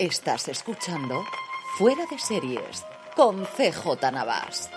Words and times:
Estás 0.00 0.48
escuchando 0.48 1.26
Fuera 1.76 2.06
de 2.10 2.18
Series 2.18 2.86
con 3.14 3.44
CJ 3.44 4.10
Navas. 4.10 4.70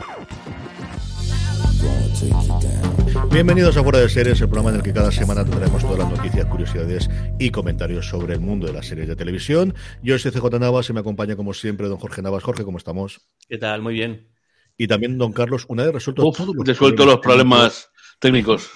Bienvenidos 3.32 3.78
a 3.78 3.84
Fuera 3.84 4.00
de 4.00 4.10
Series, 4.10 4.42
el 4.42 4.50
programa 4.50 4.72
en 4.72 4.76
el 4.76 4.84
que 4.84 4.92
cada 4.92 5.14
semana 5.14 5.46
tendremos 5.46 5.82
todas 5.82 6.00
las 6.00 6.12
noticias, 6.12 6.46
curiosidades 6.48 7.10
y 7.40 7.52
comentarios 7.52 8.10
sobre 8.10 8.34
el 8.34 8.42
mundo 8.42 8.68
de 8.68 8.74
las 8.74 8.86
series 8.86 9.08
de 9.08 9.16
televisión. 9.16 9.74
Yo 10.02 10.20
soy 10.20 10.32
CJ 10.32 10.60
Navas 10.60 10.90
y 10.90 10.94
me 10.94 11.00
acompaña 11.00 11.38
como 11.38 11.54
siempre 11.54 11.88
don 11.88 12.00
Jorge 12.00 12.22
Navas. 12.22 12.44
Jorge, 12.44 12.66
¿cómo 12.66 12.78
estamos? 12.78 13.22
¿Qué 13.48 13.58
tal? 13.58 13.82
Muy 13.82 13.94
bien. 13.94 14.28
Y 14.76 14.88
también 14.88 15.18
don 15.18 15.32
Carlos, 15.32 15.64
una 15.70 15.84
vez 15.84 15.94
resuelto 15.94 16.28
Uf, 16.28 16.38
resuelto 16.66 17.06
los 17.06 17.20
problemas 17.20 17.90
técnicos. 18.20 18.70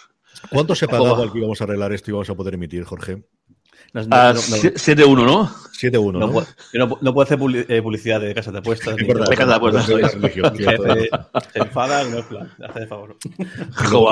¿Cuánto 0.50 0.76
se 0.76 0.88
pagaba 0.88 1.24
al 1.24 1.34
que 1.34 1.40
íbamos 1.40 1.60
a 1.60 1.66
arreglar 1.66 1.92
esto 1.92 2.10
y 2.10 2.14
vamos 2.14 2.30
a 2.30 2.36
poder 2.36 2.54
emitir, 2.54 2.86
Jorge? 2.86 3.26
No, 3.94 4.04
no, 4.04 4.34
no, 4.34 4.40
7-1, 4.40 5.26
¿no? 5.26 5.52
7-1, 5.78 6.14
¿no? 6.14 6.20
No, 6.20 6.32
puedo, 6.32 6.48
no, 6.74 6.98
no 7.02 7.14
puedo 7.14 7.22
hacer 7.22 7.40
eh, 7.70 7.82
publicidad 7.82 8.20
de 8.20 8.34
casas 8.34 8.54
de 8.54 8.60
apuestas. 8.60 8.96
Es 8.98 9.08
verdad, 9.08 9.28
de 9.28 9.36
casa 9.36 9.50
de 9.52 9.56
apuestas. 9.56 9.86
Se 11.54 11.60
enfada, 11.60 12.04
no 12.06 12.20
es 12.20 12.26
plan, 12.26 12.52
hace 12.68 12.80
de 12.82 12.88
favor. 12.88 13.18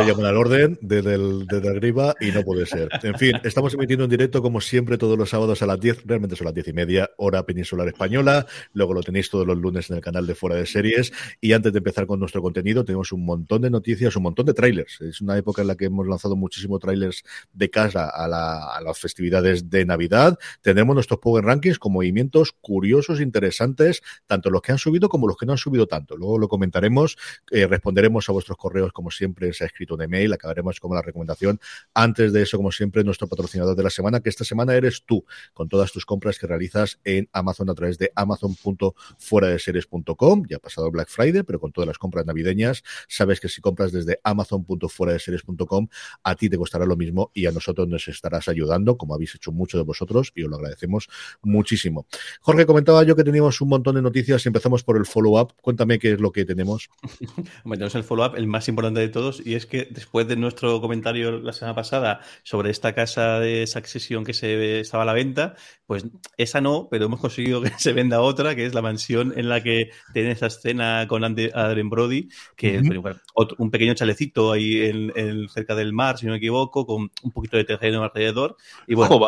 Llaman 0.06 0.26
al 0.26 0.38
orden 0.38 0.78
desde, 0.82 1.16
el, 1.16 1.48
desde 1.48 1.70
arriba 1.70 2.14
y 2.20 2.32
no 2.32 2.44
puede 2.44 2.66
ser. 2.66 2.90
En 3.04 3.18
fin, 3.18 3.34
estamos 3.44 3.74
emitiendo 3.74 4.06
en 4.06 4.12
directo 4.12 4.42
como 4.42 4.62
siempre 4.62 4.98
todos 4.98 5.18
los 5.18 5.30
sábados 5.30 5.62
a 5.62 5.66
las 5.66 5.80
10, 5.80 6.04
realmente 6.06 6.36
son 6.36 6.46
las 6.46 6.54
10 6.54 6.68
y 6.68 6.74
media, 6.74 7.10
hora 7.18 7.44
peninsular 7.44 7.88
española. 7.88 8.46
Luego 8.74 8.94
lo 8.94 9.02
tenéis 9.02 9.30
todos 9.30 9.48
los 9.48 9.58
lunes 9.58 9.90
en 9.90 9.98
el 9.98 10.02
canal 10.02 10.28
de 10.28 10.36
Fuera 10.36 10.56
de 10.56 10.66
Series. 10.66 11.12
Y 11.42 11.54
antes 11.54 11.74
de 11.74 11.80
empezar 11.80 12.06
con 12.06 12.20
nuestro 12.20 12.42
contenido, 12.42 12.86
tenemos 12.86 13.12
un 13.12 13.26
montón 13.26 13.62
de 13.64 13.70
noticias, 13.70 14.16
un 14.16 14.24
montón 14.24 14.46
de 14.46 14.54
trailers. 14.54 15.02
Es 15.02 15.22
una 15.22 15.38
época 15.38 15.62
en 15.64 15.70
la 15.70 15.76
que 15.76 15.86
hemos 15.86 16.08
lanzado 16.08 16.36
muchísimos 16.36 16.80
trailers 16.80 17.24
de 17.54 17.70
casa 17.70 18.10
a, 18.10 18.28
la, 18.28 18.76
a 18.76 18.82
las 18.82 19.00
festividades 19.00 19.55
de 19.64 19.86
Navidad. 19.86 20.38
Tendremos 20.62 20.94
nuestros 20.94 21.20
Power 21.20 21.46
Rankings 21.46 21.80
con 21.80 21.94
movimientos 21.94 22.54
curiosos, 22.62 23.22
interesantes, 23.22 24.02
tanto 24.28 24.50
los 24.50 24.62
que 24.62 24.72
han 24.72 24.78
subido 24.78 25.10
como 25.10 25.28
los 25.28 25.38
que 25.38 25.46
no 25.46 25.54
han 25.54 25.58
subido 25.58 25.88
tanto. 25.88 26.18
Luego 26.18 26.38
lo 26.38 26.48
comentaremos, 26.48 27.18
eh, 27.52 27.68
responderemos 27.68 28.28
a 28.30 28.32
vuestros 28.32 28.58
correos 28.58 28.92
como 28.92 29.12
siempre 29.12 29.54
se 29.54 29.64
ha 29.64 29.68
escrito 29.68 29.96
un 29.96 30.02
email, 30.02 30.34
acabaremos 30.34 30.80
con 30.80 30.94
la 30.94 31.02
recomendación. 31.02 31.60
Antes 31.94 32.34
de 32.34 32.42
eso, 32.42 32.58
como 32.58 32.72
siempre, 32.72 33.04
nuestro 33.04 33.28
patrocinador 33.28 33.76
de 33.76 33.84
la 33.84 33.90
semana, 33.90 34.22
que 34.22 34.30
esta 34.30 34.44
semana 34.44 34.74
eres 34.74 35.04
tú, 35.06 35.26
con 35.54 35.70
todas 35.70 35.92
tus 35.92 36.06
compras 36.06 36.40
que 36.40 36.48
realizas 36.48 37.00
en 37.04 37.30
Amazon 37.32 37.70
a 37.70 37.76
través 37.76 37.98
de 37.98 38.12
amazon.fueradeseries.com. 38.16 40.44
Ya 40.50 40.58
ha 40.58 40.60
pasado 40.60 40.92
Black 40.92 41.10
Friday, 41.10 41.44
pero 41.44 41.60
con 41.60 41.72
todas 41.72 41.88
las 41.88 41.98
compras 41.98 42.26
navideñas, 42.26 42.84
sabes 43.08 43.40
que 43.40 43.48
si 43.50 43.62
compras 43.62 43.92
desde 43.92 44.20
amazon.fueradeseries.com, 44.24 45.88
a 46.24 46.36
ti 46.36 46.50
te 46.50 46.58
costará 46.58 46.86
lo 46.86 46.96
mismo 46.96 47.32
y 47.34 47.46
a 47.46 47.52
nosotros 47.52 47.88
nos 47.88 48.08
estarás 48.08 48.48
ayudando, 48.48 48.98
como 48.98 49.16
habéis 49.16 49.36
hecho 49.36 49.45
muchos 49.52 49.80
de 49.80 49.86
vosotros, 49.86 50.32
y 50.36 50.44
os 50.44 50.50
lo 50.50 50.58
agradecemos 50.58 51.08
muchísimo. 51.42 52.06
Jorge, 52.42 52.66
comentaba 52.66 53.04
yo 53.04 53.16
que 53.16 53.24
teníamos 53.24 53.60
un 53.62 53.70
montón 53.70 53.96
de 53.96 54.02
noticias 54.02 54.46
y 54.46 54.50
empezamos 54.50 54.84
por 54.84 54.98
el 54.98 55.06
follow-up. 55.06 55.54
Cuéntame 55.62 56.00
qué 56.00 56.14
es 56.14 56.20
lo 56.20 56.32
que 56.32 56.46
tenemos. 56.46 56.90
Tenemos 57.76 57.96
el 57.96 58.04
follow-up, 58.04 58.36
el 58.36 58.48
más 58.48 58.68
importante 58.68 59.00
de 59.02 59.10
todos, 59.10 59.42
y 59.46 59.56
es 59.56 59.66
que 59.66 59.88
después 59.92 60.28
de 60.28 60.36
nuestro 60.36 60.80
comentario 60.82 61.40
la 61.40 61.54
semana 61.54 61.76
pasada 61.76 62.22
sobre 62.44 62.70
esta 62.70 62.94
casa 62.94 63.40
de 63.40 63.68
Succession 63.68 64.24
que 64.24 64.34
se 64.34 64.80
estaba 64.80 65.04
a 65.04 65.06
la 65.06 65.14
venta, 65.14 65.56
pues 65.86 66.06
esa 66.38 66.62
no, 66.62 66.88
pero 66.90 67.06
hemos 67.06 67.20
conseguido 67.20 67.62
que 67.62 67.70
se 67.78 67.94
venda 67.94 68.22
otra, 68.22 68.56
que 68.56 68.66
es 68.66 68.74
la 68.74 68.82
mansión 68.82 69.34
en 69.38 69.50
la 69.50 69.62
que 69.62 69.92
tiene 70.14 70.32
esa 70.32 70.48
escena 70.48 71.06
con 71.08 71.24
Adrien 71.24 71.90
Brody, 71.90 72.30
que 72.56 72.80
uh 72.80 72.82
-huh. 72.82 73.12
es 73.12 73.56
un 73.58 73.72
pequeño 73.72 73.94
chalecito 73.94 74.52
ahí 74.52 74.82
en, 74.82 75.12
en, 75.16 75.50
cerca 75.50 75.76
del 75.76 75.94
mar, 75.94 76.18
si 76.18 76.26
no 76.26 76.32
me 76.32 76.38
equivoco, 76.38 76.86
con 76.86 77.12
un 77.22 77.32
poquito 77.32 77.58
de 77.58 77.66
terreno 77.66 78.04
alrededor. 78.04 78.58
Y 78.88 78.96
bueno, 78.96 79.20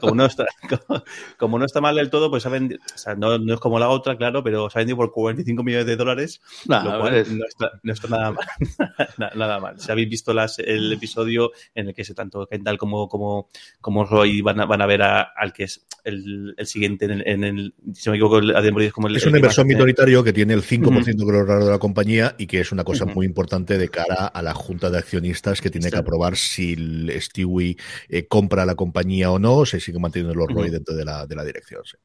como 0.00 0.14
no 0.14 0.24
está, 0.26 0.46
como, 0.86 1.02
como 1.36 1.58
no 1.58 1.64
está 1.64 1.80
mal 1.80 1.96
del 1.96 2.10
todo, 2.10 2.30
pues 2.30 2.46
ha 2.46 2.48
vendido, 2.48 2.80
o 2.94 2.98
sea, 2.98 3.14
no, 3.14 3.38
no, 3.38 3.54
es 3.54 3.60
como 3.60 3.78
la 3.78 3.88
otra, 3.88 4.16
claro, 4.16 4.42
pero 4.44 4.70
se 4.70 4.78
ha 4.78 4.80
vendido 4.80 4.96
por 4.96 5.12
45 5.12 5.62
millones 5.62 5.86
de 5.86 5.96
dólares, 5.96 6.40
nah, 6.66 6.84
lo 6.84 7.00
cual 7.00 7.38
no, 7.38 7.44
está, 7.44 7.72
no, 7.82 7.92
está, 7.92 8.08
nada 8.08 8.32
mal. 8.32 8.46
nada 9.34 9.60
mal. 9.60 9.80
Si 9.80 9.90
habéis 9.90 10.08
visto 10.08 10.32
las, 10.32 10.58
el 10.58 10.92
episodio 10.92 11.50
en 11.74 11.88
el 11.88 11.94
que 11.94 12.04
se 12.04 12.14
tanto 12.14 12.46
Kendall 12.46 12.78
como, 12.78 13.08
como, 13.08 13.48
como 13.80 14.04
Roy 14.04 14.40
van 14.42 14.60
a, 14.60 14.66
van 14.66 14.82
a 14.82 14.86
ver 14.86 15.02
a, 15.02 15.22
al 15.22 15.52
que 15.52 15.64
es 15.64 15.87
el, 16.04 16.54
el 16.56 16.66
siguiente 16.66 17.04
en 17.04 17.10
el, 17.12 17.22
en 17.26 17.44
el, 17.44 17.74
si 17.94 18.08
no 18.08 18.12
me 18.12 18.16
equivoco, 18.16 18.38
el, 18.38 18.50
es 18.80 18.92
como 18.92 19.08
el 19.08 19.16
Es 19.16 19.26
un 19.26 19.36
inversor 19.36 19.66
minoritario 19.66 20.24
que 20.24 20.32
tiene 20.32 20.54
el 20.54 20.62
5% 20.62 20.86
uh 20.86 20.90
-huh. 20.90 21.26
creo 21.28 21.44
raro 21.44 21.64
de 21.64 21.70
la 21.70 21.78
compañía 21.78 22.34
y 22.38 22.46
que 22.46 22.60
es 22.60 22.72
una 22.72 22.84
cosa 22.84 23.04
uh 23.04 23.08
-huh. 23.08 23.14
muy 23.14 23.26
importante 23.26 23.78
de 23.78 23.88
cara 23.88 24.26
a 24.26 24.42
la 24.42 24.54
junta 24.54 24.90
de 24.90 24.98
accionistas 24.98 25.60
que 25.60 25.70
tiene 25.70 25.86
sí. 25.86 25.92
que 25.92 25.98
aprobar 25.98 26.36
si 26.36 26.76
Stewie 27.20 27.76
eh, 28.08 28.26
compra 28.26 28.64
la 28.64 28.74
compañía 28.74 29.30
o 29.30 29.38
no, 29.38 29.58
o 29.58 29.66
se 29.66 29.80
sigue 29.80 29.98
manteniendo 29.98 30.34
los 30.34 30.48
uh 30.48 30.60
-huh. 30.60 30.70
dentro 30.70 30.94
de 30.94 31.04
la, 31.04 31.26
de 31.26 31.36
la 31.36 31.44
dirección. 31.44 31.82
Sí. 31.84 31.96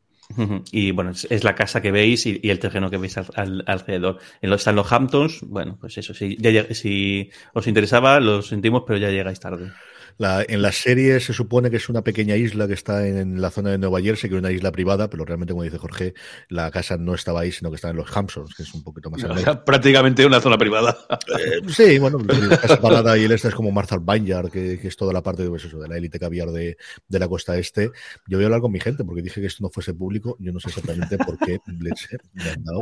Y 0.71 0.91
bueno, 0.91 1.11
es, 1.11 1.43
la 1.43 1.53
casa 1.53 1.81
que 1.81 1.91
veis 1.91 2.25
y, 2.25 2.39
y 2.41 2.49
el 2.49 2.59
terreno 2.59 2.89
que 2.89 2.97
veis 2.97 3.17
al, 3.17 3.27
al, 3.35 3.63
alrededor. 3.67 4.19
En 4.41 4.49
los, 4.49 4.61
están 4.61 4.75
los 4.75 4.91
Hamptons, 4.91 5.41
bueno, 5.43 5.77
pues 5.79 5.97
eso, 5.97 6.13
si, 6.13 6.37
ya, 6.37 6.73
si 6.73 7.29
os 7.53 7.67
interesaba, 7.67 8.19
lo 8.19 8.41
sentimos, 8.41 8.83
pero 8.87 8.97
ya 8.99 9.09
llegáis 9.09 9.39
tarde. 9.39 9.71
La, 10.17 10.43
en 10.47 10.61
la 10.61 10.71
serie 10.71 11.19
se 11.19 11.33
supone 11.33 11.69
que 11.69 11.77
es 11.77 11.89
una 11.89 12.03
pequeña 12.03 12.35
isla 12.35 12.67
que 12.67 12.73
está 12.73 13.07
en, 13.07 13.17
en, 13.17 13.41
la 13.41 13.49
zona 13.49 13.71
de 13.71 13.77
Nueva 13.77 14.01
Jersey, 14.01 14.29
que 14.29 14.35
es 14.35 14.39
una 14.39 14.51
isla 14.51 14.71
privada, 14.71 15.09
pero 15.09 15.25
realmente, 15.25 15.53
como 15.53 15.63
dice 15.63 15.77
Jorge, 15.77 16.13
la 16.49 16.71
casa 16.71 16.97
no 16.97 17.13
estaba 17.13 17.41
ahí, 17.41 17.51
sino 17.51 17.69
que 17.69 17.75
estaba 17.75 17.91
en 17.91 17.97
los 17.97 18.15
Hamptons, 18.15 18.53
que 18.55 18.63
es 18.63 18.73
un 18.73 18.83
poquito 18.83 19.09
más 19.09 19.23
o 19.23 19.37
sea, 19.37 19.63
prácticamente 19.63 20.25
una 20.25 20.41
zona 20.41 20.57
privada. 20.57 20.97
Eh, 21.39 21.61
sí, 21.67 21.97
bueno, 21.99 22.19
la 22.19 22.57
casa 22.57 22.79
parada 22.79 23.17
y 23.17 23.23
el 23.23 23.31
este 23.31 23.47
es 23.47 23.55
como 23.55 23.71
Marshall 23.71 24.01
Vineyard, 24.01 24.49
que, 24.49 24.79
que, 24.79 24.87
es 24.87 24.95
toda 24.95 25.13
la 25.13 25.23
parte 25.23 25.47
pues 25.47 25.65
eso, 25.65 25.79
de 25.79 25.87
la 25.87 25.97
élite 25.97 26.19
caviar 26.19 26.51
de, 26.51 26.77
de, 27.07 27.19
la 27.19 27.27
costa 27.27 27.57
este. 27.57 27.91
Yo 28.27 28.37
voy 28.37 28.43
a 28.43 28.47
hablar 28.47 28.61
con 28.61 28.71
mi 28.71 28.79
gente, 28.79 29.03
porque 29.03 29.21
dije 29.21 29.41
que 29.41 29.47
esto 29.47 29.63
no 29.63 29.69
fuese 29.69 29.93
público. 29.93 30.37
Yo 30.39 30.51
no 30.51 30.59
sé 30.59 30.69
exactamente 30.69 31.17
por 31.17 31.37
qué 31.39 31.59
leche 31.79 32.17
me 32.33 32.49
han 32.49 32.63
dado 32.63 32.81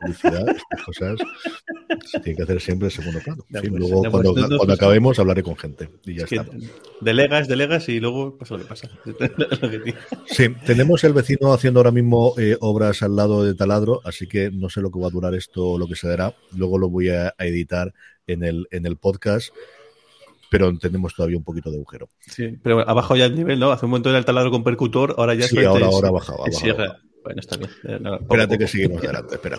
publicidad, 0.00 0.48
estas 0.48 0.84
cosas 0.84 1.20
se 2.10 2.20
tiene 2.20 2.36
que 2.36 2.42
hacer 2.42 2.60
siempre 2.60 2.88
en 2.88 2.90
segundo 2.90 3.20
plano. 3.20 3.44
Sí, 3.48 3.68
pues, 3.68 3.72
luego, 3.72 4.10
cuando, 4.10 4.34
no, 4.34 4.56
cuando 4.56 4.74
acabemos, 4.74 5.18
hablaré 5.18 5.42
con 5.42 5.56
gente 5.56 5.88
y 6.04 6.16
ya 6.16 6.24
está 6.24 6.46
delegas, 7.00 7.48
delegas 7.48 7.88
y 7.88 8.00
luego 8.00 8.36
pasa 8.38 8.54
lo 8.54 8.60
que 8.60 8.66
pasa. 8.66 8.88
sí, 10.26 10.48
tenemos 10.66 11.04
el 11.04 11.12
vecino 11.12 11.52
haciendo 11.52 11.80
ahora 11.80 11.90
mismo 11.90 12.34
eh, 12.38 12.56
obras 12.60 13.02
al 13.02 13.16
lado 13.16 13.44
de 13.44 13.54
taladro, 13.54 14.00
así 14.04 14.26
que 14.26 14.50
no 14.50 14.68
sé 14.68 14.80
lo 14.80 14.90
que 14.90 15.00
va 15.00 15.08
a 15.08 15.10
durar 15.10 15.34
esto 15.34 15.72
o 15.72 15.78
lo 15.78 15.86
que 15.86 15.96
se 15.96 16.08
dará. 16.08 16.34
Luego 16.56 16.78
lo 16.78 16.88
voy 16.88 17.10
a, 17.10 17.34
a 17.36 17.46
editar 17.46 17.92
en 18.26 18.44
el, 18.44 18.66
en 18.70 18.86
el 18.86 18.96
podcast 18.96 19.52
pero 20.52 20.70
tenemos 20.76 21.14
todavía 21.14 21.38
un 21.38 21.44
poquito 21.44 21.70
de 21.70 21.76
agujero. 21.78 22.10
Sí, 22.20 22.58
pero 22.62 22.86
abajo 22.86 23.16
ya 23.16 23.24
el 23.24 23.34
nivel, 23.34 23.58
¿no? 23.58 23.72
Hace 23.72 23.86
un 23.86 23.90
momento 23.90 24.10
era 24.10 24.18
el 24.18 24.26
taladro 24.26 24.50
con 24.50 24.62
percutor, 24.62 25.14
ahora 25.16 25.32
ya 25.32 25.48
sí, 25.48 25.64
ahora, 25.64 25.86
ahora 25.86 26.08
ha 26.08 26.10
bajado. 26.10 26.44
Bueno, 27.24 27.40
está 27.40 27.56
bien. 27.56 27.70
Eh, 27.84 28.18
Espérate 28.20 28.58
que 28.58 28.68
seguimos 28.68 29.02
adelante, 29.02 29.36
espera. 29.36 29.58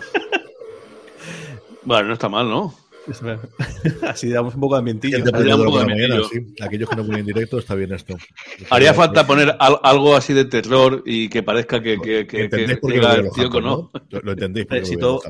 bueno, 1.82 2.08
no 2.08 2.12
está 2.12 2.28
mal, 2.28 2.48
¿no? 2.48 2.74
Así 4.02 4.30
damos 4.30 4.54
un 4.54 4.60
poco 4.60 4.74
de 4.74 4.78
ambientillo. 4.78 5.18
Un 5.18 5.24
poco 5.64 5.78
de 5.78 5.86
mañana, 5.86 6.16
sí. 6.30 6.54
Aquellos 6.60 6.88
que 6.88 6.96
no 6.96 7.04
ponen 7.04 7.20
en 7.20 7.26
directo, 7.26 7.58
está 7.58 7.74
bien 7.74 7.92
esto. 7.92 8.16
Haría 8.70 8.94
falta 8.94 9.26
poner 9.26 9.54
algo 9.58 10.16
así 10.16 10.32
de 10.32 10.44
terror 10.44 11.02
y 11.04 11.28
que 11.28 11.42
parezca 11.42 11.82
que, 11.82 11.98
que, 12.00 12.26
que, 12.26 12.48
que 12.48 12.78
diga 12.82 13.14
el 13.14 13.30
tío 13.30 13.48
¿no? 13.60 13.90
Lo, 14.10 14.20
lo 14.20 14.32
entendéis 14.32 14.66
porque 14.66 14.84
si 14.84 14.96
todo, 14.96 15.20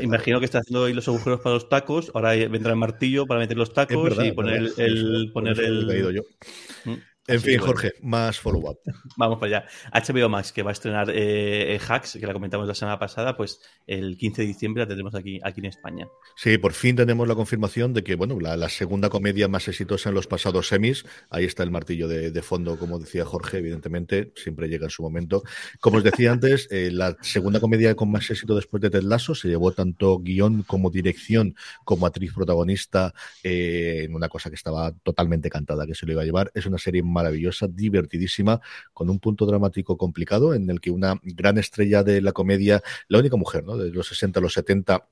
Imagino 0.00 0.38
que 0.38 0.44
está 0.44 0.58
haciendo 0.58 0.84
ahí 0.84 0.92
los 0.92 1.08
agujeros 1.08 1.40
para 1.40 1.54
los 1.54 1.68
tacos, 1.68 2.10
ahora 2.14 2.30
vendrá 2.48 2.70
el 2.70 2.78
martillo 2.78 3.26
para 3.26 3.40
meter 3.40 3.56
los 3.56 3.72
tacos 3.72 4.02
verdad, 4.02 4.24
y 4.24 4.32
poner 4.32 4.56
el, 4.56 4.72
el, 4.76 5.30
poner 5.32 5.60
el... 5.60 6.14
Yo. 6.14 6.22
En 7.28 7.40
fin, 7.40 7.58
Jorge, 7.58 7.92
más 8.02 8.40
follow-up. 8.40 8.78
Vamos 9.16 9.38
para 9.38 9.58
allá. 9.58 9.68
HBO 9.92 10.28
Max, 10.30 10.50
que 10.50 10.62
va 10.62 10.70
a 10.70 10.72
estrenar 10.72 11.12
eh, 11.14 11.78
Hacks, 11.86 12.16
que 12.18 12.26
la 12.26 12.32
comentamos 12.32 12.66
la 12.66 12.74
semana 12.74 12.98
pasada, 12.98 13.36
pues 13.36 13.60
el 13.86 14.16
15 14.16 14.42
de 14.42 14.48
diciembre 14.48 14.82
la 14.82 14.88
tendremos 14.88 15.14
aquí, 15.14 15.38
aquí 15.44 15.60
en 15.60 15.66
España. 15.66 16.08
Sí, 16.36 16.56
por 16.56 16.72
fin 16.72 16.96
tenemos 16.96 17.28
la 17.28 17.34
confirmación 17.34 17.92
de 17.92 18.02
que, 18.02 18.14
bueno, 18.14 18.40
la, 18.40 18.56
la 18.56 18.70
segunda 18.70 19.10
comedia 19.10 19.46
más 19.46 19.68
exitosa 19.68 20.08
en 20.08 20.14
los 20.14 20.26
pasados 20.26 20.68
semis, 20.68 21.04
ahí 21.28 21.44
está 21.44 21.62
el 21.62 21.70
martillo 21.70 22.08
de, 22.08 22.30
de, 22.30 22.42
fondo, 22.42 22.78
como 22.78 22.98
decía 22.98 23.26
Jorge, 23.26 23.58
evidentemente, 23.58 24.32
siempre 24.34 24.68
llega 24.68 24.86
en 24.86 24.90
su 24.90 25.02
momento. 25.02 25.42
Como 25.80 25.98
os 25.98 26.04
decía 26.04 26.32
antes, 26.32 26.66
eh, 26.70 26.90
la 26.90 27.16
segunda 27.20 27.60
comedia 27.60 27.94
con 27.94 28.10
más 28.10 28.30
éxito 28.30 28.54
después 28.54 28.80
de 28.80 28.88
Ted 28.88 29.02
Lasso 29.02 29.34
se 29.34 29.48
llevó 29.48 29.72
tanto 29.72 30.18
guion 30.18 30.62
como 30.62 30.90
dirección 30.90 31.54
como 31.84 32.06
actriz 32.06 32.32
protagonista 32.32 33.12
eh, 33.42 34.04
en 34.04 34.14
una 34.14 34.28
cosa 34.28 34.48
que 34.48 34.56
estaba 34.56 34.92
totalmente 35.02 35.50
cantada 35.50 35.86
que 35.86 35.94
se 35.94 36.06
lo 36.06 36.12
iba 36.12 36.22
a 36.22 36.24
llevar. 36.24 36.50
Es 36.54 36.64
una 36.64 36.78
serie 36.78 37.02
maravillosa, 37.18 37.66
divertidísima, 37.66 38.60
con 38.92 39.10
un 39.10 39.18
punto 39.18 39.44
dramático 39.44 39.96
complicado 39.96 40.54
en 40.54 40.70
el 40.70 40.80
que 40.80 40.92
una 40.92 41.20
gran 41.22 41.58
estrella 41.58 42.04
de 42.04 42.20
la 42.22 42.32
comedia, 42.32 42.80
la 43.08 43.18
única 43.18 43.36
mujer 43.36 43.64
¿no? 43.64 43.76
de 43.76 43.90
los 43.90 44.06
60 44.06 44.38
a 44.38 44.42
los 44.42 44.52
70, 44.52 45.04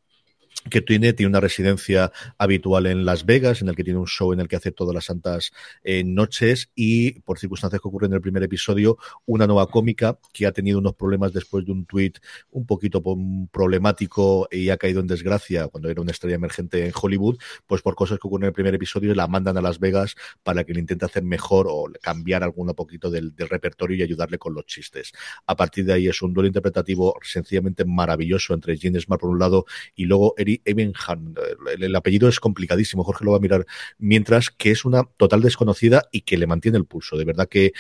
que 0.71 0.81
tiene, 0.81 1.13
tiene 1.13 1.29
una 1.31 1.41
residencia 1.41 2.13
habitual 2.39 2.87
en 2.87 3.05
Las 3.05 3.25
Vegas, 3.25 3.63
en 3.63 3.69
el 3.69 3.77
que 3.77 3.85
tiene 3.85 3.99
un 3.99 4.07
show 4.07 4.33
en 4.33 4.41
el 4.41 4.49
que 4.49 4.57
hace 4.57 4.73
todas 4.73 4.95
las 4.95 5.05
santas 5.05 5.53
eh, 5.85 6.03
noches 6.05 6.71
y 6.75 7.21
por 7.21 7.39
circunstancias 7.39 7.81
que 7.81 7.89
ocurren 7.89 8.11
en 8.13 8.17
el 8.17 8.21
primer 8.21 8.43
episodio, 8.43 8.99
una 9.27 9.47
nueva 9.47 9.69
cómica 9.69 10.19
que 10.33 10.47
ha 10.47 10.53
tenido 10.53 10.79
unos 10.79 10.95
problemas 10.95 11.33
después 11.33 11.65
de 11.65 11.73
un 11.73 11.87
tuit 11.87 12.19
un 12.51 12.67
poquito 12.67 13.03
problemático 13.51 14.49
y 14.51 14.71
ha 14.71 14.77
caído 14.77 15.01
en 15.01 15.07
desgracia 15.07 15.69
cuando 15.69 15.89
era 15.89 16.01
una 16.01 16.11
estrella 16.11 16.37
emergente 16.37 16.85
en 16.85 16.93
Hollywood, 17.01 17.39
pues 17.67 17.83
por 17.83 17.95
cosas 17.95 18.19
que 18.19 18.27
ocurren 18.27 18.45
en 18.45 18.49
el 18.49 18.55
primer 18.55 18.75
episodio 18.75 19.15
la 19.15 19.29
mandan 19.29 19.57
a 19.57 19.63
Las 19.63 19.79
Vegas 19.79 20.17
para 20.43 20.65
que 20.65 20.75
le 20.75 20.81
intente 20.81 21.05
hacer 21.05 21.23
mejor 21.23 21.67
o 21.69 21.89
cambiar 22.01 22.43
algún 22.43 22.67
poquito 22.75 23.11
del, 23.11 23.35
repertorio 23.37 23.97
y 23.97 24.03
ayudarle 24.03 24.39
con 24.39 24.55
los 24.55 24.67
chistes. 24.67 25.13
A 25.47 25.57
partir 25.57 25.85
de 25.85 25.93
ahí 25.93 26.09
es 26.09 26.21
un 26.23 26.33
duelo 26.33 26.49
interpretativo 26.49 27.17
sencillamente 27.23 27.85
maravilloso 27.85 28.55
entre 28.55 28.77
Gene 28.77 29.01
Smart 29.01 29.21
por 29.21 29.31
un 29.31 29.39
lado 29.39 29.67
y 29.95 30.07
luego 30.07 30.35
Eri. 30.47 30.63
El, 30.65 31.83
el, 31.83 31.97
apellido 31.97 32.29
es 32.29 32.41
complicadísimo, 32.41 33.05
Jorge 33.05 33.25
lo 33.25 33.33
va 33.33 33.39
a 33.39 33.41
mirar 33.41 33.67
mientras 33.99 34.51
que 34.51 34.71
es 34.71 34.85
una 34.85 35.05
total 35.17 35.43
desconocida 35.43 36.09
y 36.13 36.23
que 36.23 36.37
le 36.37 36.47
mantiene 36.47 36.79
el 36.79 36.85
pulso. 36.85 37.17
De 37.17 37.25
verdad 37.25 37.49
que 37.49 37.67
eh, 37.67 37.73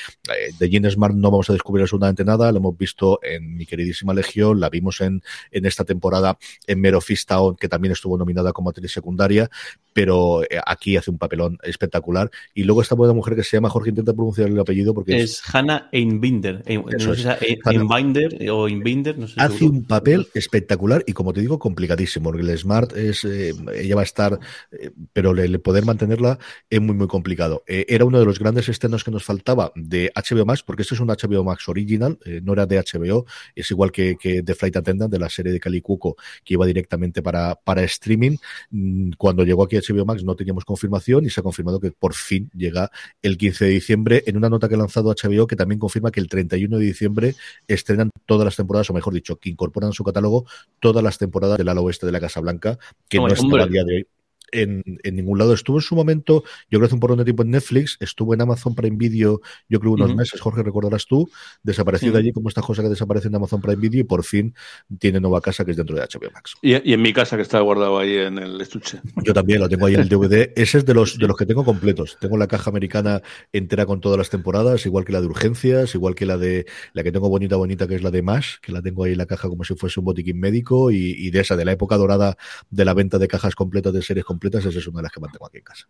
de 0.58 0.68
Gene 0.68 0.90
Smart 0.90 1.14
no 1.14 1.30
vamos 1.30 1.50
a 1.50 1.52
descubrir 1.52 1.82
absolutamente 1.82 2.24
nada, 2.24 2.50
lo 2.52 2.58
hemos 2.58 2.76
visto 2.76 3.20
en 3.22 3.56
mi 3.56 3.66
queridísima 3.66 4.14
Legión, 4.14 4.60
la 4.60 4.70
vimos 4.70 5.00
en, 5.00 5.22
en 5.50 5.66
esta 5.66 5.84
temporada 5.84 6.38
en 6.66 6.80
Mero 6.80 7.00
Town, 7.26 7.56
que 7.56 7.68
también 7.68 7.92
estuvo 7.92 8.16
nominada 8.18 8.52
como 8.52 8.70
actriz 8.70 8.92
secundaria, 8.92 9.50
pero 9.92 10.42
eh, 10.42 10.60
aquí 10.66 10.96
hace 10.96 11.10
un 11.10 11.18
papelón 11.18 11.58
espectacular. 11.62 12.30
Y 12.54 12.64
luego 12.64 12.82
esta 12.82 12.94
buena 12.94 13.14
mujer 13.14 13.36
que 13.36 13.44
se 13.44 13.56
llama, 13.56 13.70
Jorge 13.70 13.90
intenta 13.90 14.12
pronunciar 14.12 14.48
el 14.48 14.58
apellido 14.58 14.94
porque 14.94 15.16
es, 15.16 15.30
es 15.32 15.54
Hannah 15.54 15.88
Einbinder, 15.92 16.62
no 16.66 17.14
sé 17.14 17.36
si 17.38 17.58
Einbinder 17.64 18.50
o 18.50 18.68
Einbinder, 18.68 19.18
no 19.18 19.28
sé 19.28 19.34
Hace 19.38 19.58
seguro. 19.58 19.78
un 19.78 19.84
papel 19.84 20.28
espectacular 20.34 21.04
y 21.06 21.12
como 21.12 21.32
te 21.32 21.40
digo, 21.40 21.58
complicadísimo, 21.58 22.32
Smart 22.56 22.96
es, 22.96 23.24
eh, 23.24 23.54
ella 23.74 23.94
va 23.94 24.02
a 24.02 24.04
estar, 24.04 24.38
eh, 24.72 24.90
pero 25.12 25.30
el, 25.32 25.60
poder 25.60 25.84
mantenerla 25.84 26.38
es 26.70 26.80
muy, 26.80 26.94
muy 26.94 27.06
complicado. 27.06 27.62
Eh, 27.66 27.86
era 27.88 28.04
uno 28.04 28.18
de 28.18 28.24
los 28.24 28.38
grandes 28.38 28.68
estrenos 28.68 29.04
que 29.04 29.10
nos 29.10 29.24
faltaba 29.24 29.72
de 29.74 30.12
HBO 30.14 30.44
Max, 30.44 30.62
porque 30.62 30.82
esto 30.82 30.94
es 30.94 31.00
un 31.00 31.08
HBO 31.08 31.44
Max 31.44 31.68
original, 31.68 32.18
no 32.42 32.52
era 32.52 32.66
de 32.66 32.78
HBO, 32.78 33.26
es 33.54 33.70
igual 33.70 33.92
que, 33.92 34.16
que 34.16 34.42
The 34.42 34.54
Flight 34.54 34.76
Attendant 34.76 35.10
de 35.10 35.18
la 35.18 35.28
serie 35.28 35.52
de 35.52 35.60
Cali 35.60 35.80
Cuco, 35.80 36.16
que 36.44 36.54
iba 36.54 36.66
directamente 36.66 37.22
para, 37.22 37.54
para 37.54 37.82
streaming. 37.84 38.36
Mm, 38.70 39.10
cuando 39.18 39.44
llegó 39.44 39.64
aquí 39.64 39.76
HBO 39.76 40.04
Max 40.04 40.24
no 40.24 40.34
teníamos 40.36 40.64
confirmación 40.64 41.24
y 41.24 41.30
se 41.30 41.40
ha 41.40 41.42
confirmado 41.42 41.80
que 41.80 41.92
por 41.92 42.14
fin 42.14 42.50
llega 42.54 42.90
el 43.22 43.36
15 43.36 43.64
de 43.64 43.70
diciembre 43.70 44.22
en 44.26 44.36
una 44.36 44.48
nota 44.48 44.68
que 44.68 44.74
ha 44.74 44.78
lanzado 44.78 45.14
HBO 45.14 45.46
que 45.46 45.56
también 45.56 45.78
confirma 45.78 46.10
que 46.10 46.20
el 46.20 46.28
31 46.28 46.78
de 46.78 46.84
diciembre 46.84 47.34
estrenan 47.68 48.10
todas 48.26 48.44
las 48.44 48.56
temporadas, 48.56 48.90
o 48.90 48.94
mejor 48.94 49.14
dicho, 49.14 49.36
que 49.36 49.50
incorporan 49.50 49.90
a 49.90 49.92
su 49.92 50.04
catálogo 50.04 50.46
todas 50.80 51.02
las 51.02 51.18
temporadas 51.18 51.58
del 51.58 51.68
ala 51.68 51.80
oeste 51.80 52.06
de 52.06 52.12
la 52.12 52.20
Casa 52.20 52.35
Blanca, 52.40 52.78
que 53.08 53.18
hombre, 53.18 53.34
no 53.34 53.42
está 53.42 53.64
a 53.64 53.66
día 53.66 53.84
de 53.84 53.96
hoy 53.96 54.06
en, 54.52 54.82
en, 55.02 55.16
ningún 55.16 55.38
lado. 55.38 55.54
Estuvo 55.54 55.78
en 55.78 55.82
su 55.82 55.94
momento, 55.94 56.42
yo 56.70 56.78
creo 56.78 56.80
que 56.80 56.86
hace 56.86 56.94
un 56.94 57.00
porrón 57.00 57.18
de 57.18 57.24
tiempo 57.24 57.42
en 57.42 57.50
Netflix, 57.50 57.96
estuvo 58.00 58.34
en 58.34 58.40
Amazon 58.40 58.74
Prime 58.74 58.96
Video, 58.96 59.40
yo 59.68 59.80
creo 59.80 59.92
unos 59.92 60.10
uh 60.10 60.14
-huh. 60.14 60.16
meses, 60.16 60.40
Jorge, 60.40 60.62
recordarás 60.62 61.06
tú, 61.06 61.28
desapareció 61.62 62.08
uh 62.08 62.10
-huh. 62.10 62.14
de 62.14 62.18
allí 62.18 62.32
como 62.32 62.48
esta 62.48 62.62
cosa 62.62 62.82
que 62.82 62.88
desaparece 62.88 63.28
en 63.28 63.34
Amazon 63.34 63.60
Prime 63.60 63.76
Video 63.76 64.00
y 64.00 64.04
por 64.04 64.24
fin 64.24 64.54
tiene 64.98 65.20
nueva 65.20 65.40
casa 65.40 65.64
que 65.64 65.72
es 65.72 65.76
dentro 65.76 65.96
de 65.96 66.02
HBO 66.02 66.30
Max. 66.32 66.54
Y, 66.62 66.90
y 66.90 66.92
en 66.94 67.02
mi 67.02 67.12
casa 67.12 67.36
que 67.36 67.42
está 67.42 67.60
guardado 67.60 67.98
ahí 67.98 68.16
en 68.16 68.38
el 68.38 68.60
estuche. 68.60 69.00
Yo 69.24 69.32
también 69.32 69.60
lo 69.60 69.68
tengo 69.68 69.86
ahí 69.86 69.94
en 69.94 70.00
el 70.00 70.08
DVD. 70.08 70.52
Ese 70.56 70.78
es 70.78 70.86
de 70.86 70.94
los, 70.94 71.18
de 71.18 71.26
los 71.26 71.36
que 71.36 71.46
tengo 71.46 71.64
completos. 71.64 72.16
Tengo 72.20 72.36
la 72.36 72.46
caja 72.46 72.70
americana 72.70 73.22
entera 73.52 73.86
con 73.86 74.00
todas 74.00 74.18
las 74.18 74.30
temporadas, 74.30 74.86
igual 74.86 75.04
que 75.04 75.12
la 75.12 75.20
de 75.20 75.26
urgencias, 75.26 75.94
igual 75.94 76.14
que 76.14 76.26
la 76.26 76.38
de 76.38 76.66
la 76.92 77.02
que 77.02 77.12
tengo 77.12 77.28
bonita, 77.28 77.56
bonita, 77.56 77.86
que 77.86 77.94
es 77.94 78.02
la 78.02 78.10
de 78.10 78.22
Mash, 78.22 78.56
que 78.62 78.72
la 78.72 78.82
tengo 78.82 79.04
ahí 79.04 79.12
en 79.12 79.18
la 79.18 79.26
caja 79.26 79.48
como 79.48 79.64
si 79.64 79.74
fuese 79.74 80.00
un 80.00 80.06
botiquín 80.06 80.38
médico 80.38 80.90
y, 80.90 81.14
y 81.18 81.30
de 81.30 81.40
esa, 81.40 81.56
de 81.56 81.64
la 81.64 81.72
época 81.72 81.96
dorada 81.96 82.36
de 82.70 82.84
la 82.84 82.94
venta 82.94 83.18
de 83.18 83.28
cajas 83.28 83.54
completas 83.54 83.92
de 83.92 84.02
series 84.02 84.24
completas, 84.36 84.64
esa 84.64 84.78
es 84.78 84.86
una 84.86 84.98
de 84.98 85.02
las 85.04 85.12
que 85.12 85.20
mantengo 85.20 85.46
aquí 85.46 85.58
en 85.58 85.64
casa. 85.64 85.86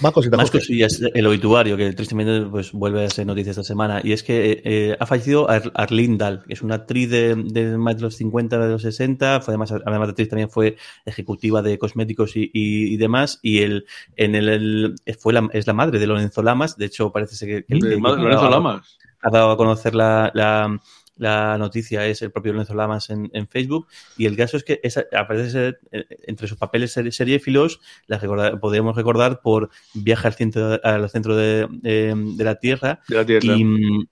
Más 0.00 0.12
cositas. 0.12 0.38
Más 0.38 0.50
cosillas. 0.50 1.00
El 1.14 1.26
obituario, 1.26 1.76
que 1.76 1.92
tristemente 1.92 2.48
pues, 2.50 2.72
vuelve 2.72 3.04
a 3.04 3.10
ser 3.10 3.26
noticia 3.26 3.50
esta 3.50 3.62
semana. 3.62 4.00
Y 4.02 4.12
es 4.12 4.22
que 4.22 4.62
eh, 4.64 4.96
ha 4.98 5.06
fallecido 5.06 5.48
Ar 5.50 5.70
Arlene 5.74 6.16
Dahl, 6.16 6.42
que 6.46 6.54
es 6.54 6.62
una 6.62 6.76
actriz 6.76 7.10
de, 7.10 7.34
de, 7.34 7.76
más 7.76 7.96
de 7.96 8.02
los 8.02 8.16
50, 8.16 8.58
de 8.58 8.68
los 8.70 8.82
60. 8.82 9.40
Fue 9.40 9.52
además, 9.52 9.72
además 9.72 10.08
de 10.08 10.10
actriz, 10.10 10.28
también 10.28 10.50
fue 10.50 10.76
ejecutiva 11.04 11.62
de 11.62 11.78
cosméticos 11.78 12.36
y, 12.36 12.50
y, 12.52 12.94
y 12.94 12.96
demás. 12.96 13.38
Y 13.42 13.60
el, 13.60 13.86
en 14.16 14.34
el, 14.34 14.48
el, 14.48 14.96
fue 15.18 15.32
la, 15.32 15.48
es 15.52 15.66
la 15.66 15.74
madre 15.74 15.98
de 15.98 16.06
Lorenzo 16.06 16.42
Lamas. 16.42 16.76
De 16.76 16.86
hecho, 16.86 17.12
parece 17.12 17.46
que. 17.46 17.64
que, 17.64 17.78
que 17.78 17.96
Lorenzo 17.96 18.50
Lamas. 18.50 18.98
Ha 19.22 19.30
dado 19.30 19.50
a 19.50 19.56
conocer 19.58 19.94
la, 19.94 20.30
la 20.32 20.80
la 21.20 21.58
noticia 21.58 22.06
es 22.06 22.22
el 22.22 22.32
propio 22.32 22.52
Lorenzo 22.52 22.74
Lamas 22.74 23.10
en, 23.10 23.30
en 23.34 23.46
Facebook 23.46 23.86
y 24.16 24.24
el 24.24 24.36
caso 24.36 24.56
es 24.56 24.64
que 24.64 24.80
esa, 24.82 25.04
aparece 25.12 25.74
eh, 25.92 26.06
entre 26.26 26.48
sus 26.48 26.56
papeles 26.56 26.92
seriéfilos 26.92 27.80
la 28.06 28.18
recordar, 28.18 28.58
podríamos 28.58 28.96
recordar 28.96 29.42
por 29.42 29.68
Viaje 29.92 30.26
al 30.26 30.34
centro, 30.34 30.80
al 30.82 31.10
centro 31.10 31.36
de, 31.36 31.68
de, 31.70 32.14
de, 32.36 32.44
la 32.44 32.54
Tierra, 32.54 33.00
de 33.06 33.16
la 33.16 33.26
tierra. 33.26 33.54
Y, 33.54 34.08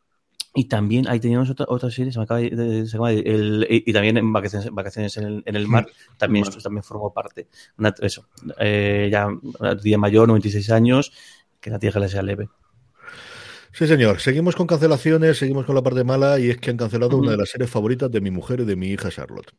y 0.55 0.64
también 0.64 1.08
ahí 1.08 1.19
teníamos 1.19 1.49
otra, 1.49 1.64
otra 1.69 1.90
serie, 1.90 2.12
se 2.12 2.19
me 2.19 2.25
acaba 2.25 2.40
de, 2.40 2.87
se 2.87 2.96
acaba 2.96 3.10
de 3.10 3.20
el, 3.20 3.66
y, 3.70 3.88
y, 3.88 3.93
también 3.94 4.19
en 4.19 4.31
Vacaciones, 4.31 4.70
vacaciones 4.70 5.16
en, 5.16 5.25
el, 5.25 5.43
en 5.46 5.56
el 5.56 5.66
Mar, 5.66 5.87
también 6.19 6.44
esto 6.44 6.60
también 6.60 6.82
formó 6.82 7.12
parte. 7.12 7.49
Una, 7.78 7.94
eso, 8.00 8.26
eh, 8.58 9.08
ya 9.10 9.28
una 9.28 9.75
día 9.76 9.96
mayor, 9.96 10.28
96 10.28 10.70
años, 10.70 11.12
que 11.58 11.70
la 11.70 11.78
Tierra 11.78 12.00
le 12.00 12.08
sea 12.10 12.22
leve. 12.22 12.49
Sí, 13.73 13.87
señor. 13.87 14.20
Seguimos 14.20 14.56
con 14.56 14.67
cancelaciones, 14.67 15.38
seguimos 15.38 15.67
con 15.67 15.75
la 15.75 15.82
parte 15.82 16.05
mala 16.05 16.38
y 16.38 16.50
es 16.50 16.59
que 16.59 16.70
han 16.70 16.76
cancelado 16.76 17.17
uh 17.17 17.20
-huh. 17.20 17.23
una 17.23 17.31
de 17.32 17.37
las 17.38 17.50
series 17.50 17.70
favoritas 17.70 18.11
de 18.11 18.20
mi 18.20 18.31
mujer 18.31 18.61
y 18.61 18.65
de 18.65 18.76
mi 18.76 18.88
hija 18.88 19.11
Charlotte. 19.11 19.53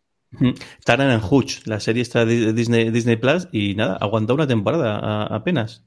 Taran 0.85 1.09
and 1.09 1.23
Hutch, 1.27 1.65
la 1.65 1.79
serie 1.79 2.03
está 2.03 2.23
de 2.23 2.53
Disney, 2.53 2.91
Disney 2.91 3.15
Plus 3.15 3.47
y 3.51 3.73
nada, 3.75 3.95
aguantó 3.95 4.35
una 4.35 4.45
temporada 4.45 4.99
a, 4.99 5.35
apenas 5.35 5.83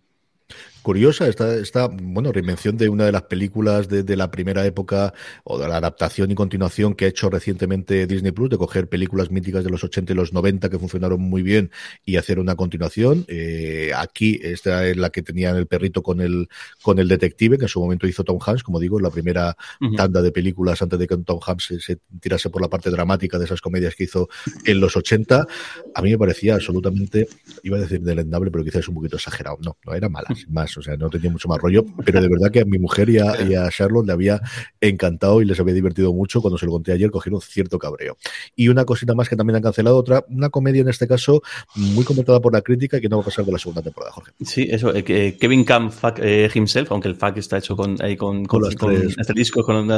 curiosa, 0.83 1.29
esta, 1.29 1.55
esta, 1.55 1.89
bueno, 1.89 2.33
reinvención 2.33 2.77
de 2.77 2.89
una 2.89 3.07
de 3.07 3.13
las 3.13 3.23
películas 3.23 3.89
de, 3.89 4.03
de, 4.03 4.17
la 4.17 4.31
primera 4.31 4.67
época 4.67 5.15
o 5.45 5.59
de 5.59 5.69
la 5.69 5.77
adaptación 5.77 6.31
y 6.31 6.35
continuación 6.35 6.95
que 6.95 7.07
ha 7.07 7.09
hecho 7.09 7.31
recientemente 7.31 8.07
Disney 8.07 8.33
Plus, 8.33 8.51
de 8.51 8.59
coger 8.59 8.89
películas 8.89 9.31
míticas 9.31 9.65
de 9.65 9.71
los 9.71 9.85
80 9.85 10.13
y 10.13 10.17
los 10.17 10.33
90 10.33 10.69
que 10.69 10.79
funcionaron 10.79 11.21
muy 11.21 11.43
bien 11.43 11.71
y 12.05 12.17
hacer 12.17 12.39
una 12.39 12.57
continuación. 12.57 13.25
Eh, 13.29 13.93
aquí, 13.97 14.41
esta 14.43 14.87
es 14.87 14.97
la 14.97 15.11
que 15.11 15.23
tenía 15.23 15.51
el 15.51 15.67
perrito 15.67 16.03
con 16.03 16.21
el, 16.21 16.49
con 16.83 16.99
el 16.99 17.09
detective, 17.09 17.59
que 17.59 17.65
en 17.65 17.69
su 17.69 17.81
momento 17.81 18.07
hizo 18.07 18.25
Tom 18.25 18.39
Hanks, 18.45 18.63
como 18.63 18.81
digo, 18.81 18.99
la 19.01 19.11
primera 19.11 19.57
uh 19.81 19.87
-huh. 19.87 19.97
tanda 19.97 20.21
de 20.21 20.33
películas 20.33 20.83
antes 20.83 20.99
de 20.99 21.07
que 21.07 21.17
Tom 21.19 21.41
Hanks 21.45 21.65
se, 21.67 21.81
se, 21.81 21.99
tirase 22.21 22.51
por 22.51 22.61
la 22.61 22.69
parte 22.69 22.91
dramática 22.91 23.39
de 23.39 23.45
esas 23.45 23.61
comedias 23.61 23.95
que 23.95 24.05
hizo 24.05 24.29
en 24.65 24.81
los 24.81 24.97
80. 24.97 25.47
A 25.95 26.03
mí 26.03 26.11
me 26.11 26.19
parecía 26.19 26.55
absolutamente, 26.55 27.29
iba 27.63 27.77
a 27.77 27.81
decir 27.81 28.01
delendable, 28.01 28.51
pero 28.51 28.65
quizás 28.65 28.87
un 28.89 28.95
poquito 28.97 29.17
exagerado. 29.17 29.59
No, 29.63 29.77
no 29.87 29.95
era 29.95 30.09
mala, 30.09 30.29
sin 30.35 30.53
más 30.77 30.87
o 30.87 30.91
sea, 30.91 30.97
no 30.97 31.11
tenía 31.11 31.31
mucho 31.31 31.49
más 31.49 31.59
rollo, 31.61 31.85
pero 32.05 32.21
de 32.21 32.29
verdad 32.29 32.51
que 32.51 32.61
a 32.61 32.65
mi 32.65 32.79
mujer 32.79 33.09
y 33.11 33.19
a, 33.19 33.41
y 33.43 33.55
a, 33.55 33.69
Charlotte 33.71 34.07
le 34.07 34.13
había 34.13 34.41
encantado 34.81 35.41
y 35.43 35.45
les 35.45 35.59
había 35.61 35.75
divertido 35.75 36.13
mucho 36.13 36.41
cuando 36.41 36.59
se 36.59 36.67
lo 36.67 36.73
conté 36.73 36.93
ayer, 36.93 37.11
cogieron 37.11 37.41
cierto 37.41 37.79
cabreo. 37.79 38.17
Y 38.57 38.69
una 38.69 38.85
cosita 38.85 39.15
más 39.15 39.29
que 39.29 39.37
también 39.37 39.57
han 39.57 39.63
cancelado, 39.63 39.97
otra, 39.97 40.25
una 40.29 40.51
comedia 40.51 40.83
en 40.83 40.89
este 40.89 41.07
caso 41.07 41.43
muy 41.75 42.05
comentada 42.05 42.41
por 42.41 42.53
la 42.53 42.63
crítica 42.63 42.99
y 42.99 43.01
que 43.01 43.09
no 43.09 43.17
va 43.17 43.23
a 43.23 43.27
pasar 43.27 43.45
de 43.45 43.53
la 43.53 43.59
segunda 43.59 43.83
temporada, 43.83 44.13
Jorge. 44.13 44.33
Sí, 44.45 44.69
eso, 44.71 44.95
eh, 44.95 45.05
que 45.05 45.37
Kevin 45.39 45.65
Camp 45.65 45.93
fuck, 45.93 46.19
eh, 46.21 46.51
himself, 46.55 46.91
aunque 46.93 47.09
el 47.09 47.17
fuck 47.17 47.37
está 47.37 47.59
hecho 47.59 47.77
con, 47.77 47.97
ahí 48.03 48.17
con, 48.17 48.45
con, 48.45 48.63
con, 48.63 48.75
con 48.75 48.93
este 48.93 49.33
disco, 49.35 49.63
con 49.63 49.91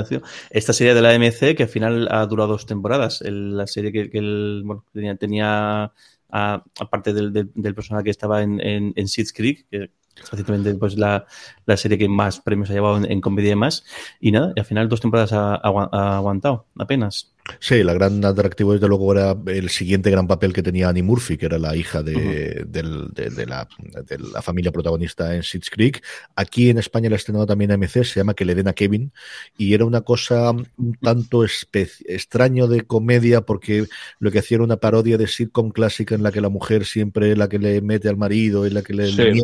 esta 0.50 0.72
serie 0.72 0.94
de 0.94 1.02
la 1.02 1.18
MC 1.18 1.54
que 1.54 1.64
al 1.64 1.68
final 1.68 2.08
ha 2.10 2.26
durado 2.26 2.52
dos 2.52 2.66
temporadas, 2.66 3.22
el, 3.22 3.56
la 3.56 3.66
serie 3.66 3.92
que, 3.92 4.10
que 4.10 4.18
el, 4.18 4.62
bueno, 4.64 4.84
tenía, 4.92 5.16
tenía 5.16 5.92
aparte 6.30 7.12
del, 7.12 7.32
del, 7.32 7.50
del, 7.54 7.74
personaje 7.74 8.04
que 8.04 8.10
estaba 8.10 8.42
en, 8.42 8.60
en, 8.60 8.92
en 8.96 9.08
Seeds 9.08 9.32
Creek, 9.32 9.66
que 9.70 9.90
recientemente 10.30 10.74
pues 10.74 10.96
la, 10.96 11.26
la, 11.66 11.76
serie 11.76 11.98
que 11.98 12.08
más 12.08 12.40
premios 12.40 12.70
ha 12.70 12.74
llevado 12.74 12.96
en, 12.98 13.10
en 13.10 13.20
comedia 13.20 13.52
y 13.52 13.56
más. 13.56 13.84
Y 14.20 14.32
nada, 14.32 14.52
y 14.54 14.60
al 14.60 14.66
final 14.66 14.88
dos 14.88 15.00
temporadas 15.00 15.32
ha, 15.32 15.54
ha 15.54 16.16
aguantado, 16.16 16.66
apenas. 16.78 17.33
Sí, 17.60 17.82
la 17.82 17.92
gran 17.92 18.24
atractivo 18.24 18.72
desde 18.72 18.88
luego 18.88 19.12
era 19.12 19.36
el 19.46 19.68
siguiente 19.68 20.10
gran 20.10 20.26
papel 20.26 20.54
que 20.54 20.62
tenía 20.62 20.88
Annie 20.88 21.02
Murphy, 21.02 21.36
que 21.36 21.44
era 21.46 21.58
la 21.58 21.76
hija 21.76 22.02
de, 22.02 22.16
uh 22.16 22.18
-huh. 22.18 22.64
de, 22.64 23.22
de, 23.22 23.30
de, 23.30 23.46
la, 23.46 23.68
de, 23.78 24.18
la, 24.18 24.40
familia 24.40 24.72
protagonista 24.72 25.34
en 25.34 25.42
Schitt's 25.42 25.68
Creek. 25.68 26.02
Aquí 26.36 26.70
en 26.70 26.78
España 26.78 27.10
la 27.10 27.16
estrenado 27.16 27.44
también 27.46 27.70
AMC, 27.70 28.04
se 28.04 28.20
llama 28.20 28.34
Que 28.34 28.46
le 28.46 28.54
den 28.54 28.68
a 28.68 28.72
Kevin, 28.72 29.12
y 29.58 29.74
era 29.74 29.84
una 29.84 30.00
cosa 30.00 30.52
un 30.52 30.94
tanto 31.02 31.44
extraño 31.44 32.66
de 32.66 32.82
comedia 32.82 33.42
porque 33.42 33.86
lo 34.20 34.30
que 34.30 34.38
hacía 34.38 34.56
era 34.56 34.64
una 34.64 34.78
parodia 34.78 35.18
de 35.18 35.26
sitcom 35.26 35.70
clásica 35.70 36.14
en 36.14 36.22
la 36.22 36.32
que 36.32 36.40
la 36.40 36.48
mujer 36.48 36.86
siempre 36.86 37.32
es 37.32 37.38
la 37.38 37.48
que 37.48 37.58
le 37.58 37.82
mete 37.82 38.08
al 38.08 38.16
marido, 38.16 38.64
es 38.64 38.72
la 38.72 38.82
que 38.82 38.94
le, 38.94 39.08
sí. 39.08 39.42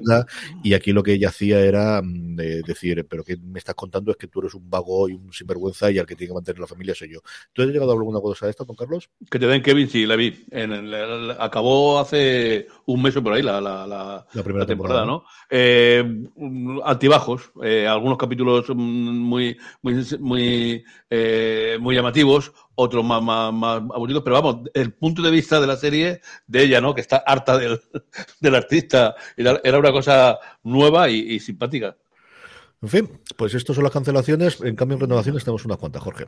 y 0.64 0.72
aquí 0.72 0.92
lo 0.92 1.02
que 1.02 1.12
ella 1.12 1.28
hacía 1.28 1.60
era 1.60 2.00
mm, 2.02 2.36
de 2.36 2.62
decir, 2.62 3.06
pero 3.08 3.24
que 3.24 3.36
me 3.36 3.58
estás 3.58 3.74
contando 3.74 4.10
es 4.10 4.16
que 4.16 4.26
tú 4.26 4.40
eres 4.40 4.54
un 4.54 4.70
vago 4.70 5.08
y 5.08 5.12
un 5.12 5.32
sinvergüenza 5.32 5.90
y 5.90 5.98
al 5.98 6.06
que 6.06 6.16
tiene 6.16 6.30
que 6.30 6.34
mantener 6.34 6.60
la 6.60 6.66
familia 6.66 6.94
soy 6.94 7.12
yo. 7.12 7.20
Entonces 7.48 7.70
he 7.70 7.72
llegado 7.74 7.89
escuchado 7.92 7.98
alguna 7.98 8.20
cosa 8.20 8.46
de 8.46 8.50
esto, 8.50 8.64
don 8.64 8.76
Carlos? 8.76 9.10
Que 9.30 9.38
te 9.38 9.46
den 9.46 9.62
Kevin, 9.62 9.88
sí, 9.88 10.06
la 10.06 10.16
vi. 10.16 10.44
En 10.50 10.72
el- 10.72 10.92
el- 10.94 11.30
acabó 11.38 11.98
hace 11.98 12.66
un 12.86 13.02
mes 13.02 13.16
o 13.16 13.22
por 13.22 13.32
ahí 13.34 13.42
la, 13.42 13.60
la, 13.60 13.86
la- 13.86 14.26
La 14.32 14.42
primera 14.42 14.66
temporada, 14.66 15.00
temporada, 15.02 15.06
¿no? 15.06 15.24
Eh, 15.50 16.04
altibajos, 16.84 17.52
eh, 17.62 17.86
algunos 17.86 18.18
capítulos 18.18 18.68
muy, 18.74 19.56
muy, 19.82 20.04
muy, 20.20 20.84
eh, 21.10 21.78
muy 21.80 21.94
llamativos, 21.94 22.52
otros 22.74 23.04
más, 23.04 23.22
más, 23.22 23.52
más 23.52 23.82
aburridos, 23.94 24.22
pero 24.22 24.40
vamos, 24.40 24.68
el 24.74 24.92
punto 24.94 25.22
de 25.22 25.30
vista 25.30 25.60
de 25.60 25.66
la 25.66 25.76
serie 25.76 26.20
de 26.46 26.62
ella, 26.62 26.80
¿no? 26.80 26.94
Que 26.94 27.00
está 27.00 27.18
harta 27.18 27.58
del, 27.58 27.80
del 28.40 28.54
artista, 28.54 29.14
era, 29.36 29.60
era 29.64 29.78
una 29.78 29.92
cosa 29.92 30.38
nueva 30.62 31.10
y, 31.10 31.18
y 31.18 31.40
simpática. 31.40 31.96
En 32.82 32.88
fin, 32.88 33.10
pues 33.36 33.52
estas 33.52 33.76
son 33.76 33.84
las 33.84 33.92
cancelaciones. 33.92 34.58
En 34.62 34.74
cambio, 34.74 34.94
en 34.94 35.02
renovaciones 35.02 35.44
tenemos 35.44 35.66
unas 35.66 35.76
cuantas, 35.76 36.02
Jorge. 36.02 36.24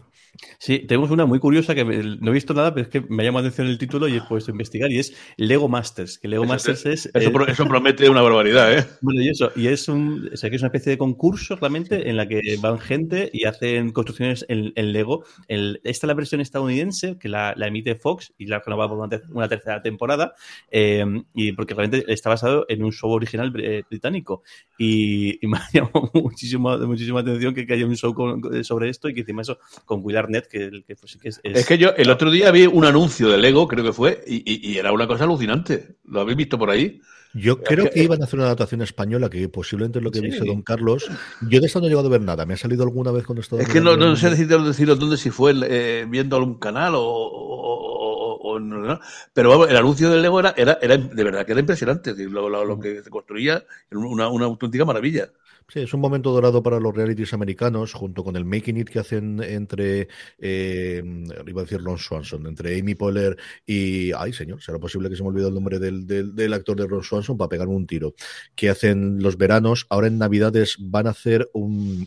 Sí, 0.59 0.80
tenemos 0.80 1.11
una 1.11 1.25
muy 1.25 1.38
curiosa 1.38 1.75
que 1.75 1.82
me- 1.82 2.02
no 2.02 2.30
he 2.30 2.35
visto 2.35 2.52
nada, 2.52 2.75
pero 2.75 2.82
es 2.85 2.90
que 2.90 3.00
me 3.09 3.25
llama 3.25 3.40
la 3.40 3.47
atención 3.49 3.68
el 3.68 3.78
título 3.78 4.06
y 4.06 4.16
he 4.16 4.21
puesto 4.21 4.50
a 4.50 4.52
investigar 4.52 4.92
y 4.92 4.99
es 4.99 5.14
Lego 5.38 5.66
Masters, 5.71 6.18
que 6.18 6.28
Lego 6.28 6.44
Eso- 6.44 6.52
Masters 6.52 6.85
es... 6.85 7.06
Eso, 7.06 7.30
eh, 7.30 7.44
eso 7.49 7.66
promete 7.66 8.06
una 8.11 8.21
barbaridad, 8.21 8.71
¿eh? 8.78 8.87
Bueno, 9.00 9.23
y 9.23 9.30
eso, 9.30 9.50
y 9.56 9.68
es 9.68 9.88
un, 9.88 10.28
o 10.30 10.37
sea, 10.37 10.50
que 10.50 10.56
es 10.56 10.62
una 10.62 10.66
especie 10.68 10.90
de 10.90 10.99
concurso 10.99 11.56
realmente 11.56 12.11
en 12.11 12.18
la 12.18 12.28
que 12.28 12.42
van 12.61 12.78
gente 12.78 13.30
y 13.32 13.44
hacen 13.44 13.90
construcciones 13.92 14.44
en, 14.50 14.75
en 14.76 14.92
Lego. 14.92 15.25
El- 15.49 15.80
esta 15.85 16.06
es 16.06 16.09
la 16.09 16.14
versión 16.14 16.42
estadounidense 16.42 17.16
que 17.18 17.30
la, 17.30 17.54
la 17.56 17.68
emite 17.68 17.94
Fox 17.94 18.35
y 18.37 18.44
la 18.44 18.59
renovada 18.59 18.90
por 18.90 18.99
una, 18.99 19.09
ter- 19.09 19.23
una 19.30 19.49
tercera 19.49 19.80
temporada, 19.80 20.35
eh, 20.71 21.02
y 21.32 21.52
porque 21.52 21.73
realmente 21.73 22.12
está 22.12 22.28
basado 22.28 22.66
en 22.68 22.85
un 22.85 22.92
show 22.92 23.11
original 23.11 23.50
br- 23.50 23.87
británico. 23.88 24.42
Y, 24.76 25.38
y 25.42 25.49
me 25.49 25.56
ha 25.56 25.66
llamado 25.73 26.11
muchísimo, 26.12 26.41
muchísima 26.58 27.20
atención 27.20 27.54
que, 27.54 27.66
que 27.66 27.75
haya 27.75 27.87
un 27.87 27.96
show 27.96 28.14
con- 28.14 28.64
sobre 28.64 28.88
esto 28.88 29.08
y 29.08 29.14
que 29.14 29.20
encima 29.20 29.42
eso 29.42 29.58
con 29.84 30.00
Will 30.02 30.16
Arnett, 30.16 30.46
que, 30.49 30.64
el- 30.64 30.84
que 30.84 30.96
pues 30.96 31.12
sí 31.12 31.18
que 31.18 31.28
es, 31.28 31.40
es- 31.42 31.58
Es 31.61 31.66
que 31.66 31.78
yo 31.78 31.90
el 31.96 32.11
otro 32.11 32.30
día 32.30 32.50
vi 32.50 32.66
un 32.66 32.84
anuncio 32.84 33.28
de 33.28 33.38
Lego, 33.38 33.68
creo 33.68 33.84
que 33.84 33.92
fue, 33.92 34.22
y, 34.26 34.37
y- 34.50 34.72
y 34.72 34.78
era 34.78 34.92
una 34.92 35.06
cosa 35.06 35.25
alucinante. 35.25 35.96
¿Lo 36.04 36.20
habéis 36.20 36.37
visto 36.37 36.58
por 36.58 36.70
ahí? 36.70 37.00
Yo 37.34 37.62
creo 37.62 37.88
que- 37.88 38.02
iban 38.02 38.20
a 38.20 38.25
hacer 38.26 38.38
una 38.38 38.44
adaptación 38.46 38.82
española, 38.82 39.30
que 39.30 39.49
posiblemente 39.49 40.00
es 40.00 40.04
lo 40.04 40.11
que 40.11 40.18
Sí. 40.18 40.26
dice 40.26 40.44
don 40.44 40.61
Carlos. 40.61 41.08
Yo 41.49 41.61
de 41.61 41.66
esta 41.66 41.78
no 41.80 41.87
he 41.87 41.88
llegado 41.88 42.08
a 42.08 42.11
ver 42.11 42.20
nada. 42.20 42.44
Me 42.44 42.52
ha 42.54 42.56
salido 42.58 42.82
alguna 42.82 43.11
vez 43.11 43.25
cuando 43.25 43.40
estaba. 43.40 43.62
Es 43.62 43.70
que 43.70 43.80
no, 43.80 43.96
no 43.96 44.14
sé 44.16 44.28
deciros, 44.28 44.66
deciros 44.66 44.99
dónde 44.99 45.16
si 45.16 45.30
fue 45.30 45.54
eh, 45.64 46.04
viendo 46.08 46.37
algún 46.37 46.58
canal 46.58 46.94
o, 46.94 47.00
o- 47.00 47.62
o- 47.62 48.34
o- 48.34 48.52
o 48.52 48.61
no, 48.61 49.00
pero 49.32 49.49
vamos, 49.49 49.70
el 49.70 49.76
anuncio 49.78 50.11
del 50.11 50.20
Lego 50.20 50.40
era, 50.40 50.52
era, 50.58 50.78
era 50.82 50.99
de 50.99 51.25
verdad 51.25 51.46
que 51.46 51.52
era 51.52 51.61
impresionante. 51.62 52.12
Lo, 52.28 52.50
lo- 52.50 52.66
lo 52.66 52.78
que 52.78 53.02
se 53.02 53.08
construía 53.08 53.64
era 53.90 53.99
una, 54.00 54.28
una 54.28 54.44
auténtica 54.44 54.84
maravilla. 54.84 55.30
Sí, 55.69 55.81
es 55.81 55.95
un 55.95 56.00
momento 56.00 56.31
dorado 56.33 56.62
para 56.62 56.81
los 56.81 56.95
realities 56.95 57.33
americanos, 57.33 57.92
junto 57.92 58.25
con 58.25 58.37
el 58.37 58.45
Making 58.45 58.78
It 58.78 58.88
que 58.88 58.99
hacen 58.99 59.42
entre, 59.42 60.09
eh, 60.38 61.02
iba 61.47 61.61
a 61.61 61.64
decir 61.64 61.83
Ron 61.83 61.99
Swanson, 61.99 62.47
entre 62.47 62.78
Amy 62.78 62.95
Poehler 62.95 63.37
y, 63.66 64.12
ay 64.12 64.33
señor, 64.33 64.62
será 64.62 64.78
posible 64.78 65.09
que 65.09 65.16
se 65.16 65.23
me 65.23 65.31
olvide 65.31 65.49
el 65.49 65.54
nombre 65.54 65.78
del, 65.78 66.07
del, 66.07 66.52
actor 66.52 66.76
de 66.76 66.87
Ron 66.87 67.02
Swanson 67.02 67.37
para 67.37 67.49
pegar 67.49 67.69
un 67.69 67.87
tiro, 67.87 68.14
que 68.54 68.71
hacen 68.71 69.23
los 69.23 69.37
veranos, 69.37 69.87
ahora 69.88 70.09
en 70.09 70.19
Navidades 70.19 70.76
van 70.78 71.07
a 71.07 71.11
hacer 71.11 71.49
un 71.52 72.07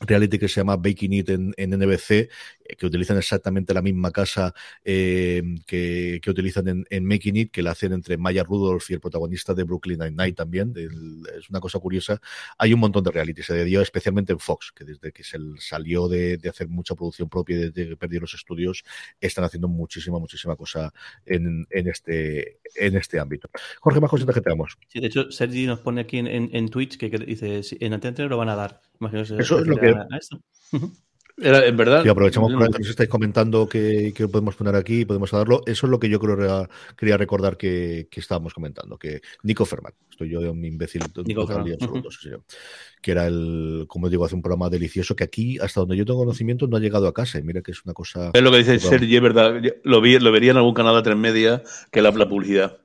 reality 0.00 0.38
que 0.38 0.48
se 0.48 0.60
llama 0.60 0.76
Baking 0.76 1.12
It 1.12 1.28
en, 1.30 1.54
NBC, 1.58 2.28
que 2.78 2.86
utilizan 2.86 3.18
exactamente 3.18 3.74
la 3.74 3.82
misma 3.82 4.10
casa 4.10 4.54
eh, 4.84 5.42
que, 5.66 6.18
que 6.22 6.30
utilizan 6.30 6.66
en, 6.68 6.86
en 6.90 7.04
Making 7.04 7.36
It, 7.36 7.50
que 7.50 7.62
la 7.62 7.72
hacen 7.72 7.92
entre 7.92 8.16
Maya 8.16 8.42
Rudolph 8.42 8.90
y 8.90 8.94
el 8.94 9.00
protagonista 9.00 9.52
de 9.54 9.64
Brooklyn 9.64 9.98
Nine-Nine 9.98 10.32
también. 10.32 10.72
es 10.76 11.50
una 11.50 11.60
cosa 11.60 11.78
curiosa. 11.78 12.20
Hay 12.58 12.72
un 12.72 12.80
montón 12.80 13.04
de 13.04 13.10
reality, 13.10 13.42
se 13.42 13.64
dio 13.64 13.80
especialmente 13.82 14.32
en 14.32 14.38
Fox, 14.38 14.72
que 14.74 14.84
desde 14.84 15.12
que 15.12 15.22
se 15.24 15.38
salió 15.58 16.08
de, 16.08 16.38
de 16.38 16.48
hacer 16.48 16.68
mucha 16.68 16.94
producción 16.94 17.28
propia 17.28 17.56
y 17.56 17.60
desde 17.70 17.88
que 17.90 17.96
perdió 17.96 18.20
los 18.20 18.34
estudios, 18.34 18.82
están 19.20 19.44
haciendo 19.44 19.68
muchísima, 19.68 20.18
muchísima 20.18 20.56
cosa 20.56 20.92
en, 21.26 21.66
en, 21.70 21.88
este, 21.88 22.58
en 22.76 22.96
este 22.96 23.18
ámbito. 23.20 23.48
Jorge, 23.80 24.00
más 24.00 24.10
cositas 24.10 24.34
que 24.34 24.40
tenemos. 24.40 24.78
Sí, 24.88 25.00
de 25.00 25.06
hecho, 25.08 25.30
Sergi 25.30 25.66
nos 25.66 25.80
pone 25.80 26.00
aquí 26.00 26.18
en, 26.18 26.26
en, 26.26 26.50
en 26.52 26.68
Twitch 26.68 26.96
que, 26.96 27.10
que 27.10 27.18
dice, 27.18 27.60
en 27.80 27.92
Antena 27.92 28.14
3 28.14 28.30
lo 28.30 28.38
van 28.38 28.48
a 28.48 28.56
dar. 28.56 28.80
Imagino 29.00 29.22
Eso 29.22 29.38
es 29.38 29.66
lo 29.66 29.76
que- 29.76 29.88
a- 29.90 30.06
a 30.10 30.16
esto. 30.18 30.40
Era, 31.36 31.66
en 31.66 31.76
verdad. 31.76 32.04
Y 32.04 32.08
aprovechamos 32.08 32.52
no, 32.52 32.58
que 32.60 32.82
os 32.82 32.88
estáis 32.88 33.08
comentando 33.08 33.68
que, 33.68 34.12
que 34.14 34.28
podemos 34.28 34.54
poner 34.54 34.76
aquí 34.76 35.00
y 35.00 35.04
podemos 35.04 35.30
darlo. 35.32 35.62
Eso 35.66 35.86
es 35.86 35.90
lo 35.90 35.98
que 35.98 36.08
yo 36.08 36.20
creo 36.20 36.36
rea- 36.36 36.68
quería 36.96 37.16
recordar 37.16 37.56
que, 37.56 38.06
que 38.10 38.20
estábamos 38.20 38.54
comentando, 38.54 38.96
que 38.96 39.20
Nico 39.42 39.64
Ferman, 39.64 39.92
estoy 40.08 40.30
yo 40.30 40.40
de 40.40 40.48
un 40.48 40.64
imbécil 40.64 41.02
Nico 41.24 41.44
total 41.46 41.64
señor. 42.10 42.42
que 43.02 43.10
era 43.10 43.26
el, 43.26 43.86
como 43.88 44.08
digo, 44.08 44.24
hace 44.24 44.36
un 44.36 44.42
programa 44.42 44.70
delicioso 44.70 45.16
que 45.16 45.24
aquí, 45.24 45.58
hasta 45.58 45.80
donde 45.80 45.96
yo 45.96 46.04
tengo 46.04 46.20
conocimiento, 46.20 46.68
no 46.68 46.76
ha 46.76 46.80
llegado 46.80 47.08
a 47.08 47.12
casa. 47.14 47.38
Y 47.40 47.42
mira 47.42 47.62
que 47.62 47.72
es 47.72 47.84
una 47.84 47.94
cosa. 47.94 48.30
Es 48.32 48.42
lo 48.42 48.52
que 48.52 48.58
dice. 48.58 48.78
Sergi, 48.78 49.16
es 49.16 49.22
verdad. 49.22 49.60
Lo, 49.82 50.00
vi, 50.00 50.18
lo 50.20 50.30
vería 50.30 50.52
en 50.52 50.58
algún 50.58 50.74
canal 50.74 50.94
de 50.94 51.02
tres 51.02 51.16
media 51.16 51.62
que 51.90 52.00
la, 52.00 52.12
la 52.12 52.28
publicidad. 52.28 52.78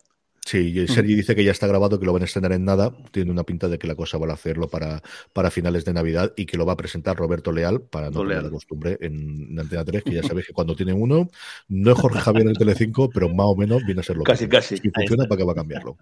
Sí, 0.50 0.80
y 0.80 0.88
Sergi 0.88 1.14
dice 1.14 1.36
que 1.36 1.44
ya 1.44 1.52
está 1.52 1.68
grabado, 1.68 2.00
que 2.00 2.08
lo 2.08 2.14
van 2.14 2.24
a 2.24 2.26
estrenar 2.26 2.54
en 2.54 2.66
nada. 2.66 2.92
Tiene 3.12 3.30
una 3.30 3.44
pinta 3.44 3.68
de 3.68 3.78
que 3.78 3.86
la 3.86 3.94
cosa 3.94 4.18
van 4.18 4.32
a 4.32 4.34
hacerlo 4.34 4.68
para, 4.68 5.00
para 5.32 5.52
finales 5.52 5.86
de 5.86 5.94
Navidad 5.94 6.34
y 6.36 6.48
que 6.48 6.58
lo 6.58 6.66
va 6.66 6.74
a 6.74 6.76
presentar 6.76 7.16
Roberto 7.16 7.52
Leal, 7.52 7.82
para 7.82 8.10
no 8.10 8.22
perder 8.24 8.46
la 8.46 8.50
costumbre, 8.50 8.98
en, 9.00 9.50
en 9.52 9.60
Antena 9.60 9.86
3, 9.86 10.04
que 10.04 10.14
ya 10.14 10.24
sabéis 10.24 10.48
que 10.48 10.54
cuando 10.54 10.76
tienen 10.76 11.00
uno, 11.00 11.30
no 11.68 11.92
es 11.92 11.98
Jorge 12.00 12.20
Javier 12.20 12.46
en 12.46 12.50
el 12.50 12.58
Telecinco, 12.58 13.12
pero 13.12 13.30
más 13.30 13.46
o 13.46 13.56
menos 13.56 13.86
viene 13.86 14.02
a 14.02 14.04
ser 14.04 14.18
lo 14.18 14.24
Casi, 14.24 14.46
mismo. 14.46 14.58
casi. 14.58 14.78
Si 14.78 14.90
funciona, 14.90 15.26
¿para 15.26 15.38
qué 15.38 15.44
va 15.46 15.52
a 15.52 15.56
cambiarlo? 15.56 15.98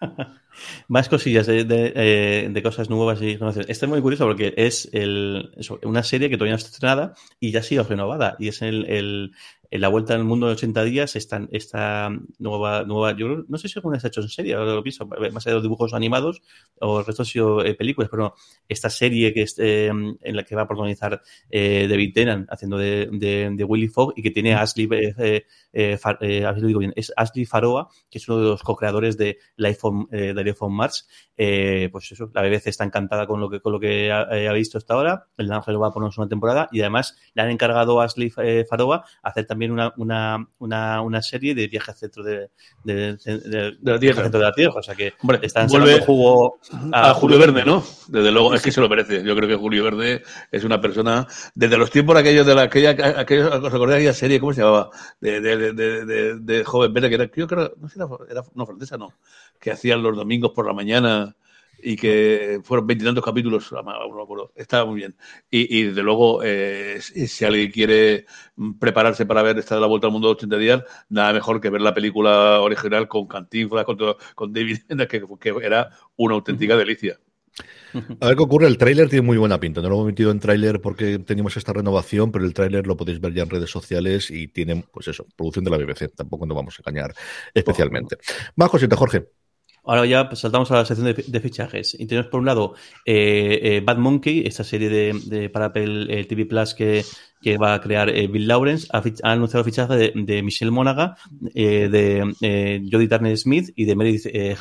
Más 0.88 1.08
cosillas 1.08 1.46
de, 1.46 1.62
de, 1.64 1.92
eh, 1.94 2.48
de 2.50 2.62
cosas 2.64 2.90
nuevas 2.90 3.22
y 3.22 3.34
renovaciones. 3.34 3.70
Esta 3.70 3.86
es 3.86 3.90
muy 3.90 4.00
curioso 4.00 4.26
porque 4.26 4.52
es 4.56 4.88
el, 4.92 5.52
una 5.84 6.02
serie 6.02 6.28
que 6.28 6.36
todavía 6.36 6.54
no 6.54 6.58
está 6.58 6.70
estrenada 6.70 7.14
y 7.38 7.52
ya 7.52 7.60
ha 7.60 7.62
sido 7.62 7.84
renovada. 7.84 8.34
Y 8.40 8.48
es 8.48 8.62
el, 8.62 8.84
el, 8.86 9.32
en 9.72 9.80
la 9.80 9.88
vuelta 9.88 10.14
al 10.14 10.22
mundo 10.24 10.46
de 10.46 10.52
80 10.52 10.84
días, 10.84 11.16
esta, 11.16 11.48
esta 11.50 12.10
nueva, 12.38 12.84
nueva, 12.84 13.16
yo 13.16 13.44
no 13.48 13.56
sé 13.58 13.68
si 13.68 13.78
alguna 13.78 13.98
se 13.98 14.06
ha 14.06 14.08
hecho 14.08 14.20
en 14.20 14.28
serie, 14.28 14.54
ahora 14.54 14.74
lo 14.74 14.82
pienso, 14.82 15.06
más 15.06 15.46
allá 15.46 15.52
de 15.52 15.54
los 15.54 15.62
dibujos 15.62 15.94
animados 15.94 16.42
o 16.80 17.00
el 17.00 17.06
resto 17.06 17.22
han 17.22 17.26
sido 17.26 17.64
eh, 17.64 17.74
películas, 17.74 18.10
pero 18.10 18.34
esta 18.68 18.90
serie 18.90 19.32
que 19.32 19.42
es, 19.42 19.58
eh, 19.58 19.86
en 19.88 20.36
la 20.36 20.44
que 20.44 20.54
va 20.54 20.62
a 20.62 20.66
protagonizar 20.68 21.22
eh, 21.50 21.86
David 21.88 22.12
Tennant 22.14 22.46
haciendo 22.50 22.76
de, 22.76 23.08
de, 23.12 23.50
de 23.54 23.64
Willy 23.64 23.88
Fogg 23.88 24.12
y 24.14 24.22
que 24.22 24.30
tiene 24.30 24.52
a 24.54 24.60
Ashley, 24.60 24.88
eh, 24.92 25.46
eh, 25.72 25.96
Far- 25.96 26.18
eh, 26.20 26.44
a 26.44 26.52
digo 26.52 26.78
bien, 26.80 26.92
es 26.94 27.12
Ashley 27.16 27.46
Faroa, 27.46 27.88
que 28.10 28.18
es 28.18 28.28
uno 28.28 28.38
de 28.40 28.44
los 28.50 28.62
co-creadores 28.62 29.16
de 29.16 29.38
Life 29.56 29.80
on, 29.82 30.06
eh, 30.12 30.34
de 30.34 30.44
Life 30.44 30.58
on 30.60 30.74
Mars. 30.74 31.08
Eh, 31.36 31.88
pues 31.90 32.12
eso, 32.12 32.30
la 32.34 32.42
BBC 32.42 32.68
está 32.68 32.84
encantada 32.84 33.26
con 33.26 33.40
lo 33.40 33.48
que, 33.48 33.60
con 33.60 33.72
lo 33.72 33.80
que 33.80 34.12
ha, 34.12 34.22
eh, 34.36 34.48
ha 34.48 34.52
visto 34.52 34.78
hasta 34.78 34.94
ahora. 34.94 35.26
El 35.36 35.50
Ángel 35.50 35.82
va 35.82 35.88
a 35.88 35.92
ponernos 35.92 36.18
una 36.18 36.28
temporada 36.28 36.68
y 36.72 36.80
además 36.80 37.16
le 37.34 37.42
han 37.42 37.50
encargado 37.50 38.00
a 38.00 38.04
Ashley 38.04 38.32
eh, 38.38 38.64
Faroa 38.68 39.04
hacer 39.22 39.46
también 39.46 39.61
una, 39.70 39.92
una, 39.96 40.48
una, 40.58 41.00
una 41.02 41.22
serie 41.22 41.54
de 41.54 41.68
viaje 41.68 41.90
al 41.90 41.96
centro 41.96 42.24
de, 42.24 42.50
de, 42.82 43.16
de- 43.16 43.38
de- 43.38 43.76
De 43.80 43.92
la 43.92 43.98
Tierra. 43.98 44.22
centro 44.22 44.40
de 44.40 44.46
la 44.46 44.52
Tierra. 44.52 44.74
O 44.76 44.82
sea 44.82 44.94
que 44.94 45.12
Hombre, 45.22 45.38
están 45.42 45.68
vuelve 45.68 46.00
jugo 46.00 46.58
a, 46.92 47.14
Julio 47.14 47.38
Verde, 47.38 47.64
¿no? 47.64 47.84
Desde 48.08 48.32
luego, 48.32 48.54
es 48.54 48.62
que 48.62 48.72
se 48.72 48.80
lo 48.80 48.88
merece. 48.88 49.22
Yo 49.22 49.36
creo 49.36 49.48
que 49.48 49.56
Julio 49.56 49.84
Verde 49.84 50.22
es 50.50 50.64
una 50.64 50.80
persona, 50.80 51.26
desde 51.54 51.76
los 51.78 51.90
tiempos 51.90 52.16
aquellos 52.16 52.46
de 52.46 52.54
la, 52.54 52.62
aquella, 52.62 52.90
aquellos, 53.20 53.46
¿os 53.48 53.72
acordáis 53.72 53.88
de 53.88 53.94
aquella 54.08 54.12
serie, 54.14 54.40
cómo 54.40 54.52
se 54.52 54.62
llamaba? 54.62 54.90
De, 55.20 55.40
de, 55.40 55.72
de, 55.72 56.04
de, 56.06 56.38
de 56.40 56.64
joven 56.64 56.92
verde, 56.92 57.08
que 57.08 57.14
era, 57.14 57.30
yo 57.34 57.46
creo, 57.46 57.72
no 57.78 57.88
sé, 57.88 57.98
era, 57.98 58.08
era 58.30 58.42
no, 58.54 58.66
francesa, 58.66 58.96
no, 58.96 59.12
que 59.60 59.70
hacían 59.70 60.02
los 60.02 60.16
domingos 60.16 60.52
por 60.54 60.66
la 60.66 60.72
mañana 60.72 61.36
y 61.82 61.96
que 61.96 62.60
fueron 62.64 62.86
veintitantos 62.86 63.24
capítulos, 63.24 63.70
no 63.72 63.82
me 63.82 63.92
acuerdo, 64.22 64.52
estaba 64.56 64.86
muy 64.86 64.96
bien. 65.00 65.16
Y, 65.50 65.78
y 65.80 65.82
desde 65.84 66.02
luego, 66.02 66.42
eh, 66.42 67.00
si 67.00 67.44
alguien 67.44 67.70
quiere 67.70 68.26
prepararse 68.78 69.26
para 69.26 69.42
ver 69.42 69.58
esta 69.58 69.74
de 69.74 69.80
la 69.80 69.86
vuelta 69.86 70.06
al 70.06 70.12
mundo 70.12 70.28
de 70.28 70.34
80 70.34 70.56
días, 70.58 70.82
nada 71.08 71.32
mejor 71.32 71.60
que 71.60 71.70
ver 71.70 71.80
la 71.80 71.94
película 71.94 72.60
original 72.60 73.08
con 73.08 73.26
Cantinflas, 73.26 73.84
con, 73.84 73.96
todo- 73.96 74.18
con 74.34 74.52
David, 74.52 74.78
que, 75.08 75.22
que 75.40 75.54
era 75.62 75.90
una 76.16 76.34
auténtica 76.34 76.76
delicia. 76.76 77.18
A 78.20 78.26
ver 78.28 78.36
qué 78.36 78.42
ocurre. 78.42 78.66
El 78.68 78.78
tráiler 78.78 79.08
tiene 79.08 79.26
muy 79.26 79.36
buena 79.36 79.58
pinta. 79.60 79.82
No 79.82 79.88
lo 79.88 79.94
hemos 79.96 80.06
metido 80.06 80.30
en 80.30 80.38
tráiler 80.40 80.80
porque 80.80 81.18
teníamos 81.18 81.56
esta 81.56 81.72
renovación, 81.72 82.30
pero 82.30 82.44
el 82.44 82.54
tráiler 82.54 82.86
lo 82.86 82.96
podéis 82.96 83.20
ver 83.20 83.34
ya 83.34 83.42
en 83.42 83.50
redes 83.50 83.70
sociales 83.70 84.30
y 84.30 84.48
tiene, 84.48 84.84
pues 84.92 85.08
eso, 85.08 85.26
producción 85.36 85.64
de 85.64 85.70
la 85.72 85.76
BBC. 85.78 86.08
Tampoco 86.08 86.46
nos 86.46 86.56
vamos 86.56 86.78
a 86.78 86.82
engañar 86.90 87.14
especialmente. 87.52 88.16
Más 88.56 88.70
cositas, 88.70 88.98
Jorge. 88.98 89.26
Ahora 89.84 90.06
ya 90.06 90.28
pues, 90.28 90.40
saltamos 90.40 90.70
a 90.70 90.76
la 90.76 90.84
sección 90.84 91.14
de, 91.14 91.40
fichajes. 91.40 91.96
Y 91.98 92.06
tenemos 92.06 92.30
por 92.30 92.40
un 92.40 92.46
lado 92.46 92.74
eh, 93.04 93.58
eh, 93.62 93.82
Bad 93.84 93.98
Monkey, 93.98 94.46
esta 94.46 94.62
serie 94.64 94.88
de, 94.88 95.20
de 95.26 95.50
para 95.50 95.66
Apple 95.66 96.06
eh, 96.08 96.24
TV 96.24 96.46
Plus 96.46 96.74
que, 96.74 97.04
va 97.60 97.74
a 97.74 97.80
crear 97.80 98.08
eh, 98.08 98.28
Bill 98.28 98.46
Lawrence. 98.46 98.86
Ha, 98.92 99.02
anunciado 99.24 99.64
fichaje 99.64 100.12
de, 100.14 100.42
Michelle 100.42 100.70
Mónaga, 100.70 101.16
eh, 101.54 101.88
de 101.88 102.86
Jodie 102.90 103.08
Turner 103.08 103.36
Smith 103.36 103.72
y 103.74 103.84
de 103.84 103.96
Meredith 103.96 104.26
eh, 104.26 104.56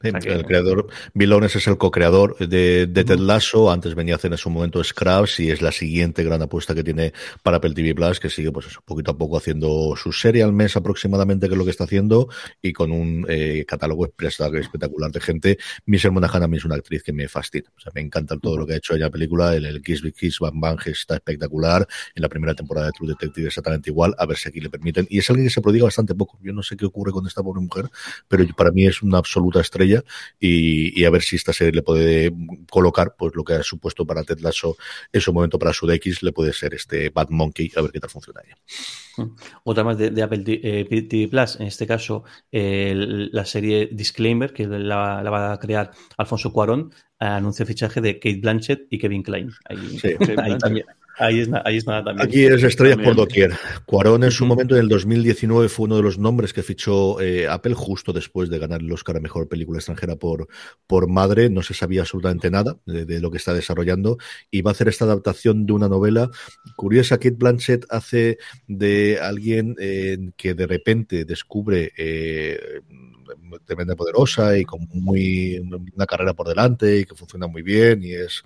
El 0.00 0.44
creador, 0.46 0.86
Bilones 1.12 1.56
es 1.56 1.66
el 1.66 1.76
co-creador 1.76 2.38
de, 2.38 2.86
de 2.86 3.04
Ted 3.04 3.18
Lasso, 3.18 3.68
antes 3.68 3.96
venía 3.96 4.14
a 4.14 4.16
hacer 4.16 4.30
en 4.30 4.38
su 4.38 4.48
momento 4.48 4.82
Scraps 4.84 5.40
y 5.40 5.50
es 5.50 5.60
la 5.60 5.72
siguiente 5.72 6.22
gran 6.22 6.40
apuesta 6.40 6.72
que 6.72 6.84
tiene 6.84 7.12
para 7.42 7.56
Apple 7.56 7.74
TV 7.74 7.96
Plus, 7.96 8.20
que 8.20 8.30
sigue 8.30 8.52
pues 8.52 8.66
eso, 8.66 8.80
poquito 8.84 9.10
a 9.10 9.18
poco 9.18 9.36
haciendo 9.36 9.96
su 9.96 10.12
serie 10.12 10.44
al 10.44 10.52
mes 10.52 10.76
aproximadamente, 10.76 11.48
que 11.48 11.54
es 11.54 11.58
lo 11.58 11.64
que 11.64 11.72
está 11.72 11.82
haciendo, 11.82 12.28
y 12.62 12.72
con 12.72 12.92
un 12.92 13.26
eh, 13.28 13.64
catálogo 13.66 14.06
espectacular 14.06 15.10
de 15.10 15.20
gente. 15.20 15.58
Michelle 15.86 16.12
Monaghan 16.12 16.44
a 16.44 16.46
mí 16.46 16.58
es 16.58 16.64
una 16.64 16.76
actriz 16.76 17.02
que 17.02 17.12
me 17.12 17.26
fascina, 17.26 17.68
o 17.76 17.80
sea, 17.80 17.90
me 17.92 18.00
encanta 18.00 18.38
todo 18.38 18.56
lo 18.56 18.66
que 18.68 18.74
ha 18.74 18.76
hecho 18.76 18.94
ella 18.94 19.10
película, 19.10 19.56
el, 19.56 19.66
el 19.66 19.82
Kiss 19.82 20.04
Kiss 20.16 20.38
Bang 20.38 20.60
Bang 20.60 20.78
está 20.86 21.16
espectacular, 21.16 21.84
en 22.14 22.22
la 22.22 22.28
primera 22.28 22.54
temporada 22.54 22.86
de 22.86 22.92
True 22.92 23.08
Detective 23.08 23.48
exactamente 23.48 23.90
igual, 23.90 24.14
a 24.16 24.26
ver 24.26 24.36
si 24.36 24.48
aquí 24.48 24.60
le 24.60 24.70
permiten, 24.70 25.08
y 25.10 25.18
es 25.18 25.28
alguien 25.28 25.48
que 25.48 25.54
se 25.54 25.60
prodiga 25.60 25.86
bastante 25.86 26.14
poco, 26.14 26.38
yo 26.40 26.52
no 26.52 26.62
sé 26.62 26.76
qué 26.76 26.86
ocurre 26.86 27.10
con 27.10 27.26
esta 27.26 27.42
pobre 27.42 27.60
mujer, 27.62 27.90
pero 28.28 28.46
para 28.56 28.70
mí 28.70 28.86
es 28.86 29.02
una 29.02 29.18
absoluta 29.18 29.60
estrella 29.60 29.87
y, 30.38 31.04
a 31.04 31.10
ver 31.10 31.22
si 31.22 31.36
esta 31.36 31.52
serie 31.52 31.72
le 31.72 31.82
puede 31.82 32.32
colocar 32.70 33.14
pues 33.16 33.34
lo 33.34 33.44
que 33.44 33.54
ha 33.54 33.62
supuesto 33.62 34.06
para 34.06 34.24
Ted 34.24 34.40
Lasso 34.40 34.76
en 35.12 35.20
su 35.20 35.32
momento 35.32 35.58
para 35.58 35.72
su 35.72 35.90
X 35.90 36.22
le 36.22 36.32
puede 36.32 36.52
ser 36.52 36.74
este 36.74 37.10
Bad 37.10 37.28
Monkey, 37.30 37.70
a 37.76 37.82
ver 37.82 37.90
qué 37.90 38.00
tal 38.00 38.10
funciona 38.10 38.40
ella. 38.44 38.56
Mm. 39.16 39.36
Otra 39.64 39.84
más 39.84 39.98
de, 39.98 40.22
Apple 40.22 40.38
TV 40.38 41.22
eh, 41.22 41.28
Plus, 41.28 41.56
en 41.56 41.66
este 41.66 41.86
caso 41.86 42.24
la 42.50 43.44
serie 43.44 43.88
Disclaimer, 43.92 44.52
que 44.52 44.66
la, 44.66 45.22
va 45.22 45.52
a 45.52 45.58
crear 45.58 45.92
Alfonso 46.16 46.52
Cuarón, 46.52 46.92
anuncia 47.18 47.62
el 47.64 47.68
fichaje 47.68 48.00
de 48.00 48.18
Kate 48.18 48.40
Blanchett 48.40 48.86
y 48.90 48.98
Kevin 48.98 49.22
Klein. 49.22 49.50
Ahí, 49.68 49.98
ahí 50.36 50.58
también, 50.58 50.86
Ahí 51.18 51.40
es, 51.40 51.48
ahí 51.64 51.76
es 51.76 51.86
nada 51.86 52.04
también. 52.04 52.28
Aquí 52.28 52.44
es 52.44 52.62
estrellas 52.62 52.98
por 52.98 53.16
doquier. 53.16 53.52
Cuarón 53.86 54.22
en 54.22 54.30
su 54.30 54.46
momento, 54.46 54.76
en 54.76 54.82
el 54.82 54.88
2019, 54.88 55.68
fue 55.68 55.86
uno 55.86 55.96
de 55.96 56.02
los 56.02 56.18
nombres 56.18 56.52
que 56.52 56.62
fichó 56.62 57.20
eh, 57.20 57.48
Apple 57.48 57.74
justo 57.74 58.12
después 58.12 58.48
de 58.48 58.58
ganar 58.58 58.80
el 58.80 58.92
Oscar 58.92 59.16
a 59.16 59.20
Mejor 59.20 59.48
Película 59.48 59.78
Extranjera 59.78 60.16
por, 60.16 60.46
por 60.86 61.08
Madre. 61.08 61.50
No 61.50 61.62
se 61.62 61.74
sabía 61.74 62.02
absolutamente 62.02 62.50
nada 62.50 62.78
de, 62.86 63.20
lo 63.20 63.30
que 63.32 63.38
está 63.38 63.52
desarrollando 63.52 64.18
y 64.50 64.62
va 64.62 64.70
a 64.70 64.72
hacer 64.72 64.88
esta 64.88 65.06
adaptación 65.06 65.66
de 65.66 65.72
una 65.72 65.88
novela 65.88 66.30
curiosa. 66.76 67.16
Kate 67.16 67.36
Blanchett 67.36 67.84
hace 67.90 68.38
de 68.68 69.18
alguien 69.20 69.74
eh, 69.80 70.18
que 70.36 70.54
de 70.54 70.66
repente 70.68 71.24
descubre 71.24 71.92
eh, 71.96 72.80
tremenda 73.64 73.96
poderosa 73.96 74.56
y 74.56 74.64
con 74.64 74.88
muy 74.92 75.58
una 75.94 76.06
carrera 76.06 76.34
por 76.34 76.48
delante 76.48 76.98
y 76.98 77.04
que 77.08 77.16
funciona 77.16 77.46
muy 77.46 77.62
bien 77.62 78.02
y 78.02 78.12
es 78.14 78.42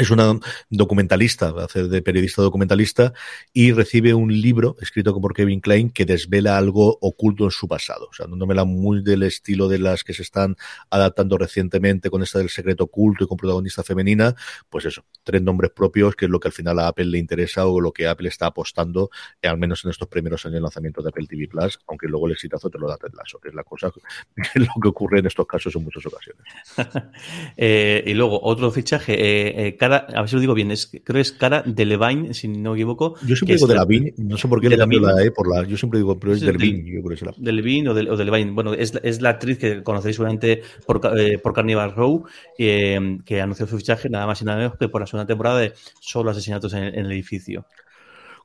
es 0.00 0.10
una 0.10 0.40
documentalista, 0.70 1.52
hace 1.58 1.86
de 1.86 2.00
periodista 2.00 2.40
documentalista 2.40 3.12
y 3.52 3.72
recibe 3.72 4.14
un 4.14 4.32
libro 4.32 4.76
escrito 4.80 5.20
por 5.20 5.34
Kevin 5.34 5.60
Klein 5.60 5.90
que 5.90 6.06
desvela 6.06 6.56
algo 6.56 6.96
oculto 7.02 7.44
en 7.44 7.50
su 7.50 7.68
pasado. 7.68 8.08
O 8.10 8.14
sea, 8.14 8.26
no 8.26 8.46
me 8.46 8.54
la 8.54 8.64
muy 8.64 9.02
del 9.02 9.24
estilo 9.24 9.68
de 9.68 9.78
las 9.78 10.02
que 10.02 10.14
se 10.14 10.22
están 10.22 10.56
adaptando 10.88 11.36
recientemente 11.36 12.08
con 12.08 12.22
esta 12.22 12.38
del 12.38 12.48
secreto 12.48 12.84
oculto 12.84 13.24
y 13.24 13.26
con 13.26 13.36
protagonista 13.36 13.82
femenina. 13.82 14.34
Pues 14.70 14.86
eso, 14.86 15.04
tres 15.22 15.42
nombres 15.42 15.70
propios, 15.70 16.16
que 16.16 16.24
es 16.24 16.30
lo 16.30 16.40
que 16.40 16.48
al 16.48 16.54
final 16.54 16.78
a 16.78 16.88
Apple 16.88 17.04
le 17.04 17.18
interesa 17.18 17.66
o 17.66 17.78
lo 17.78 17.92
que 17.92 18.08
Apple 18.08 18.28
está 18.28 18.46
apostando, 18.46 19.10
eh, 19.42 19.48
al 19.48 19.58
menos 19.58 19.84
en 19.84 19.90
estos 19.90 20.08
primeros 20.08 20.46
años 20.46 20.54
de 20.54 20.60
lanzamiento 20.62 21.02
de 21.02 21.10
Apple 21.10 21.26
TV 21.28 21.46
Plus, 21.46 21.78
aunque 21.88 22.08
luego 22.08 22.26
el 22.26 22.32
exitazo 22.32 22.70
te 22.70 22.78
lo 22.78 22.88
da 22.88 22.96
Ted 22.96 23.12
Lasso, 23.12 23.38
que 23.38 23.50
es 23.50 23.54
la 23.54 23.64
cosa, 23.64 23.92
que 24.34 24.42
es 24.54 24.66
lo 24.66 24.80
que 24.80 24.88
ocurre 24.88 25.18
en 25.18 25.26
estos 25.26 25.46
casos 25.46 25.76
en 25.76 25.84
muchas 25.84 26.06
ocasiones. 26.06 26.42
eh, 27.58 28.02
y 28.06 28.14
luego, 28.14 28.40
otro 28.42 28.70
fichaje, 28.70 29.66
eh 29.66 29.76
a 29.96 30.20
ver 30.20 30.28
si 30.28 30.36
lo 30.36 30.40
digo 30.40 30.54
bien, 30.54 30.70
es, 30.70 30.86
creo 30.86 31.14
que 31.14 31.20
es 31.20 31.32
cara 31.32 31.62
de 31.64 31.86
Levine, 31.86 32.34
si 32.34 32.48
no 32.48 32.72
me 32.72 32.76
equivoco. 32.76 33.14
Yo 33.26 33.36
siempre 33.36 33.56
digo 33.56 33.66
de 33.66 33.74
la 33.74 33.84
Vin, 33.84 34.12
no 34.16 34.36
sé 34.36 34.48
por 34.48 34.60
qué 34.60 34.68
le 34.68 34.78
cambio 34.78 35.00
la 35.00 35.22
E 35.22 35.30
por 35.30 35.48
la, 35.48 35.64
yo 35.64 35.76
siempre 35.76 35.98
digo, 35.98 36.18
pero 36.18 36.32
es 36.32 36.40
del 36.40 36.56
Vin, 36.56 36.84
yo 36.84 37.02
creo 37.02 37.08
que 37.08 37.14
es 37.14 37.22
la. 37.22 37.34
Del 37.36 37.62
Vin 37.62 37.88
o, 37.88 37.94
del, 37.94 38.08
o 38.08 38.16
de 38.16 38.24
Levine, 38.24 38.52
bueno, 38.52 38.74
es, 38.74 38.98
es, 39.02 39.20
la 39.20 39.30
actriz 39.30 39.58
que 39.58 39.82
conocéis 39.82 40.16
seguramente 40.16 40.62
por, 40.86 41.00
eh, 41.18 41.38
por 41.38 41.52
Carnival 41.52 41.94
Row, 41.94 42.24
eh, 42.58 43.18
que 43.24 43.40
anunció 43.40 43.66
su 43.66 43.76
fichaje 43.76 44.08
nada 44.08 44.26
más 44.26 44.40
y 44.42 44.44
nada 44.44 44.58
menos 44.58 44.76
que 44.78 44.88
por 44.88 45.00
la 45.00 45.06
segunda 45.06 45.26
temporada 45.26 45.58
de 45.60 45.72
Solo 46.00 46.30
asesinatos 46.30 46.72
en, 46.74 46.84
en 46.84 47.06
el 47.06 47.12
edificio 47.12 47.66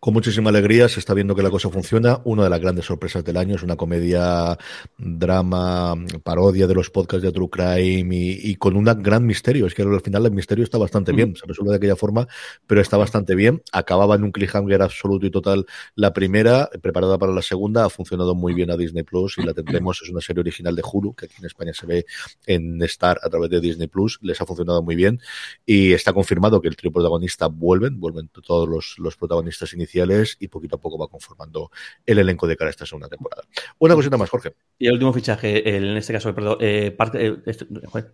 con 0.05 0.13
muchísima 0.13 0.51
alegría. 0.51 0.88
Se 0.88 1.00
está 1.00 1.15
viendo 1.15 1.33
que 1.33 1.41
la 1.41 1.50
cosa 1.50 1.67
funciona. 1.71 2.21
Una 2.25 2.43
de 2.43 2.51
las 2.51 2.59
grandes 2.59 2.85
sorpresas 2.85 3.24
del 3.24 3.38
año 3.38 3.55
es 3.55 3.63
una 3.63 3.75
comedia, 3.75 4.55
drama, 5.00 5.95
parodia 6.21 6.67
de 6.67 6.75
los 6.75 6.91
podcasts 6.91 7.24
de 7.24 7.31
True 7.31 7.50
Crime 7.50 8.15
y, 8.15 8.55
con 8.57 8.77
un 8.77 8.85
gran 8.85 9.25
misterio. 9.25 9.65
Es 9.65 9.74
que 9.74 9.81
al 9.81 10.01
final 10.01 10.24
el 10.27 10.31
misterio 10.31 10.63
está 10.63 10.77
bastante 10.77 11.12
bien. 11.12 11.35
Se 11.35 11.47
resuelve 11.47 11.71
de 11.71 11.77
aquella 11.77 11.95
forma, 11.95 12.27
pero 12.67 12.81
está 12.81 12.97
bastante 12.97 13.33
bien. 13.33 13.63
Acababa 13.71 14.13
en 14.13 14.25
un 14.25 14.31
cliffhanger 14.31 14.83
absoluto 14.83 15.25
y 15.25 15.31
total 15.31 15.65
la 15.95 16.13
primera, 16.13 16.69
preparada 16.83 17.17
para 17.17 17.31
la 17.31 17.41
segunda. 17.41 17.85
Ha 17.85 17.89
funcionado 17.89 18.35
muy 18.35 18.53
bien 18.53 18.69
a 18.69 18.77
Disney 18.77 19.01
Plus 19.01 19.39
y 19.39 19.41
la 19.41 19.55
tendremos. 19.55 20.03
Es 20.03 20.09
una 20.12 20.21
serie 20.21 20.41
original 20.41 20.75
de 20.75 20.83
Hulu, 20.83 21.15
que 21.15 21.25
aquí 21.25 21.35
en 21.39 21.45
España 21.47 21.74
se 21.74 21.88
ve 21.88 22.05
en 22.45 22.79
Star 22.83 23.19
a 23.24 23.29
través 23.31 23.50
de 23.50 23.59
Disney 23.59 23.88
Plus. 23.88 24.19
Les 24.21 24.39
ha 24.39 24.45
funcionado 24.45 24.83
muy 24.83 24.95
bien 24.95 25.19
y 25.65 25.93
está 25.93 26.13
confirmado 26.13 26.62
que 26.62 26.67
el 26.67 26.75
trío 26.75 26.91
protagonista 26.91 27.47
vuelven, 27.47 28.00
vuelven 28.00 28.27
todos 28.27 28.69
los, 28.69 29.00
los 29.00 29.17
protagonistas 29.17 29.74
iniciales 29.74 29.94
y 30.39 30.47
poquito 30.47 30.75
a 30.75 30.79
poco 30.79 30.97
va 30.97 31.07
conformando 31.07 31.71
el 32.05 32.19
elenco 32.19 32.47
de 32.47 32.57
cara 32.57 32.69
a 32.69 32.71
esta 32.71 32.85
segunda 32.85 33.07
temporada. 33.07 33.43
Una 33.79 33.95
cosita 33.95 34.17
más, 34.17 34.29
Jorge. 34.29 34.53
Y 34.77 34.87
el 34.87 34.93
último 34.93 35.13
fichaje, 35.13 35.77
en 35.77 35.97
este 35.97 36.13
caso, 36.13 36.33
perdón, 36.35 36.57
eh, 36.59 36.95
eh, 37.13 37.35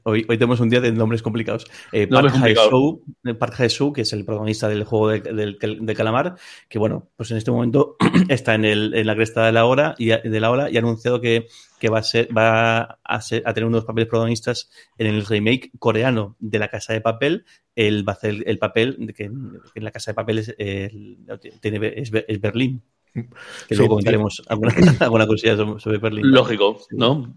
hoy, 0.03 0.25
hoy, 0.27 0.38
tenemos 0.38 0.59
un 0.59 0.69
día 0.69 0.79
de 0.79 0.91
nombres 0.91 1.21
complicados. 1.21 1.65
Eh, 1.91 2.07
Park 2.07 3.55
Hae-soo, 3.59 3.93
que 3.93 4.01
es 4.01 4.13
el 4.13 4.25
protagonista 4.25 4.67
del 4.67 4.83
juego 4.83 5.09
del 5.09 5.57
de, 5.59 5.95
calamar, 5.95 6.35
que 6.69 6.79
bueno, 6.79 7.09
pues 7.15 7.31
en 7.31 7.38
este 7.38 7.51
momento 7.51 7.95
está 8.29 8.55
en, 8.55 8.65
el, 8.65 8.93
en 8.93 9.07
la 9.07 9.15
cresta 9.15 9.45
de 9.45 9.51
la 9.51 9.65
hora 9.65 9.95
y 9.97 10.07
de 10.07 10.39
la 10.39 10.51
hora 10.51 10.69
y 10.69 10.77
ha 10.77 10.79
anunciado 10.79 11.19
que 11.21 11.47
que 11.81 11.89
va 11.89 11.97
a 11.97 12.03
ser, 12.03 12.29
va 12.31 13.00
a, 13.03 13.21
ser, 13.21 13.41
a 13.43 13.55
tener 13.55 13.67
unos 13.67 13.85
papeles 13.85 14.07
protagonistas 14.07 14.70
en 15.00 15.07
el 15.07 15.25
remake 15.25 15.72
coreano 15.79 16.35
de 16.37 16.59
La 16.59 16.67
Casa 16.67 16.94
de 16.94 17.01
Papel. 17.01 17.44
Él 17.75 18.07
va 18.07 18.13
a 18.13 18.15
hacer 18.17 18.44
el 18.46 18.59
papel 18.59 18.98
de 19.00 19.13
que, 19.15 19.24
en 19.24 19.61
La 19.74 19.89
Casa 19.89 20.11
de 20.11 20.15
Papel 20.15 20.37
es, 20.37 20.55
tiene, 21.59 21.94
es, 21.96 22.39
Berlín. 22.39 22.83
Que 23.67 23.75
luego 23.75 23.89
comentaremos 23.89 24.44
alguna, 24.48 24.74
alguna 25.00 25.25
cosilla 25.25 25.57
sobre 25.79 25.98
Berlín. 25.98 26.29
Lógico, 26.29 26.77
¿no? 26.91 27.35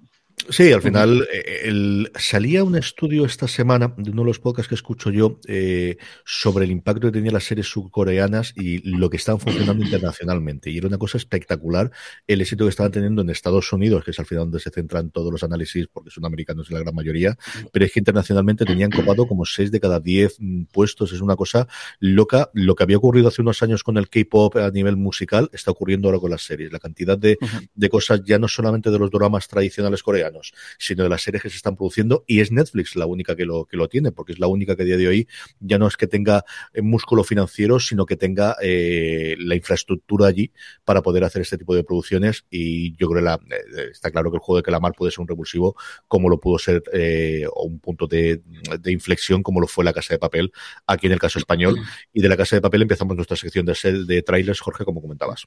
Sí, 0.51 0.73
al 0.73 0.83
final 0.83 1.27
eh, 1.33 1.63
el, 1.65 2.11
salía 2.17 2.65
un 2.65 2.77
estudio 2.77 3.25
esta 3.25 3.49
semana 3.49 3.95
de 3.97 4.11
uno 4.11 4.23
de 4.23 4.27
los 4.27 4.41
podcasts 4.41 4.69
que 4.69 4.75
escucho 4.75 5.11
yo 5.11 5.39
eh, 5.49 5.97
sobre 6.25 6.67
el 6.67 6.71
impacto 6.71 7.07
que 7.07 7.13
tenían 7.13 7.33
las 7.33 7.45
series 7.45 7.69
subcoreanas 7.69 8.53
y 8.55 8.79
lo 8.91 9.09
que 9.09 9.17
están 9.17 9.41
funcionando 9.41 9.83
internacionalmente. 9.85 10.71
Y 10.71 10.79
era 10.79 10.89
una 10.89 10.99
cosa 10.99 11.17
espectacular 11.17 11.91
el 12.27 12.43
éxito 12.43 12.65
que 12.65 12.71
estaban 12.71 12.93
teniendo 12.93 13.23
en 13.23 13.31
Estados 13.31 13.73
Unidos, 13.73 14.05
que 14.05 14.11
es 14.11 14.19
al 14.19 14.27
final 14.27 14.45
donde 14.45 14.61
se 14.61 14.71
centran 14.71 15.11
todos 15.11 15.33
los 15.33 15.43
análisis, 15.43 15.87
porque 15.91 16.11
son 16.11 16.27
americanos 16.27 16.69
en 16.69 16.75
la 16.75 16.81
gran 16.81 16.95
mayoría, 16.95 17.39
pero 17.73 17.87
es 17.87 17.93
que 17.93 18.01
internacionalmente 18.01 18.67
tenían 18.67 18.91
copado 18.91 19.27
como 19.27 19.47
6 19.47 19.71
de 19.71 19.81
cada 19.81 19.99
10 19.99 20.37
mm, 20.41 20.65
puestos. 20.65 21.13
Es 21.13 21.23
una 21.23 21.37
cosa 21.37 21.69
loca. 22.01 22.51
Lo 22.53 22.75
que 22.75 22.83
había 22.83 22.99
ocurrido 22.99 23.29
hace 23.29 23.41
unos 23.41 23.63
años 23.63 23.83
con 23.83 23.97
el 23.97 24.11
K-pop 24.11 24.57
a 24.57 24.71
nivel 24.71 24.97
musical 24.97 25.49
está 25.53 25.71
ocurriendo 25.71 26.09
ahora 26.09 26.19
con 26.19 26.31
las 26.31 26.43
series. 26.43 26.71
La 26.71 26.81
cantidad 26.81 27.17
de, 27.17 27.39
de 27.75 27.89
cosas 27.89 28.21
ya 28.25 28.39
no 28.39 28.49
solamente 28.49 28.91
de 28.91 28.99
los 28.99 29.11
dramas 29.11 29.49
tradicionales 29.49 30.03
coreanos, 30.03 30.24
sino 30.79 31.03
de 31.03 31.09
las 31.09 31.23
series 31.23 31.43
que 31.43 31.51
se 31.51 31.57
están 31.57 31.77
produciendo 31.77 32.25
y 32.27 32.41
es 32.41 32.53
Netflix 32.53 32.97
la 32.97 33.07
única 33.07 33.37
que 33.37 33.45
lo, 33.45 33.65
que 33.65 33.77
lo 33.77 33.89
tiene, 33.89 34.13
porque 34.13 34.33
es 34.33 34.39
la 34.39 34.47
única 34.47 34.77
que 34.77 34.83
a 34.83 34.85
día 34.85 34.97
de 34.97 35.09
hoy 35.09 35.29
ya 35.61 35.79
no 35.79 35.87
es 35.87 35.97
que 35.97 36.07
tenga 36.07 36.45
eh, 36.73 36.83
músculo 36.83 37.25
financiero, 37.25 37.81
sino 37.81 38.07
que 38.07 38.17
tenga 38.17 38.57
eh, 38.63 39.37
la 39.39 39.55
infraestructura 39.55 40.27
allí 40.27 40.53
para 40.85 41.03
poder 41.03 41.25
hacer 41.25 41.43
este 41.43 41.59
tipo 41.59 41.75
de 41.75 41.85
producciones 41.85 42.45
y 42.51 42.97
yo 42.97 43.09
creo 43.09 43.21
que 43.21 43.25
la, 43.25 43.35
eh, 43.35 43.89
está 43.91 44.11
claro 44.11 44.31
que 44.31 44.37
el 44.37 44.41
juego 44.41 44.59
de 44.59 44.63
Calamar 44.63 44.93
puede 44.93 45.13
ser 45.13 45.21
un 45.21 45.29
revulsivo 45.29 45.77
como 46.09 46.29
lo 46.29 46.39
pudo 46.39 46.59
ser 46.59 46.83
o 47.53 47.65
un 47.65 47.79
punto 47.81 48.07
de, 48.07 48.43
de, 48.81 48.93
inflexión 48.93 49.43
como 49.43 49.61
lo 49.61 49.67
fue 49.67 49.85
la 49.85 49.93
Casa 49.93 50.15
de 50.15 50.19
Papel 50.19 50.53
aquí 50.87 51.07
en 51.07 51.13
el 51.13 51.19
caso 51.19 51.39
español 51.39 51.77
y 52.13 52.21
de 52.21 52.29
la 52.29 52.37
Casa 52.37 52.57
de 52.57 52.63
Papel 52.63 52.83
empezamos 52.83 53.17
nuestra 53.17 53.37
sección 53.37 53.67
de, 53.67 53.75
de 54.07 54.23
trailers, 54.23 54.61
Jorge, 54.61 54.85
como 54.85 55.01
comentabas. 55.01 55.47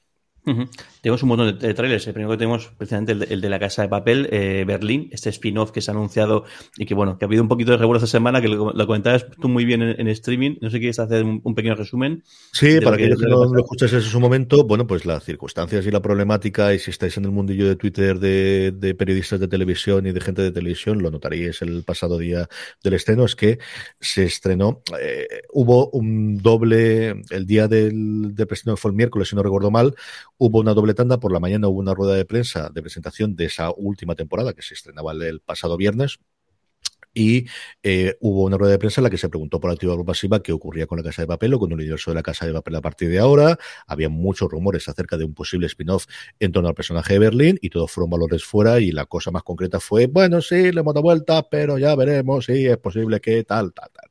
Tenemos 1.00 1.22
un 1.22 1.28
montón 1.28 1.58
de, 1.58 1.74
trailers. 1.74 2.06
El 2.06 2.14
primero 2.14 2.32
que 2.32 2.38
tenemos, 2.38 2.70
precisamente 2.76 3.12
el 3.12 3.40
de, 3.40 3.48
la 3.48 3.58
Casa 3.58 3.82
de 3.82 3.88
Papel, 3.88 4.28
eh, 4.32 4.64
Berlín, 4.66 5.08
este 5.12 5.30
spin-off 5.30 5.70
que 5.70 5.80
se 5.80 5.90
ha 5.90 5.94
anunciado 5.94 6.44
y 6.76 6.86
que, 6.86 6.94
bueno, 6.94 7.18
que 7.18 7.24
ha 7.24 7.28
habido 7.28 7.42
un 7.42 7.48
poquito 7.48 7.72
de 7.72 7.76
revuelo 7.76 7.98
esta 7.98 8.06
semana, 8.06 8.40
que 8.40 8.48
lo, 8.48 8.72
comentabas 8.86 9.26
tú 9.40 9.48
muy 9.48 9.64
bien 9.64 9.82
en, 9.82 10.08
streaming. 10.08 10.56
No 10.60 10.70
sé 10.70 10.76
si 10.76 10.80
quieres 10.80 10.98
hacer 10.98 11.24
un, 11.24 11.54
pequeño 11.54 11.74
resumen. 11.74 12.22
Sí, 12.52 12.80
para 12.80 12.96
que, 12.96 13.08
que 13.08 13.26
no 13.26 13.44
lo 13.44 13.60
escuches 13.60 13.92
en 13.92 14.02
su 14.02 14.20
momento, 14.20 14.64
bueno, 14.64 14.86
pues 14.86 15.04
las 15.06 15.24
circunstancias 15.24 15.86
y 15.86 15.90
la 15.90 16.00
problemática, 16.00 16.74
y 16.74 16.78
si 16.78 16.90
estáis 16.90 17.16
en 17.16 17.24
el 17.24 17.30
mundillo 17.30 17.68
de 17.68 17.76
Twitter 17.76 18.18
de, 18.18 18.94
periodistas 18.98 19.40
de 19.40 19.48
televisión 19.48 20.06
y 20.06 20.12
de 20.12 20.20
gente 20.20 20.42
de 20.42 20.50
televisión, 20.50 21.02
lo 21.02 21.10
notaríais 21.10 21.62
el 21.62 21.84
pasado 21.84 22.18
día 22.18 22.48
del 22.82 22.94
estreno, 22.94 23.24
es 23.24 23.36
que 23.36 23.58
se 24.00 24.24
estrenó, 24.24 24.82
eh, 25.00 25.26
hubo 25.52 25.90
un 25.90 26.38
doble, 26.38 27.22
el 27.30 27.46
día 27.46 27.68
del, 27.68 28.34
del 28.34 28.48
estreno 28.50 28.76
fue 28.76 28.90
el 28.90 28.96
miércoles, 28.96 29.28
si 29.28 29.36
no 29.36 29.42
recuerdo 29.42 29.70
mal, 29.70 29.94
Hubo 30.38 30.60
una 30.60 30.72
doble 30.72 30.94
tanda, 30.94 31.18
por 31.18 31.32
la 31.32 31.40
mañana 31.40 31.68
hubo 31.68 31.80
una 31.80 31.94
rueda 31.94 32.14
de 32.14 32.24
prensa 32.24 32.70
de 32.70 32.80
presentación 32.80 33.34
de 33.36 33.46
esa 33.46 33.72
última 33.76 34.14
temporada 34.14 34.52
que 34.52 34.62
se 34.62 34.74
estrenaba 34.74 35.12
el, 35.12 35.40
pasado 35.40 35.76
viernes, 35.76 36.20
y 37.14 37.46
eh, 37.82 38.16
hubo 38.20 38.44
una 38.44 38.56
rueda 38.56 38.72
de 38.72 38.78
prensa 38.78 39.00
en 39.00 39.04
la 39.04 39.10
que 39.10 39.18
se 39.18 39.28
preguntó 39.28 39.58
por 39.60 39.70
activa 39.70 39.94
o 39.94 40.04
pasiva 40.04 40.40
qué 40.40 40.52
ocurría 40.52 40.86
con 40.86 40.98
la 40.98 41.04
Casa 41.04 41.22
de 41.22 41.26
Papel 41.26 41.54
o 41.54 41.58
con 41.58 41.70
el 41.72 41.78
universo 41.78 42.12
de 42.12 42.14
la 42.14 42.22
Casa 42.22 42.46
de 42.46 42.52
Papel 42.52 42.76
a 42.76 42.80
partir 42.80 43.08
de 43.08 43.18
ahora. 43.18 43.58
Había 43.86 44.08
muchos 44.08 44.48
rumores 44.48 44.88
acerca 44.88 45.16
de 45.16 45.24
un 45.24 45.34
posible 45.34 45.66
spin-off 45.66 46.06
en 46.38 46.52
torno 46.52 46.68
al 46.68 46.74
personaje 46.74 47.14
de 47.14 47.18
Berlín 47.18 47.58
y 47.60 47.70
todos 47.70 47.90
fueron 47.90 48.10
valores 48.10 48.44
fuera 48.44 48.78
y 48.78 48.92
la 48.92 49.06
cosa 49.06 49.32
más 49.32 49.42
concreta 49.42 49.80
fue, 49.80 50.06
bueno, 50.06 50.40
sí, 50.40 50.70
le 50.70 50.80
hemos 50.80 50.94
dado 50.94 51.02
vuelta, 51.02 51.48
pero 51.48 51.78
ya 51.78 51.96
veremos 51.96 52.44
si 52.44 52.66
es 52.66 52.78
posible 52.78 53.20
que 53.20 53.42
tal, 53.42 53.72
tal, 53.72 53.90
tal. 53.92 54.10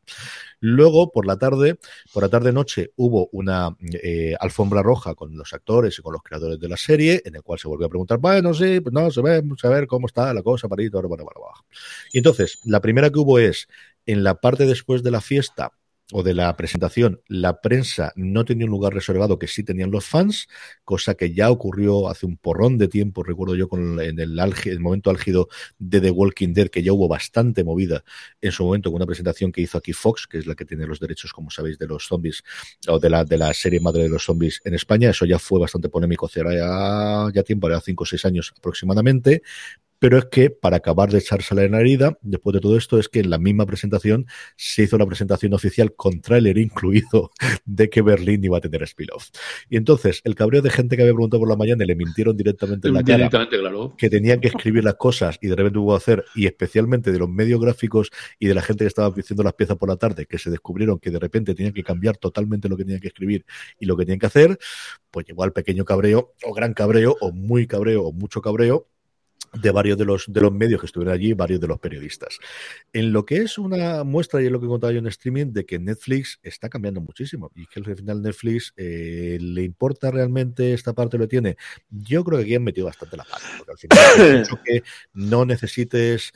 Luego, 0.59 1.11
por 1.11 1.25
la 1.25 1.37
tarde, 1.37 1.77
por 2.13 2.23
la 2.23 2.29
tarde-noche, 2.29 2.91
hubo 2.95 3.29
una 3.31 3.75
eh, 4.03 4.35
alfombra 4.39 4.81
roja 4.81 5.15
con 5.15 5.37
los 5.37 5.53
actores 5.53 5.97
y 5.97 6.01
con 6.01 6.13
los 6.13 6.23
creadores 6.23 6.59
de 6.59 6.67
la 6.67 6.77
serie, 6.77 7.21
en 7.25 7.35
el 7.35 7.43
cual 7.43 7.59
se 7.59 7.67
volvió 7.67 7.87
a 7.87 7.89
preguntar, 7.89 8.17
bueno, 8.17 8.53
sí, 8.53 8.79
pues 8.79 8.93
no, 8.93 9.11
se 9.11 9.21
ve, 9.21 9.43
a 9.63 9.69
ver 9.69 9.87
cómo 9.87 10.07
está 10.07 10.33
la 10.33 10.41
cosa, 10.41 10.67
ir, 10.77 10.91
para, 10.91 11.07
para, 11.07 11.23
para, 11.23 11.35
Y 12.11 12.17
entonces, 12.17 12.59
la 12.65 12.81
primera 12.81 13.09
que 13.09 13.19
hubo 13.19 13.39
es, 13.39 13.67
en 14.05 14.23
la 14.23 14.35
parte 14.35 14.65
después 14.65 15.03
de 15.03 15.11
la 15.11 15.21
fiesta, 15.21 15.73
o 16.13 16.23
de 16.23 16.33
la 16.33 16.55
presentación, 16.55 17.21
la 17.27 17.61
prensa 17.61 18.13
no 18.15 18.45
tenía 18.45 18.65
un 18.65 18.71
lugar 18.71 18.93
reservado 18.93 19.37
que 19.37 19.47
sí 19.47 19.63
tenían 19.63 19.91
los 19.91 20.05
fans, 20.05 20.47
cosa 20.83 21.15
que 21.15 21.33
ya 21.33 21.51
ocurrió 21.51 22.09
hace 22.09 22.25
un 22.25 22.37
porrón 22.37 22.77
de 22.77 22.87
tiempo, 22.87 23.23
recuerdo 23.23 23.55
yo 23.55 23.67
con 23.67 23.99
en 23.99 24.19
el, 24.19 24.39
el 24.65 24.79
momento 24.79 25.09
álgido 25.09 25.49
de 25.79 25.99
The 25.99 26.11
Walking 26.11 26.53
Dead, 26.53 26.69
que 26.69 26.83
ya 26.83 26.93
hubo 26.93 27.07
bastante 27.07 27.63
movida 27.63 28.03
en 28.41 28.51
su 28.51 28.63
momento 28.63 28.89
con 28.89 28.97
una 28.97 29.05
presentación 29.05 29.51
que 29.51 29.61
hizo 29.61 29.77
aquí 29.77 29.93
Fox, 29.93 30.27
que 30.27 30.37
es 30.37 30.45
la 30.45 30.55
que 30.55 30.65
tiene 30.65 30.87
los 30.87 30.99
derechos, 30.99 31.33
como 31.33 31.49
sabéis, 31.49 31.77
de 31.77 31.87
los 31.87 32.05
zombies, 32.07 32.43
o 32.87 32.99
de 32.99 33.09
la, 33.09 33.25
de 33.25 33.37
la 33.37 33.53
serie 33.53 33.79
madre 33.79 34.03
de 34.03 34.09
los 34.09 34.23
zombies 34.23 34.61
en 34.63 34.75
España. 34.75 35.09
Eso 35.09 35.25
ya 35.25 35.39
fue 35.39 35.59
bastante 35.59 35.89
polémico 35.89 36.27
hace 36.27 36.41
ya, 36.43 37.29
ya 37.33 37.43
tiempo, 37.43 37.67
era 37.67 37.81
cinco 37.81 38.03
o 38.03 38.05
seis 38.05 38.23
años 38.25 38.53
aproximadamente, 38.57 39.41
pero 39.99 40.17
es 40.17 40.25
que 40.25 40.49
para 40.49 40.77
acabar 40.77 41.09
de 41.09 41.19
echársela 41.19 41.63
en 41.63 41.71
la 41.71 41.79
herida, 41.79 42.17
después 42.21 42.53
de 42.53 42.59
todo 42.59 42.77
esto, 42.77 42.99
es 42.99 43.09
que 43.09 43.19
en 43.19 43.29
la 43.29 43.37
misma 43.37 43.65
presentación 43.65 44.27
se 44.55 44.83
hizo 44.83 44.97
la 44.97 45.05
presentación 45.05 45.53
oficial 45.53 45.93
con 45.95 46.21
tráiler 46.21 46.57
incluido 46.57 47.31
de 47.65 47.89
que 47.89 48.01
Berlín 48.01 48.43
iba 48.43 48.57
a 48.57 48.61
tener 48.61 48.83
spin-off. 48.83 49.29
Y 49.69 49.77
entonces, 49.77 50.21
el 50.23 50.35
cabreo 50.35 50.61
de 50.61 50.69
gente 50.69 50.95
que 50.95 51.03
había 51.03 51.13
preguntado 51.13 51.41
por 51.41 51.49
la 51.49 51.55
mañana 51.55 51.83
y 51.83 51.87
le 51.87 51.95
mintieron 51.95 52.35
directamente 52.37 52.87
en 52.87 52.93
la 52.93 53.03
cara 53.03 53.29
claro. 53.29 53.95
que 53.97 54.09
tenían 54.09 54.39
que 54.39 54.49
escribir 54.49 54.83
las 54.83 54.95
cosas 54.95 55.37
y 55.41 55.47
de 55.47 55.55
repente 55.55 55.79
hubo 55.79 55.93
que 55.93 55.97
hacer, 55.97 56.25
y 56.35 56.45
especialmente 56.45 57.11
de 57.11 57.19
los 57.19 57.29
medios 57.29 57.59
gráficos 57.59 58.11
y 58.39 58.47
de 58.47 58.53
la 58.53 58.61
gente 58.61 58.83
que 58.83 58.87
estaba 58.87 59.13
haciendo 59.15 59.43
las 59.43 59.53
piezas 59.53 59.77
por 59.77 59.89
la 59.89 59.97
tarde, 59.97 60.25
que 60.25 60.37
se 60.37 60.49
descubrieron 60.49 60.99
que 60.99 61.11
de 61.11 61.19
repente 61.19 61.55
tenían 61.55 61.73
que 61.73 61.83
cambiar 61.83 62.17
totalmente 62.17 62.69
lo 62.69 62.77
que 62.77 62.83
tenían 62.83 63.01
que 63.01 63.07
escribir 63.07 63.45
y 63.79 63.85
lo 63.85 63.97
que 63.97 64.05
tenían 64.05 64.19
que 64.19 64.27
hacer, 64.27 64.57
pues 65.11 65.25
llegó 65.25 65.43
al 65.43 65.53
pequeño 65.53 65.85
cabreo, 65.85 66.33
o 66.43 66.53
gran 66.53 66.73
cabreo, 66.73 67.15
o 67.21 67.31
muy 67.31 67.67
cabreo, 67.67 68.03
o 68.03 68.11
mucho 68.11 68.41
cabreo, 68.41 68.87
de 69.53 69.71
varios 69.71 69.97
de 69.97 70.05
los, 70.05 70.25
de 70.27 70.41
los 70.41 70.51
medios 70.51 70.79
que 70.79 70.85
estuvieron 70.85 71.13
allí, 71.13 71.33
varios 71.33 71.59
de 71.59 71.67
los 71.67 71.79
periodistas. 71.79 72.39
En 72.93 73.11
lo 73.11 73.25
que 73.25 73.37
es 73.37 73.57
una 73.57 74.03
muestra, 74.03 74.41
y 74.41 74.45
es 74.45 74.51
lo 74.51 74.59
que 74.59 74.65
he 74.65 74.69
contado 74.69 74.91
yo 74.91 74.99
en 74.99 75.07
streaming, 75.07 75.53
de 75.53 75.65
que 75.65 75.79
Netflix 75.79 76.39
está 76.43 76.69
cambiando 76.69 77.01
muchísimo 77.01 77.51
y 77.55 77.65
que 77.67 77.79
al 77.79 77.95
final 77.95 78.21
Netflix 78.21 78.73
eh, 78.77 79.37
le 79.41 79.63
importa 79.63 80.11
realmente 80.11 80.73
esta 80.73 80.93
parte 80.93 81.17
lo 81.17 81.27
tiene. 81.27 81.57
Yo 81.89 82.23
creo 82.23 82.39
que 82.39 82.45
aquí 82.45 82.55
han 82.55 82.63
metido 82.63 82.87
bastante 82.87 83.17
la 83.17 83.23
pata, 83.23 83.45
porque 83.57 83.71
al 83.71 83.77
final 83.77 84.59
que 84.65 84.83
no 85.13 85.45
necesites 85.45 86.33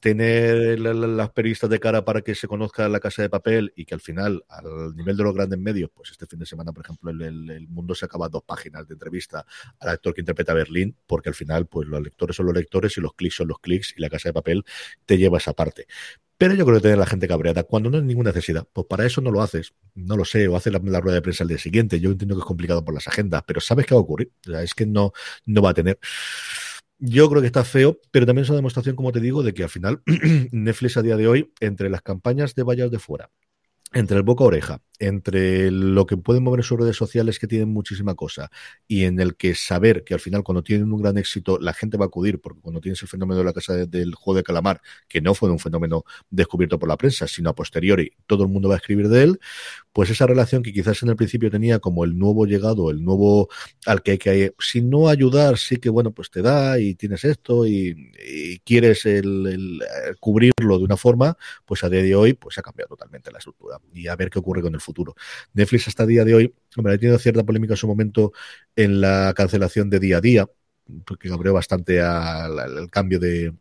tener 0.00 0.78
las 0.80 1.30
periodistas 1.30 1.70
de 1.70 1.80
cara 1.80 2.04
para 2.04 2.20
que 2.22 2.34
se 2.34 2.48
conozca 2.48 2.88
la 2.88 3.00
casa 3.00 3.22
de 3.22 3.30
papel 3.30 3.72
y 3.76 3.84
que 3.84 3.94
al 3.94 4.00
final, 4.00 4.44
al 4.48 4.96
nivel 4.96 5.16
de 5.16 5.22
los 5.22 5.34
grandes 5.34 5.58
medios, 5.58 5.90
pues 5.94 6.10
este 6.10 6.26
fin 6.26 6.38
de 6.38 6.46
semana, 6.46 6.72
por 6.72 6.84
ejemplo, 6.84 7.10
el, 7.10 7.50
el, 7.50 7.68
mundo 7.68 7.94
se 7.94 8.04
acaba 8.04 8.28
dos 8.28 8.42
páginas 8.44 8.86
de 8.88 8.94
entrevista 8.94 9.46
al 9.80 9.90
actor 9.90 10.14
que 10.14 10.22
interpreta 10.22 10.52
a 10.52 10.56
Berlín, 10.56 10.96
porque 11.06 11.28
al 11.28 11.34
final, 11.34 11.66
pues 11.66 11.88
los 11.88 12.02
lectores 12.02 12.36
son 12.36 12.46
los 12.46 12.54
lectores 12.54 12.96
y 12.96 13.00
los 13.00 13.14
clics 13.14 13.36
son 13.36 13.48
los 13.48 13.58
clics 13.60 13.94
y 13.96 14.00
la 14.00 14.08
casa 14.08 14.28
de 14.28 14.32
papel 14.32 14.64
te 15.04 15.18
lleva 15.18 15.38
esa 15.38 15.52
parte. 15.52 15.86
Pero 16.38 16.54
yo 16.54 16.66
creo 16.66 16.76
que 16.76 16.82
tener 16.82 16.98
la 16.98 17.06
gente 17.06 17.26
cabreada 17.28 17.62
cuando 17.64 17.88
no 17.88 17.96
hay 17.96 18.02
ninguna 18.02 18.30
necesidad. 18.30 18.66
Pues 18.70 18.86
para 18.86 19.06
eso 19.06 19.22
no 19.22 19.30
lo 19.30 19.40
haces. 19.40 19.72
No 19.94 20.16
lo 20.16 20.24
sé. 20.26 20.48
O 20.48 20.56
haces 20.56 20.72
la, 20.72 21.00
rueda 21.00 21.14
de 21.14 21.22
prensa 21.22 21.44
el 21.44 21.48
día 21.48 21.58
siguiente. 21.58 21.98
Yo 21.98 22.10
entiendo 22.10 22.34
que 22.34 22.40
es 22.40 22.44
complicado 22.44 22.84
por 22.84 22.92
las 22.92 23.08
agendas, 23.08 23.42
pero 23.46 23.60
sabes 23.60 23.86
qué 23.86 23.94
va 23.94 24.00
a 24.00 24.02
ocurrir. 24.02 24.32
O 24.46 24.50
sea, 24.50 24.62
es 24.62 24.74
que 24.74 24.84
no, 24.84 25.12
no 25.46 25.62
va 25.62 25.70
a 25.70 25.74
tener. 25.74 25.98
Yo 26.98 27.28
creo 27.28 27.42
que 27.42 27.46
está 27.46 27.64
feo, 27.64 28.00
pero 28.10 28.24
también 28.24 28.44
es 28.44 28.48
una 28.48 28.56
demostración, 28.56 28.96
como 28.96 29.12
te 29.12 29.20
digo, 29.20 29.42
de 29.42 29.52
que 29.52 29.62
al 29.62 29.68
final 29.68 30.02
Netflix 30.52 30.96
a 30.96 31.02
día 31.02 31.16
de 31.16 31.28
hoy, 31.28 31.52
entre 31.60 31.90
las 31.90 32.00
campañas 32.00 32.54
de 32.54 32.62
vallas 32.62 32.90
de 32.90 32.98
fuera, 32.98 33.30
entre 33.92 34.16
el 34.16 34.22
boca 34.22 34.44
a 34.44 34.46
oreja, 34.48 34.82
entre 34.98 35.70
lo 35.70 36.06
que 36.06 36.16
pueden 36.16 36.42
mover 36.42 36.64
sus 36.64 36.78
redes 36.78 36.96
sociales 36.96 37.38
que 37.38 37.46
tienen 37.46 37.68
muchísima 37.68 38.14
cosa 38.14 38.50
y 38.86 39.04
en 39.04 39.20
el 39.20 39.36
que 39.36 39.54
saber 39.54 40.04
que 40.04 40.14
al 40.14 40.20
final 40.20 40.42
cuando 40.42 40.62
tienen 40.62 40.92
un 40.92 41.00
gran 41.00 41.18
éxito 41.18 41.58
la 41.60 41.72
gente 41.72 41.96
va 41.96 42.06
a 42.06 42.08
acudir 42.08 42.40
porque 42.40 42.60
cuando 42.60 42.80
tienes 42.80 43.00
el 43.02 43.08
fenómeno 43.08 43.38
de 43.38 43.44
la 43.44 43.52
casa 43.52 43.74
del 43.74 44.14
juego 44.14 44.38
de 44.38 44.42
calamar 44.42 44.80
que 45.08 45.20
no 45.20 45.34
fue 45.34 45.50
un 45.50 45.58
fenómeno 45.58 46.04
descubierto 46.30 46.78
por 46.78 46.88
la 46.88 46.96
prensa 46.96 47.28
sino 47.28 47.50
a 47.50 47.54
posteriori 47.54 48.12
todo 48.26 48.44
el 48.44 48.50
mundo 48.50 48.68
va 48.68 48.76
a 48.76 48.78
escribir 48.78 49.08
de 49.08 49.22
él 49.22 49.40
pues 49.96 50.10
esa 50.10 50.26
relación 50.26 50.62
que 50.62 50.74
quizás 50.74 51.02
en 51.02 51.08
el 51.08 51.16
principio 51.16 51.50
tenía 51.50 51.78
como 51.78 52.04
el 52.04 52.18
nuevo 52.18 52.44
llegado 52.44 52.90
el 52.90 53.02
nuevo 53.02 53.48
al 53.86 54.02
que 54.02 54.10
hay 54.10 54.18
que 54.18 54.54
si 54.58 54.82
no 54.82 55.08
ayudar 55.08 55.56
sí 55.56 55.78
que 55.78 55.88
bueno 55.88 56.10
pues 56.12 56.30
te 56.30 56.42
da 56.42 56.78
y 56.78 56.94
tienes 56.94 57.24
esto 57.24 57.66
y, 57.66 58.12
quieres 58.62 59.06
el, 59.06 59.80
cubrirlo 60.20 60.76
de 60.76 60.84
una 60.84 60.98
forma 60.98 61.38
pues 61.64 61.82
a 61.82 61.88
día 61.88 62.02
de 62.02 62.14
hoy 62.14 62.34
pues 62.34 62.58
ha 62.58 62.62
cambiado 62.62 62.90
totalmente 62.90 63.32
la 63.32 63.38
estructura 63.38 63.78
y 63.94 64.06
a 64.08 64.16
ver 64.16 64.28
qué 64.28 64.38
ocurre 64.38 64.60
con 64.60 64.74
el 64.74 64.82
futuro. 64.82 65.14
Netflix 65.54 65.88
hasta 65.88 66.04
día 66.04 66.26
de 66.26 66.34
hoy, 66.34 66.54
hombre, 66.76 66.92
ha 66.92 66.98
tenido 66.98 67.18
cierta 67.18 67.42
polémica 67.42 67.72
en 67.72 67.78
su 67.78 67.86
momento 67.86 68.32
en 68.74 69.00
la 69.00 69.32
cancelación 69.34 69.88
de 69.88 69.98
día 69.98 70.18
a 70.18 70.20
día, 70.20 70.46
porque 71.06 71.30
abrió 71.30 71.54
bastante 71.54 72.02
al, 72.02 72.90
cambio 72.90 73.18
de, 73.18 73.54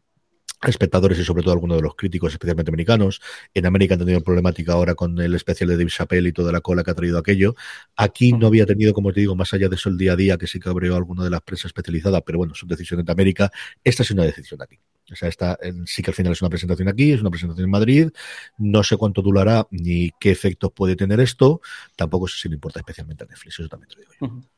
espectadores 0.71 1.19
y 1.19 1.23
sobre 1.23 1.43
todo 1.43 1.53
algunos 1.53 1.77
de 1.77 1.83
los 1.83 1.95
críticos, 1.95 2.33
especialmente 2.33 2.71
americanos. 2.71 3.21
En 3.53 3.65
América 3.65 3.95
han 3.95 3.99
tenido 3.99 4.21
problemática 4.21 4.73
ahora 4.73 4.95
con 4.95 5.19
el 5.19 5.35
especial 5.35 5.69
de 5.69 5.77
Dave 5.77 5.89
Chappelle 5.89 6.29
y 6.29 6.33
toda 6.33 6.51
la 6.51 6.61
cola 6.61 6.83
que 6.83 6.91
ha 6.91 6.95
traído 6.95 7.17
aquello. 7.17 7.55
Aquí 7.95 8.33
no 8.33 8.47
había 8.47 8.65
tenido, 8.65 8.93
como 8.93 9.11
te 9.11 9.19
digo, 9.21 9.35
más 9.35 9.53
allá 9.53 9.69
de 9.69 9.75
eso 9.75 9.89
el 9.89 9.97
día 9.97 10.13
a 10.13 10.15
día, 10.15 10.37
que 10.37 10.47
sí 10.47 10.59
que 10.59 10.69
abrió 10.69 10.95
alguna 10.95 11.23
de 11.23 11.29
las 11.29 11.41
prensa 11.41 11.67
especializadas, 11.67 12.21
pero 12.25 12.37
bueno, 12.37 12.53
son 12.55 12.69
decisiones 12.69 13.05
de 13.05 13.11
América. 13.11 13.51
Esta 13.83 14.03
es 14.03 14.11
una 14.11 14.23
decisión 14.23 14.57
de 14.57 14.63
aquí. 14.65 14.79
O 15.11 15.15
sea, 15.15 15.29
esta 15.29 15.57
sí 15.85 16.01
que 16.01 16.11
al 16.11 16.15
final 16.15 16.33
es 16.33 16.41
una 16.41 16.49
presentación 16.49 16.87
aquí, 16.87 17.11
es 17.11 17.21
una 17.21 17.29
presentación 17.29 17.65
en 17.65 17.71
Madrid. 17.71 18.09
No 18.57 18.83
sé 18.83 18.97
cuánto 18.97 19.21
durará 19.21 19.67
ni 19.69 20.11
qué 20.19 20.31
efectos 20.31 20.71
puede 20.73 20.95
tener 20.95 21.19
esto. 21.19 21.61
Tampoco 21.95 22.27
sé 22.27 22.39
si 22.39 22.49
le 22.49 22.55
importa 22.55 22.79
especialmente 22.79 23.23
a 23.23 23.27
Netflix, 23.27 23.59
eso 23.59 23.69
también 23.69 23.89
te 23.89 23.95
lo 23.95 24.01
digo 24.01 24.13
yo. 24.21 24.54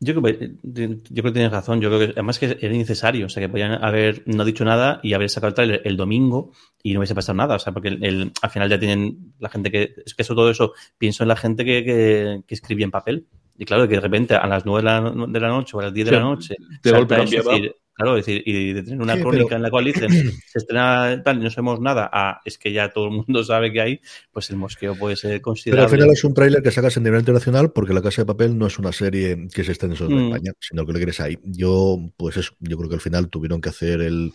Yo 0.00 0.14
creo, 0.14 0.38
que, 0.38 0.52
yo 0.62 1.22
creo 1.22 1.24
que 1.24 1.32
tienes 1.32 1.52
razón. 1.52 1.80
Yo 1.80 1.88
creo 1.88 2.00
que 2.00 2.12
además 2.12 2.38
que 2.38 2.56
era 2.60 2.74
innecesario. 2.74 3.26
O 3.26 3.28
sea, 3.28 3.42
que 3.42 3.48
podían 3.48 3.72
haber 3.84 4.22
no 4.26 4.44
dicho 4.44 4.64
nada 4.64 5.00
y 5.02 5.12
haber 5.12 5.28
sacado 5.28 5.48
el 5.48 5.54
trailer 5.54 5.82
el 5.84 5.96
domingo 5.96 6.52
y 6.82 6.92
no 6.92 7.00
hubiese 7.00 7.14
pasado 7.14 7.36
nada. 7.36 7.56
O 7.56 7.58
sea, 7.58 7.72
porque 7.72 7.88
el, 7.88 8.32
al 8.40 8.50
final 8.50 8.70
ya 8.70 8.78
tienen 8.78 9.34
la 9.38 9.48
gente 9.48 9.70
que. 9.70 9.94
Es 10.04 10.14
que 10.14 10.22
eso, 10.22 10.34
todo 10.34 10.50
eso, 10.50 10.72
pienso 10.96 11.24
en 11.24 11.28
la 11.28 11.36
gente 11.36 11.64
que, 11.64 11.84
que, 11.84 12.42
que 12.46 12.54
escribía 12.54 12.84
en 12.84 12.90
papel. 12.90 13.26
Y 13.58 13.66
claro, 13.66 13.86
que 13.86 13.96
de 13.96 14.00
repente 14.00 14.34
a 14.34 14.46
las 14.46 14.64
9 14.64 14.80
de 14.80 14.84
la, 14.84 15.26
de 15.28 15.40
la 15.40 15.48
noche 15.48 15.76
o 15.76 15.80
a 15.80 15.84
las 15.84 15.92
10 15.92 16.06
de 16.06 16.12
la 16.12 16.20
noche. 16.20 16.56
De 16.82 16.92
golpe 16.92 17.16
cambiaba. 17.16 17.52
Claro, 17.94 18.16
es 18.16 18.24
decir, 18.24 18.42
y 18.46 18.72
de 18.72 18.82
tener 18.82 19.00
una 19.00 19.20
crónica 19.20 19.56
en 19.56 19.62
la 19.62 19.70
cual 19.70 19.84
dicen, 19.84 20.10
se 20.46 20.58
estrena 20.58 21.22
tal 21.22 21.38
y 21.38 21.44
no 21.44 21.50
sabemos 21.50 21.80
nada, 21.80 22.08
a 22.10 22.40
es 22.44 22.56
que 22.56 22.72
ya 22.72 22.90
todo 22.90 23.06
el 23.06 23.10
mundo 23.10 23.44
sabe 23.44 23.72
que 23.72 23.80
hay, 23.80 24.00
pues 24.32 24.48
el 24.50 24.56
mosqueo 24.56 24.94
puede 24.96 25.16
ser 25.16 25.40
considerable. 25.40 25.86
Pero 25.86 25.92
al 25.92 25.98
final 25.98 26.16
es 26.16 26.24
un 26.24 26.34
tráiler 26.34 26.62
que 26.62 26.70
sacas 26.70 26.96
en 26.96 27.02
nivel 27.02 27.20
internacional 27.20 27.72
porque 27.72 27.92
La 27.92 28.02
Casa 28.02 28.22
de 28.22 28.26
Papel 28.26 28.56
no 28.56 28.66
es 28.66 28.78
una 28.78 28.92
serie 28.92 29.48
que 29.52 29.64
se 29.64 29.72
estrene 29.72 29.96
solo 29.96 30.10
en 30.10 30.16
mm. 30.16 30.32
España, 30.32 30.52
sino 30.60 30.86
que 30.86 30.92
lo 30.92 30.98
quieres 30.98 31.20
ahí. 31.20 31.38
Yo, 31.44 31.98
pues 32.16 32.36
eso, 32.38 32.54
yo 32.60 32.78
creo 32.78 32.88
que 32.88 32.96
al 32.96 33.02
final 33.02 33.28
tuvieron 33.28 33.60
que 33.60 33.68
hacer 33.68 34.00
el... 34.00 34.32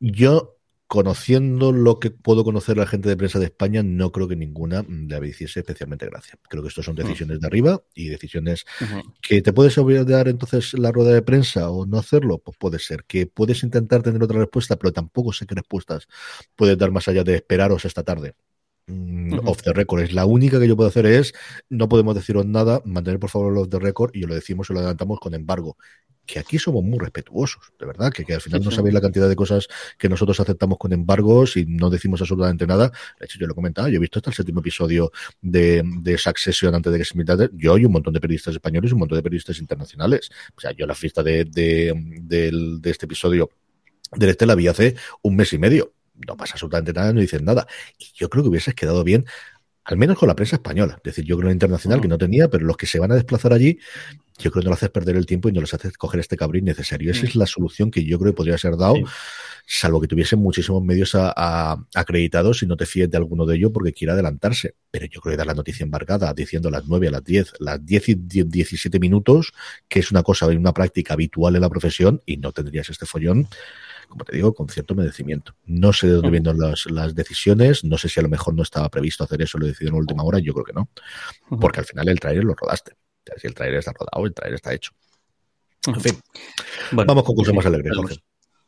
Yo 0.00 0.58
conociendo 0.92 1.72
lo 1.72 1.98
que 1.98 2.10
puedo 2.10 2.44
conocer 2.44 2.76
la 2.76 2.86
gente 2.86 3.08
de 3.08 3.16
prensa 3.16 3.38
de 3.38 3.46
España, 3.46 3.82
no 3.82 4.12
creo 4.12 4.28
que 4.28 4.36
ninguna 4.36 4.84
le 4.86 5.26
hiciese 5.26 5.60
especialmente 5.60 6.04
gracia. 6.04 6.38
Creo 6.50 6.62
que 6.62 6.68
esto 6.68 6.82
son 6.82 6.94
decisiones 6.94 7.40
de 7.40 7.46
arriba 7.46 7.82
y 7.94 8.10
decisiones 8.10 8.66
que 9.22 9.40
te 9.40 9.54
puedes 9.54 9.74
dar 10.06 10.28
entonces 10.28 10.74
la 10.74 10.92
rueda 10.92 11.14
de 11.14 11.22
prensa 11.22 11.70
o 11.70 11.86
no 11.86 11.96
hacerlo, 11.96 12.42
pues 12.44 12.58
puede 12.58 12.78
ser. 12.78 13.04
Que 13.04 13.26
puedes 13.26 13.62
intentar 13.62 14.02
tener 14.02 14.22
otra 14.22 14.38
respuesta, 14.38 14.76
pero 14.76 14.92
tampoco 14.92 15.32
sé 15.32 15.46
qué 15.46 15.54
respuestas 15.54 16.08
puedes 16.56 16.76
dar 16.76 16.90
más 16.90 17.08
allá 17.08 17.24
de 17.24 17.36
esperaros 17.36 17.86
esta 17.86 18.02
tarde. 18.02 18.34
Mm, 18.86 19.48
off 19.48 19.62
the 19.62 19.72
record. 19.72 20.02
Es 20.02 20.12
la 20.12 20.26
única 20.26 20.60
que 20.60 20.68
yo 20.68 20.76
puedo 20.76 20.90
hacer 20.90 21.06
es, 21.06 21.32
no 21.70 21.88
podemos 21.88 22.14
deciros 22.14 22.44
nada, 22.44 22.82
mantener 22.84 23.18
por 23.18 23.30
favor 23.30 23.50
los 23.50 23.70
de 23.70 23.78
record 23.78 24.10
y 24.12 24.26
lo 24.26 24.34
decimos 24.34 24.68
y 24.68 24.74
lo 24.74 24.80
adelantamos 24.80 25.20
con 25.20 25.32
embargo 25.32 25.78
que 26.26 26.38
aquí 26.38 26.58
somos 26.58 26.84
muy 26.84 26.98
respetuosos, 26.98 27.72
de 27.78 27.86
verdad, 27.86 28.12
que, 28.12 28.32
al 28.32 28.40
final 28.40 28.62
no 28.62 28.70
sabéis 28.70 28.94
la 28.94 29.00
cantidad 29.00 29.28
de 29.28 29.36
cosas 29.36 29.66
que 29.98 30.08
nosotros 30.08 30.38
aceptamos 30.40 30.78
con 30.78 30.92
embargos 30.92 31.56
y 31.56 31.66
no 31.66 31.90
decimos 31.90 32.20
absolutamente 32.20 32.66
nada. 32.66 32.90
De 33.18 33.26
hecho, 33.26 33.38
yo 33.38 33.46
lo 33.46 33.52
he 33.52 33.56
comentado, 33.56 33.88
yo 33.88 33.96
he 33.96 34.00
visto 34.00 34.18
hasta 34.18 34.30
el 34.30 34.36
séptimo 34.36 34.60
episodio 34.60 35.10
de, 35.40 35.82
de 35.84 36.18
Succession 36.18 36.74
antes 36.74 36.92
de 36.92 36.98
que 36.98 37.04
se 37.04 37.14
emitiera. 37.14 37.48
Yo 37.54 37.76
y 37.76 37.84
un 37.84 37.92
montón 37.92 38.14
de 38.14 38.20
periodistas 38.20 38.54
españoles 38.54 38.90
y 38.90 38.94
un 38.94 39.00
montón 39.00 39.16
de 39.16 39.22
periodistas 39.22 39.58
internacionales. 39.58 40.30
O 40.56 40.60
sea, 40.60 40.72
yo 40.72 40.86
la 40.86 40.94
fiesta 40.94 41.22
de, 41.22 41.44
de, 41.44 42.80
este 42.84 43.06
episodio 43.06 43.50
del 44.12 44.30
Este 44.30 44.46
la 44.46 44.54
vi 44.54 44.68
hace 44.68 44.96
un 45.22 45.36
mes 45.36 45.52
y 45.52 45.58
medio. 45.58 45.94
No 46.26 46.36
pasa 46.36 46.52
absolutamente 46.54 46.92
nada, 46.92 47.12
no 47.12 47.20
dicen 47.20 47.44
nada. 47.44 47.66
Y 47.98 48.06
yo 48.14 48.28
creo 48.28 48.44
que 48.44 48.50
hubieses 48.50 48.74
quedado 48.74 49.02
bien 49.02 49.24
al 49.84 49.96
menos 49.96 50.18
con 50.18 50.28
la 50.28 50.34
prensa 50.36 50.56
española. 50.56 50.94
Es 50.98 51.02
decir, 51.02 51.24
yo 51.24 51.36
creo 51.36 51.48
en 51.50 51.54
internacional 51.56 52.00
que 52.00 52.08
no 52.08 52.18
tenía, 52.18 52.48
pero 52.48 52.64
los 52.64 52.76
que 52.76 52.86
se 52.86 52.98
van 52.98 53.10
a 53.12 53.14
desplazar 53.16 53.52
allí, 53.52 53.78
yo 54.38 54.50
creo 54.50 54.62
que 54.62 54.64
no 54.66 54.70
lo 54.70 54.74
haces 54.74 54.90
perder 54.90 55.16
el 55.16 55.26
tiempo 55.26 55.48
y 55.48 55.52
no 55.52 55.60
les 55.60 55.74
haces 55.74 55.96
coger 55.98 56.20
este 56.20 56.36
cabrín 56.36 56.64
necesario. 56.64 57.10
Esa 57.10 57.26
es 57.26 57.36
la 57.36 57.46
solución 57.46 57.90
que 57.90 58.04
yo 58.04 58.18
creo 58.18 58.32
que 58.32 58.36
podría 58.36 58.58
ser 58.58 58.76
dado. 58.76 58.94
salvo 59.64 60.00
que 60.00 60.08
tuviesen 60.08 60.40
muchísimos 60.40 60.82
medios 60.82 61.14
a- 61.14 61.32
a- 61.36 61.86
acreditados 61.94 62.62
y 62.64 62.66
no 62.66 62.76
te 62.76 62.84
fíes 62.84 63.08
de 63.08 63.16
alguno 63.16 63.46
de 63.46 63.54
ellos 63.56 63.70
porque 63.72 63.92
quiera 63.92 64.12
adelantarse. 64.14 64.74
Pero 64.90 65.06
yo 65.06 65.20
creo 65.20 65.32
que 65.32 65.36
dar 65.36 65.46
la 65.46 65.54
noticia 65.54 65.84
embargada 65.84 66.34
diciendo 66.34 66.68
a 66.68 66.72
las 66.72 66.84
9, 66.88 67.06
a 67.06 67.10
las 67.12 67.24
10, 67.24 67.52
las 67.60 67.84
10 67.86 68.08
y 68.08 68.14
10, 68.16 68.50
17 68.50 68.98
minutos, 68.98 69.52
que 69.88 70.00
es 70.00 70.10
una 70.10 70.24
cosa, 70.24 70.48
una 70.48 70.72
práctica 70.74 71.14
habitual 71.14 71.54
en 71.54 71.60
la 71.62 71.70
profesión 71.70 72.20
y 72.26 72.38
no 72.38 72.50
tendrías 72.52 72.90
este 72.90 73.06
follón 73.06 73.46
como 74.12 74.24
te 74.24 74.36
digo, 74.36 74.54
con 74.54 74.68
cierto 74.68 74.94
merecimiento. 74.94 75.54
No 75.64 75.92
sé 75.92 76.06
de 76.06 76.12
dónde 76.14 76.30
vienen 76.30 76.56
las, 76.58 76.86
las 76.90 77.14
decisiones, 77.14 77.82
no 77.84 77.98
sé 77.98 78.08
si 78.08 78.20
a 78.20 78.22
lo 78.22 78.28
mejor 78.28 78.54
no 78.54 78.62
estaba 78.62 78.88
previsto 78.88 79.24
hacer 79.24 79.42
eso, 79.42 79.58
lo 79.58 79.66
decidieron 79.66 79.96
en 79.96 80.00
última 80.02 80.22
hora, 80.22 80.38
yo 80.38 80.52
creo 80.52 80.64
que 80.64 80.72
no, 80.72 80.88
porque 81.60 81.80
al 81.80 81.86
final 81.86 82.08
el 82.08 82.20
trailer 82.20 82.44
lo 82.44 82.54
rodaste. 82.54 82.92
O 82.92 83.24
sea, 83.26 83.36
si 83.38 83.46
el 83.46 83.54
trailer 83.54 83.78
está 83.78 83.92
rodado, 83.92 84.24
el 84.26 84.34
trailer 84.34 84.54
está 84.56 84.72
hecho. 84.74 84.92
En 85.86 86.00
fin, 86.00 86.14
Bueno, 86.92 87.08
vamos 87.08 87.24
con 87.24 87.34
cosas 87.34 87.54
más 87.54 87.66
alegres. 87.66 87.96
Jorge. 87.96 88.16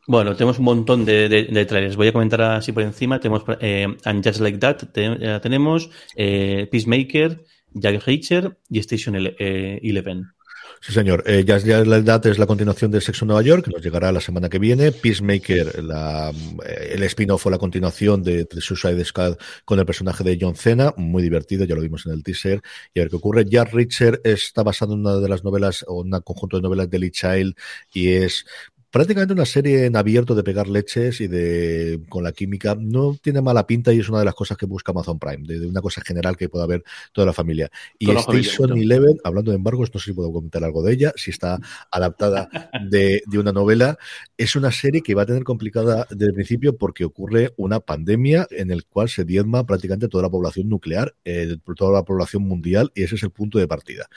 Bueno, 0.07 0.35
tenemos 0.35 0.59
un 0.59 0.65
montón 0.65 1.03
de, 1.05 1.29
de, 1.29 1.43
de 1.45 1.65
trailers. 1.65 1.95
Voy 1.95 2.07
a 2.09 2.13
comentar 2.13 2.41
así 2.41 2.71
por 2.71 2.83
encima. 2.83 3.19
Tenemos 3.19 3.43
eh, 3.61 3.87
And 4.03 4.23
Just 4.23 4.39
Like 4.39 4.57
That, 4.59 4.77
te- 4.93 5.39
tenemos 5.39 5.89
eh, 6.15 6.67
Peacemaker, 6.71 7.43
Jack 7.73 8.03
Reacher 8.05 8.57
y 8.69 8.79
Station 8.79 9.15
eh, 9.17 9.79
Eleven. 9.81 10.25
Sí, 10.85 10.93
señor. 10.93 11.23
Eh, 11.25 11.43
ya, 11.43 11.57
ya 11.57 11.83
la 11.83 11.97
edad 11.97 12.23
es 12.27 12.37
la 12.37 12.45
continuación 12.45 12.91
de 12.91 13.01
Sexo 13.01 13.25
en 13.25 13.29
Nueva 13.29 13.41
York, 13.41 13.65
que 13.65 13.71
nos 13.71 13.81
llegará 13.81 14.11
la 14.11 14.21
semana 14.21 14.49
que 14.49 14.59
viene. 14.59 14.91
Peacemaker, 14.91 15.83
la, 15.83 16.29
eh, 16.63 16.91
el 16.93 17.01
spin-off 17.01 17.43
o 17.47 17.49
la 17.49 17.57
continuación 17.57 18.21
de, 18.21 18.43
de 18.43 18.61
Suicide 18.61 19.03
Squad 19.03 19.35
con 19.65 19.79
el 19.79 19.85
personaje 19.87 20.23
de 20.23 20.37
John 20.39 20.55
Cena, 20.55 20.93
muy 20.95 21.23
divertido, 21.23 21.65
ya 21.65 21.73
lo 21.73 21.81
vimos 21.81 22.05
en 22.05 22.11
el 22.11 22.21
teaser, 22.21 22.61
y 22.93 22.99
a 22.99 23.03
ver 23.03 23.09
qué 23.09 23.15
ocurre. 23.15 23.45
Jack 23.45 23.73
Reacher 23.73 24.21
está 24.23 24.61
basado 24.61 24.93
en 24.93 24.99
una 24.99 25.15
de 25.15 25.27
las 25.27 25.43
novelas, 25.43 25.83
o 25.87 26.01
un 26.01 26.11
conjunto 26.21 26.57
de 26.57 26.61
novelas 26.61 26.87
de 26.87 26.99
Lee 26.99 27.09
Child, 27.09 27.55
y 27.91 28.09
es 28.09 28.45
prácticamente 28.95 29.33
una 29.33 29.45
serie 29.45 29.87
en 29.87 29.97
abierto 29.97 30.35
de 30.35 30.41
pegar 30.41 30.69
leches 30.69 31.19
y 31.19 31.27
de 31.27 31.99
con 32.07 32.23
la 32.23 32.31
química 32.31 32.77
no 32.79 33.13
tiene 33.21 33.41
mala 33.41 33.67
pinta 33.67 33.91
y 33.91 33.99
es 33.99 34.07
una 34.07 34.19
de 34.19 34.25
las 34.25 34.35
cosas 34.35 34.57
que 34.57 34.65
busca 34.65 34.93
Amazon 34.93 35.19
Prime 35.19 35.45
de, 35.45 35.59
de 35.59 35.67
una 35.67 35.81
cosa 35.81 35.99
general 35.99 36.37
que 36.37 36.47
pueda 36.47 36.63
haber 36.63 36.81
toda 37.11 37.27
la 37.27 37.33
familia 37.33 37.69
y 37.99 38.05
familia, 38.05 38.39
Station. 38.39 38.77
Eleven 38.77 39.17
hablando 39.25 39.51
de 39.51 39.57
embargos 39.57 39.93
no 39.93 39.99
sé 39.99 40.05
si 40.05 40.13
puedo 40.13 40.31
comentar 40.31 40.63
algo 40.63 40.81
de 40.81 40.93
ella 40.93 41.11
si 41.17 41.31
está 41.31 41.59
adaptada 41.91 42.47
de, 42.89 43.21
de 43.27 43.37
una 43.37 43.51
novela 43.51 43.97
es 44.37 44.55
una 44.55 44.71
serie 44.71 45.01
que 45.01 45.13
va 45.13 45.23
a 45.23 45.25
tener 45.25 45.43
complicada 45.43 46.07
desde 46.09 46.27
el 46.27 46.33
principio 46.33 46.77
porque 46.77 47.03
ocurre 47.03 47.53
una 47.57 47.81
pandemia 47.81 48.47
en 48.49 48.71
el 48.71 48.85
cual 48.85 49.09
se 49.09 49.25
diezma 49.25 49.65
prácticamente 49.65 50.07
toda 50.07 50.23
la 50.23 50.29
población 50.29 50.69
nuclear 50.69 51.13
eh, 51.25 51.57
toda 51.75 51.91
la 51.91 52.05
población 52.05 52.43
mundial 52.43 52.93
y 52.95 53.03
ese 53.03 53.15
es 53.15 53.23
el 53.23 53.31
punto 53.31 53.59
de 53.59 53.67
partida 53.67 54.07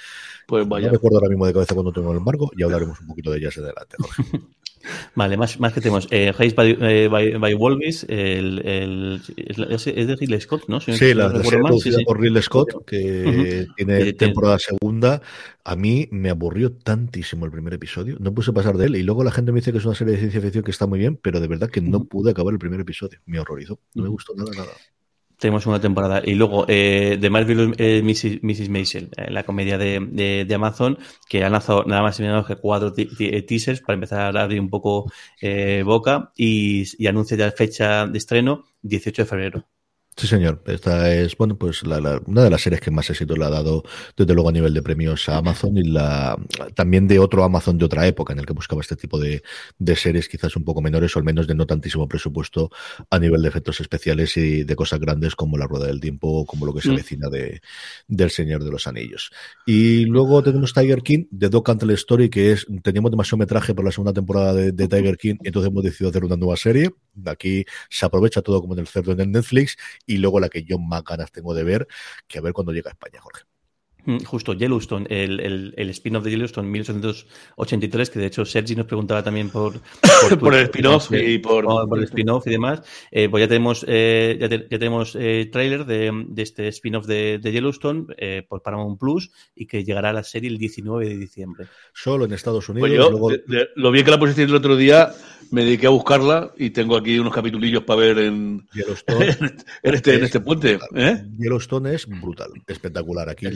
Pues 0.47 0.69
vaya. 0.69 0.87
no 0.87 0.93
recuerdo 0.93 1.17
ahora 1.17 1.31
mismo 1.31 1.47
de 1.47 1.53
cabeza 1.53 1.75
cuando 1.75 1.93
tengo 1.93 2.12
el 2.12 2.19
embargo 2.19 2.53
y 2.57 2.62
hablaremos 2.62 3.01
un 3.01 3.09
poquito 3.09 3.33
de 3.33 3.38
ellas 3.38 3.57
en 3.57 3.64
adelante 3.64 3.97
Jorge. 3.99 4.23
Vale, 5.14 5.37
más, 5.37 5.59
más 5.61 5.73
que 5.73 5.81
tenemos. 5.81 6.07
Eh, 6.11 6.33
Raised 6.37 6.57
by, 6.57 6.79
eh, 6.81 7.09
by, 7.09 7.35
by 7.38 7.55
Wolves, 7.55 8.05
el, 8.09 8.61
el, 8.64 9.21
es, 9.37 9.85
de 9.85 10.17
Ridley 10.17 10.41
Scott, 10.41 10.64
¿no? 10.69 10.81
Si 10.81 10.93
Sí, 10.97 11.11
no 11.11 11.14
la, 11.14 11.29
la 11.29 11.29
recuerdo 11.38 11.51
serie 11.51 11.62
mal, 11.62 11.73
sí, 11.73 11.79
producida 11.81 11.99
sí. 11.99 12.05
por 12.05 12.21
Ridley 12.21 12.43
Scott, 12.43 12.85
que 12.87 13.67
tiene 13.77 13.99
Eh, 14.01 14.12
temporada 14.12 14.59
segunda. 14.59 15.21
A 15.64 15.77
mí 15.77 16.09
me 16.11 16.31
aburrió 16.31 16.73
tantísimo 16.73 17.45
el 17.45 17.51
primer 17.51 17.75
episodio. 17.75 18.17
No 18.21 18.33
puse 18.33 18.53
pasar 18.53 18.77
de 18.79 18.87
él. 18.87 18.97
Y 18.97 19.03
luego 19.03 19.23
la 19.25 19.31
gente 19.31 19.53
me 19.53 19.61
dice 19.61 19.73
que 19.73 19.79
es 19.79 19.85
una 19.85 19.95
serie 19.95 20.14
de 20.14 20.21
ciencia 20.21 20.41
ficción 20.41 20.64
que 20.64 20.71
está 20.71 20.87
muy 20.87 20.99
bien, 20.99 21.17
pero 21.21 21.41
de 21.41 21.49
verdad 21.49 21.69
que 21.71 21.81
no 21.81 22.05
pude 22.05 22.31
acabar 22.31 22.53
el 22.55 22.59
primer 22.59 22.81
episodio. 22.81 23.19
Me 23.27 23.38
horrorizó. 23.38 23.79
No 23.95 24.05
me 24.05 24.09
gustó 24.09 24.35
nada, 24.35 24.51
nada. 24.57 24.71
Tenemos 25.38 25.66
una 25.66 25.81
temporada. 25.81 26.20
Y 26.24 26.35
luego, 26.35 26.64
eh, 26.68 27.16
The 27.20 27.31
Marvelous 27.31 27.74
eh, 27.79 28.03
Mrs. 28.03 28.42
Mrs. 28.42 28.68
Maisel, 28.70 29.11
eh, 29.16 29.31
la 29.31 29.44
comedia 29.44 29.79
de, 29.79 30.01
de, 30.11 30.44
de 30.44 30.55
Amazon, 30.55 30.98
que 31.29 31.44
ha 31.44 31.51
lanzado 31.51 31.85
nada 31.85 32.03
más 32.03 32.18
y 32.18 32.22
menos 32.24 32.46
que 32.46 32.57
cuatro 32.57 32.92
eh, 32.96 33.42
teasers 33.42 33.81
para 33.81 33.94
empezar 33.94 34.37
a 34.37 34.42
abrir 34.42 34.61
un 34.61 34.68
poco 34.70 35.11
eh, 35.40 35.83
boca 35.85 36.33
y, 36.37 36.85
y 37.03 37.07
anuncia 37.07 37.37
ya 37.37 37.53
fecha 37.53 38.07
de 38.07 38.18
estreno, 38.18 38.64
18 38.83 39.22
de 39.22 39.27
febrero. 39.27 39.78
Sí, 40.20 40.26
señor. 40.26 40.61
Esta 40.66 41.14
es, 41.14 41.37
bueno, 41.37 41.57
pues 41.57 41.85
la- 41.87 42.00
la- 42.00 42.20
una 42.26 42.42
de 42.42 42.50
las 42.50 42.61
series 42.62 42.81
que 42.81 42.90
más 42.90 43.09
éxito 43.09 43.37
le 43.37 43.44
ha 43.44 43.50
dado, 43.50 43.85
desde 44.16 44.35
luego, 44.35 44.48
a 44.48 44.52
nivel 44.52 44.74
de 44.74 44.83
premios 44.83 45.28
a 45.28 45.37
Amazon 45.37 45.76
y 45.78 45.85
la 45.85 46.37
también 46.74 47.07
de 47.07 47.20
otro 47.20 47.44
Amazon 47.44 47.78
de 47.78 47.85
otra 47.85 48.04
época 48.04 48.33
en 48.33 48.40
el 48.40 48.46
que 48.46 48.52
buscaba 48.52 48.81
este 48.81 48.96
tipo 48.96 49.20
de, 49.20 49.44
de 49.78 49.94
series 49.94 50.28
quizás 50.28 50.57
un 50.57 50.64
poco 50.64 50.83
menores 50.83 51.14
o 51.14 51.20
al 51.20 51.24
menos 51.24 51.46
de 51.46 51.54
no 51.54 51.66
tantísimo 51.66 52.09
presupuesto 52.09 52.68
a 53.11 53.18
nivel 53.20 53.42
de 53.42 53.48
efectos 53.48 53.81
especiales 53.81 54.37
y 54.37 54.64
de 54.64 54.74
cosas 54.74 54.98
grandes 54.98 55.37
como 55.37 55.57
La 55.57 55.68
Rueda 55.68 55.87
del 55.87 56.00
Tiempo 56.00 56.26
o 56.40 56.44
como 56.46 56.66
lo 56.66 56.74
que 56.74 56.81
se 56.81 56.88
Mm. 56.88 56.92
avecina 56.94 57.28
de, 57.28 57.61
del 58.09 58.31
Señor 58.33 58.64
de 58.64 58.72
los 58.72 58.88
Anillos. 58.88 59.31
Y 59.66 60.04
luego 60.07 60.42
tenemos 60.42 60.74
Tiger 60.74 61.02
King 61.02 61.26
de 61.31 61.48
Doc 61.48 61.68
Antle 61.68 61.94
Story, 61.94 62.28
que 62.28 62.50
es, 62.50 62.66
teníamos 62.83 63.12
demasiado 63.12 63.38
metraje 63.38 63.72
para 63.72 63.87
la 63.87 63.92
segunda 63.92 64.12
temporada 64.12 64.52
de, 64.52 64.72
de 64.72 64.88
Tiger 64.88 65.16
King, 65.16 65.37
entonces 65.44 65.70
hemos 65.70 65.85
decidido 65.85 66.11
hacer 66.11 66.24
una 66.24 66.37
nueva 66.37 66.57
serie. 66.57 66.90
Aquí 67.24 67.64
se 67.88 68.04
aprovecha 68.04 68.42
todo 68.42 68.61
como 68.61 68.74
en 68.74 68.81
el 68.81 68.88
cerdo 68.88 69.12
en 69.12 69.20
el 69.20 69.31
Netflix 69.31 69.76
y 70.09 70.18
luego 70.18 70.40
la 70.40 70.49
que 70.51 70.64
yo 70.64 70.79
más 70.79 71.05
ganas 71.05 71.33
tengo 71.33 71.55
de 71.55 71.64
ver, 71.64 71.88
que 72.27 72.38
a 72.38 72.42
ver 72.42 72.53
cuando 72.55 72.73
llega 72.73 72.90
a 72.90 72.94
España, 72.94 73.21
Jorge. 73.21 73.47
Mm, 74.09 74.25
Justo, 74.25 74.55
Yellowstone, 74.55 75.07
el, 75.11 75.38
el, 75.40 75.75
el 75.77 75.90
spin-off 75.90 76.25
de 76.25 76.31
Yellowstone 76.31 76.66
1883, 76.68 78.09
que 78.11 78.18
de 78.18 78.27
hecho 78.27 78.44
Sergi 78.47 78.75
nos 78.75 78.87
preguntaba 78.87 79.23
también 79.23 79.51
por, 79.51 79.81
Por 80.40 80.55
el 80.55 80.62
spin-off 80.64 81.12
y 81.12 81.38
por- 81.38 81.64
por 81.66 81.99
el 81.99 82.05
spin-off 82.05 82.47
y 82.47 82.51
demás. 82.51 82.81
Eh, 83.11 83.29
pues 83.29 83.42
ya 83.42 83.49
tenemos, 83.49 83.85
eh, 83.87 84.38
ya, 84.40 84.49
te- 84.49 84.66
ya 84.71 84.79
tenemos 84.79 85.14
eh, 85.21 85.49
trailer 85.53 85.85
de, 85.85 86.25
de 86.27 86.42
este 86.42 86.68
spin-off 86.68 87.07
de, 87.07 87.38
de 87.38 87.53
Yellowstone 87.53 88.07
eh, 88.16 88.42
por 88.49 88.62
Paramount 88.62 88.99
Plus 88.99 89.31
y 89.55 89.66
que 89.66 89.85
llegará 89.85 90.09
a 90.11 90.12
la 90.14 90.23
serie 90.25 90.49
el 90.49 90.57
19 90.57 91.07
de 91.07 91.16
diciembre. 91.18 91.66
Solo 91.92 92.25
en 92.25 92.33
Estados 92.33 92.66
Unidos. 92.71 92.88
Pues 92.88 92.99
yo, 92.99 93.11
luego- 93.11 93.31
de- 93.31 93.42
de- 93.47 93.68
lo 93.77 93.90
bien 93.90 94.07
que 94.07 94.11
la 94.11 94.18
pusiste 94.18 94.42
el 94.44 94.55
otro 94.55 94.75
día, 94.77 95.11
me 95.51 95.64
dediqué 95.64 95.87
a 95.87 95.90
buscarla 95.90 96.53
y 96.59 96.71
tengo 96.71 96.97
aquí 96.97 97.18
unos 97.18 97.33
capitulillos 97.35 97.83
para 97.85 98.01
ver 98.01 98.18
en, 98.18 98.66
Yellowstone, 98.75 99.27
en 99.83 99.94
este, 99.94 100.14
en 100.14 100.25
este 100.25 100.40
puente. 100.40 100.79
¿eh? 100.94 101.25
Yellowstone 101.38 101.94
es 101.94 102.07
brutal, 102.07 102.51
espectacular. 102.66 103.29
Aquí 103.29 103.47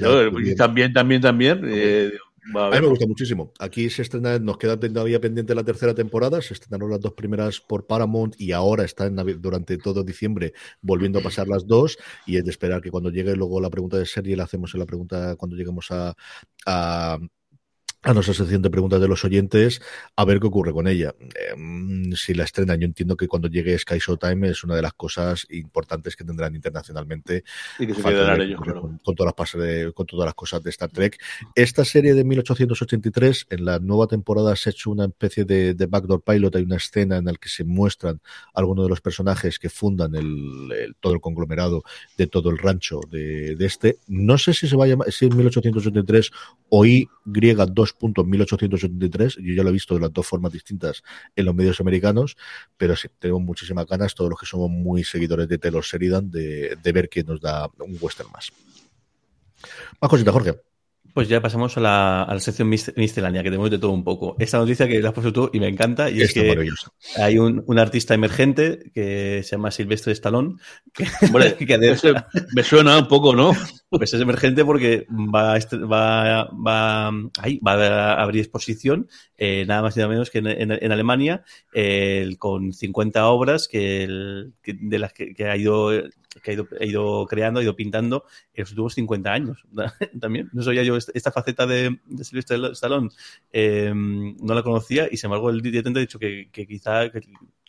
también, 0.56 0.92
también, 0.92 1.20
también. 1.20 1.60
eh, 1.64 2.12
a 2.54 2.66
A 2.66 2.70
mí 2.70 2.80
me 2.80 2.88
gusta 2.88 3.06
muchísimo. 3.06 3.52
Aquí 3.60 3.88
se 3.88 4.02
estrena, 4.02 4.38
nos 4.38 4.58
queda 4.58 4.78
todavía 4.78 5.20
pendiente 5.20 5.54
la 5.54 5.62
tercera 5.62 5.94
temporada, 5.94 6.42
se 6.42 6.54
estrenaron 6.54 6.90
las 6.90 7.00
dos 7.00 7.12
primeras 7.12 7.60
por 7.60 7.86
Paramount 7.86 8.34
y 8.40 8.50
ahora 8.52 8.84
está 8.84 9.06
en 9.06 9.16
durante 9.40 9.78
todo 9.78 10.02
diciembre 10.02 10.52
volviendo 10.80 11.20
a 11.20 11.22
pasar 11.22 11.46
las 11.46 11.66
dos 11.66 11.98
y 12.26 12.36
es 12.36 12.44
de 12.44 12.50
esperar 12.50 12.80
que 12.80 12.90
cuando 12.90 13.10
llegue 13.10 13.36
luego 13.36 13.60
la 13.60 13.70
pregunta 13.70 13.96
de 13.96 14.06
serie 14.06 14.36
la 14.36 14.44
hacemos 14.44 14.74
en 14.74 14.80
la 14.80 14.86
pregunta 14.86 15.36
cuando 15.36 15.56
lleguemos 15.56 15.90
a, 15.90 16.14
a 16.66 17.18
a 18.04 18.12
nuestra 18.14 18.34
sección 18.34 18.62
de 18.62 18.70
preguntas 18.70 19.00
de 19.00 19.06
los 19.06 19.24
oyentes, 19.24 19.80
a 20.16 20.24
ver 20.24 20.40
qué 20.40 20.48
ocurre 20.48 20.72
con 20.72 20.88
ella. 20.88 21.14
Eh, 21.20 21.54
mm, 21.56 22.12
si 22.14 22.34
la 22.34 22.42
estrenan, 22.44 22.80
yo 22.80 22.86
entiendo 22.86 23.16
que 23.16 23.28
cuando 23.28 23.48
llegue 23.48 23.78
Sky 23.78 23.98
Showtime 23.98 24.48
es 24.50 24.64
una 24.64 24.74
de 24.74 24.82
las 24.82 24.92
cosas 24.94 25.46
importantes 25.50 26.16
que 26.16 26.24
tendrán 26.24 26.54
internacionalmente 26.56 27.44
Y 27.78 27.86
que 27.86 27.94
se 27.94 28.02
de- 28.02 28.44
ellos, 28.44 28.60
claro. 28.60 28.80
con, 28.82 28.98
con 28.98 29.14
todas 29.14 29.32
las 29.38 29.52
de- 29.52 29.92
con 29.94 30.06
todas 30.06 30.26
las 30.26 30.34
cosas 30.34 30.62
de 30.64 30.70
Star 30.70 30.90
Trek. 30.90 31.20
Esta 31.54 31.84
serie 31.84 32.14
de 32.14 32.24
1883, 32.24 33.46
en 33.50 33.64
la 33.64 33.78
nueva 33.78 34.08
temporada 34.08 34.56
se 34.56 34.70
ha 34.70 34.72
hecho 34.72 34.90
una 34.90 35.04
especie 35.04 35.44
de, 35.44 35.74
de 35.74 35.86
backdoor 35.86 36.22
pilot, 36.22 36.56
hay 36.56 36.62
una 36.64 36.76
escena 36.76 37.18
en 37.18 37.26
la 37.26 37.32
que 37.34 37.48
se 37.48 37.62
muestran 37.64 38.20
algunos 38.54 38.84
de 38.84 38.88
los 38.90 39.00
personajes 39.00 39.58
que 39.60 39.68
fundan 39.70 40.14
el, 40.16 40.72
el- 40.72 40.96
todo 40.98 41.12
el 41.14 41.20
conglomerado 41.20 41.84
de 42.18 42.26
todo 42.26 42.50
el 42.50 42.58
rancho 42.58 42.98
de, 43.10 43.54
de 43.54 43.66
este. 43.66 43.98
No 44.08 44.38
sé 44.38 44.54
si 44.54 44.66
se 44.66 44.76
va 44.76 44.86
a 44.86 44.88
llamar, 44.88 45.12
si 45.12 45.26
es 45.26 45.34
1883 45.34 46.30
o 46.68 46.84
Y 46.84 47.08
2.1883, 47.98 49.36
yo 49.42 49.54
ya 49.54 49.62
lo 49.62 49.70
he 49.70 49.72
visto 49.72 49.94
de 49.94 50.00
las 50.00 50.12
dos 50.12 50.26
formas 50.26 50.52
distintas 50.52 51.02
en 51.36 51.44
los 51.44 51.54
medios 51.54 51.80
americanos, 51.80 52.36
pero 52.76 52.96
sí, 52.96 53.08
tenemos 53.18 53.42
muchísimas 53.42 53.86
ganas, 53.86 54.14
todos 54.14 54.30
los 54.30 54.38
que 54.38 54.46
somos 54.46 54.70
muy 54.70 55.04
seguidores 55.04 55.48
de 55.48 55.58
Taylor 55.58 55.84
Sheridan, 55.84 56.30
de, 56.30 56.76
de 56.82 56.92
ver 56.92 57.08
quién 57.08 57.26
nos 57.26 57.40
da 57.40 57.68
un 57.78 57.96
western 58.00 58.30
más. 58.32 58.52
Más 60.00 60.10
cositas, 60.10 60.32
Jorge. 60.32 60.71
Pues 61.14 61.28
ya 61.28 61.42
pasamos 61.42 61.76
a 61.76 61.80
la, 61.80 62.22
a 62.22 62.32
la 62.34 62.40
sección 62.40 62.68
mis- 62.68 62.92
miscelánea, 62.96 63.42
que 63.42 63.50
tenemos 63.50 63.70
de 63.70 63.78
todo 63.78 63.90
un 63.90 64.02
poco. 64.02 64.34
Esta 64.38 64.58
noticia 64.58 64.88
que 64.88 65.00
la 65.00 65.08
has 65.10 65.14
puesto 65.14 65.32
tú 65.32 65.50
y 65.52 65.60
me 65.60 65.68
encanta, 65.68 66.08
y 66.08 66.22
es 66.22 66.32
que 66.34 66.48
hay 67.16 67.38
un, 67.38 67.62
un 67.66 67.78
artista 67.78 68.14
emergente 68.14 68.90
que 68.94 69.42
se 69.44 69.50
llama 69.56 69.70
Silvestre 69.70 70.12
Stallone, 70.12 70.56
que, 70.92 71.04
Hombre, 71.26 71.54
que 71.66 71.76
de- 71.78 71.92
ese 71.92 72.14
me 72.54 72.62
suena 72.62 72.98
un 72.98 73.08
poco, 73.08 73.34
¿no? 73.36 73.52
pues 73.90 74.14
es 74.14 74.20
emergente 74.22 74.64
porque 74.64 75.06
va 75.10 75.52
a, 75.52 75.56
est- 75.58 75.74
va, 75.74 76.44
va, 76.50 77.08
ahí, 77.42 77.58
va 77.58 77.72
a 78.14 78.22
abrir 78.22 78.40
exposición, 78.42 79.06
eh, 79.36 79.66
nada 79.66 79.82
más 79.82 79.94
y 79.96 80.00
nada 80.00 80.08
menos 80.10 80.30
que 80.30 80.38
en, 80.38 80.46
en- 80.46 80.72
en 80.72 80.92
Alemania, 80.92 81.44
eh, 81.74 82.34
con 82.38 82.72
50 82.72 83.26
obras 83.28 83.68
que, 83.68 84.04
el- 84.04 84.54
que- 84.62 84.76
de 84.80 84.98
las 84.98 85.12
que, 85.12 85.34
que 85.34 85.44
ha 85.44 85.56
ido 85.58 85.90
que 86.42 86.50
ha 86.50 86.54
ido, 86.54 86.68
ha 86.80 86.84
ido 86.84 87.26
creando, 87.26 87.60
ha 87.60 87.62
ido 87.62 87.76
pintando 87.76 88.24
en 88.54 88.62
los 88.62 88.70
últimos 88.70 88.94
50 88.94 89.32
años. 89.32 89.64
También, 90.20 90.50
no 90.52 90.62
sabía 90.62 90.82
yo 90.82 90.96
esta, 90.96 91.32
faceta 91.32 91.66
de, 91.66 91.98
de 92.06 92.24
Sylvester 92.24 92.60
Stallone, 92.72 93.10
eh, 93.52 93.92
no 93.94 94.54
la 94.54 94.62
conocía 94.62 95.08
y 95.10 95.16
sin 95.16 95.28
embargo 95.28 95.50
el 95.50 95.60
directamente 95.60 96.00
ha 96.00 96.02
dicho 96.02 96.18
que, 96.18 96.48
quizá 96.52 97.10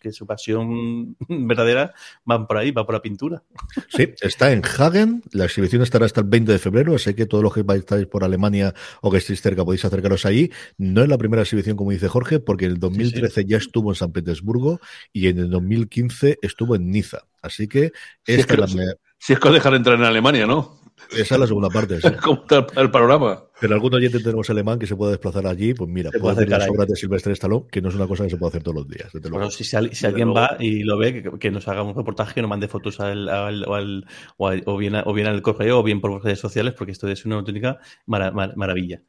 que 0.04 0.12
su 0.12 0.28
pasión 0.28 1.16
verdadera 1.30 1.94
va 2.30 2.46
por 2.46 2.58
ahí, 2.58 2.72
va 2.72 2.86
por 2.86 2.94
la 2.94 3.02
pintura. 3.02 3.42
Sí, 3.88 4.13
está 4.22 4.52
en 4.52 4.62
Hagen, 4.63 5.24
la 5.32 5.46
exhibición 5.46 5.82
estará 5.82 6.06
hasta 6.06 6.22
el 6.22 6.28
20 6.28 6.52
de 6.52 6.60
febrero, 6.60 6.96
así 6.96 7.13
que 7.13 7.26
todos 7.26 7.44
los 7.44 7.54
que 7.54 7.63
estáis 7.76 8.06
por 8.06 8.24
Alemania 8.24 8.74
o 9.02 9.10
que 9.10 9.18
estéis 9.18 9.42
cerca 9.42 9.63
podéis 9.63 9.86
acercaros 9.86 10.26
ahí. 10.26 10.52
No 10.78 11.02
es 11.02 11.08
la 11.08 11.18
primera 11.18 11.42
exhibición, 11.42 11.78
como 11.78 11.92
dice 11.92 12.10
Jorge, 12.10 12.39
porque 12.39 12.66
en 12.66 12.72
el 12.74 12.80
2013 12.80 13.34
sí, 13.34 13.42
sí. 13.42 13.48
ya 13.48 13.58
estuvo 13.58 13.92
en 13.92 13.96
San 13.96 14.12
Petersburgo 14.12 14.80
y 15.13 15.30
en 15.30 15.39
el 15.39 15.50
2015 15.50 16.39
estuvo 16.42 16.76
en 16.76 16.92
Niza. 16.92 17.26
Así 17.42 17.68
que 17.68 17.92
si 18.26 18.34
es 18.34 18.46
que, 18.46 18.58
la... 18.58 18.68
si 18.68 19.34
es 19.34 19.39
que 19.39 19.48
os 19.48 19.54
dejan 19.54 19.74
entrar 19.74 19.98
en 19.98 20.04
Alemania, 20.04 20.46
¿no? 20.46 20.84
Esa 21.12 21.36
es 21.36 21.39
la 21.39 21.48
segunda 21.48 21.70
parte. 21.70 22.02
¿sí? 22.02 22.08
¿Cómo 22.24 22.42
está 22.42 22.66
el 22.76 22.92
panorama? 22.92 23.44
Pero 23.60 23.76
algún 23.76 23.94
oyente 23.94 24.20
tenemos 24.20 24.50
alemán 24.50 24.78
que 24.80 24.88
se 24.88 24.96
pueda 24.96 25.12
desplazar 25.12 25.48
allí, 25.48 25.74
pues 25.74 25.89
mira, 25.89 26.10
Se 26.12 26.20
puede 26.20 26.34
hacer 26.34 26.50
las 26.50 26.68
obras 26.70 26.88
de 26.88 26.96
Silvestre 26.96 27.34
Stallone, 27.34 27.66
que 27.72 27.82
no 27.82 27.89
es 27.89 27.96
una 27.96 28.08
cosa 28.08 28.24
que 28.26 28.32
se 28.32 28.38
puede 28.38 28.50
hacer 28.50 28.63
todos 28.63 28.76
los 28.76 28.88
días. 28.89 29.10
Bueno, 29.30 29.50
si, 29.52 29.63
si 29.63 29.76
al- 29.78 29.94
si 29.96 30.06
alguien 30.06 30.34
va 30.34 30.58
y 30.60 30.84
lo 30.84 30.98
ve, 30.98 31.24
que, 31.24 31.32
que 31.39 31.52
nos 31.52 31.68
haga 31.68 31.84
un 31.84 31.96
reportaje, 31.96 32.34
que 32.34 32.42
nos 32.42 32.50
mande 32.50 32.68
fotos 32.68 33.00
al, 33.00 33.30
al- 33.30 33.63
o, 33.66 33.76
al- 33.76 34.06
o 34.38 34.48
al- 34.48 34.63
o 34.66 34.78
bien, 34.78 34.96
o 35.06 35.13
bien 35.13 35.28
al 35.28 35.42
correo 35.42 35.80
o 35.80 35.84
bien 35.84 36.02
por 36.02 36.22
redes 36.24 36.39
sociales, 36.39 36.74
porque 36.78 36.92
esto 36.92 37.08
es 37.08 37.26
una 37.26 37.36
auténtica 37.36 37.80
mara- 38.06 38.32
mar- 38.32 38.54
maravilla. 38.58 39.02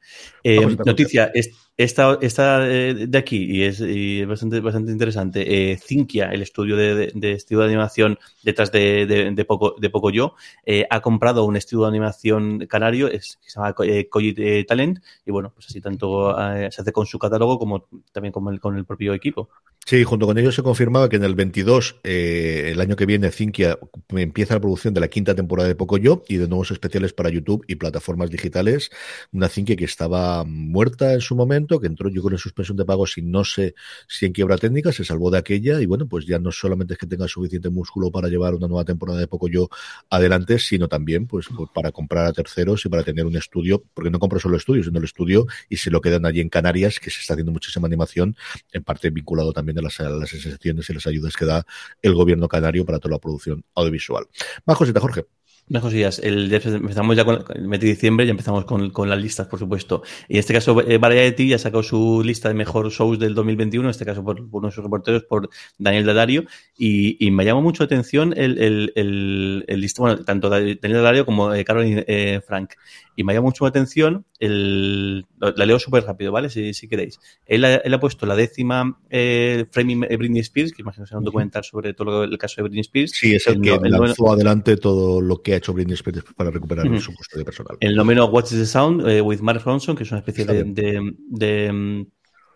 Eh, 0.45 0.57
Vamos 0.57 0.73
a 0.73 0.75
otra 0.83 0.93
noticia, 0.93 1.31
es- 1.35 1.51
esta, 1.77 2.19
esta 2.21 2.71
eh, 2.71 2.95
de 3.09 3.19
aquí, 3.19 3.47
y 3.51 3.65
es, 3.65 3.81
y 3.81 4.21
es 4.21 4.29
bastante, 4.29 4.61
bastante 4.61 4.93
interesante. 4.93 5.73
Eh, 5.73 5.77
Cinquia, 5.77 6.27
el 6.31 6.43
estudio 6.43 6.77
de, 6.77 6.95
de- 6.95 7.13
de 7.15 7.33
estudio 7.33 7.63
de 7.63 7.67
animación 7.69 8.17
detrás 8.45 8.71
de, 8.71 9.07
de, 9.07 9.33
de 9.33 9.45
Poco, 9.45 9.75
de 9.81 9.91
Poco 9.91 10.11
Yo, 10.11 10.37
eh, 10.65 10.87
ha 10.89 11.01
comprado 11.01 11.45
un 11.45 11.57
estudio 11.57 11.83
de 11.85 11.89
animación 11.89 12.67
canario 12.69 13.09
es, 13.09 13.39
que 13.43 13.51
se 13.51 13.59
llama 13.59 13.75
eh, 13.85 14.09
Eh, 14.37 14.65
Talent, 14.67 14.99
y 15.25 15.31
bueno, 15.31 15.53
pues 15.55 15.67
así 15.69 15.81
tanto 15.81 16.39
eh, 16.39 16.71
se 16.71 16.83
hace 16.83 16.93
con 16.93 17.07
su 17.07 17.19
catálogo 17.19 17.59
como 17.59 17.87
también 18.13 18.33
con 18.33 18.53
el, 18.53 18.61
con 18.61 18.77
el 18.77 18.85
propio 18.85 19.15
equipo. 19.15 19.49
Sí, 19.87 20.03
junto 20.03 20.25
con 20.25 20.39
ellos 20.39 20.55
se 20.55 20.63
confirmaba 20.63 21.11
que 21.11 21.17
en 21.17 21.25
el 21.25 21.35
22, 21.35 21.97
eh, 22.05 22.71
el 22.73 22.81
año 22.81 22.97
que 22.97 23.05
viene, 23.05 23.31
Cinquia 23.31 23.79
empieza 24.09 24.55
la 24.55 24.61
producción 24.61 24.95
de 24.95 25.01
la 25.01 25.09
quinta 25.09 25.35
temporada 25.35 25.69
de 25.69 25.75
Pocoyo 25.75 26.23
y 26.27 26.39
de 26.39 26.49
nuevos 26.49 26.71
especiales 26.71 27.13
para 27.13 27.29
YouTube 27.29 27.63
y 27.69 27.75
plataformas 27.75 28.31
digitales. 28.31 28.89
Una 29.31 29.51
Cinquia 29.51 29.77
que 29.77 29.85
estaba 29.85 30.43
muerta 30.45 31.13
en 31.13 31.21
su 31.21 31.37
momento, 31.37 31.81
que 31.81 31.87
entró 31.87 32.09
yo 32.09 32.23
creo 32.23 32.37
en 32.37 32.39
suspensión 32.39 32.79
de 32.79 32.87
pagos 32.87 33.19
y 33.19 33.23
no 33.23 33.45
sé 33.45 33.75
si 34.09 34.25
en 34.25 34.33
quiebra 34.33 34.57
técnica, 34.57 34.91
se 34.91 35.05
salvó 35.05 35.31
de 35.31 35.37
aquella 35.37 35.79
y 35.83 35.85
bueno, 35.85 36.07
pues 36.07 36.25
ya 36.25 36.39
no 36.39 36.51
solamente 36.51 36.95
es 36.95 36.99
que 36.99 37.07
tenga 37.07 37.29
suficiente 37.29 37.69
músculo 37.69 38.11
para 38.11 38.29
llevar 38.29 38.55
una 38.55 38.69
nueva 38.69 38.87
temporada 38.87 39.21
de 39.21 39.27
Pocoyo 39.27 39.69
adelante, 40.09 40.59
sino 40.59 40.89
también 40.89 41.27
pues, 41.27 41.47
pues 41.55 41.69
para 41.75 41.93
comprar 41.93 42.25
a 42.25 42.33
terceros 42.33 42.87
y 42.87 42.89
para 42.89 43.03
tener 43.03 43.27
un 43.27 43.37
estudio, 43.37 43.83
porque 43.93 44.11
no 44.11 44.19
compro 44.25 44.41
solo 44.41 44.57
estudios, 44.57 44.87
sino 44.87 44.99
el 44.99 45.05
estudio 45.05 45.47
y 45.69 45.77
se 45.77 45.91
lo 45.91 46.01
quedan 46.01 46.25
allí 46.25 46.41
en 46.41 46.49
Canarias, 46.49 46.99
que 46.99 47.11
se 47.11 47.21
está 47.21 47.35
haciendo 47.35 47.53
muchísima 47.53 47.87
animación, 47.87 48.37
en 48.73 48.83
parte 48.83 49.11
vinculado 49.11 49.53
también 49.53 49.79
a 49.79 49.83
las, 49.83 50.01
a 50.01 50.09
las 50.09 50.33
y 50.33 50.93
las 50.95 51.07
ayudas 51.07 51.35
que 51.37 51.45
da 51.45 51.67
el 52.01 52.15
gobierno 52.15 52.49
canario 52.49 52.87
para 52.87 52.99
toda 52.99 53.17
la 53.17 53.19
producción 53.19 53.65
audiovisual. 53.75 54.27
Más 54.65 54.79
cosita, 54.79 55.01
Jorge. 55.01 55.27
Unas 55.67 55.83
cosillas. 55.83 56.19
El, 56.19 56.53
empezamos 56.53 57.17
ya 57.17 57.25
con 57.25 57.43
el 57.55 57.69
mes 57.69 57.81
de 57.81 57.87
diciembre, 57.87 58.27
ya 58.27 58.33
empezamos 58.33 58.67
con, 58.67 58.91
con 58.91 59.09
las 59.09 59.19
listas, 59.19 59.47
por 59.47 59.59
supuesto. 59.59 60.03
Y 60.29 60.35
en 60.35 60.41
este 60.41 60.53
caso, 60.53 60.79
eh, 60.83 60.99
Variety 60.99 61.49
ya 61.49 61.59
sacado 61.59 61.83
su 61.83 62.23
lista 62.23 62.49
de 62.49 62.55
mejor 62.55 62.91
shows 62.91 63.19
del 63.19 63.35
2021, 63.35 63.87
en 63.87 63.91
este 63.91 64.05
caso 64.05 64.23
por, 64.23 64.37
por 64.51 64.59
uno 64.59 64.69
de 64.69 64.75
sus 64.75 64.85
reporteros, 64.85 65.25
por 65.25 65.49
Daniel 65.79 66.05
Dadario. 66.05 66.45
Y, 66.77 67.17
y 67.25 67.31
me 67.31 67.47
llama 67.47 67.63
mucho 67.63 67.83
la 67.83 67.87
atención 67.87 68.35
el, 68.37 68.59
el, 68.59 68.93
el, 68.95 69.65
el 69.67 69.91
bueno, 69.97 70.23
tanto 70.23 70.51
Daniel 70.51 70.79
Dadario 70.83 71.25
como 71.25 71.55
eh, 71.55 71.65
Caroline 71.65 72.05
eh, 72.09 72.43
Frank. 72.47 72.75
Y 73.17 73.25
me 73.25 73.33
llama 73.33 73.47
mucho 73.47 73.65
la 73.65 73.69
atención 73.69 74.25
el. 74.39 75.27
La 75.39 75.67
leo 75.67 75.79
súper 75.79 76.05
rápido, 76.05 76.33
¿vale? 76.33 76.49
Si, 76.49 76.75
si 76.75 76.89
queréis. 76.89 77.21
Él 77.47 77.65
ha, 77.65 77.77
él 77.77 77.95
ha 77.95 78.01
puesto 78.01 78.27
la 78.27 78.35
décima 78.35 78.99
eh, 79.11 79.67
Framing 79.71 80.01
Britney 80.01 80.41
Spears, 80.41 80.73
que 80.73 80.83
imagino 80.83 81.05
que 81.05 81.09
será 81.09 81.19
un 81.19 81.25
documental 81.25 81.65
sobre 81.65 81.95
todo 81.95 82.05
lo, 82.05 82.25
el 82.25 82.39
caso 82.39 82.57
de 82.57 82.63
Britney 82.63 82.81
Spears. 82.81 83.13
Sí, 83.13 83.35
es 83.35 83.47
el, 83.47 83.61
que 83.61 83.75
el, 83.75 83.91
lanzó 83.91 84.33
adelante 84.33 84.77
todo 84.77 85.21
lo 85.21 85.43
que 85.43 85.55
ha 85.55 85.57
hecho 85.57 85.73
Britney 85.73 85.95
Spears 85.95 86.25
para 86.37 86.51
recuperar 86.51 86.87
su 87.01 87.15
custodia 87.15 87.45
personal. 87.45 87.77
El 87.81 87.95
noveno 87.95 88.27
What's 88.27 88.51
the 88.51 88.67
Sound 88.67 89.07
eh, 89.07 89.21
with 89.21 89.41
Mark 89.41 89.63
Ronson, 89.65 89.97
que 89.97 90.05
es 90.05 90.11
una 90.11 90.21
especie 90.21 90.45
de, 90.45 90.63
bien. 90.63 90.75
de, 90.75 91.15
de, 91.29 92.07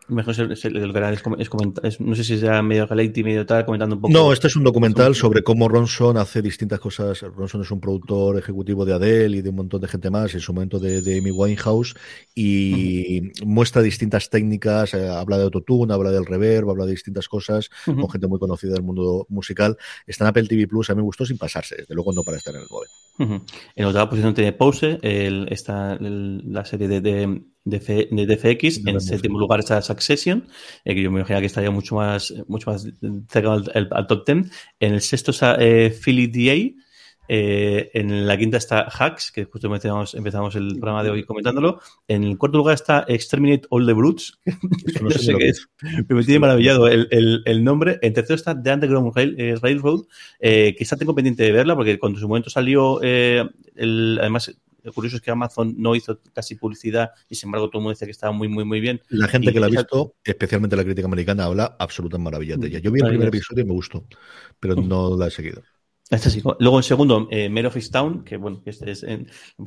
mejor 0.09 0.33
es 0.53 0.65
el, 0.65 0.93
canal 0.93 1.15
es, 1.15 1.23
es 1.83 2.01
no 2.01 2.15
sé 2.15 2.25
si 2.25 2.39
sea 2.39 2.63
medio 2.63 2.87
reality, 2.87 3.23
medio 3.23 3.47
tal, 3.47 3.65
comentando 3.65 3.97
un 3.97 4.03
poco. 4.03 4.13
No, 4.13 4.33
este 4.33 4.47
es 4.47 4.57
un 4.57 4.65
documental 4.65 5.15
sobre 5.15 5.43
cómo 5.43 5.69
Ronson 5.69 6.17
hace 6.17 6.43
distintas 6.43 6.81
cosas. 6.81 7.21
Ronson 7.21 7.63
es 7.63 7.71
un 7.71 7.81
productor 7.81 8.39
ejecutivo 8.39 8.85
de 8.85 8.95
Adele 8.95 9.39
y 9.39 9.43
de 9.43 9.51
un 9.51 9.57
montón 9.57 9.81
de 9.81 9.89
gente 9.89 10.11
más, 10.11 10.35
en 10.35 10.41
su 10.41 10.53
momento 10.53 10.79
de, 10.79 11.03
de 11.03 11.19
Amy 11.19 11.31
Winehouse, 11.31 11.95
y 12.35 13.33
muestra 13.45 13.83
distintas 13.83 14.31
técnicas, 14.31 14.95
eh, 14.95 15.09
habla 15.09 15.39
de 15.39 15.45
autotune, 15.45 15.93
habla 15.93 16.11
del 16.11 16.27
reverb, 16.27 16.71
habla 16.71 16.87
de 16.87 16.93
distintas 16.93 17.29
cosas, 17.29 17.71
con 17.85 18.09
gente 18.11 18.27
muy 18.27 18.39
conocida 18.39 18.73
del 18.73 18.83
mundo 18.83 19.27
musical. 19.29 19.77
Está 20.07 20.25
en 20.25 20.29
Apple 20.29 20.47
TV 20.47 20.67
Plus, 20.67 20.91
a 20.91 20.95
mí 20.95 20.99
me 20.99 21.05
gustó 21.05 21.27
sin 21.27 21.39
pasarse, 21.39 21.77
desde 21.77 21.95
luego 21.95 22.13
no 22.13 22.23
para 22.23 22.39
estar 22.39 22.55
en 22.55 22.63
el 22.63 22.69
9. 23.19 23.35
Ujú. 23.37 23.45
En 23.77 23.85
octava 23.87 24.09
posición 24.11 24.35
tiene 24.35 24.53
Pause, 24.53 24.99
el, 25.03 25.49
está 25.51 25.95
el- 25.95 26.43
la 26.53 26.65
serie 26.65 26.89
de, 26.89 27.01
de, 27.01 27.43
de, 27.65 27.77
F- 27.79 28.09
de 28.11 28.27
DFX. 28.27 28.87
En 28.87 29.01
séptimo 29.01 29.39
lugar 29.39 29.61
está 29.61 29.83
Succession, 29.83 30.47
eh, 30.85 30.95
que 30.95 31.03
yo 31.03 31.11
me 31.11 31.21
imagino 31.21 31.41
que 31.41 31.47
estaría 31.47 31.71
mucho 31.71 31.97
más, 31.97 32.33
mucho 32.49 32.71
más 32.71 32.87
cerca 33.29 33.53
al, 33.53 33.71
al- 33.75 33.89
al 33.91 34.07
top 34.07 34.25
10. 34.27 34.51
En 34.81 34.95
el 34.95 35.01
sexto 35.01 35.31
está 35.33 35.57
eh, 35.61 35.91
Philly 35.91 36.27
DA. 36.29 36.85
Eh, 37.29 37.91
en 37.95 38.27
la 38.27 38.37
quinta 38.39 38.57
está 38.57 38.89
Hacks, 38.89 39.31
que 39.33 39.45
justo 39.45 39.67
empezamos, 39.67 40.15
empezamos 40.15 40.57
el 40.57 40.69
programa 40.81 41.05
de 41.05 41.11
hoy 41.11 41.25
comentándolo. 41.25 41.81
En 42.07 42.25
el 42.25 42.39
cuarto 42.39 42.59
lugar 42.59 42.75
está 42.75 43.05
Exterminate 43.07 43.67
All 43.71 43.87
the 43.87 43.93
Brutes. 43.93 44.39
No 45.03 45.11
sé 45.11 45.35
qué 45.39 45.49
es, 45.51 45.69
pero 46.07 46.19
me 46.19 46.25
tiene 46.25 46.41
maravillado 46.41 46.89
el, 46.89 47.07
el, 47.11 47.43
el 47.45 47.63
nombre. 47.63 47.99
En 48.03 48.13
tercero 48.15 48.37
está 48.37 48.61
The 48.61 48.73
Underground 48.73 49.13
Rail- 49.15 49.35
eh, 49.39 49.57
Railroad, 49.61 50.01
eh, 50.41 50.75
que 50.77 50.83
esta 50.85 50.97
tengo 50.97 51.15
pendiente 51.15 51.43
de 51.43 51.53
verla 51.53 51.77
porque 51.77 51.99
cuando 51.99 52.19
en 52.19 52.21
su 52.23 52.29
momento 52.29 52.51
salió, 52.51 53.01
eh, 53.03 53.45
el, 53.77 54.19
además, 54.21 54.57
lo 54.83 54.93
curioso 54.93 55.17
es 55.17 55.23
que 55.23 55.31
Amazon 55.31 55.75
no 55.77 55.95
hizo 55.95 56.21
casi 56.33 56.55
publicidad 56.55 57.11
y 57.29 57.35
sin 57.35 57.49
embargo 57.49 57.69
todo 57.69 57.81
el 57.81 57.83
mundo 57.83 57.95
dice 57.95 58.07
que 58.07 58.13
estaba 58.13 58.33
muy, 58.33 58.49
muy, 58.49 58.65
muy 58.65 58.81
bien. 58.81 59.03
La 59.11 59.29
gente 59.29 59.51
Y 59.51 59.53
que 59.53 59.61
la 59.61 59.67
ha 59.67 59.71
visto, 59.71 60.15
especialmente 60.25 60.77
la 60.77 60.85
crítica 60.85 61.07
americana, 61.07 61.45
habla 61.45 61.77
absolutas 61.79 62.19
maravillas 62.19 62.59
de 62.59 62.69
ella. 62.69 62.79
Yo 62.79 62.91
vi 62.91 63.01
el 63.01 63.09
primer 63.09 63.29
episodio 63.29 63.65
y 63.65 63.67
me 63.67 63.75
gustó, 63.75 64.05
pero 64.59 64.77
no 64.77 65.17
la 65.17 65.27
he 65.27 65.31
seguido. 65.31 65.63
Este 66.11 66.31
sí. 66.31 66.41
Luego 66.59 66.79
en 66.79 66.83
segundo, 66.85 67.29
eh, 67.31 67.51
Mare 67.51 67.67
of 67.67 67.77
Easttown, 67.77 68.25
que 68.25 68.39
bueno, 68.39 68.63
este 68.65 68.91
es, 68.93 69.03
en- 69.03 69.27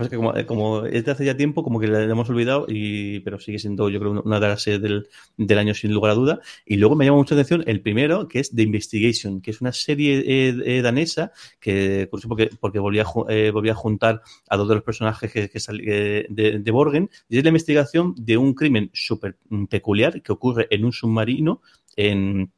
que 0.10 0.16
como, 0.18 0.36
eh, 0.36 0.48
como 0.48 0.86
es 0.88 1.06
de 1.06 1.12
hace 1.12 1.24
ya 1.24 1.38
tiempo, 1.38 1.62
como 1.64 1.80
que 1.80 1.86
la 1.88 2.02
hemos 2.02 2.28
olvidado, 2.32 2.66
y, 2.68 3.20
pero 3.20 3.40
sigue 3.40 3.60
siendo 3.60 3.90
yo 3.90 4.00
creo 4.00 4.20
una 4.26 4.40
de 4.40 4.48
las 4.48 4.64
series 4.64 4.82
del, 4.82 5.08
del 5.38 5.58
año 5.60 5.76
sin 5.76 5.94
lugar 5.94 6.12
a 6.14 6.16
duda. 6.16 6.40
Y 6.66 6.78
luego 6.78 6.96
me 6.96 7.06
llama 7.06 7.18
mucho 7.18 7.36
la 7.36 7.42
atención 7.42 7.64
el 7.68 7.82
primero, 7.82 8.28
que 8.28 8.40
es 8.40 8.50
The 8.56 8.64
Investigation, 8.64 9.40
que 9.42 9.52
es 9.52 9.62
una 9.62 9.72
serie 9.72 10.24
eh, 10.26 10.56
eh, 10.66 10.82
danesa 10.82 11.32
que, 11.60 12.08
curioso 12.10 12.28
porque, 12.28 12.50
porque 12.60 12.80
volvía, 12.80 13.06
eh, 13.30 13.52
volvía 13.52 13.74
a 13.74 13.76
juntar 13.76 14.22
a 14.50 14.58
dos 14.58 14.68
de 14.68 14.76
los 14.76 14.84
personajes 14.84 15.32
que, 15.32 15.48
que 15.48 15.60
sali- 15.60 15.84
eh, 15.88 16.26
de, 16.30 16.58
de 16.58 16.72
Borgen, 16.72 17.12
y 17.30 17.38
es 17.38 17.44
la 17.44 17.50
investigación 17.50 18.16
de 18.18 18.38
un 18.38 18.56
crimen 18.56 18.90
súper 18.94 19.38
peculiar 19.70 20.24
que 20.24 20.32
ocurre 20.32 20.66
en 20.72 20.86
un 20.86 20.92
submarino 20.92 21.62
en 21.96 22.52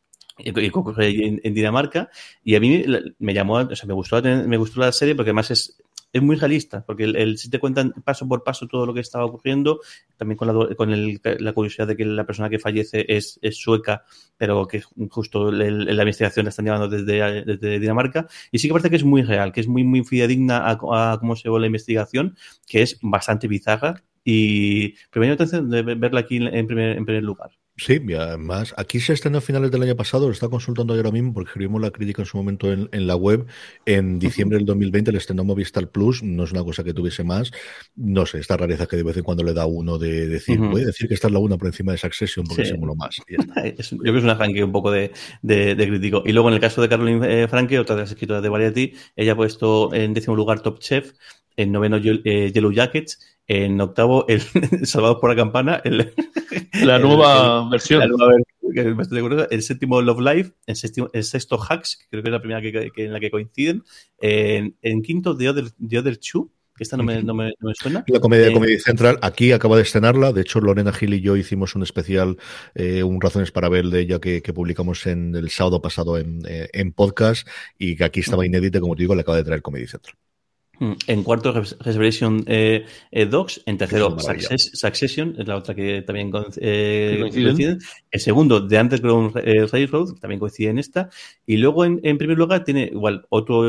en, 0.44 1.42
en 1.44 1.54
Dinamarca 1.54 2.10
y 2.44 2.56
a 2.56 2.60
mí 2.60 2.84
me 3.20 3.34
llamó, 3.34 3.56
o 3.56 3.76
sea, 3.76 3.88
me 3.88 3.94
gustó, 3.94 4.22
me 4.22 4.58
gustó 4.58 4.80
la 4.82 4.92
serie 4.92 5.16
porque 5.16 5.30
además 5.30 5.52
es, 5.52 5.78
es 6.12 6.22
muy 6.22 6.36
realista, 6.36 6.86
porque 6.86 7.06
el, 7.06 7.16
el- 7.16 7.38
si 7.38 7.50
te 7.50 7.60
cuentan 7.60 7.92
paso 8.04 8.28
por 8.28 8.44
paso 8.44 8.68
todo 8.68 8.86
lo 8.86 8.94
que 8.94 9.00
estaba 9.00 9.26
ocurriendo, 9.26 9.80
también 10.18 10.38
con 10.38 10.48
la, 10.48 10.76
con 10.76 10.92
el- 10.92 11.20
la 11.40 11.54
curiosidad 11.54 11.88
de 11.88 11.96
que 11.98 12.06
la 12.06 12.26
persona 12.26 12.50
que 12.50 12.60
fallece 12.60 13.06
es, 13.08 13.40
es 13.42 13.58
sueca, 13.58 14.04
pero 14.38 14.68
que 14.68 14.82
justo 15.10 15.52
la 15.52 15.68
investigación 16.04 16.46
la 16.46 16.50
están 16.50 16.66
llevando 16.66 16.88
desde, 16.88 17.44
desde 17.46 17.80
Dinamarca, 17.80 18.28
y 18.52 18.60
sí 18.60 18.68
que 18.68 18.74
parece 18.74 18.90
que 18.90 18.98
es 18.98 19.04
muy 19.04 19.24
real, 19.24 19.52
que 19.52 19.62
es 19.62 19.68
muy, 19.68 19.84
muy 19.84 20.04
fidedigna 20.04 20.58
a, 20.60 21.12
a 21.14 21.18
cómo 21.20 21.36
se 21.36 21.50
ve 21.50 21.60
la 21.60 21.66
investigación, 21.68 22.38
que 22.68 22.82
es 22.84 23.00
bastante 23.02 23.48
bizarra, 23.48 24.04
y 24.24 24.96
primero 25.12 25.34
atención 25.34 25.70
de 25.70 25.82
verla 25.82 26.22
aquí 26.22 26.38
en, 26.38 26.68
primer, 26.68 26.98
en 26.98 27.06
primer 27.06 27.24
lugar. 27.24 27.52
Sí, 27.76 28.00
y 28.08 28.14
además, 28.14 28.72
aquí 28.78 29.00
se 29.00 29.14
estrenó 29.14 29.40
a 29.40 29.42
finales 29.42 29.72
del 29.72 29.82
año 29.82 29.96
pasado, 29.96 30.28
lo 30.28 30.32
está 30.32 30.48
consultando 30.48 30.94
yo 30.94 31.00
ahora 31.00 31.10
mismo 31.12 31.34
porque 31.34 31.48
escribimos 31.50 31.82
la 31.82 31.90
crítica 31.90 32.22
en 32.22 32.28
su 32.28 32.38
momento 32.38 32.72
en, 32.72 32.88
en 32.92 33.08
la 33.08 33.16
web. 33.16 33.48
En 33.88 34.20
diciembre 34.20 34.60
del 34.60 34.68
2020 34.68 35.10
el 35.10 35.18
estrenó 35.18 35.44
Movistar 35.44 35.90
Plus, 35.90 36.22
no 36.22 36.44
es 36.44 36.52
una 36.52 36.64
cosa 36.64 36.84
que 36.84 36.94
tuviese 36.94 37.24
más. 37.24 37.52
No 37.96 38.28
sé, 38.28 38.38
esta 38.38 38.58
rareza 38.58 38.86
que 38.86 38.96
de 38.96 39.02
vez 39.02 39.18
en 39.18 39.24
cuando 39.24 39.44
le 39.44 39.54
da 39.56 39.66
uno 39.66 39.98
de 39.98 40.28
decir, 40.28 40.60
Ujú. 40.62 40.70
voy 40.70 40.84
a 40.84 40.86
decir 40.86 41.08
que 41.08 41.16
esta 41.16 41.28
es 41.30 41.34
la 41.34 41.40
una 41.40 41.58
por 41.58 41.66
encima 41.66 41.94
de 41.94 41.98
Succession 41.98 42.46
porque 42.46 42.64
Sí. 42.64 42.72
se 42.74 42.78
más. 42.78 43.18
Y. 43.28 43.36
Es- 43.80 43.90
yo 43.90 43.98
creo 43.98 44.14
que 44.14 44.20
es 44.20 44.24
una 44.24 44.36
franque 44.36 44.64
un 44.64 44.72
poco 44.72 44.92
de, 44.92 45.12
de, 45.42 45.74
de 45.74 45.88
crítico. 45.88 46.22
Y 46.28 46.32
luego 46.32 46.50
en 46.50 46.54
el 46.54 46.60
caso 46.62 46.80
de 46.80 46.90
Caroline 46.90 47.44
eh, 47.44 47.48
Franke, 47.48 47.80
otra 47.80 47.96
de 47.96 48.04
las 48.04 48.12
escritoras 48.12 48.44
de 48.44 48.50
Variety, 48.50 48.94
ella 49.16 49.32
ha 49.32 49.36
puesto 49.36 49.92
en 49.96 50.14
décimo 50.14 50.36
lugar 50.36 50.62
Top 50.62 50.78
Chef, 50.78 51.14
en 51.58 51.72
noveno 51.72 51.98
eh, 51.98 52.52
Yellow 52.54 52.72
Jackets, 52.72 53.33
en 53.48 53.80
octavo 53.82 54.26
el 54.28 54.42
Salvados 54.86 55.18
por 55.20 55.30
la 55.30 55.36
Campana, 55.36 55.82
el, 55.84 56.14
La 56.84 56.96
el- 56.98 57.02
nueva 57.02 57.64
el- 57.66 57.70
versión. 57.70 58.00
la 58.00 58.08
nueva 58.08 58.34
que 58.74 59.56
el 59.56 59.62
séptimo 59.62 60.02
Love 60.02 60.22
Life, 60.22 60.52
en 60.66 60.76
séptimo- 60.76 61.10
el 61.14 61.24
sexto 61.24 61.60
Hacks, 61.62 61.98
que 61.98 62.06
creo 62.10 62.24
que 62.24 62.30
es 62.30 62.34
la 62.34 62.40
primera 62.40 62.62
que, 62.62 62.90
que- 62.92 63.06
en 63.06 63.14
la 63.14 63.20
que 63.20 63.30
coinciden, 63.30 63.84
en, 64.20 64.76
en 64.82 65.02
quinto 65.04 65.38
The 65.38 65.50
Other, 65.50 65.66
The 65.88 66.00
Other 66.00 66.18
Two, 66.18 66.50
esta 66.80 66.98
no 66.98 67.04
me, 67.04 67.22
no 67.22 67.36
me, 67.36 67.50
no 67.60 67.68
me 67.70 67.74
suena. 67.76 68.04
La 68.08 68.20
comedia 68.20 68.46
de 68.46 68.50
Eh, 68.50 68.54
Comedy 68.56 68.80
Central, 68.80 69.20
aquí 69.22 69.52
acaba 69.52 69.76
de 69.76 69.84
estrenarla. 69.84 70.32
De 70.34 70.42
hecho, 70.42 70.60
Lorena 70.60 70.92
Gil 70.92 71.14
y 71.14 71.22
yo 71.22 71.36
hicimos 71.38 71.76
un 71.76 71.84
especial, 71.84 72.38
eh, 72.74 73.04
un 73.04 73.22
Razones 73.22 73.52
para 73.52 73.70
ver 73.70 73.86
de 73.86 74.00
ella 74.00 74.20
que, 74.20 74.42
que 74.42 74.54
publicamos 74.54 75.06
en 75.06 75.36
el 75.36 75.52
sábado 75.52 75.84
pasado 75.84 76.18
en, 76.18 76.42
eh, 76.48 76.70
en 76.74 76.92
podcast 76.92 77.48
y 77.78 77.96
que 77.96 78.06
aquí 78.06 78.22
estaba 78.22 78.44
inédita, 78.44 78.80
como 78.80 78.96
te 78.96 79.04
digo, 79.04 79.14
le 79.14 79.22
acaba 79.22 79.38
de 79.38 79.44
traer 79.44 79.62
Comedy 79.62 79.86
Central. 79.86 80.16
Mm, 80.80 80.94
En 81.08 81.24
cuarto, 81.24 81.52
Res- 81.52 81.78
Reservation 81.80 82.44
eh, 82.48 82.86
eh, 83.12 83.26
Dogs. 83.26 83.62
En 83.66 83.78
tercero. 83.78 84.10
Success- 84.20 84.72
Succession, 84.74 85.36
es 85.38 85.48
la 85.48 85.56
otra 85.58 85.76
que 85.76 86.02
también 86.02 86.32
eh, 86.60 87.18
coinciden. 87.44 87.80
En 88.12 88.20
segundo, 88.20 88.68
The 88.68 88.80
Underground 88.82 89.38
eh, 89.38 89.68
Railroad, 89.72 90.16
que 90.16 90.20
también 90.20 90.40
coincide 90.40 90.70
en 90.70 90.80
esta. 90.80 91.10
Y 91.46 91.58
luego, 91.58 91.86
en, 91.86 92.00
en 92.04 92.18
primer 92.18 92.38
lugar, 92.38 92.64
tiene 92.64 92.90
igual 92.92 93.26
otro, 93.30 93.64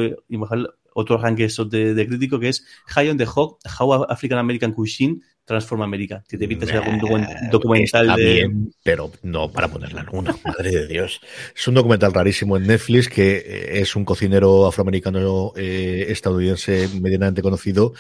otro 0.95 1.19
ranking 1.19 1.49
de, 1.69 1.95
de 1.95 2.07
crítico 2.07 2.39
que 2.41 2.49
es 2.49 2.65
High 2.87 3.11
on 3.11 3.19
the 3.19 3.27
Hog, 3.33 3.59
How 3.79 4.05
African 4.05 4.39
American 4.39 4.73
Cuisine 4.73 5.21
Transform 5.45 5.83
America. 5.83 6.25
Que 6.29 6.39
te 6.39 6.45
evitas 6.45 6.71
algún 6.73 6.99
docu- 7.01 7.51
documental 7.51 8.07
Está 8.07 8.17
de. 8.17 8.25
bien, 8.35 8.73
pero 8.83 9.13
no 9.23 9.51
para 9.53 9.69
ponerla 9.69 10.01
en 10.03 10.09
uno, 10.17 10.39
madre 10.45 10.71
de 10.71 10.87
Dios. 10.87 11.21
Es 11.55 11.69
un 11.69 11.75
documental 11.75 12.13
rarísimo 12.15 12.57
en 12.57 12.67
Netflix 12.67 13.09
que 13.09 13.37
eh, 13.37 13.81
es 13.81 13.95
un 13.97 14.05
cocinero 14.05 14.67
afroamericano 14.67 15.53
eh, 15.57 16.07
estadounidense 16.09 16.89
medianamente 17.01 17.43
conocido 17.43 17.93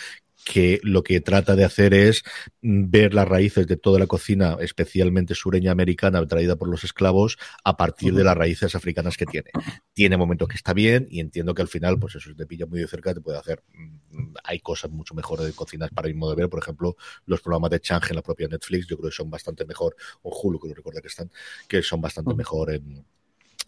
que 0.44 0.80
lo 0.82 1.02
que 1.02 1.20
trata 1.20 1.56
de 1.56 1.64
hacer 1.64 1.94
es 1.94 2.22
ver 2.60 3.14
las 3.14 3.26
raíces 3.26 3.66
de 3.66 3.76
toda 3.76 3.98
la 3.98 4.06
cocina, 4.06 4.56
especialmente 4.60 5.34
sureña 5.34 5.72
americana, 5.72 6.24
traída 6.26 6.56
por 6.56 6.68
los 6.68 6.84
esclavos, 6.84 7.38
a 7.64 7.76
partir 7.76 8.14
de 8.14 8.24
las 8.24 8.36
raíces 8.36 8.74
africanas 8.74 9.16
que 9.16 9.26
tiene. 9.26 9.50
Tiene 9.94 10.16
momentos 10.16 10.48
que 10.48 10.56
está 10.56 10.72
bien 10.74 11.06
y 11.10 11.20
entiendo 11.20 11.54
que 11.54 11.62
al 11.62 11.68
final, 11.68 11.98
pues 11.98 12.16
eso, 12.16 12.30
si 12.30 12.36
te 12.36 12.46
pilla 12.46 12.66
muy 12.66 12.80
de 12.80 12.86
cerca, 12.86 13.14
te 13.14 13.20
puede 13.20 13.38
hacer. 13.38 13.62
mm, 14.10 14.34
Hay 14.44 14.60
cosas 14.60 14.90
mucho 14.90 15.14
mejores 15.14 15.46
de 15.46 15.52
cocinas 15.52 15.90
para 15.90 16.08
mi 16.08 16.14
modo 16.14 16.34
de 16.34 16.42
ver, 16.42 16.50
por 16.50 16.62
ejemplo, 16.62 16.96
los 17.26 17.40
programas 17.40 17.70
de 17.70 17.80
Chang 17.80 18.02
en 18.10 18.16
la 18.16 18.22
propia 18.22 18.48
Netflix, 18.48 18.86
yo 18.86 18.96
creo 18.98 19.10
que 19.10 19.16
son 19.16 19.30
bastante 19.30 19.64
mejor, 19.64 19.96
o 20.22 20.30
Hulu, 20.30 20.60
que 20.60 20.68
no 20.68 20.74
recuerdo 20.74 21.00
que 21.00 21.08
están, 21.08 21.30
que 21.66 21.82
son 21.82 22.00
bastante 22.00 22.34
mejor 22.34 22.70
en 22.72 23.04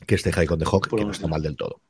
que 0.05 0.14
este 0.14 0.32
High 0.32 0.49
on 0.51 0.59
the 0.59 0.64
Hawk, 0.64 0.88
que 0.88 1.05
no 1.05 1.12
está 1.12 1.26
mal 1.28 1.42
del 1.42 1.57
todo. 1.57 1.80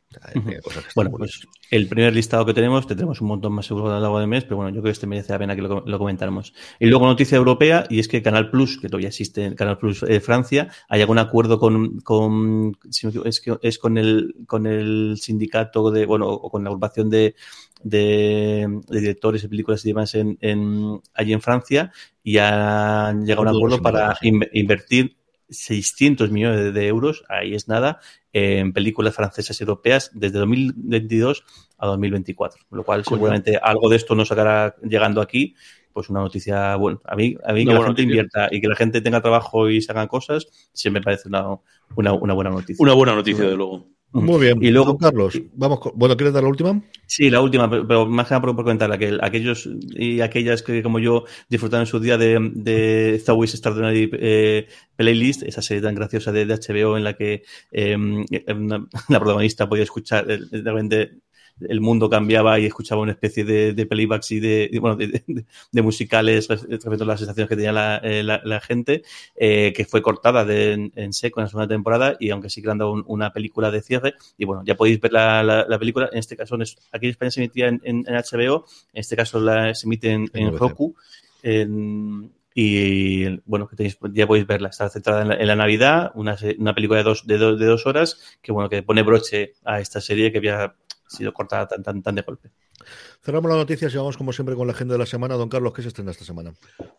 Cosas 0.63 0.85
que 0.85 0.91
Bueno, 0.95 1.11
pues 1.11 1.47
el 1.71 1.89
primer 1.89 2.15
listado 2.15 2.47
que 2.47 2.55
tenemos, 2.55 2.87
tendremos 2.87 3.21
un 3.21 3.29
montón 3.29 3.53
más 3.53 3.67
seguro 3.67 3.91
a 3.91 3.97
lo 3.97 4.01
largo 4.01 4.19
del 4.19 4.29
mes, 4.29 4.45
pero 4.45 4.57
bueno, 4.57 4.71
yo 4.71 4.81
creo 4.81 4.85
que 4.85 4.91
este 4.93 5.07
merece 5.07 5.33
la 5.33 5.39
pena 5.39 5.55
que 5.55 5.61
lo, 5.61 5.85
lo 5.85 5.99
comentáramos. 5.99 6.55
Y 6.81 6.87
luego 6.87 7.07
noticia 7.07 7.37
europea, 7.37 7.85
y 7.91 7.99
es 7.99 8.09
que 8.09 8.23
Canal 8.23 8.49
Plus, 8.49 8.79
que 8.81 8.89
todavía 8.89 9.09
existe 9.09 9.45
en 9.45 9.55
Canal 9.57 9.77
Plus 9.77 10.05
eh, 10.05 10.21
Francia, 10.21 10.69
hay 10.89 11.03
algún 11.03 11.19
acuerdo 11.19 11.59
con, 11.59 12.01
con 12.01 12.79
si 12.89 13.09
equivoco, 13.09 13.29
es, 13.29 13.41
que, 13.41 13.59
es 13.61 13.79
con 13.79 13.99
el 13.99 14.35
con 14.47 14.67
el 14.67 15.19
sindicato 15.21 15.91
de, 15.91 16.07
bueno, 16.07 16.29
o 16.29 16.51
con 16.51 16.63
la 16.65 16.71
agrupación 16.71 17.11
de, 17.11 17.35
de, 17.83 18.81
de 18.89 19.01
directores 19.01 19.43
de 19.43 19.49
películas 19.51 19.85
y 19.85 19.89
demás 19.89 20.15
en, 20.15 20.39
en, 20.41 21.01
allí 21.13 21.35
en 21.35 21.43
Francia, 21.43 21.93
y 22.23 22.39
han 22.39 23.27
llegado 23.27 23.49
a 23.49 23.51
un 23.51 23.57
acuerdo 23.57 23.83
para 23.83 24.17
in- 24.23 24.49
invertir 24.55 25.17
600 25.49 26.31
millones 26.31 26.75
de, 26.75 26.87
euros, 26.87 27.25
ahí 27.29 27.55
es 27.55 27.69
nada, 27.69 28.01
en 28.33 28.73
películas 28.73 29.15
francesas 29.15 29.61
y 29.61 29.63
europeas 29.63 30.11
desde 30.15 30.39
2022 30.39 31.45
a 31.79 31.87
2024. 31.87 32.65
Con 32.69 32.79
lo 32.79 32.85
cual, 32.85 33.05
Coño. 33.05 33.17
seguramente 33.17 33.59
algo 33.61 33.89
de 33.89 33.97
esto 33.97 34.15
nos 34.15 34.29
sacará 34.29 34.77
llegando 34.83 35.21
aquí. 35.21 35.55
Pues 35.93 36.11
una 36.11 36.21
noticia, 36.21 36.77
bueno, 36.77 37.01
a 37.07 37.17
mí, 37.17 37.37
a 37.43 37.55
mí 37.55 37.65
que 37.65 37.73
la 37.73 37.83
gente 37.83 38.03
invierta 38.03 38.49
y 38.51 38.61
que 38.61 38.69
la 38.69 38.77
gente 38.77 39.01
tenga 39.01 39.23
trabajo 39.23 39.71
y 39.71 39.81
se 39.81 39.93
hagan 39.93 40.09
cosas, 40.09 40.47
siempre 40.75 41.01
me 41.01 41.05
parece 41.05 41.29
una, 41.29 41.59
una, 41.95 42.13
una 42.13 42.35
buena 42.35 42.51
noticia. 42.51 42.77
Una 42.83 42.93
buena 42.93 43.15
noticia, 43.15 43.47
de 43.47 43.57
luego. 43.57 43.96
Muy 44.13 44.41
bien. 44.41 44.63
Y 44.63 44.71
luego, 44.71 44.97
Carlos, 44.97 45.39
vamos 45.55 45.79
con- 45.81 45.93
bueno, 45.95 46.17
¿quieres 46.17 46.33
dar 46.33 46.43
la 46.43 46.49
última? 46.49 46.81
Sí, 47.07 47.29
la 47.29 47.43
última, 47.43 47.69
pero, 47.69 47.87
pero 47.87 48.07
más 48.07 48.27
que 48.27 48.31
nada 48.35 48.41
por, 48.41 48.57
por 48.57 48.65
comentar, 48.65 48.99
que 48.99 49.19
aquellos 49.21 49.69
y 49.91 50.23
aquellas 50.23 50.63
que, 50.63 50.83
como 50.83 50.99
yo, 50.99 51.25
disfrutaron 51.51 51.83
en 51.83 51.87
su 51.87 52.01
día 52.01 52.17
de, 52.17 52.39
de 52.55 53.21
Zoe's 53.23 53.53
Extraordinary 53.53 54.09
eh, 54.15 54.69
Playlist, 54.97 55.43
esa 55.43 55.61
serie 55.61 55.83
tan 55.83 55.95
graciosa 55.95 56.33
de, 56.33 56.47
de 56.47 56.55
HBO 56.55 56.97
en 56.97 57.05
la 57.05 57.15
que 57.15 57.43
eh, 57.73 57.95
una- 57.97 58.87
la 59.09 59.19
protagonista 59.21 59.69
podía 59.69 59.83
escuchar, 59.85 60.31
eh, 60.31 60.39
de 60.51 60.63
repente 60.63 61.19
el 61.61 61.81
mundo 61.81 62.11
cambiaba 62.11 62.59
y 62.61 62.67
escuchaba 62.67 63.01
una 63.01 63.13
especie 63.13 63.45
de, 63.45 63.73
de 63.73 63.87
playbacks 63.87 64.31
y 64.33 64.41
de, 64.41 64.69
de- 64.71 64.79
bueno, 64.79 64.97
de, 64.97 65.83
musicales 65.83 66.49
res- 66.49 66.63
respecto 66.69 67.05
a 67.05 67.07
las 67.07 67.21
sensaciones 67.21 67.49
que 67.49 67.57
tenía 67.57 67.73
la, 67.73 67.97
eh, 68.03 68.23
la- 68.23 68.43
la 68.45 68.61
gente, 68.61 69.03
eh, 69.37 69.73
que 69.75 69.85
fue 69.85 70.03
cortada 70.03 70.45
de- 70.45 70.73
en, 70.73 70.93
en 70.97 71.13
seco 71.13 71.41
en 71.41 71.45
la 71.45 71.49
segunda 71.49 71.69
temporada 71.69 72.17
y 72.21 72.31
aunque 72.31 72.51
sí 72.51 72.61
que 72.61 72.67
le 72.67 72.73
han 72.73 72.79
dado 72.79 72.93
un- 72.93 73.05
una 73.07 73.33
película 73.33 73.71
de 73.71 73.81
cierre, 73.83 74.15
y 74.37 74.45
bueno, 74.45 74.63
ya 74.67 74.75
podéis 74.77 75.01
ver 75.01 75.13
la, 75.13 75.43
la- 75.43 75.67
la 75.69 75.79
película, 75.79 76.09
en 76.13 76.19
este 76.19 76.37
caso, 76.37 76.57
en 76.57 76.63
aquí 76.63 77.07
en 77.07 77.11
España 77.11 77.31
se 77.31 77.41
emitía 77.41 77.69
en, 77.69 78.05
HBO, 78.07 78.67
en 78.93 79.01
este 79.01 79.17
caso 79.17 79.41
la, 79.41 79.75
se 79.75 79.87
emite 79.87 80.11
en. 80.11 80.29
Roku. 80.59 80.95
en- 81.43 82.33
y 82.59 83.27
bueno, 83.45 83.69
que 83.69 83.77
tenéis, 83.77 83.99
ya 84.15 84.27
podéis 84.27 84.47
verla, 84.47 84.69
está 84.71 84.89
centrada 84.89 85.21
en 85.23 85.29
la, 85.29 85.35
en 85.37 85.47
la 85.47 85.57
Navidad, 85.57 86.11
una, 86.15 86.37
una 86.59 86.75
película 86.75 86.99
de 86.99 87.05
dos, 87.05 87.27
de, 87.27 87.37
dos, 87.37 87.59
de 87.61 87.67
dos 87.67 87.85
horas, 87.87 88.19
que 88.41 88.51
bueno, 88.51 88.71
que 88.71 88.83
pone 88.83 89.03
broche 89.03 89.53
a 89.65 89.79
esta 89.81 90.01
serie 90.01 90.33
que 90.33 90.39
había 90.39 90.75
sido 91.07 91.33
cortada 91.33 91.67
tan, 91.69 91.83
tan, 91.83 92.03
tan 92.03 92.15
de 92.15 92.23
golpe. 92.23 92.51
Cerramos 93.23 93.49
las 93.49 93.59
noticias 93.59 93.93
y 93.95 93.97
vamos 93.97 94.17
como 94.17 94.33
siempre 94.33 94.55
con 94.55 94.67
la 94.67 94.73
agenda 94.75 94.95
de 94.95 94.99
la 94.99 95.07
semana. 95.07 95.35
Don 95.35 95.49
Carlos, 95.49 95.73
¿qué 95.73 95.83
se 95.83 95.89
estrena 95.89 96.11
esta 96.11 96.25
semana? 96.25 96.53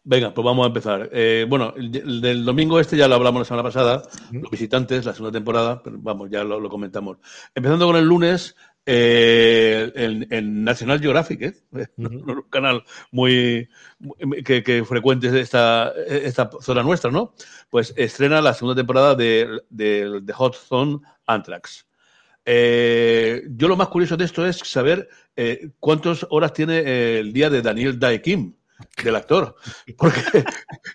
Venga, 0.04 0.34
pues 0.34 0.44
vamos 0.46 0.64
a 0.66 0.68
empezar. 0.68 1.10
Eh, 1.14 1.46
bueno, 1.48 1.74
el, 1.78 1.96
el 1.96 2.22
del 2.22 2.46
domingo 2.46 2.80
este 2.80 2.98
ya 2.98 3.08
lo 3.08 3.16
hablamos 3.16 3.42
la 3.42 3.46
semana 3.46 3.64
pasada, 3.64 4.04
los 4.32 4.50
visitantes, 4.52 5.06
la 5.06 5.14
segunda 5.14 5.38
temporada, 5.38 5.82
pero 5.84 5.98
vamos, 6.00 6.30
ya 6.30 6.44
lo, 6.44 6.60
lo 6.60 6.70
comentamos. 6.70 7.18
Empezando 7.54 7.86
con 7.86 7.96
el 7.96 8.06
lunes, 8.06 8.56
eh, 8.90 9.92
en, 9.96 10.28
en 10.32 10.64
National 10.64 11.00
Geographic, 11.00 11.42
¿eh? 11.42 11.54
un 11.98 12.46
canal 12.50 12.84
muy, 13.12 13.70
muy- 14.00 14.44
que, 14.44 14.64
que 14.64 14.84
frecuente 14.86 15.28
esta, 15.40 15.92
esta 16.08 16.50
zona 16.62 16.84
nuestra, 16.84 17.12
¿no? 17.12 17.34
Pues 17.70 17.94
estrena 17.98 18.42
la 18.42 18.54
segunda 18.54 18.76
temporada 18.76 19.14
de, 19.14 19.62
de, 19.70 20.22
de 20.22 20.34
Hot 20.34 20.56
Zone 20.56 21.00
Anthrax. 21.26 21.86
Eh, 22.50 23.44
yo 23.50 23.68
lo 23.68 23.76
más 23.76 23.90
curioso 23.90 24.16
de 24.16 24.24
esto 24.24 24.46
es 24.48 24.58
saber 24.60 25.10
eh, 25.36 25.70
cuántas 25.82 26.26
horas 26.30 26.54
tiene 26.54 26.78
eh, 26.80 27.20
el 27.20 27.34
día 27.34 27.50
de 27.50 27.62
Daniel 27.62 28.00
Dae 28.00 28.22
Kim, 28.22 28.54
del 29.04 29.16
actor. 29.18 29.56
Porque 29.98 30.22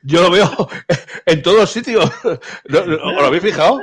yo 0.03 0.23
lo 0.23 0.31
veo 0.31 0.51
en 1.27 1.43
todos 1.43 1.71
sitios. 1.71 2.11
¿No, 2.69 2.87
no- 2.87 2.97
¿Os 2.97 3.15
lo 3.17 3.27
habéis 3.27 3.43
fijado? 3.43 3.81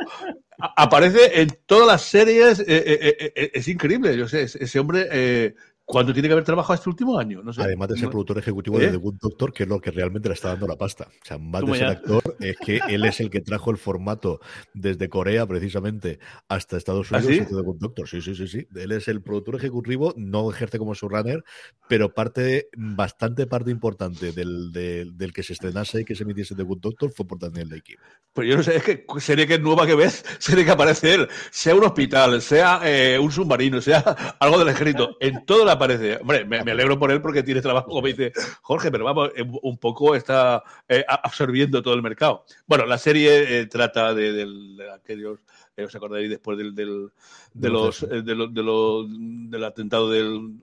Aparece 0.57 1.41
en 1.41 1.57
todas 1.67 1.85
las 1.87 2.01
series. 2.01 2.59
es 2.67 3.67
increíble. 3.67 4.17
Yo 4.17 4.27
sé, 4.27 4.41
ese 4.41 4.79
hombre, 4.79 5.53
¿cuánto 5.89 6.13
tiene 6.13 6.29
que 6.29 6.33
haber 6.33 6.45
trabajado 6.45 6.75
este 6.75 6.87
último 6.87 7.17
año? 7.17 7.41
No 7.41 7.51
sé. 7.51 7.63
Además 7.63 7.89
de 7.89 7.97
ser 7.97 8.09
productor 8.09 8.37
ejecutivo 8.37 8.79
¿Eh? 8.79 8.85
de 8.85 8.91
The 8.91 8.97
Good 8.97 9.15
Doctor, 9.19 9.51
que 9.51 9.63
es 9.63 9.69
lo 9.69 9.79
que 9.79 9.89
realmente 9.89 10.29
le 10.29 10.35
está 10.35 10.49
dando 10.49 10.67
la 10.67 10.75
pasta. 10.75 11.05
O 11.05 11.25
sea, 11.25 11.39
más 11.39 11.65
de 11.65 11.71
ser 11.73 11.79
ya. 11.79 11.89
actor, 11.89 12.35
es 12.39 12.57
que 12.57 12.79
él 12.87 13.05
es 13.05 13.19
el 13.19 13.31
que 13.31 13.41
trajo 13.41 13.71
el 13.71 13.77
formato 13.77 14.39
desde 14.75 15.09
Corea, 15.09 15.47
precisamente, 15.47 16.19
hasta 16.47 16.77
Estados 16.77 17.11
¿Ah, 17.11 17.17
Unidos. 17.17 17.35
sí? 17.35 17.41
hizo 17.41 17.57
The 17.57 17.63
Good 17.63 17.79
Doctor. 17.79 18.07
Sí, 18.07 18.21
sí, 18.21 18.35
sí, 18.35 18.47
sí. 18.47 18.67
Él 18.75 18.91
es 18.91 19.07
el 19.07 19.23
productor 19.23 19.55
ejecutivo, 19.55 20.13
no 20.15 20.51
ejerce 20.51 20.77
como 20.77 20.93
showrunner, 20.93 21.43
pero 21.87 22.13
parte, 22.13 22.69
bastante 22.77 23.47
parte 23.47 23.71
importante 23.71 24.31
del, 24.31 24.71
del, 24.71 25.17
del 25.17 25.33
que 25.33 25.41
se 25.41 25.53
estrenase 25.53 26.01
y 26.01 26.05
que 26.05 26.13
se 26.15 26.21
emitiese 26.21 26.53
The 26.53 26.63
Good 26.63 26.81
Doctor 26.81 27.11
fue 27.11 27.25
por 27.25 27.39
Daniel 27.39 27.81
Kim. 27.81 27.97
Pues 28.33 28.47
yo 28.47 28.57
no 28.57 28.63
sé, 28.63 28.75
es 28.75 28.83
que 28.83 29.05
serie 29.17 29.47
que 29.47 29.55
es 29.55 29.61
nueva 29.61 29.87
que 29.87 29.95
ves, 29.95 30.23
serie 30.37 30.63
que 30.63 30.71
aparece 30.71 31.15
él, 31.15 31.27
sea 31.49 31.73
un 31.73 31.83
hospital, 31.83 32.41
sea 32.43 32.79
eh, 32.83 33.17
un 33.17 33.31
submarino, 33.31 33.81
sea 33.81 34.01
algo 34.39 34.59
del 34.59 34.69
ejército, 34.69 35.17
en 35.19 35.43
todo 35.45 35.65
le 35.65 35.78
aparece. 35.79 36.17
Hombre, 36.17 36.45
me, 36.45 36.63
me 36.63 36.71
alegro 36.71 36.99
por 36.99 37.11
él 37.11 37.21
porque 37.21 37.43
tiene 37.43 37.61
trabajo, 37.61 37.87
como 37.89 38.07
dice 38.07 38.31
Jorge, 38.61 38.91
pero 38.91 39.05
vamos, 39.05 39.31
eh, 39.35 39.43
un 39.63 39.77
poco 39.77 40.15
está 40.15 40.63
eh, 40.87 41.03
absorbiendo 41.07 41.81
todo 41.81 41.93
el 41.93 42.01
mercado. 42.01 42.43
Bueno, 42.67 42.85
la 42.85 42.97
serie 42.97 43.59
eh, 43.61 43.65
trata 43.65 44.13
de, 44.13 44.33
de 44.33 44.91
aquellos, 44.91 45.39
eh, 45.75 45.83
os 45.85 45.95
acordaréis 45.95 46.29
después 46.29 46.57
del, 46.57 46.75
del, 46.75 47.09
de 47.53 47.69
los 47.69 48.01
de 48.01 48.35
lo- 48.35 48.47
de 48.47 48.63
lo- 48.63 49.05
del 49.07 49.63
atentado 49.63 50.09
del, 50.09 50.55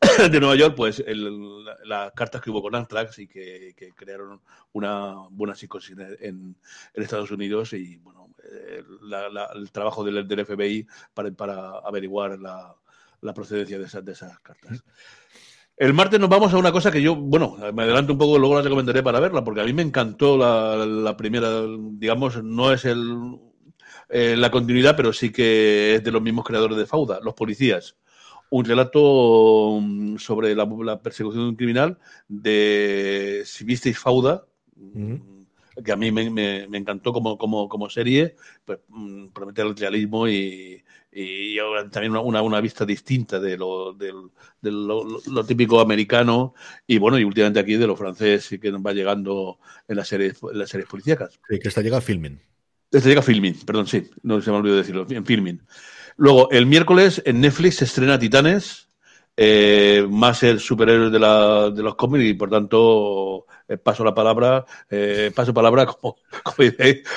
de 0.30 0.40
Nueva 0.40 0.56
York, 0.56 0.74
pues 0.76 1.02
el- 1.06 1.64
la- 1.64 1.76
las 1.84 2.12
cartas 2.12 2.40
que 2.42 2.50
hubo 2.50 2.62
con 2.62 2.74
Anthrax 2.74 3.18
y 3.20 3.26
que, 3.26 3.74
que 3.76 3.92
crearon 3.92 4.40
una 4.72 5.14
buena 5.30 5.54
psicosis 5.54 5.96
en, 6.20 6.56
Estados 6.94 7.30
Unidos 7.30 7.72
y 7.74 7.96
bueno, 7.98 8.30
la- 9.02 9.28
la- 9.30 9.50
el 9.54 9.70
trabajo 9.70 10.04
del, 10.04 10.26
del 10.28 10.44
FBI 10.44 10.86
para, 11.14 11.30
para 11.32 11.78
averiguar 11.78 12.38
la, 12.38 12.74
la 13.24 13.34
procedencia 13.34 13.78
de 13.78 13.86
esas, 13.86 14.04
de 14.04 14.12
esas 14.12 14.38
cartas. 14.40 14.84
El 15.76 15.92
martes 15.92 16.20
nos 16.20 16.28
vamos 16.28 16.52
a 16.52 16.58
una 16.58 16.70
cosa 16.70 16.92
que 16.92 17.02
yo, 17.02 17.16
bueno, 17.16 17.56
me 17.72 17.82
adelanto 17.82 18.12
un 18.12 18.18
poco, 18.18 18.38
luego 18.38 18.54
la 18.54 18.62
recomendaré 18.62 19.02
para 19.02 19.18
verla, 19.18 19.42
porque 19.42 19.60
a 19.60 19.64
mí 19.64 19.72
me 19.72 19.82
encantó 19.82 20.36
la, 20.36 20.86
la 20.86 21.16
primera, 21.16 21.48
digamos, 21.66 22.44
no 22.44 22.72
es 22.72 22.84
el, 22.84 23.38
eh, 24.10 24.36
la 24.36 24.50
continuidad, 24.50 24.94
pero 24.94 25.12
sí 25.12 25.32
que 25.32 25.96
es 25.96 26.04
de 26.04 26.12
los 26.12 26.22
mismos 26.22 26.44
creadores 26.44 26.76
de 26.76 26.86
Fauda, 26.86 27.18
Los 27.22 27.34
Policías. 27.34 27.96
Un 28.50 28.64
relato 28.66 29.80
mm, 29.80 30.18
sobre 30.18 30.54
la, 30.54 30.68
la 30.84 31.00
persecución 31.02 31.44
de 31.44 31.48
un 31.48 31.56
criminal 31.56 31.98
de, 32.28 33.42
si 33.46 33.64
visteis 33.64 33.98
Fauda, 33.98 34.44
que 35.84 35.90
a 35.90 35.96
mí 35.96 36.12
me, 36.12 36.30
me, 36.30 36.68
me 36.68 36.78
encantó 36.78 37.12
como, 37.12 37.36
como, 37.36 37.68
como 37.68 37.90
serie, 37.90 38.36
pues 38.64 38.78
mm, 38.88 39.28
promete 39.28 39.62
el 39.62 39.74
realismo 39.74 40.28
y, 40.28 40.84
y 41.16 41.56
también 41.92 42.16
una, 42.16 42.42
una, 42.42 42.60
vista 42.60 42.84
distinta 42.84 43.38
de, 43.38 43.56
lo, 43.56 43.92
de, 43.92 44.12
de 44.60 44.70
lo, 44.72 45.04
lo, 45.26 45.44
típico 45.44 45.80
americano 45.80 46.54
y 46.88 46.98
bueno, 46.98 47.18
y 47.20 47.24
últimamente 47.24 47.60
aquí 47.60 47.76
de 47.76 47.86
lo 47.86 47.94
francés 47.94 48.50
y 48.50 48.58
que 48.58 48.72
nos 48.72 48.82
va 48.82 48.92
llegando 48.92 49.60
en 49.86 49.96
las 49.96 50.08
series, 50.08 50.38
en 50.42 50.58
las 50.58 50.68
series 50.68 50.88
policíacas. 50.88 51.38
Sí, 51.48 51.60
que 51.60 51.68
está 51.68 51.82
llega 51.82 52.00
filming. 52.00 52.40
Esta 52.90 53.08
llega 53.08 53.22
filming, 53.22 53.54
perdón, 53.64 53.86
sí, 53.86 54.10
no 54.22 54.40
se 54.40 54.50
me 54.50 54.56
olvidó 54.56 54.76
decirlo, 54.76 55.06
en 55.08 55.24
filming. 55.24 55.62
Luego, 56.16 56.50
el 56.50 56.66
miércoles 56.66 57.22
en 57.24 57.40
Netflix 57.40 57.76
se 57.76 57.84
estrena 57.84 58.18
Titanes, 58.18 58.88
eh, 59.36 60.06
más 60.10 60.42
el 60.42 60.58
superhéroe 60.58 61.10
de, 61.10 61.18
la, 61.18 61.70
de 61.70 61.82
los 61.82 61.94
cómics 61.94 62.24
y 62.24 62.34
por 62.34 62.50
tanto 62.50 63.46
eh, 63.66 63.78
paso 63.78 64.04
la 64.04 64.14
palabra, 64.14 64.66
eh, 64.90 65.32
paso 65.34 65.54
palabra 65.54 65.86
como, 66.00 66.16
como 66.42 66.68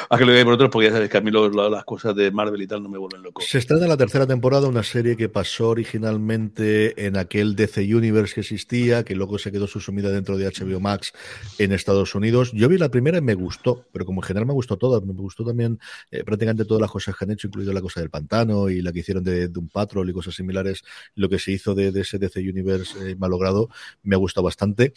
a 0.10 0.18
que 0.18 0.26
lo 0.26 0.32
digáis 0.32 0.46
vosotros, 0.46 0.70
porque 0.72 0.88
ya 0.88 0.94
sabéis 0.94 1.12
que 1.12 1.18
a 1.18 1.22
mí 1.22 1.30
lo, 1.30 1.50
las 1.70 1.84
cosas 1.84 2.16
de 2.16 2.32
Marvel 2.32 2.62
y 2.62 2.68
tal 2.68 2.82
no 2.82 2.90
me 2.90 2.98
vuelven 2.98 3.22
loco. 3.22 3.42
Se 3.42 3.58
estrena 3.58 3.84
en 3.84 3.90
la 3.90 3.98
tercera 3.98 4.26
temporada 4.26 4.68
una 4.68 4.84
serie 4.84 5.18
que 5.18 5.28
pasó 5.28 5.70
originalmente 5.70 7.06
en 7.06 7.18
aquel 7.18 7.56
DC 7.56 7.94
Universe 7.94 8.36
que 8.36 8.42
existía, 8.42 9.04
que 9.04 9.16
luego 9.16 9.38
se 9.38 9.52
quedó 9.52 9.68
subsumida 9.68 10.10
dentro 10.10 10.38
de 10.38 10.46
HBO 10.46 10.80
Max 10.80 11.12
en 11.58 11.74
Estados 11.74 12.16
Unidos. 12.16 12.52
Yo 12.54 12.70
vi 12.70 12.78
la 12.78 12.90
primera 12.90 13.18
y 13.18 13.22
me 13.22 13.36
gustó, 13.36 13.86
pero 13.92 14.06
como 14.06 14.22
en 14.22 14.28
general 14.28 14.48
me 14.48 14.54
gustó 14.54 14.78
todas, 14.78 15.04
me 15.04 15.14
gustó 15.14 15.44
también 15.44 15.80
eh, 16.12 16.24
prácticamente 16.24 16.64
todas 16.64 16.82
las 16.82 16.92
cosas 16.92 17.16
que 17.18 17.26
han 17.26 17.32
hecho, 17.32 17.48
incluido 17.48 17.74
la 17.74 17.82
cosa 17.82 18.00
del 18.00 18.10
pantano 18.10 18.70
y 18.70 18.82
la 18.82 18.94
que 18.94 19.00
hicieron 19.00 19.24
de, 19.24 19.52
un 19.58 19.68
Patrol 19.68 20.10
y 20.10 20.14
cosas 20.14 20.36
similares, 20.36 20.84
lo 21.16 21.28
que 21.28 21.40
se 21.40 21.52
hizo 21.52 21.76
de, 21.76 21.88
ese 22.00 22.20
DC 22.20 22.40
Universe 22.40 23.16
malogrado, 23.18 23.70
me 24.04 24.16
ha 24.16 24.18
gustado 24.18 24.46
bastante. 24.46 24.94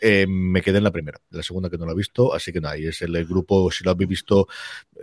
Me 0.00 0.62
quedé 0.62 0.78
en 0.78 0.84
la 0.84 0.87
primera, 0.90 1.20
la 1.30 1.42
segunda 1.42 1.70
que 1.70 1.78
no 1.78 1.86
la 1.86 1.92
he 1.92 1.96
visto, 1.96 2.34
así 2.34 2.52
que 2.52 2.60
nada, 2.60 2.78
y 2.78 2.86
es 2.86 3.02
el, 3.02 3.24
grupo, 3.26 3.70
si 3.70 3.84
lo 3.84 3.90
habéis 3.90 4.08
visto, 4.08 4.48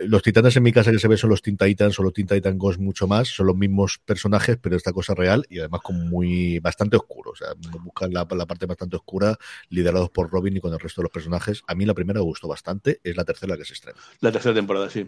los 0.00 0.22
titanes 0.22 0.56
en 0.56 0.62
mi 0.62 0.72
casa 0.72 0.90
que 0.90 0.98
se 0.98 1.08
ve 1.08 1.16
son 1.16 1.30
los 1.30 1.42
Teen 1.42 1.56
Titans 1.56 1.98
o 1.98 2.02
los 2.02 2.12
Teen 2.12 2.26
Titan 2.26 2.58
Ghost 2.58 2.78
mucho 2.78 3.06
más, 3.06 3.28
son 3.28 3.46
los 3.46 3.56
mismos 3.56 3.98
personajes, 4.04 4.58
pero 4.60 4.76
esta 4.76 4.92
cosa 4.92 5.14
real 5.14 5.46
y 5.48 5.58
además 5.58 5.80
como 5.82 6.00
muy, 6.00 6.58
bastante 6.60 6.96
oscuro, 6.96 7.30
o 7.32 7.36
sea, 7.36 7.48
buscan 7.82 8.12
la, 8.12 8.26
la, 8.30 8.46
parte 8.46 8.66
bastante 8.66 8.96
oscura, 8.96 9.36
liderados 9.68 10.10
por 10.10 10.30
Robin 10.30 10.56
y 10.56 10.60
con 10.60 10.72
el 10.72 10.78
resto 10.78 11.00
de 11.00 11.04
los 11.04 11.12
personajes. 11.12 11.62
A 11.66 11.74
mí 11.74 11.84
la 11.84 11.94
primera 11.94 12.20
me 12.20 12.24
gustó 12.24 12.48
bastante, 12.48 13.00
es 13.02 13.16
la 13.16 13.24
tercera 13.24 13.56
que 13.56 13.64
se 13.64 13.74
estrena. 13.74 13.98
La 14.20 14.32
tercera 14.32 14.54
temporada, 14.54 14.90
sí. 14.90 15.06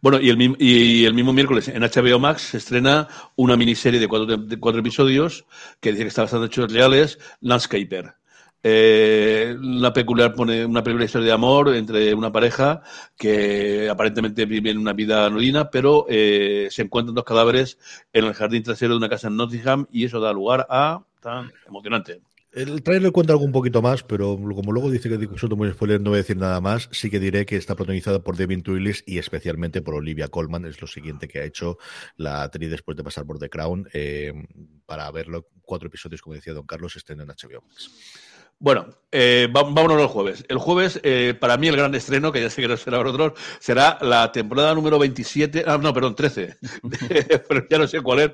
Bueno, 0.00 0.20
y 0.20 0.30
el, 0.30 0.56
y 0.58 1.04
el 1.04 1.14
mismo 1.14 1.32
miércoles 1.32 1.68
en 1.68 1.82
HBO 1.82 2.18
Max 2.18 2.42
se 2.42 2.58
estrena 2.58 3.08
una 3.36 3.56
miniserie 3.56 4.00
de 4.00 4.08
cuatro, 4.08 4.36
de 4.36 4.58
cuatro 4.58 4.80
episodios 4.80 5.46
que 5.80 5.92
dice 5.92 6.04
que 6.04 6.08
está 6.08 6.22
basada 6.22 6.44
en 6.44 6.48
hechos 6.48 6.72
reales, 6.72 7.18
Landscaper 7.40 8.14
eh, 8.62 9.56
una 9.58 9.92
peculiar 9.92 10.34
pone 10.34 10.64
una 10.64 10.82
peculiar 10.82 11.06
historia 11.06 11.28
de 11.28 11.32
amor 11.32 11.74
entre 11.74 12.14
una 12.14 12.32
pareja 12.32 12.82
que 13.16 13.88
aparentemente 13.88 14.44
vive 14.44 14.70
en 14.70 14.78
una 14.78 14.92
vida 14.92 15.26
anodina, 15.26 15.70
pero 15.70 16.06
eh, 16.08 16.68
se 16.70 16.82
encuentran 16.82 17.14
dos 17.14 17.24
cadáveres 17.24 17.78
en 18.12 18.24
el 18.24 18.34
jardín 18.34 18.62
trasero 18.62 18.94
de 18.94 18.98
una 18.98 19.08
casa 19.08 19.28
en 19.28 19.36
Nottingham 19.36 19.86
y 19.92 20.04
eso 20.04 20.20
da 20.20 20.32
lugar 20.32 20.66
a 20.68 21.04
tan 21.20 21.52
emocionante. 21.66 22.20
El 22.56 22.82
trailer 22.82 23.12
cuenta 23.12 23.34
algo 23.34 23.44
un 23.44 23.52
poquito 23.52 23.82
más, 23.82 24.02
pero 24.02 24.34
como 24.34 24.72
luego 24.72 24.90
dice 24.90 25.10
que 25.10 25.28
son 25.36 25.58
muy 25.58 25.70
spoiler, 25.72 26.00
no 26.00 26.08
voy 26.08 26.16
a 26.16 26.22
decir 26.22 26.38
nada 26.38 26.58
más. 26.62 26.88
Sí 26.90 27.10
que 27.10 27.20
diré 27.20 27.44
que 27.44 27.56
está 27.56 27.74
protagonizada 27.74 28.20
por 28.20 28.34
Devin 28.34 28.62
Twillis 28.62 29.04
y 29.06 29.18
especialmente 29.18 29.82
por 29.82 29.94
Olivia 29.94 30.28
Colman. 30.28 30.64
Es 30.64 30.80
lo 30.80 30.86
siguiente 30.86 31.28
que 31.28 31.40
ha 31.40 31.44
hecho 31.44 31.76
la 32.16 32.44
actriz 32.44 32.70
después 32.70 32.96
de 32.96 33.04
pasar 33.04 33.26
por 33.26 33.38
The 33.38 33.50
Crown. 33.50 33.90
Eh, 33.92 34.32
para 34.86 35.10
verlo, 35.10 35.48
cuatro 35.60 35.88
episodios, 35.88 36.22
como 36.22 36.32
decía 36.32 36.54
Don 36.54 36.64
Carlos, 36.64 36.96
estén 36.96 37.20
en 37.20 37.26
HBO 37.26 37.60
Max. 37.60 37.90
Bueno, 38.58 38.86
eh, 39.12 39.48
vámonos 39.50 40.00
al 40.00 40.08
jueves. 40.08 40.44
El 40.48 40.58
jueves, 40.58 40.98
eh, 41.02 41.34
para 41.38 41.58
mí, 41.58 41.68
el 41.68 41.76
gran 41.76 41.94
estreno, 41.94 42.32
que 42.32 42.40
ya 42.40 42.48
sé 42.48 42.62
que 42.62 42.68
no 42.68 42.76
será 42.76 42.98
para 42.98 43.10
otros, 43.10 43.32
será 43.60 43.98
la 44.00 44.32
temporada 44.32 44.74
número 44.74 44.98
27, 44.98 45.64
ah, 45.66 45.78
no, 45.78 45.92
perdón, 45.92 46.14
13, 46.14 46.56
pero 47.48 47.66
ya 47.68 47.78
no 47.78 47.86
sé 47.86 48.00
cuál 48.00 48.20
es, 48.20 48.30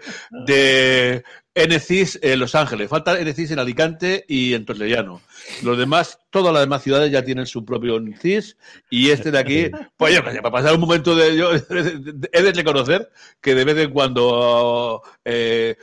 de 0.47 1.25
NCIS 1.55 2.19
en 2.23 2.41
Los 2.41 2.55
Ángeles. 2.55 2.89
Falta 2.89 3.19
NCIS 3.23 3.51
en 3.51 3.59
Alicante 3.59 4.25
y 4.27 4.55
en 4.55 4.65
Torrellano. 4.65 5.21
Los 5.63 5.77
demás, 5.77 6.19
todas 6.31 6.53
las 6.53 6.63
demás 6.63 6.83
ciudades 6.83 7.13
ya 7.13 7.25
tienen 7.25 7.47
su 7.47 7.65
propio 7.65 8.01
NCIS 8.01 8.57
y 8.89 9.11
este 9.11 9.31
de 9.31 9.39
aquí, 9.39 9.71
pues 9.97 10.15
yo, 10.15 10.23
para 10.25 10.51
pasar 10.51 10.75
un 10.75 10.81
momento 10.81 11.15
de... 11.15 11.37
Yo, 11.37 11.51
he 12.33 12.43
de 12.43 12.53
reconocer 12.53 13.11
que 13.41 13.55
de 13.55 13.65
vez 13.65 13.77
en 13.77 13.91
cuando, 13.91 15.03
eh, 15.25 15.77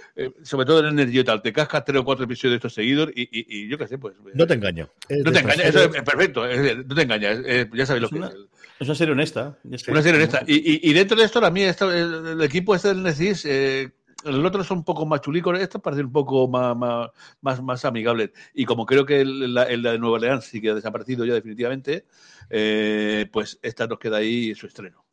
sobre 0.43 0.65
todo 0.65 0.80
en 0.80 0.99
Energy 0.99 1.24
tal, 1.24 1.41
te 1.41 1.53
cascas 1.53 1.86
tres 1.86 2.01
o 2.01 2.05
cuatro 2.05 2.26
episodios 2.26 2.53
de 2.53 2.55
estos 2.57 2.74
seguidos 2.74 3.09
y, 3.15 3.24
y, 3.24 3.63
y 3.63 3.67
yo 3.70 3.78
qué 3.78 3.88
sé, 3.88 3.99
pues... 3.99 4.15
No 4.34 4.47
te 4.47 4.55
engaño. 4.55 4.89
No 5.09 5.32
te 5.32 5.39
engaña, 5.39 5.63
eso 5.63 5.84
es 5.84 6.03
perfecto, 6.03 6.47
no 6.47 6.95
te 6.95 7.01
engañas, 7.01 7.39
ya 7.74 7.86
sabéis 7.86 8.01
lo 8.01 8.07
es 8.07 8.11
que 8.11 8.17
una, 8.17 8.28
es. 8.28 8.36
Es 8.80 8.88
una 8.88 8.95
serie 8.95 9.11
honesta. 9.11 9.57
Una 9.63 10.01
serie 10.01 10.13
honesta. 10.13 10.41
Y, 10.47 10.55
y, 10.55 10.89
y, 10.89 10.93
dentro 10.93 11.17
de 11.17 11.26
esto, 11.26 11.45
a 11.45 11.51
mí, 11.51 11.63
esto, 11.63 11.91
el, 11.91 12.28
el, 12.28 12.41
equipo 12.41 12.74
este 12.74 12.88
del 12.88 13.03
NCIS... 13.03 13.45
Eh, 13.45 13.91
el 14.26 14.45
otro 14.45 14.63
son 14.63 14.80
un 14.80 14.84
poco 14.84 15.05
más 15.05 15.22
chulicos, 15.22 15.59
estos 15.59 15.82
parecen 15.82 16.07
un 16.07 16.11
poco 16.11 16.47
más, 16.47 16.76
más, 16.76 17.11
más, 17.41 17.61
más. 17.61 17.84
Y 18.53 18.65
como 18.65 18.86
creo 18.86 19.05
que 19.05 19.22
el, 19.22 19.57
el, 19.57 19.82
de 19.82 19.99
Nueva 19.99 20.15
Orleans 20.15 20.45
sí 20.45 20.61
que 20.61 20.70
ha 20.70 20.76
desaparecido 20.76 21.26
ya 21.26 21.34
definitivamente, 21.34 22.05
eh, 22.49 23.28
pues 23.32 23.59
esta 23.61 23.88
nos 23.88 23.99
queda 23.99 24.17
ahí 24.17 24.53
su 24.55 24.67
estreno. 24.67 25.09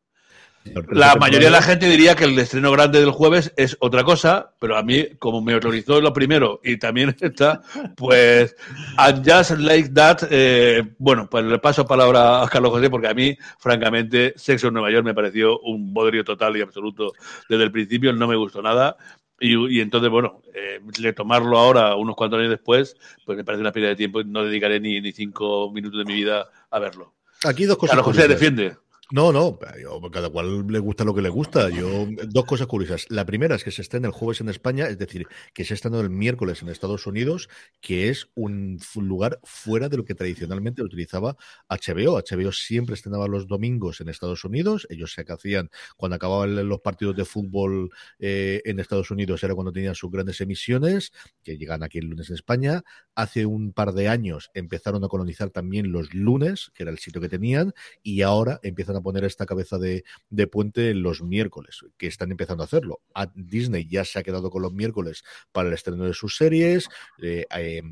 La 0.91 1.17
mayoría 1.17 1.49
de 1.49 1.53
la 1.53 1.63
gente 1.63 1.89
diría 1.89 2.15
que 2.15 2.25
el 2.25 2.39
estreno 2.39 2.71
grande 2.71 3.01
del 3.01 3.11
jueves 3.11 3.53
es 3.57 3.77
otra 3.81 4.05
cosa, 4.05 4.53
pero 4.59 4.77
a 4.77 4.83
mí, 4.83 5.07
como 5.19 5.41
me 5.43 5.55
autorizó 5.55 6.01
lo 6.01 6.13
primero 6.13 6.61
y 6.63 6.79
también 6.79 7.17
está, 7.21 7.63
pues, 7.97 8.57
and 8.97 9.29
just 9.29 9.53
like 9.59 9.91
that, 9.91 10.27
eh, 10.31 10.83
bueno, 10.99 11.29
pues 11.31 11.45
le 11.45 11.59
paso 11.59 11.87
palabra 11.87 12.43
a 12.43 12.49
Carlos 12.49 12.73
José 12.73 12.91
porque 12.91 13.09
a 13.09 13.15
mí, 13.15 13.37
francamente, 13.59 14.35
Sexo 14.37 14.69
en 14.69 14.75
Nueva 14.75 14.91
York 14.91 15.05
me 15.05 15.15
pareció 15.15 15.59
un 15.61 15.93
bodrio 15.93 16.25
total 16.25 16.57
y 16.57 16.63
absoluto 16.63 17.13
desde 17.49 17.65
el 17.65 17.73
principio, 17.73 18.13
no 18.13 18.27
me 18.27 18.37
gustó 18.37 18.63
nada. 18.63 18.97
Y, 19.39 19.77
y 19.77 19.81
entonces, 19.81 20.11
bueno, 20.11 20.41
eh, 20.55 20.81
retomarlo 20.99 21.59
ahora, 21.59 21.95
unos 21.95 22.17
cuantos 22.17 22.39
años 22.39 22.51
después, 22.51 22.97
pues 23.25 23.37
me 23.37 23.45
parece 23.45 23.61
una 23.61 23.73
pérdida 23.73 23.91
de 23.91 23.97
tiempo 23.97 24.21
y 24.21 24.25
no 24.25 24.45
dedicaré 24.45 24.81
ni, 24.81 25.01
ni 25.01 25.13
cinco 25.13 25.71
minutos 25.73 25.99
de 25.99 26.05
mi 26.07 26.15
vida 26.15 26.47
a 26.71 26.79
verlo. 26.79 27.15
Aquí 27.45 27.65
dos 27.65 27.77
cosas. 27.77 27.97
Carlos 27.97 28.15
José 28.15 28.29
defiende. 28.29 28.77
No, 29.13 29.31
no, 29.33 29.57
yo, 29.81 30.01
cada 30.11 30.31
cual 30.31 30.67
le 30.67 30.81
gusta 30.81 31.05
lo 31.05 31.15
que 31.15 31.23
le 31.23 31.29
gusta. 31.29 31.71
Yo, 31.71 32.09
dos 32.27 32.45
cosas 32.45 32.67
curiosas. 32.67 33.07
La 33.09 33.25
primera 33.25 33.55
es 33.55 33.63
que 33.63 33.71
se 33.71 33.83
estrena 33.83 34.09
el 34.09 34.13
jueves 34.13 34.41
en 34.41 34.49
España, 34.49 34.89
es 34.89 34.99
decir, 34.99 35.29
que 35.55 35.65
se 35.65 35.75
estrena 35.75 36.01
el 36.01 36.11
miércoles 36.11 36.61
en 36.61 36.71
Estados 36.71 37.07
Unidos, 37.07 37.49
que 37.81 38.09
es 38.09 38.29
un 38.35 38.81
lugar 38.97 39.39
fuera 39.45 39.89
de 39.89 39.97
lo 39.97 40.05
que 40.05 40.17
tradicionalmente 40.17 40.83
utilizaba 40.83 41.37
HBO. 41.69 42.19
HBO 42.19 42.51
siempre 42.51 42.97
estrenaba 42.97 43.29
los 43.29 43.47
domingos 43.47 44.01
en 44.01 44.09
Estados 44.09 44.45
Unidos. 44.45 44.89
Ellos 44.91 45.13
se 45.13 45.25
hacían 45.29 45.71
cuando 45.97 46.17
acababan 46.17 46.69
los 46.69 46.81
partidos 46.81 47.15
de 47.15 47.25
fútbol 47.25 47.91
eh, 48.19 48.61
en 48.65 48.81
Estados 48.81 49.13
Unidos, 49.13 49.41
era 49.45 49.55
cuando 49.55 49.73
tenían 49.73 49.95
sus 49.95 50.11
grandes 50.11 50.41
emisiones, 50.41 51.13
que 51.45 51.57
llegan 51.57 51.85
aquí 51.85 51.99
el 51.99 52.07
lunes 52.07 52.29
en 52.31 52.35
España. 52.35 52.83
Hace 53.15 53.47
un 53.47 53.73
par 53.73 53.93
de 53.93 54.09
años 54.09 54.51
empezaron 54.53 55.05
a 55.05 55.09
colonizar 55.09 55.51
también 55.51 55.93
los 55.93 56.13
lunes, 56.13 56.73
que 56.75 56.83
era 56.83 56.91
el 56.91 56.99
sitio 56.99 57.21
que 57.21 57.29
tenían, 57.29 57.73
y 58.03 58.23
ahora 58.23 58.59
empiezan 58.65 58.96
a 58.97 59.03
poner 59.03 59.25
esta 59.25 59.47
cabeza 59.47 59.79
de, 59.79 60.05
de, 60.31 60.47
puente 60.47 60.91
en 60.91 61.03
los 61.03 61.23
miércoles, 61.23 61.85
que 61.97 62.07
están 62.07 62.31
empezando 62.31 62.63
a 62.63 62.67
hacerlo. 62.67 63.01
A 63.15 63.31
Disney 63.35 63.87
ya 63.89 64.05
se 64.05 64.19
ha 64.19 64.23
quedado 64.23 64.51
con 64.51 64.63
los 64.63 64.73
miércoles 64.73 65.25
para 65.53 65.69
el 65.69 65.75
estreno 65.75 66.05
de 66.05 66.15
sus 66.15 66.37
series. 66.37 66.89
Eh, 67.23 67.47
eh, 67.57 67.83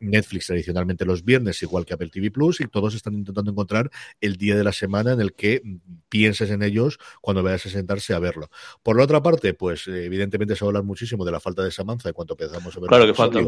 Netflix 0.00 0.46
tradicionalmente 0.46 1.04
los 1.04 1.24
viernes, 1.24 1.62
igual 1.62 1.84
que 1.84 1.94
Apple 1.94 2.10
TV 2.10 2.30
Plus, 2.30 2.60
y 2.60 2.66
todos 2.66 2.94
están 2.94 3.14
intentando 3.14 3.50
encontrar 3.50 3.90
el 4.20 4.36
día 4.36 4.56
de 4.56 4.64
la 4.64 4.72
semana 4.72 5.12
en 5.12 5.20
el 5.20 5.34
que 5.34 5.62
pienses 6.08 6.50
en 6.50 6.62
ellos 6.62 6.98
cuando 7.20 7.42
vayas 7.42 7.66
a 7.66 7.70
sentarse 7.70 8.14
a 8.14 8.18
verlo. 8.18 8.50
Por 8.82 8.96
la 8.96 9.04
otra 9.04 9.22
parte, 9.22 9.54
pues 9.54 9.86
evidentemente 9.86 10.56
se 10.56 10.64
va 10.64 10.68
a 10.68 10.70
hablar 10.70 10.84
muchísimo 10.84 11.24
de 11.24 11.32
la 11.32 11.40
falta 11.40 11.62
de 11.62 11.70
Samantha 11.70 12.08
en 12.08 12.14
cuanto 12.14 12.34
empezamos 12.34 12.76
a 12.76 12.80
ver 12.80 12.88
claro 12.88 13.06
que 13.06 13.14
falta. 13.14 13.40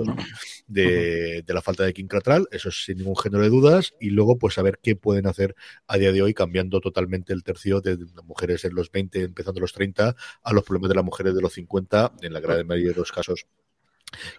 De, 0.66 1.42
de, 1.42 1.54
la 1.54 1.62
falta 1.62 1.84
de 1.84 1.92
King 1.92 2.06
Catral, 2.06 2.46
eso 2.50 2.68
es 2.68 2.84
sin 2.84 2.98
ningún 2.98 3.16
género 3.16 3.42
de 3.42 3.50
dudas, 3.50 3.94
y 4.00 4.10
luego 4.10 4.38
pues 4.38 4.58
a 4.58 4.62
ver 4.62 4.78
qué 4.82 4.96
pueden 4.96 5.26
hacer 5.26 5.54
a 5.86 5.98
día 5.98 6.12
de 6.12 6.22
hoy 6.22 6.34
cambiando 6.34 6.80
totalmente 6.80 7.32
el 7.32 7.42
tercio 7.42 7.80
de 7.80 7.98
mujeres 8.24 8.64
en 8.64 8.74
los 8.74 8.90
20, 8.90 9.22
empezando 9.22 9.60
los 9.60 9.72
30, 9.72 10.14
a 10.42 10.52
los 10.52 10.64
problemas 10.64 10.88
de 10.88 10.94
las 10.96 11.04
mujeres 11.04 11.34
de 11.34 11.40
los 11.40 11.52
50, 11.52 12.12
en 12.22 12.32
la 12.32 12.40
gran 12.40 12.66
mayoría 12.66 12.90
de 12.92 12.96
los 12.96 13.12
casos 13.12 13.46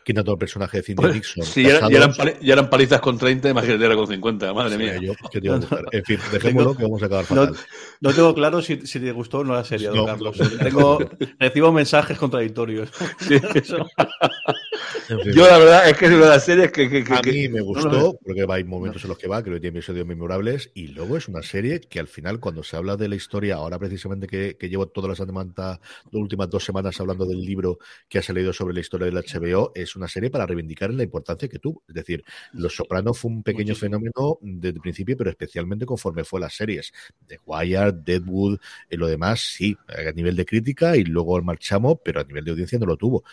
quita 0.03 0.23
todo 0.23 0.33
el 0.33 0.39
personaje 0.39 0.77
de 0.77 0.83
Cindy 0.83 1.05
Nixon. 1.13 1.45
Sí, 1.45 1.63
ya, 1.63 1.87
ya, 1.89 1.97
eran, 1.97 2.13
ya, 2.13 2.53
eran, 2.53 2.69
palizas 2.69 3.01
con 3.01 3.17
30, 3.17 3.49
imagínate 3.49 3.85
era 3.85 3.95
con 3.95 4.07
50, 4.07 4.53
madre 4.53 4.71
sí, 4.71 4.77
mía. 4.77 4.97
Yo, 5.01 5.13
¿qué 5.31 5.41
te 5.41 5.47
iba 5.47 5.55
a 5.55 5.59
gustar? 5.59 5.85
En 5.91 6.03
fin, 6.03 6.19
dejémoslo 6.31 6.75
que 6.75 6.83
vamos 6.83 7.01
a 7.03 7.05
acabar 7.05 7.25
fatal. 7.25 7.51
No, 7.99 8.09
no 8.09 8.15
tengo 8.15 8.33
claro 8.33 8.61
si, 8.61 8.85
si, 8.85 8.99
te 8.99 9.11
gustó 9.11 9.39
o 9.39 9.43
no 9.43 9.53
la 9.53 9.63
serie, 9.63 9.89
no, 9.93 10.05
Carlos. 10.05 10.37
Tengo, 10.61 10.99
recibo 11.39 11.71
mensajes 11.71 12.17
contradictorios. 12.17 12.89
Sí. 13.23 13.35
en 15.09 15.19
fin. 15.21 15.33
Yo 15.33 15.47
la 15.47 15.57
verdad 15.57 15.89
es 15.89 15.97
que 15.97 16.05
es 16.05 16.11
una 16.11 16.25
de 16.25 16.29
las 16.29 16.43
series 16.43 16.71
que... 16.71 16.89
que, 16.89 17.03
que 17.03 17.13
a 17.13 17.21
mí 17.21 17.47
me 17.47 17.61
gustó, 17.61 18.17
porque 18.23 18.45
hay 18.49 18.63
momentos 18.63 19.03
en 19.03 19.09
los 19.09 19.17
que 19.17 19.27
va, 19.27 19.41
creo 19.41 19.55
que 19.55 19.61
tiene 19.61 19.77
episodios 19.77 20.05
memorables, 20.05 20.71
y 20.73 20.87
luego 20.87 21.15
es 21.17 21.27
una 21.27 21.41
serie 21.41 21.79
que 21.79 21.99
al 21.99 22.07
final, 22.07 22.39
cuando 22.39 22.63
se 22.63 22.75
habla 22.75 22.97
de 22.97 23.07
la 23.07 23.15
historia, 23.15 23.55
ahora 23.55 23.79
precisamente 23.79 24.27
que, 24.27 24.57
que 24.57 24.69
llevo 24.69 24.87
todas 24.87 25.17
las, 25.17 25.27
las 25.27 25.79
últimas 26.11 26.49
dos 26.49 26.63
semanas 26.63 26.99
hablando 26.99 27.25
del 27.25 27.41
libro 27.41 27.79
que 28.09 28.19
ha 28.19 28.21
salido 28.21 28.53
sobre 28.53 28.73
la 28.73 28.79
historia 28.79 29.05
del 29.05 29.15
HBO, 29.15 29.62
pero 29.71 29.83
es 29.83 29.95
una 29.95 30.07
serie 30.07 30.29
para 30.29 30.45
reivindicar 30.45 30.93
la 30.93 31.03
importancia 31.03 31.47
que 31.47 31.59
tuvo. 31.59 31.83
Es 31.87 31.95
decir, 31.95 32.23
Los 32.51 32.75
Sopranos 32.75 33.17
fue 33.17 33.31
un 33.31 33.43
pequeño 33.43 33.73
Muchísimo. 33.73 33.79
fenómeno 33.79 34.37
desde 34.41 34.75
el 34.77 34.81
principio, 34.81 35.17
pero 35.17 35.29
especialmente 35.29 35.85
conforme 35.85 36.23
fue 36.23 36.39
las 36.39 36.55
series. 36.55 36.91
The 37.27 37.39
Wire, 37.45 37.91
Deadwood, 37.93 38.59
y 38.89 38.97
lo 38.97 39.07
demás, 39.07 39.41
sí, 39.41 39.77
a 39.87 40.11
nivel 40.11 40.35
de 40.35 40.45
crítica 40.45 40.95
y 40.97 41.03
luego 41.03 41.41
marchamos, 41.41 41.97
pero 42.03 42.21
a 42.21 42.23
nivel 42.23 42.43
de 42.45 42.51
audiencia 42.51 42.79
no 42.79 42.85
lo 42.85 42.97
tuvo. 42.97 43.23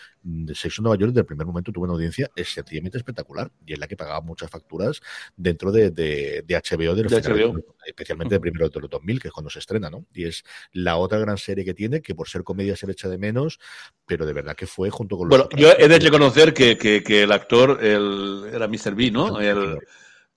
The 0.45 0.55
Sexo 0.55 0.81
Nueva 0.81 0.97
York 0.97 1.11
desde 1.11 1.21
el 1.21 1.25
primer 1.25 1.47
momento 1.47 1.71
tuvo 1.71 1.85
una 1.85 1.93
audiencia 1.93 2.29
eh, 2.35 2.43
sencillamente 2.45 2.97
espectacular 2.97 3.51
y 3.65 3.73
es 3.73 3.79
la 3.79 3.87
que 3.87 3.97
pagaba 3.97 4.21
muchas 4.21 4.49
facturas 4.49 5.01
dentro 5.35 5.71
de, 5.71 5.91
de, 5.91 6.43
de 6.45 6.55
HBO, 6.55 6.95
de 6.95 7.03
los 7.03 7.11
De 7.11 7.21
finales, 7.21 7.45
HBO. 7.47 7.75
especialmente 7.85 8.35
el 8.35 8.41
primero 8.41 8.69
de 8.69 8.79
los 8.79 8.89
2000, 8.89 9.19
que 9.19 9.27
es 9.29 9.33
cuando 9.33 9.49
se 9.49 9.59
estrena, 9.59 9.89
¿no? 9.89 10.05
Y 10.13 10.25
es 10.25 10.43
la 10.73 10.97
otra 10.97 11.19
gran 11.19 11.37
serie 11.37 11.65
que 11.65 11.73
tiene, 11.73 12.01
que 12.01 12.15
por 12.15 12.27
ser 12.29 12.43
comedia 12.43 12.75
se 12.75 12.85
le 12.87 12.93
echa 12.93 13.09
de 13.09 13.17
menos, 13.17 13.59
pero 14.05 14.25
de 14.25 14.33
verdad 14.33 14.55
que 14.55 14.67
fue 14.67 14.89
junto 14.89 15.17
con 15.17 15.29
los 15.29 15.37
Bueno, 15.37 15.49
yo 15.55 15.69
Sopranos. 15.69 15.85
he 15.85 15.87
de 15.87 15.99
reconocer 16.29 16.53
que, 16.53 16.77
que, 16.77 17.03
que 17.03 17.23
el 17.23 17.31
actor 17.31 17.79
el, 17.83 18.43
era 18.53 18.67
Mr. 18.67 18.95
B, 18.95 19.11
¿no? 19.11 19.39
El, 19.39 19.77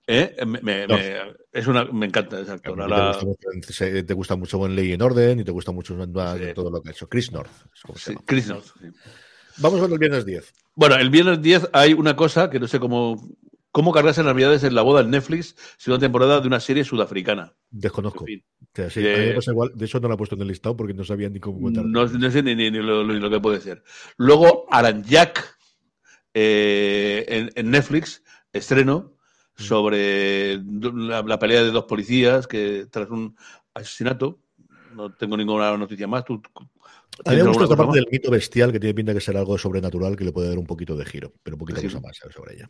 ¿eh? 0.07 0.35
me, 0.45 0.59
me- 0.61 0.87
me- 0.87 1.17
es 1.51 1.67
una, 1.67 1.85
me 1.85 2.05
encanta 2.07 2.39
ese 2.39 2.51
actor. 2.51 2.81
Ahora, 2.81 3.11
te, 3.17 3.25
gusta 3.25 3.47
mucho, 3.53 3.73
se- 3.73 4.03
te 4.03 4.13
gusta 4.13 4.35
mucho 4.35 4.65
en 4.65 4.75
Ley 4.75 4.91
en 4.93 5.01
Orden 5.01 5.39
y 5.39 5.43
te 5.43 5.51
gusta 5.51 5.71
mucho 5.71 5.93
en 6.01 6.13
Sí. 6.13 6.53
todo 6.53 6.69
lo 6.69 6.81
que 6.81 6.89
ha 6.89 6.91
hecho. 6.91 7.07
Chris 7.07 7.31
North. 7.31 7.49
sí. 7.95 8.13
Chris 8.25 8.47
North, 8.47 8.65
sí. 8.79 8.87
Vamos 9.57 9.79
con 9.79 9.91
el 9.91 9.97
viernes 9.99 10.25
10. 10.25 10.53
Bueno, 10.75 10.95
el 10.95 11.09
viernes 11.09 11.41
10 11.41 11.69
hay 11.71 11.93
una 11.93 12.15
cosa 12.15 12.49
que 12.49 12.59
no 12.59 12.67
sé 12.67 12.79
cómo. 12.79 13.15
¿Cómo 13.71 13.91
cargarse 13.91 14.21
en 14.21 14.27
Navidades 14.27 14.63
en 14.63 14.73
la 14.73 14.83
boda 14.83 15.01
en 15.01 15.09
Netflix? 15.09 15.53
Segunda 15.77 16.05
temporada 16.05 16.39
de 16.39 16.47
una 16.47 16.61
serie 16.61 16.85
sudafricana. 16.85 17.53
Desconozco. 17.69 18.21
En 18.21 18.25
fin, 18.27 18.43
O 18.61 18.67
sea, 18.73 18.89
sí, 18.89 19.01
Eh, 19.05 19.37
a 19.37 19.51
igual. 19.51 19.71
De 19.75 19.83
hecho, 19.85 19.99
no 19.99 20.07
la 20.07 20.13
he 20.13 20.17
puesto 20.17 20.35
en 20.35 20.41
el 20.43 20.47
listado 20.47 20.77
porque 20.77 20.93
no 20.93 21.03
sabía 21.03 21.27
ni 21.27 21.41
cómo 21.41 21.59
contar. 21.59 21.83
no, 21.83 22.05
no 22.05 22.31
sé 22.31 22.41
ni, 22.41 22.55
ni- 22.55 22.71
ni 22.71 22.77
lo, 22.77 23.03
lo- 23.03 23.13
lo 23.13 23.29
que 23.29 23.39
puede 23.41 23.59
ser. 23.59 23.83
Luego, 24.15 24.65
Aranjak 24.71 25.54
eh, 26.35 27.25
en, 27.27 27.49
en 27.55 27.71
Netflix, 27.71 28.21
estreno 28.53 29.13
sobre 29.57 30.57
la, 30.57 31.21
la 31.23 31.39
pelea 31.39 31.63
de 31.63 31.71
dos 31.71 31.85
policías 31.85 32.45
que 32.45 32.85
tras 32.91 33.09
un 33.09 33.35
asesinato. 33.73 34.39
No 34.93 35.13
tengo 35.13 35.37
ninguna 35.37 35.75
noticia 35.77 36.07
más. 36.07 36.23
¿Tú, 36.25 36.41
A 37.25 37.31
mí 37.31 37.37
me 37.37 37.43
gusta 37.47 37.63
esta 37.63 37.75
parte 37.75 37.87
más? 37.87 37.95
del 37.95 38.07
mito 38.11 38.29
bestial 38.31 38.71
que 38.71 38.79
tiene 38.79 38.93
pinta 38.93 39.13
que 39.13 39.21
será 39.21 39.39
algo 39.39 39.57
sobrenatural 39.57 40.15
que 40.15 40.25
le 40.25 40.31
puede 40.33 40.49
dar 40.49 40.57
un 40.59 40.65
poquito 40.67 40.95
de 40.95 41.05
giro, 41.05 41.33
pero 41.41 41.57
poquita 41.57 41.79
Sí. 41.79 41.87
cosa 41.87 42.01
más 42.01 42.17
sobre 42.33 42.55
ella. 42.55 42.69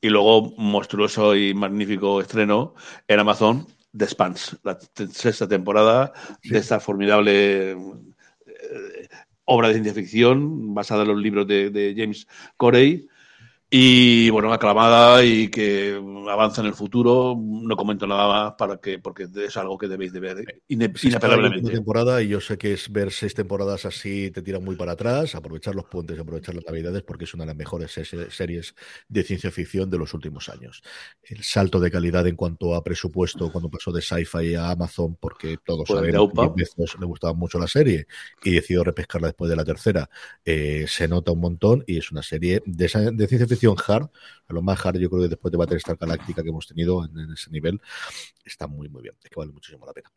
Y 0.00 0.08
luego, 0.08 0.54
monstruoso 0.56 1.34
y 1.36 1.54
magnífico 1.54 2.20
estreno 2.20 2.74
en 3.08 3.20
Amazon, 3.20 3.66
The 3.96 4.06
Spans, 4.06 4.58
la 4.62 4.78
sexta 5.10 5.48
temporada 5.48 6.12
de 6.42 6.58
esta 6.58 6.80
formidable 6.80 7.72
eh, 7.72 9.08
obra 9.46 9.68
de 9.68 9.74
ciencia 9.74 9.94
ficción 9.94 10.74
basada 10.74 11.02
en 11.02 11.08
los 11.08 11.18
libros 11.18 11.46
de, 11.46 11.70
de 11.70 11.94
James 11.96 12.28
Corey. 12.56 13.08
Y 13.68 14.30
bueno, 14.30 14.52
aclamada 14.52 15.24
y 15.24 15.48
que 15.50 16.00
avanza 16.30 16.60
en 16.60 16.68
el 16.68 16.74
futuro. 16.74 17.36
No 17.36 17.76
comento 17.76 18.06
nada 18.06 18.28
más 18.28 18.52
para 18.54 18.78
que, 18.78 18.98
porque 19.00 19.26
es 19.44 19.56
algo 19.56 19.76
que 19.76 19.88
debéis 19.88 20.12
de 20.12 20.20
ver 20.20 20.62
inapelablemente. 20.68 21.72
temporada 21.72 22.22
y 22.22 22.28
yo 22.28 22.40
sé 22.40 22.58
que 22.58 22.72
es 22.72 22.90
ver 22.90 23.10
seis 23.12 23.34
temporadas 23.34 23.84
así 23.84 24.30
te 24.30 24.40
tira 24.42 24.60
muy 24.60 24.76
para 24.76 24.92
atrás, 24.92 25.34
aprovechar 25.34 25.74
los 25.74 25.86
puentes, 25.86 26.18
aprovechar 26.18 26.54
las 26.54 26.64
navidades 26.64 27.02
porque 27.02 27.24
es 27.24 27.34
una 27.34 27.42
de 27.42 27.48
las 27.48 27.56
mejores 27.56 27.90
se- 27.92 28.30
series 28.30 28.74
de 29.08 29.22
ciencia 29.24 29.50
ficción 29.50 29.90
de 29.90 29.98
los 29.98 30.14
últimos 30.14 30.48
años. 30.48 30.82
El 31.22 31.42
salto 31.42 31.80
de 31.80 31.90
calidad 31.90 32.26
en 32.26 32.36
cuanto 32.36 32.74
a 32.74 32.84
presupuesto 32.84 33.50
cuando 33.50 33.68
pasó 33.68 33.90
de 33.92 34.00
sci-fi 34.00 34.54
a 34.54 34.70
Amazon 34.70 35.16
porque 35.16 35.56
todos 35.64 35.86
Pues 35.86 35.98
sabemos 35.98 36.32
que 36.32 36.96
le 37.00 37.06
gustaba 37.06 37.34
mucho 37.34 37.58
la 37.58 37.66
serie 37.66 38.06
y 38.44 38.50
decidió 38.52 38.84
repescarla 38.84 39.28
después 39.28 39.48
de 39.50 39.56
la 39.56 39.64
tercera. 39.64 40.08
Eh, 40.44 40.86
se 40.88 41.08
nota 41.08 41.32
un 41.32 41.40
montón 41.40 41.84
y 41.86 41.98
es 41.98 42.10
una 42.12 42.22
serie 42.22 42.62
de, 42.64 42.86
de 43.12 43.26
ciencia 43.26 43.46
ficción 43.46 43.55
hard, 43.86 44.08
a 44.48 44.52
lo 44.52 44.62
más 44.62 44.84
hard 44.84 44.98
yo 44.98 45.08
creo 45.10 45.22
que 45.22 45.28
después 45.28 45.52
de 45.52 45.58
Battlestar 45.58 45.96
Galáctica 45.96 46.42
que 46.42 46.48
hemos 46.50 46.66
tenido 46.66 47.04
en, 47.04 47.18
en 47.18 47.32
ese 47.32 47.50
nivel, 47.50 47.80
está 48.44 48.66
muy 48.66 48.88
muy 48.88 49.02
bien, 49.02 49.14
es 49.22 49.30
que 49.30 49.38
vale 49.38 49.52
muchísimo 49.52 49.86
la 49.86 49.92
pena. 49.92 50.10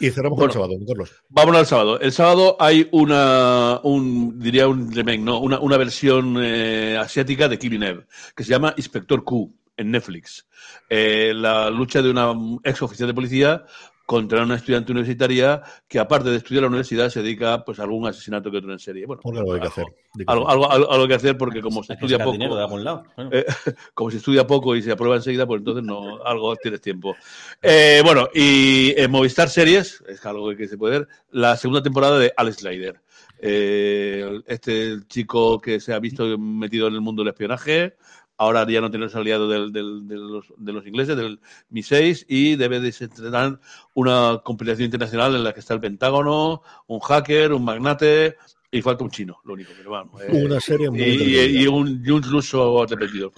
Y 0.00 0.10
cerramos 0.10 0.38
Bueno. 0.38 0.52
con 0.52 0.62
el 0.62 0.68
sábado, 0.68 0.86
Carlos. 0.86 1.12
Vámonos 1.28 1.60
al 1.60 1.66
sábado. 1.66 2.00
El 2.00 2.12
sábado 2.12 2.56
hay 2.58 2.88
una, 2.92 3.80
un, 3.84 4.38
diría 4.40 4.66
un 4.66 4.90
remake, 4.92 5.20
¿no? 5.20 5.38
Una, 5.38 5.60
una 5.60 5.76
versión 5.76 6.36
eh, 6.40 6.96
asiática 6.98 7.48
de 7.48 7.58
Killing 7.58 7.82
Eve, 7.82 8.06
que 8.34 8.42
se 8.42 8.50
llama 8.50 8.74
Inspector 8.76 9.22
Q 9.22 9.54
en 9.76 9.90
Netflix. 9.90 10.46
Eh, 10.88 11.32
la 11.34 11.70
lucha 11.70 12.02
de 12.02 12.10
una 12.10 12.32
ex 12.64 12.82
oficial 12.82 13.08
de 13.08 13.14
policía 13.14 13.64
contra 14.06 14.42
una 14.42 14.56
estudiante 14.56 14.92
universitaria 14.92 15.62
que, 15.88 15.98
aparte 15.98 16.30
de 16.30 16.36
estudiar 16.36 16.60
en 16.60 16.64
la 16.64 16.68
universidad, 16.68 17.08
se 17.08 17.22
dedica 17.22 17.64
pues, 17.64 17.78
a 17.78 17.84
algún 17.84 18.06
asesinato 18.06 18.50
que 18.50 18.58
otro 18.58 18.72
en 18.72 18.78
serie. 18.78 19.06
Bueno, 19.06 19.22
Porque 19.22 19.38
algo 19.38 19.54
hay 19.54 19.60
que 19.60 19.68
hacer. 19.68 19.84
algo, 20.26 20.48
algo, 20.48 20.70
algo, 20.70 20.92
algo 20.92 21.08
que 21.08 21.14
hacer 21.14 21.38
porque 21.38 21.60
como 21.60 21.82
se 21.82 21.94
estudia 21.94 22.18
poco, 22.18 22.32
dinero 22.32 22.56
de 22.56 22.62
algún 22.62 22.84
lado. 22.84 23.04
Bueno. 23.16 23.30
Eh, 23.32 23.44
como 23.94 24.10
se 24.10 24.18
estudia 24.18 24.46
poco 24.46 24.76
y 24.76 24.82
se 24.82 24.92
aprueba 24.92 25.16
enseguida, 25.16 25.46
pues 25.46 25.60
entonces 25.60 25.84
no, 25.84 26.22
algo 26.24 26.54
tienes 26.56 26.80
tiempo. 26.80 27.14
Eh, 27.60 28.02
bueno, 28.04 28.28
y 28.34 28.92
en 29.00 29.10
Movistar 29.10 29.48
Series, 29.48 30.02
es 30.08 30.24
algo 30.26 30.54
que 30.54 30.68
se 30.68 30.76
puede 30.76 31.00
ver, 31.00 31.08
la 31.30 31.56
segunda 31.56 31.82
temporada 31.82 32.18
de 32.18 32.32
Alex 32.36 32.58
Slider. 32.58 33.00
Eh, 33.44 34.40
este 34.46 34.98
chico 35.08 35.60
que 35.60 35.80
se 35.80 35.92
ha 35.92 35.98
visto 35.98 36.38
metido 36.38 36.86
en 36.86 36.94
el 36.94 37.00
mundo 37.00 37.22
del 37.22 37.32
espionaje, 37.32 37.96
ahora 38.42 38.66
ya 38.68 38.80
no 38.80 38.90
tiene 38.90 39.06
los 39.06 39.14
aliados 39.14 39.50
del- 39.50 39.72
del- 39.72 40.06
de, 40.08 40.16
los, 40.16 40.46
de 40.56 40.72
los 40.72 40.86
ingleses, 40.86 41.16
del 41.16 41.38
Mi-6, 41.70 42.26
y 42.28 42.56
debe 42.56 42.80
desentrañar 42.80 43.60
una 43.94 44.40
compilación 44.44 44.86
internacional 44.86 45.34
en 45.34 45.44
la 45.44 45.52
que 45.52 45.60
está 45.60 45.74
el 45.74 45.80
Pentágono, 45.80 46.62
un 46.86 47.00
hacker, 47.00 47.52
un 47.52 47.64
magnate, 47.64 48.36
y 48.74 48.80
falta 48.80 49.04
un 49.04 49.10
chino, 49.10 49.38
lo 49.44 49.52
único. 49.52 49.70
Pero 49.76 49.90
bueno, 49.90 50.10
eh, 50.20 50.44
Una 50.46 50.58
serie 50.58 50.88
muy 50.90 51.02
y, 51.02 51.62
y- 51.62 51.66
un, 51.66 52.02
y 52.04 52.10
un 52.10 52.22
ruso 52.22 52.82
arrepentido. 52.82 53.30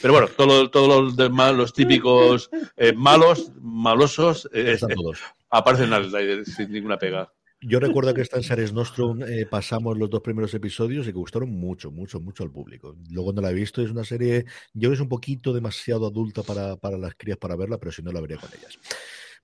Pero 0.00 0.12
bueno, 0.14 0.28
todo- 0.36 0.70
todos 0.70 0.88
los 1.04 1.16
demás, 1.16 1.54
los 1.54 1.72
típicos 1.72 2.48
eh, 2.76 2.92
malos, 2.92 3.50
malosos, 3.60 4.48
eh, 4.52 4.78
todos. 4.80 5.18
aparecen 5.50 5.92
al 5.92 6.14
aire 6.14 6.44
sin 6.44 6.70
ninguna 6.70 6.96
pega. 6.96 7.28
Yo 7.60 7.80
recuerdo 7.80 8.14
que 8.14 8.20
esta 8.22 8.36
en 8.36 8.42
Series 8.42 8.72
Nostrum 8.72 9.22
eh, 9.22 9.46
pasamos 9.46 9.98
los 9.98 10.10
dos 10.10 10.20
primeros 10.20 10.52
episodios 10.54 11.06
y 11.06 11.12
que 11.12 11.18
gustaron 11.18 11.50
mucho, 11.50 11.90
mucho, 11.90 12.20
mucho 12.20 12.44
al 12.44 12.50
público. 12.50 12.96
Luego 13.10 13.32
no 13.32 13.40
la 13.42 13.50
he 13.50 13.54
visto, 13.54 13.82
es 13.82 13.90
una 13.90 14.04
serie, 14.04 14.44
yo 14.74 14.80
creo 14.80 14.90
que 14.90 14.94
es 14.94 15.00
un 15.00 15.08
poquito 15.08 15.52
demasiado 15.52 16.06
adulta 16.06 16.42
para, 16.42 16.76
para 16.76 16.96
las 16.98 17.14
crías 17.16 17.38
para 17.38 17.56
verla, 17.56 17.78
pero 17.78 17.92
si 17.92 18.02
no 18.02 18.12
la 18.12 18.20
vería 18.20 18.36
con 18.36 18.50
ellas. 18.56 18.78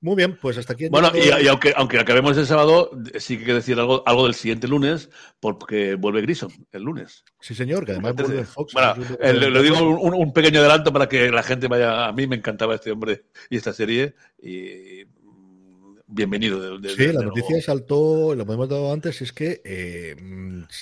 Muy 0.00 0.16
bien, 0.16 0.38
pues 0.38 0.58
hasta 0.58 0.74
aquí. 0.74 0.88
Bueno, 0.88 1.10
y, 1.14 1.46
aunque, 1.46 1.72
aunque 1.74 1.98
acabemos 1.98 2.36
el 2.36 2.46
sábado, 2.46 2.90
sí 3.18 3.36
que 3.36 3.42
hay 3.42 3.46
que 3.46 3.54
decir 3.54 3.78
algo, 3.78 4.02
algo 4.06 4.24
del 4.24 4.34
siguiente 4.34 4.68
lunes, 4.68 5.08
porque 5.40 5.94
vuelve 5.94 6.20
Grison 6.20 6.50
el 6.72 6.82
lunes. 6.82 7.24
Sí, 7.40 7.54
señor, 7.54 7.86
que 7.86 7.92
además 7.92 8.10
Antes 8.10 8.28
de- 8.28 8.34
vuelve 8.34 8.46
Fox. 8.50 8.74
Bueno, 8.74 8.94
eh, 9.18 9.32
le, 9.32 9.62
digo 9.62 9.78
un, 9.80 10.12
un 10.14 10.32
pequeño 10.34 10.60
adelanto 10.60 10.92
para 10.92 11.08
que 11.08 11.30
la 11.30 11.42
gente 11.42 11.68
vaya. 11.68 12.06
A 12.06 12.12
mí 12.12 12.26
me 12.26 12.36
encantaba 12.36 12.74
este 12.74 12.90
hombre 12.90 13.24
y 13.48 13.56
esta 13.56 13.72
serie. 13.72 14.14
Y 14.42 15.04
bienvenido. 16.06 16.78
de- 16.78 16.88
de- 16.88 16.94
Sí, 16.94 17.12
la 17.12 17.22
noticia 17.22 17.60
saltó, 17.62 18.34
lo 18.34 18.42
hemos 18.42 18.68
dado 18.68 18.92
antes, 18.92 19.20
es 19.22 19.32
que 19.32 19.60
eh, 19.64 20.16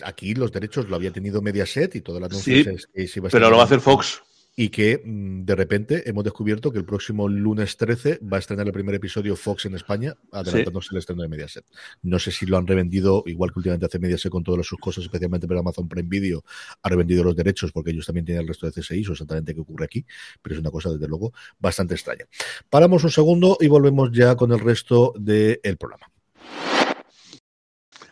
aquí 0.04 0.34
los 0.34 0.52
derechos 0.52 0.88
lo 0.88 0.96
había 0.96 1.10
tenido 1.12 1.40
Mediaset 1.42 1.94
y 1.96 2.00
todo 2.00 2.18
el 2.18 2.24
anuncio 2.24 2.54
Sí, 2.64 2.68
es 2.68 2.86
que 2.86 3.06
se 3.06 3.18
iba 3.20 3.28
a 3.28 3.30
Pero 3.30 3.50
lo 3.50 3.56
va 3.56 3.62
a 3.62 3.66
hacer 3.66 3.80
Fox. 3.80 4.22
Y 4.54 4.68
que 4.68 5.02
mm, 5.04 5.44
de 5.44 5.54
repente 5.54 6.08
hemos 6.08 6.24
descubierto 6.24 6.70
que 6.72 6.78
el 6.78 6.84
próximo 6.84 7.28
lunes 7.28 7.76
13 7.76 8.20
va 8.20 8.36
a 8.36 8.40
estrenar 8.40 8.66
el 8.66 8.72
primer 8.72 8.94
episodio 8.94 9.36
Fox 9.36 9.66
en 9.66 9.74
España, 9.74 10.14
adelantándose 10.30 10.88
el 10.92 10.98
estreno 10.98 11.22
de 11.22 11.28
Mediaset. 11.28 11.64
No 12.02 12.18
sé 12.18 12.32
si 12.32 12.46
lo 12.46 12.58
han 12.58 12.66
revendido, 12.66 13.22
igual 13.26 13.52
que 13.52 13.60
últimamente 13.60 13.86
hace 13.86 13.98
Mediaset 13.98 14.30
con 14.30 14.44
todas 14.44 14.66
sus 14.66 14.78
cosas, 14.78 15.04
especialmente 15.04 15.48
para 15.48 15.60
Amazon 15.60 15.88
Prime 15.88 16.08
Video, 16.08 16.44
ha 16.82 16.88
revendido 16.88 17.24
los 17.24 17.34
derechos 17.34 17.72
porque 17.72 17.90
ellos 17.90 18.06
también 18.06 18.26
tienen 18.26 18.42
el 18.42 18.48
resto 18.48 18.70
de 18.70 18.72
CSI, 18.72 19.06
o 19.06 19.12
exactamente 19.12 19.54
qué 19.54 19.60
ocurre 19.60 19.86
aquí, 19.86 20.04
pero 20.42 20.54
es 20.54 20.60
una 20.60 20.70
cosa 20.70 20.90
desde 20.90 21.08
luego 21.08 21.32
bastante 21.58 21.94
extraña. 21.94 22.26
Paramos 22.68 23.04
un 23.04 23.10
segundo 23.10 23.56
y 23.60 23.68
volvemos 23.68 24.10
ya 24.12 24.36
con 24.36 24.52
el 24.52 24.60
resto 24.60 25.14
del 25.16 25.76
programa. 25.78 26.11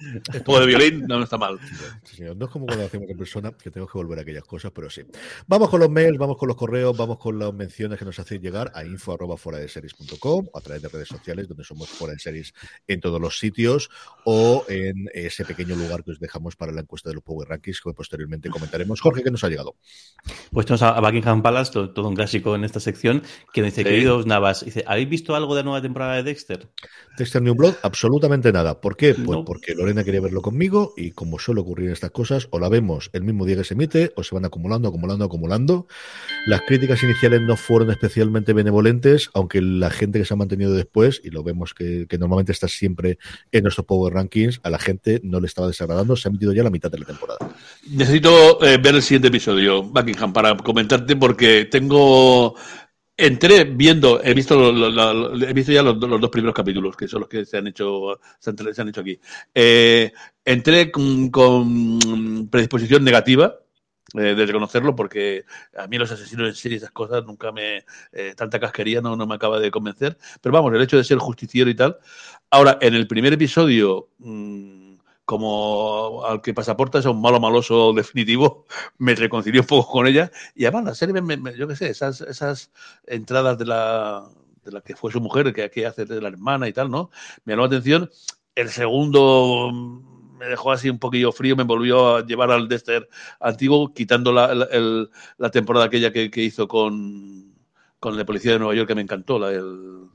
Un 0.00 0.42
poco 0.44 0.60
de 0.60 0.66
violín 0.66 1.04
no 1.08 1.22
está 1.22 1.36
mal. 1.38 1.58
Sí, 2.04 2.16
señor. 2.16 2.36
No 2.36 2.46
es 2.46 2.50
como 2.52 2.66
cuando 2.66 2.84
hacemos 2.84 3.08
en 3.10 3.18
persona, 3.18 3.52
que 3.52 3.70
tengo 3.70 3.86
que 3.86 3.98
volver 3.98 4.18
a 4.18 4.22
aquellas 4.22 4.44
cosas, 4.44 4.70
pero 4.72 4.88
sí. 4.88 5.02
Vamos 5.46 5.68
con 5.68 5.80
los 5.80 5.90
mails, 5.90 6.16
vamos 6.18 6.36
con 6.36 6.46
los 6.48 6.56
correos, 6.56 6.96
vamos 6.96 7.18
con 7.18 7.38
las 7.38 7.52
menciones 7.52 7.98
que 7.98 8.04
nos 8.04 8.18
hacéis 8.18 8.40
llegar 8.40 8.70
a 8.74 8.84
info 8.84 9.12
arroba 9.14 9.36
fuera 9.36 9.58
de 9.58 9.68
series.com 9.68 10.46
o 10.52 10.58
a 10.58 10.60
través 10.60 10.82
de 10.82 10.88
redes 10.88 11.08
sociales, 11.08 11.48
donde 11.48 11.64
somos 11.64 11.88
fuera 11.88 12.14
de 12.14 12.20
series 12.20 12.52
en 12.86 13.00
todos 13.00 13.20
los 13.20 13.38
sitios, 13.38 13.90
o 14.24 14.64
en 14.68 15.08
ese 15.14 15.44
pequeño 15.44 15.74
lugar 15.74 16.04
que 16.04 16.12
os 16.12 16.20
dejamos 16.20 16.54
para 16.54 16.70
la 16.72 16.80
encuesta 16.82 17.08
de 17.10 17.14
los 17.16 17.24
Power 17.24 17.48
Rankings, 17.48 17.80
que 17.80 17.92
posteriormente 17.92 18.50
comentaremos. 18.50 19.00
Jorge, 19.00 19.22
¿qué 19.24 19.30
nos 19.30 19.42
ha 19.44 19.48
llegado? 19.48 19.74
Pues 20.52 20.66
tenemos 20.66 20.82
a 20.82 21.00
Buckingham 21.00 21.42
Palace, 21.42 21.72
to- 21.72 21.90
todo, 21.90 22.08
un 22.08 22.14
clásico 22.14 22.54
en 22.54 22.64
esta 22.64 22.78
sección, 22.80 23.22
que 23.52 23.62
dice, 23.62 23.82
Sí. 23.82 23.84
queridos 23.84 24.26
Navas, 24.26 24.64
dice, 24.64 24.84
¿habéis 24.86 25.08
visto 25.08 25.34
algo 25.34 25.54
de 25.54 25.62
la 25.62 25.64
nueva 25.64 25.82
temporada 25.82 26.14
de 26.16 26.22
Dexter? 26.22 26.68
Dexter 27.16 27.42
New 27.42 27.54
Blood, 27.54 27.74
absolutamente 27.82 28.52
nada. 28.52 28.80
¿Por 28.80 28.96
qué? 28.96 29.14
Pues 29.14 29.26
No. 29.26 29.44
porque 29.44 29.74
lo 29.74 29.87
Quería 29.88 30.20
verlo 30.20 30.42
conmigo 30.42 30.92
y 30.96 31.10
como 31.10 31.38
suele 31.38 31.60
ocurrir 31.60 31.90
estas 31.90 32.10
cosas, 32.10 32.48
o 32.50 32.58
la 32.58 32.68
vemos 32.68 33.10
el 33.12 33.22
mismo 33.22 33.44
día 33.46 33.56
que 33.56 33.64
se 33.64 33.74
emite 33.74 34.12
o 34.16 34.22
se 34.22 34.34
van 34.34 34.44
acumulando, 34.44 34.88
acumulando, 34.88 35.24
acumulando. 35.24 35.86
Las 36.46 36.60
críticas 36.62 37.02
iniciales 37.02 37.40
no 37.40 37.56
fueron 37.56 37.90
especialmente 37.90 38.52
benevolentes, 38.52 39.30
aunque 39.34 39.60
la 39.60 39.90
gente 39.90 40.18
que 40.18 40.24
se 40.24 40.34
ha 40.34 40.36
mantenido 40.36 40.72
después, 40.74 41.20
y 41.24 41.30
lo 41.30 41.42
vemos 41.42 41.74
que, 41.74 42.06
que 42.08 42.18
normalmente 42.18 42.52
está 42.52 42.68
siempre 42.68 43.18
en 43.50 43.62
nuestros 43.64 43.86
Power 43.86 44.14
Rankings, 44.14 44.60
a 44.62 44.70
la 44.70 44.78
gente 44.78 45.20
no 45.24 45.40
le 45.40 45.46
estaba 45.46 45.68
desagradando, 45.68 46.16
se 46.16 46.28
ha 46.28 46.32
metido 46.32 46.52
ya 46.52 46.62
la 46.62 46.70
mitad 46.70 46.90
de 46.90 46.98
la 46.98 47.06
temporada. 47.06 47.38
Necesito 47.90 48.62
eh, 48.64 48.76
ver 48.78 48.94
el 48.94 49.02
siguiente 49.02 49.28
episodio, 49.28 49.82
Buckingham, 49.82 50.32
para 50.32 50.56
comentarte 50.56 51.16
porque 51.16 51.64
tengo 51.70 52.54
entré 53.18 53.64
viendo, 53.64 54.22
he 54.22 54.32
visto, 54.32 54.70
he 54.70 55.52
visto 55.52 55.72
ya 55.72 55.82
los, 55.82 55.98
dos 55.98 56.30
primeros 56.30 56.54
capítulos, 56.54 56.96
que 56.96 57.08
son 57.08 57.20
los 57.20 57.28
que 57.28 57.44
se 57.44 57.58
han 57.58 57.66
hecho, 57.66 58.18
se 58.38 58.50
han, 58.50 58.88
hecho 58.88 59.00
aquí. 59.00 59.20
Eh, 59.52 60.12
entré 60.44 60.90
con, 60.90 61.28
con 61.30 62.48
predisposición 62.48 63.04
negativa. 63.04 63.56
eh, 64.14 64.34
de 64.34 64.46
reconocerlo 64.46 64.96
porque 64.96 65.44
a 65.76 65.86
mí 65.86 65.98
los 65.98 66.10
asesinos 66.10 66.48
en 66.48 66.54
serie 66.54 66.76
y 66.76 66.78
esas 66.78 66.92
cosas 66.92 67.24
nunca 67.26 67.52
me 67.52 67.84
eh, 68.12 68.34
tanta 68.34 68.58
casquería 68.58 69.02
no, 69.02 69.16
no 69.16 69.26
me 69.26 69.34
acaba 69.34 69.60
de 69.60 69.70
convencer 69.70 70.16
pero 70.40 70.54
vamos 70.54 70.72
el 70.72 70.80
hecho 70.80 70.96
de 70.96 71.04
ser 71.04 71.18
justiciero 71.18 71.68
y 71.68 71.74
tal 71.74 71.98
ahora 72.50 72.78
en 72.80 72.94
el 72.94 73.06
primer 73.06 73.34
episodio 73.34 74.08
mm, 74.18 74.77
como 75.28 76.24
al 76.24 76.40
que 76.40 76.54
pasaporta 76.54 76.98
es 77.00 77.04
un 77.04 77.20
malo 77.20 77.38
maloso 77.38 77.92
definitivo 77.92 78.64
me 78.98 79.14
reconcilié 79.14 79.60
un 79.60 79.66
poco 79.66 79.90
con 79.92 80.06
ella 80.06 80.30
y 80.54 80.64
además 80.64 80.84
la 80.86 80.94
serie, 80.94 81.20
me- 81.20 81.54
yo 81.56 81.68
qué 81.68 81.76
sé, 81.76 81.90
esas, 81.90 82.22
esas 82.22 82.70
entradas 83.06 83.58
de 83.58 83.66
la, 83.66 84.26
de 84.64 84.72
la 84.72 84.80
que 84.80 84.96
fue 84.96 85.12
su 85.12 85.20
mujer, 85.20 85.52
que 85.52 85.64
aquí 85.64 85.84
hace 85.84 86.06
de 86.06 86.22
la 86.22 86.28
hermana 86.28 86.66
y 86.66 86.72
tal, 86.72 86.90
¿no? 86.90 87.10
Me 87.44 87.52
llamó 87.52 87.64
la 87.64 87.66
atención. 87.76 88.10
El 88.54 88.70
segundo 88.70 89.70
mm, 89.72 90.38
me 90.38 90.46
dejó 90.46 90.72
así 90.72 90.88
un 90.88 90.98
poquillo 90.98 91.30
frío, 91.32 91.56
me 91.56 91.64
volvió 91.64 92.16
a 92.16 92.26
llevar 92.26 92.50
al 92.50 92.66
Dexter 92.68 93.06
antiguo, 93.40 93.92
quitando 93.92 94.32
la, 94.32 94.54
la- 94.54 94.64
el- 94.72 95.10
la 95.36 95.50
temporada 95.50 95.86
aquella 95.86 96.10
que, 96.12 96.30
que 96.30 96.42
hizo 96.42 96.66
con, 96.68 97.54
con 98.00 98.16
la 98.16 98.24
policía 98.24 98.52
de 98.52 98.58
Nueva 98.60 98.74
York, 98.74 98.88
que 98.88 98.94
me 98.94 99.02
encantó, 99.02 99.38
la, 99.38 99.50
el- 99.52 100.08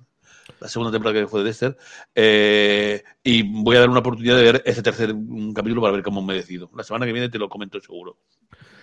la 0.63 0.69
segunda 0.69 0.91
temporada 0.93 1.19
que 1.19 1.27
fue 1.27 1.41
de 1.41 1.45
Dexter. 1.47 1.77
Eh, 2.15 3.03
y 3.21 3.43
voy 3.43 3.75
a 3.75 3.81
dar 3.81 3.89
una 3.89 3.99
oportunidad 3.99 4.37
de 4.37 4.43
ver 4.43 4.63
ese 4.65 4.81
tercer 4.81 5.13
mm, 5.13 5.51
capítulo 5.53 5.81
para 5.81 5.93
ver 5.93 6.03
cómo 6.03 6.21
me 6.21 6.33
decido. 6.35 6.71
La 6.75 6.83
semana 6.83 7.05
que 7.05 7.11
viene 7.11 7.27
te 7.29 7.37
lo 7.37 7.49
comento 7.49 7.79
seguro. 7.81 8.17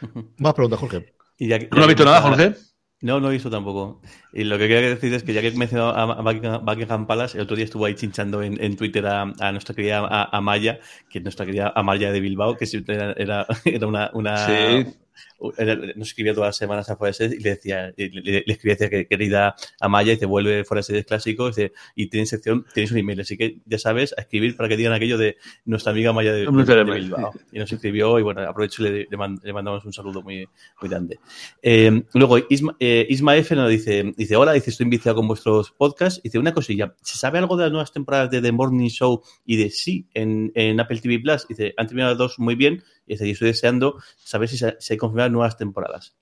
Más 0.39 0.53
preguntas, 0.55 0.78
Jorge. 0.78 1.14
Y 1.39 1.49
ya 1.49 1.59
que- 1.59 1.66
¿Tú 1.66 1.76
no 1.76 1.83
has 1.83 1.89
visto 1.89 2.05
nada, 2.05 2.20
Jorge? 2.20 2.55
No, 3.01 3.18
no 3.18 3.31
he 3.31 3.33
visto 3.33 3.49
tampoco. 3.49 4.03
Y 4.33 4.45
lo 4.45 4.59
que 4.59 4.68
quería 4.68 4.89
decir 4.89 5.12
es 5.14 5.22
que 5.22 5.33
ya 5.33 5.41
que 5.41 5.49
he 5.49 5.53
mencionado 5.53 5.91
a 5.91 6.22
Buckingham, 6.22 7.07
Palace, 7.07 7.37
el 7.37 7.45
otro 7.45 7.57
día 7.57 7.64
estuvo 7.64 7.85
ahí 7.85 7.95
chinchando 7.95 8.43
en, 8.43 8.62
en 8.62 8.76
Twitter 8.76 9.07
a, 9.07 9.22
a 9.39 9.53
nuestra 9.53 9.74
querida 9.74 10.07
Amaya, 10.33 10.78
que 11.09 11.18
es 11.18 11.24
nuestra 11.24 11.47
querida 11.47 11.72
Amaya 11.74 12.12
de 12.12 12.20
Bilbao, 12.20 12.57
que 12.57 12.66
siempre 12.66 12.95
era, 12.95 13.12
era, 13.12 13.47
era 13.64 13.87
una... 13.87 14.11
una 14.12 14.47
Sí. 14.47 14.87
nos 15.97 16.09
escribía 16.09 16.35
todas 16.35 16.49
las 16.49 16.57
semanas 16.57 16.89
a 16.89 16.97
Fuera 16.97 17.11
de 17.11 17.14
Series 17.14 17.41
y 17.41 17.43
le 17.43 17.51
decía, 17.51 17.93
y 17.97 18.09
le, 18.09 18.45
le 18.47 18.53
escribía 18.53 18.74
decía 18.74 18.89
que 18.91 19.07
querida 19.07 19.55
Amaya 19.81 20.12
y 20.12 20.16
te 20.16 20.26
vuelve 20.26 20.64
Fuera 20.64 20.81
de 20.81 20.85
Series 20.85 21.07
clásicos 21.07 21.57
dice, 21.57 21.72
y 21.95 22.09
tiene 22.09 22.26
sección, 22.26 22.64
tienes 22.72 22.93
un 22.93 22.99
email, 22.99 23.20
así 23.20 23.37
que 23.37 23.59
ya 23.66 23.78
sabes, 23.78 24.14
a 24.16 24.22
escribir 24.22 24.57
para 24.57 24.68
que 24.68 24.76
digan 24.76 24.93
aquello 24.93 25.18
de 25.18 25.37
nuestra 25.64 25.93
amiga 25.93 26.11
Amaya 26.11 26.33
de, 26.33 26.47
Bilbao. 26.47 27.33
Y 27.53 27.59
nos 27.59 27.72
escribió 27.72 28.18
y 28.18 28.22
bueno, 28.22 28.43
aprovecho 28.43 28.87
y 28.87 28.91
le, 28.91 29.09
le 29.11 29.53
mandamos 29.53 29.85
un 29.85 29.93
saludo 29.93 30.22
muy, 30.22 30.47
muy 30.81 30.91
grande. 30.91 31.18
Eh, 31.62 32.03
luego, 32.14 32.39
Isma, 32.49 32.76
eh, 32.78 33.07
Isma 33.09 33.37
F 33.37 33.55
nos 33.55 33.70
dice, 33.70 34.14
dice, 34.25 34.37
hola, 34.37 34.53
dice, 34.53 34.71
estoy 34.71 34.85
enviciado 34.85 35.16
con 35.16 35.29
vuestros 35.29 35.71
podcasts. 35.73 36.21
Dice, 36.23 36.39
una 36.39 36.55
cosilla, 36.55 36.95
¿se 37.03 37.18
sabe 37.18 37.39
algo 37.39 37.57
de 37.57 37.64
las 37.64 37.73
nuevas 37.73 37.93
temporadas 37.93 38.31
de 38.31 38.41
The 38.41 38.53
Morning 38.53 38.89
Show 38.89 39.23
y 39.45 39.57
de 39.57 39.71
Sí 39.71 40.09
en, 40.14 40.53
en 40.55 40.79
Apple 40.81 41.01
TV 41.01 41.18
Plus? 41.21 41.47
Dice, 41.49 41.75
han 41.77 41.87
terminado 41.87 42.12
las 42.12 42.18
dos 42.18 42.39
muy 42.39 42.55
bien. 42.55 42.83
Y 43.07 43.14
dice, 43.14 43.27
y 43.27 43.31
estoy 43.33 43.49
deseando 43.49 43.97
saber 44.16 44.49
si 44.49 44.57
se, 44.59 44.77
se 44.79 44.97
confirman 44.97 45.33
nuevas 45.33 45.57
temporadas. 45.57 46.14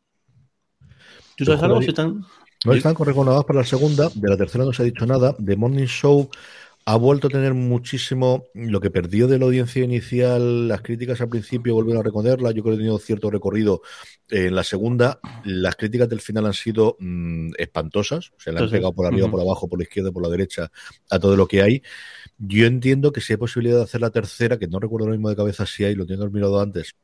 ¿Tú 1.36 1.44
sabes 1.44 1.62
algo? 1.62 1.74
David. 1.76 1.86
¿Se 1.86 1.90
están- 1.90 2.24
No 2.64 2.72
están 2.72 2.94
recomendadas 2.96 3.44
para 3.44 3.60
la 3.60 3.64
segunda, 3.66 4.08
de 4.14 4.28
la 4.28 4.36
tercera 4.36 4.64
no 4.64 4.72
se 4.72 4.82
ha 4.82 4.86
dicho 4.86 5.06
nada. 5.06 5.34
The 5.44 5.56
Morning 5.56 5.86
Show 5.86 6.28
ha 6.88 6.96
vuelto 6.96 7.26
a 7.26 7.30
tener 7.30 7.52
muchísimo 7.52 8.46
lo 8.54 8.80
que 8.80 8.90
perdió 8.90 9.28
de 9.28 9.38
la 9.38 9.44
audiencia 9.44 9.84
inicial, 9.84 10.68
las 10.68 10.80
críticas 10.80 11.20
al 11.20 11.28
principio 11.28 11.74
volvieron 11.74 12.00
a 12.00 12.02
reconocerla, 12.02 12.50
yo 12.52 12.62
creo 12.62 12.72
que 12.72 12.76
ha 12.76 12.78
tenido 12.78 12.98
cierto 12.98 13.30
recorrido 13.30 13.82
en 14.30 14.54
la 14.54 14.64
segunda, 14.64 15.20
las 15.44 15.76
críticas 15.76 16.08
del 16.08 16.22
final 16.22 16.46
han 16.46 16.54
sido 16.54 16.96
mm, 16.98 17.50
espantosas, 17.58 18.30
o 18.30 18.40
sea, 18.40 18.54
le 18.54 18.60
han 18.60 18.70
pegado 18.70 18.94
por 18.94 19.04
arriba, 19.04 19.30
por 19.30 19.38
abajo, 19.38 19.68
por 19.68 19.78
la 19.78 19.82
izquierda, 19.82 20.12
por 20.12 20.22
la 20.22 20.30
derecha, 20.30 20.72
a 21.10 21.18
todo 21.18 21.36
lo 21.36 21.46
que 21.46 21.60
hay. 21.60 21.82
Yo 22.38 22.64
entiendo 22.64 23.12
que 23.12 23.20
si 23.20 23.34
hay 23.34 23.36
posibilidad 23.36 23.76
de 23.76 23.84
hacer 23.84 24.00
la 24.00 24.08
tercera, 24.08 24.58
que 24.58 24.66
no 24.66 24.80
recuerdo 24.80 25.08
lo 25.08 25.12
mismo 25.12 25.28
de 25.28 25.36
cabeza 25.36 25.66
si 25.66 25.84
hay, 25.84 25.94
lo 25.94 26.06
tengo 26.06 26.26
mirado 26.30 26.58
antes, 26.58 26.94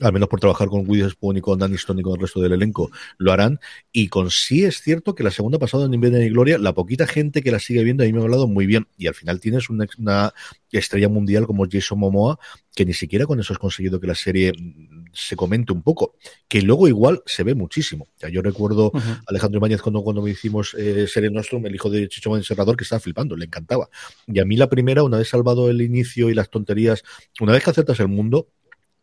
al 0.00 0.12
menos 0.12 0.28
por 0.28 0.40
trabajar 0.40 0.68
con 0.68 0.88
Woody 0.88 1.08
Spoon 1.10 1.36
y 1.36 1.40
con 1.40 1.58
Danny 1.58 1.76
Stone 1.76 2.00
y 2.00 2.04
con 2.04 2.14
el 2.14 2.20
resto 2.20 2.40
del 2.40 2.52
elenco, 2.52 2.90
lo 3.18 3.32
harán. 3.32 3.60
Y 3.92 4.08
con 4.08 4.30
sí 4.30 4.64
es 4.64 4.80
cierto 4.80 5.14
que 5.14 5.22
la 5.22 5.30
segunda 5.30 5.58
pasada 5.58 5.86
en 5.86 5.94
Invierno 5.94 6.20
y 6.20 6.30
Gloria, 6.30 6.58
la 6.58 6.74
poquita 6.74 7.06
gente 7.06 7.42
que 7.42 7.50
la 7.50 7.58
sigue 7.58 7.82
viendo, 7.84 8.02
a 8.02 8.06
mí 8.06 8.12
me 8.12 8.20
ha 8.20 8.22
hablado 8.22 8.46
muy 8.46 8.66
bien. 8.66 8.86
Y 8.96 9.06
al 9.06 9.14
final 9.14 9.40
tienes 9.40 9.70
una, 9.70 9.86
una 9.98 10.32
estrella 10.70 11.08
mundial 11.08 11.46
como 11.46 11.66
Jason 11.70 11.98
Momoa, 11.98 12.38
que 12.74 12.84
ni 12.84 12.92
siquiera 12.92 13.26
con 13.26 13.38
eso 13.40 13.52
has 13.52 13.58
conseguido 13.58 14.00
que 14.00 14.06
la 14.06 14.14
serie 14.14 14.52
mm, 14.52 15.06
se 15.12 15.36
comente 15.36 15.72
un 15.72 15.82
poco, 15.82 16.16
que 16.48 16.62
luego 16.62 16.88
igual 16.88 17.22
se 17.26 17.44
ve 17.44 17.54
muchísimo. 17.54 18.04
O 18.04 18.18
sea, 18.18 18.28
yo 18.28 18.42
recuerdo 18.42 18.90
Ujú. 18.92 19.00
Alejandro 19.26 19.58
Ibáñez 19.58 19.82
cuando, 19.82 20.02
cuando 20.02 20.22
me 20.22 20.30
hicimos 20.30 20.74
eh, 20.74 21.06
Serie 21.06 21.30
Nostrum, 21.30 21.64
el 21.66 21.74
hijo 21.74 21.90
de 21.90 22.08
Chicho 22.08 22.36
Encerrador, 22.36 22.76
que 22.76 22.84
estaba 22.84 23.00
flipando, 23.00 23.36
le 23.36 23.46
encantaba. 23.46 23.88
Y 24.26 24.40
a 24.40 24.44
mí 24.44 24.56
la 24.56 24.68
primera, 24.68 25.02
una 25.02 25.18
vez 25.18 25.28
salvado 25.28 25.70
el 25.70 25.80
inicio 25.80 26.30
y 26.30 26.34
las 26.34 26.50
tonterías, 26.50 27.04
una 27.40 27.52
vez 27.52 27.62
que 27.62 27.70
aceptas 27.70 28.00
el 28.00 28.08
mundo, 28.08 28.48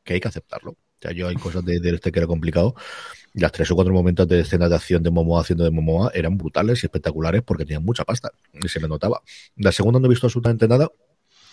que 0.04 0.14
hay 0.14 0.20
que 0.20 0.28
aceptarlo. 0.28 0.72
O 0.72 1.02
sea, 1.02 1.12
yo 1.12 1.28
hay 1.28 1.36
cosas 1.36 1.66
de, 1.66 1.78
este 1.78 2.12
que 2.12 2.20
era 2.20 2.28
complicado. 2.28 2.76
Las 3.34 3.52
tres 3.52 3.72
o 3.72 3.76
cuatro 3.76 3.94
momentos 3.94 4.28
de 4.28 4.42
escenas 4.42 4.70
de 4.70 4.76
acción 4.76 5.02
de 5.02 5.10
Momoa 5.10 5.42
haciendo 5.42 5.64
de 5.64 5.72
Momoa 5.72 6.12
eran 6.14 6.38
brutales 6.38 6.84
y 6.84 6.86
espectaculares 6.86 7.42
porque 7.42 7.66
tenían 7.66 7.84
mucha 7.84 8.04
pasta. 8.04 8.32
Y 8.54 8.68
se 8.68 8.80
le 8.80 8.88
notaba. 8.88 9.22
La 9.56 9.72
segunda 9.72 10.00
no 10.00 10.06
he 10.06 10.10
visto 10.10 10.28
absolutamente 10.28 10.68
nada. 10.68 10.92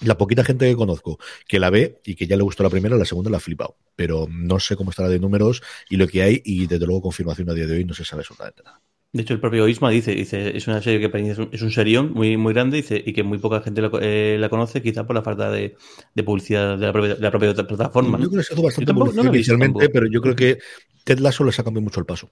La 0.01 0.17
poquita 0.17 0.45
gente 0.45 0.69
que 0.69 0.77
conozco 0.77 1.19
que 1.47 1.59
la 1.59 1.71
ve 1.71 2.01
y 2.05 2.15
que 2.15 2.27
ya 2.27 2.37
le 2.37 2.43
gustó 2.43 2.63
la 2.63 2.71
primera, 2.71 2.97
la 2.97 3.05
segunda 3.05 3.31
la 3.31 3.39
ha 3.39 3.41
flipado. 3.41 3.77
Pero 3.97 4.27
no 4.31 4.61
sé 4.61 4.77
cómo 4.77 4.91
estará 4.91 5.09
de 5.09 5.19
números 5.19 5.63
y 5.89 5.97
lo 5.97 6.07
que 6.07 6.23
hay, 6.23 6.43
y 6.45 6.67
desde 6.67 6.87
luego 6.87 7.03
confirmación 7.03 7.51
a 7.51 7.55
día 7.55 7.67
de 7.67 7.77
hoy 7.79 7.85
no 7.85 7.95
se 7.95 8.05
sabe 8.05 8.21
absolutamente 8.21 8.63
nada. 8.63 8.81
De 9.13 9.23
hecho, 9.23 9.33
el 9.33 9.41
propio 9.41 9.67
Isma 9.67 9.89
dice, 9.89 10.15
dice, 10.15 10.55
es 10.57 10.67
una 10.67 10.83
serie 10.83 11.01
que 11.11 11.31
es 11.31 11.39
un, 11.39 11.49
es 11.51 11.63
un 11.63 11.71
serión 11.71 12.13
muy, 12.13 12.37
muy 12.37 12.53
grande 12.53 12.77
dice, 12.77 13.03
y 13.05 13.15
que 13.15 13.23
muy 13.23 13.39
poca 13.39 13.63
gente 13.63 13.81
lo- 13.81 13.99
eh, 14.03 14.37
la 14.39 14.51
conoce, 14.51 14.83
quizá 14.83 15.07
por 15.07 15.17
la 15.17 15.23
falta 15.23 15.51
de, 15.51 15.77
de 16.15 16.23
publicidad 16.23 16.77
de 16.77 16.87
la 16.87 16.93
propia, 16.93 17.15
de 17.15 17.21
la 17.23 17.31
propia 17.31 17.55
plataforma. 17.55 18.19
Yo 18.19 18.29
creo 18.29 18.41
que 18.41 18.45
se 18.45 18.53
hizo 18.53 18.63
bastante 18.63 18.87
tampoco- 18.93 19.07
no 19.07 19.13
publicidad 19.13 19.35
inicialmente, 19.35 19.79
tampoco. 19.79 19.93
pero 19.95 20.07
yo 20.09 20.21
creo 20.21 20.37
que 20.37 20.59
Ted 21.05 21.21
Lasso 21.21 21.43
les 21.45 21.59
ha 21.59 21.65
cambiado 21.65 21.85
mucho 21.85 22.01
el 22.01 22.07
paso. 22.07 22.31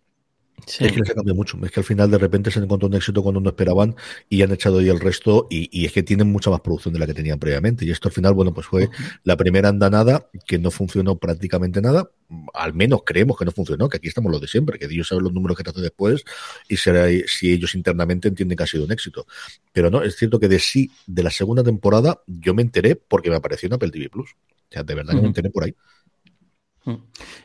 Sí. 0.66 0.84
Es 0.84 0.92
que 0.92 1.00
les 1.00 1.10
ha 1.10 1.14
cambiado 1.14 1.36
mucho. 1.36 1.58
Es 1.64 1.70
que 1.70 1.80
al 1.80 1.84
final 1.84 2.10
de 2.10 2.18
repente 2.18 2.50
se 2.50 2.58
encontró 2.58 2.88
un 2.88 2.94
éxito 2.94 3.22
cuando 3.22 3.40
no 3.40 3.50
esperaban 3.50 3.94
y 4.28 4.42
han 4.42 4.52
echado 4.52 4.78
ahí 4.78 4.88
el 4.88 4.98
resto 4.98 5.46
y, 5.50 5.68
y 5.70 5.84
es 5.84 5.92
que 5.92 6.02
tienen 6.02 6.32
mucha 6.32 6.50
más 6.50 6.60
producción 6.60 6.94
de 6.94 7.00
la 7.00 7.06
que 7.06 7.14
tenían 7.14 7.38
previamente. 7.38 7.84
Y 7.84 7.90
esto 7.90 8.08
al 8.08 8.14
final, 8.14 8.34
bueno, 8.34 8.54
pues 8.54 8.66
fue 8.66 8.88
la 9.24 9.36
primera 9.36 9.68
andanada 9.68 10.28
que 10.46 10.58
no 10.58 10.70
funcionó 10.70 11.18
prácticamente 11.18 11.80
nada. 11.80 12.10
Al 12.54 12.74
menos 12.74 13.02
creemos 13.04 13.36
que 13.38 13.44
no 13.44 13.52
funcionó, 13.52 13.88
que 13.88 13.98
aquí 13.98 14.08
estamos 14.08 14.32
los 14.32 14.40
de 14.40 14.48
siempre, 14.48 14.78
que 14.78 14.88
Dios 14.88 15.08
sabe 15.08 15.22
los 15.22 15.32
números 15.32 15.56
que 15.56 15.62
te 15.62 15.70
hace 15.70 15.80
después 15.80 16.24
y 16.68 16.76
será 16.76 17.06
si 17.26 17.52
ellos 17.52 17.74
internamente 17.74 18.28
entienden 18.28 18.56
que 18.56 18.64
ha 18.64 18.66
sido 18.66 18.84
un 18.84 18.92
éxito. 18.92 19.26
Pero 19.72 19.90
no, 19.90 20.02
es 20.02 20.16
cierto 20.16 20.40
que 20.40 20.48
de 20.48 20.58
sí, 20.58 20.90
de 21.06 21.22
la 21.22 21.30
segunda 21.30 21.62
temporada, 21.62 22.20
yo 22.26 22.54
me 22.54 22.62
enteré 22.62 22.96
porque 22.96 23.30
me 23.30 23.36
apareció 23.36 23.66
en 23.66 23.74
Apple 23.74 23.90
TV 23.90 24.08
Plus. 24.08 24.30
O 24.32 24.72
sea, 24.72 24.82
de 24.82 24.94
verdad 24.94 25.14
que 25.14 25.20
me 25.20 25.28
enteré 25.28 25.50
por 25.50 25.64
ahí. 25.64 25.74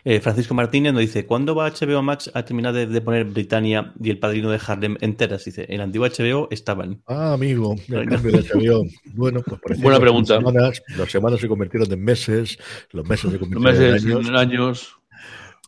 Eh, 0.04 0.20
Francisco 0.20 0.54
Martínez 0.54 0.94
nos 0.94 1.02
dice, 1.02 1.26
¿cuándo 1.26 1.56
va 1.56 1.70
HBO 1.70 2.02
Max 2.02 2.30
a 2.34 2.44
terminar 2.46 2.74
de, 2.74 2.86
de 2.88 3.02
poner 3.02 3.26
Britannia 3.26 3.94
y 4.02 4.10
el 4.10 4.20
padrino 4.20 4.50
de 4.52 4.60
Harlem 4.66 4.98
enteras? 5.02 5.46
Dice, 5.46 5.66
en 5.68 5.76
el 5.76 5.82
antiguo 5.82 6.08
HBO 6.08 6.48
estaban. 6.52 7.02
Ah, 7.08 7.34
amigo, 7.34 7.76
el 7.88 8.08
cambio 8.08 8.32
de 8.42 8.50
avión. 8.54 8.90
Bueno, 9.14 9.42
pues 9.46 9.60
parecía 9.62 9.84
Buena 9.84 9.98
que 9.98 10.02
pregunta. 10.02 10.36
Las 10.36 10.44
semanas, 10.44 10.84
las 10.98 11.12
semanas 11.12 11.40
se 11.40 11.48
convirtieron 11.48 11.92
en 11.92 12.04
meses, 12.04 12.58
los 12.92 13.06
meses 13.08 13.32
se 13.32 13.38
Los 13.38 13.40
convirtieron 13.40 13.80
meses, 13.80 14.04
en 14.04 14.12
años. 14.12 14.28
en 14.30 14.36
años, 14.36 15.01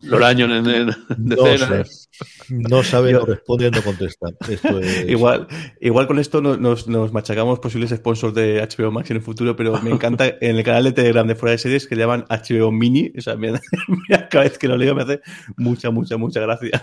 los 0.03 0.21
años 0.21 0.49
en, 0.51 0.67
en 0.69 0.87
No. 1.17 1.35
No 2.49 2.83
sabe, 2.83 3.11
Yo- 3.11 3.19
no 3.21 3.25
responde, 3.25 3.71
no 3.71 3.81
contesta. 3.81 4.27
Esto 4.47 4.79
es... 4.81 5.09
Igual, 5.09 5.47
igual 5.81 6.05
con 6.07 6.19
esto 6.19 6.41
no- 6.41 6.57
nos, 6.57 6.87
nos 6.87 7.11
machacamos 7.11 7.59
posibles 7.59 7.89
sponsors 7.91 8.33
de 8.35 8.61
HBO 8.61 8.91
Max 8.91 9.09
en 9.11 9.17
el 9.17 9.23
futuro, 9.23 9.55
pero 9.55 9.81
me 9.81 9.89
encanta 9.91 10.25
en 10.41 10.57
el 10.57 10.63
canal 10.63 10.83
de 10.83 10.91
Telegram 10.91 11.25
de 11.27 11.35
Fuera 11.35 11.51
de 11.53 11.57
Series 11.57 11.87
que 11.87 11.95
le 11.95 12.01
llaman 12.03 12.25
HBO 12.29 12.71
Mini. 12.71 13.11
O 13.17 13.21
sea, 13.21 13.35
me 13.35 13.51
da- 14.09 14.29
cada 14.29 14.43
vez 14.43 14.57
que 14.57 14.67
lo 14.67 14.77
leo 14.77 14.93
me 14.93 15.03
hace 15.03 15.21
mucha, 15.57 15.89
mucha, 15.89 16.17
mucha 16.17 16.39
gracia 16.41 16.81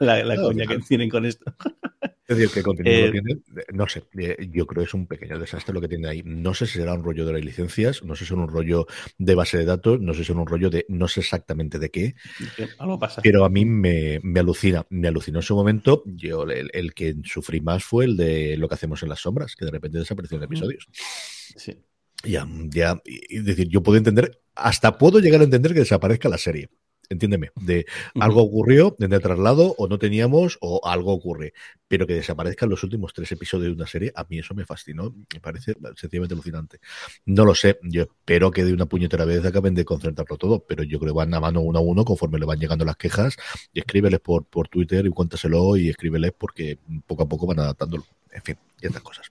la, 0.00 0.24
la 0.24 0.34
No, 0.36 0.42
coña 0.42 0.66
que 0.66 0.78
tienen 0.78 1.08
con 1.10 1.24
esto. 1.26 1.52
Es 2.32 2.38
decir, 2.38 2.54
que 2.54 2.62
contenido 2.62 3.06
Eh, 3.06 3.10
tiene. 3.12 3.36
No 3.72 3.86
sé, 3.88 4.02
eh, 4.18 4.48
yo 4.50 4.66
creo 4.66 4.82
que 4.82 4.88
es 4.88 4.94
un 4.94 5.06
pequeño 5.06 5.38
desastre 5.38 5.72
lo 5.74 5.80
que 5.80 5.88
tiene 5.88 6.08
ahí. 6.08 6.22
No 6.24 6.54
sé 6.54 6.66
si 6.66 6.74
será 6.78 6.94
un 6.94 7.04
rollo 7.04 7.24
de 7.26 7.32
las 7.34 7.44
licencias, 7.44 8.02
no 8.02 8.14
sé 8.14 8.24
si 8.24 8.28
será 8.30 8.40
un 8.42 8.48
rollo 8.48 8.86
de 9.18 9.34
base 9.34 9.58
de 9.58 9.64
datos, 9.64 10.00
no 10.00 10.12
sé 10.14 10.20
si 10.20 10.26
será 10.26 10.40
un 10.40 10.46
rollo 10.46 10.70
de 10.70 10.84
no 10.88 11.08
sé 11.08 11.20
exactamente 11.20 11.78
de 11.78 11.90
qué, 11.90 12.14
Algo 12.78 12.98
pasa. 12.98 13.22
pero 13.22 13.44
a 13.44 13.48
mí 13.48 13.64
me, 13.64 14.20
me 14.22 14.40
alucina. 14.40 14.86
Me 14.90 15.08
alucinó 15.08 15.38
en 15.38 15.42
su 15.42 15.54
momento. 15.54 16.02
Yo, 16.06 16.44
el, 16.44 16.70
el 16.72 16.94
que 16.94 17.14
sufrí 17.24 17.60
más 17.60 17.84
fue 17.84 18.04
el 18.06 18.16
de 18.16 18.56
lo 18.56 18.68
que 18.68 18.74
hacemos 18.74 19.02
en 19.02 19.08
las 19.08 19.20
sombras, 19.20 19.56
que 19.56 19.64
de 19.64 19.70
repente 19.70 19.98
desapareció 19.98 20.36
en 20.38 20.44
episodios. 20.44 20.88
Sí. 21.56 21.76
Ya, 22.24 22.46
ya, 22.68 23.00
y 23.04 23.40
decir, 23.40 23.68
yo 23.68 23.82
puedo 23.82 23.98
entender, 23.98 24.40
hasta 24.54 24.96
puedo 24.96 25.18
llegar 25.18 25.40
a 25.40 25.44
entender 25.44 25.72
que 25.74 25.80
desaparezca 25.80 26.28
la 26.28 26.38
serie 26.38 26.68
entiéndeme, 27.12 27.50
de 27.56 27.86
algo 28.18 28.42
ocurrió 28.42 28.96
en 28.98 29.12
el 29.12 29.20
traslado 29.20 29.74
o 29.78 29.88
no 29.88 29.98
teníamos 29.98 30.58
o 30.60 30.80
algo 30.84 31.12
ocurre, 31.12 31.52
pero 31.88 32.06
que 32.06 32.14
desaparezcan 32.14 32.68
los 32.68 32.82
últimos 32.82 33.12
tres 33.12 33.30
episodios 33.32 33.68
de 33.68 33.74
una 33.74 33.86
serie, 33.86 34.12
a 34.14 34.24
mí 34.28 34.38
eso 34.38 34.54
me 34.54 34.64
fascinó, 34.64 35.14
me 35.32 35.40
parece 35.40 35.74
sencillamente 35.96 36.34
alucinante. 36.34 36.78
No 37.26 37.44
lo 37.44 37.54
sé, 37.54 37.78
yo 37.82 38.02
espero 38.02 38.50
que 38.50 38.64
de 38.64 38.72
una 38.72 38.86
puñetera 38.86 39.24
vez 39.24 39.44
acaben 39.44 39.74
de 39.74 39.84
concentrarlo 39.84 40.36
todo, 40.36 40.64
pero 40.66 40.82
yo 40.82 40.98
creo 40.98 41.12
que 41.12 41.18
van 41.18 41.34
a 41.34 41.40
mano 41.40 41.60
uno 41.60 41.78
a 41.78 41.82
uno 41.82 42.04
conforme 42.04 42.38
le 42.38 42.46
van 42.46 42.58
llegando 42.58 42.84
las 42.84 42.96
quejas 42.96 43.36
y 43.72 43.80
escríbeles 43.80 44.20
por, 44.20 44.44
por 44.44 44.68
Twitter 44.68 45.06
y 45.06 45.10
cuéntaselo 45.10 45.76
y 45.76 45.88
escríbeles 45.88 46.32
porque 46.36 46.78
poco 47.06 47.22
a 47.22 47.28
poco 47.28 47.46
van 47.46 47.60
adaptándolo. 47.60 48.04
En 48.32 48.42
fin, 48.42 48.56
y 48.80 48.86
estas 48.86 49.02
cosas. 49.02 49.30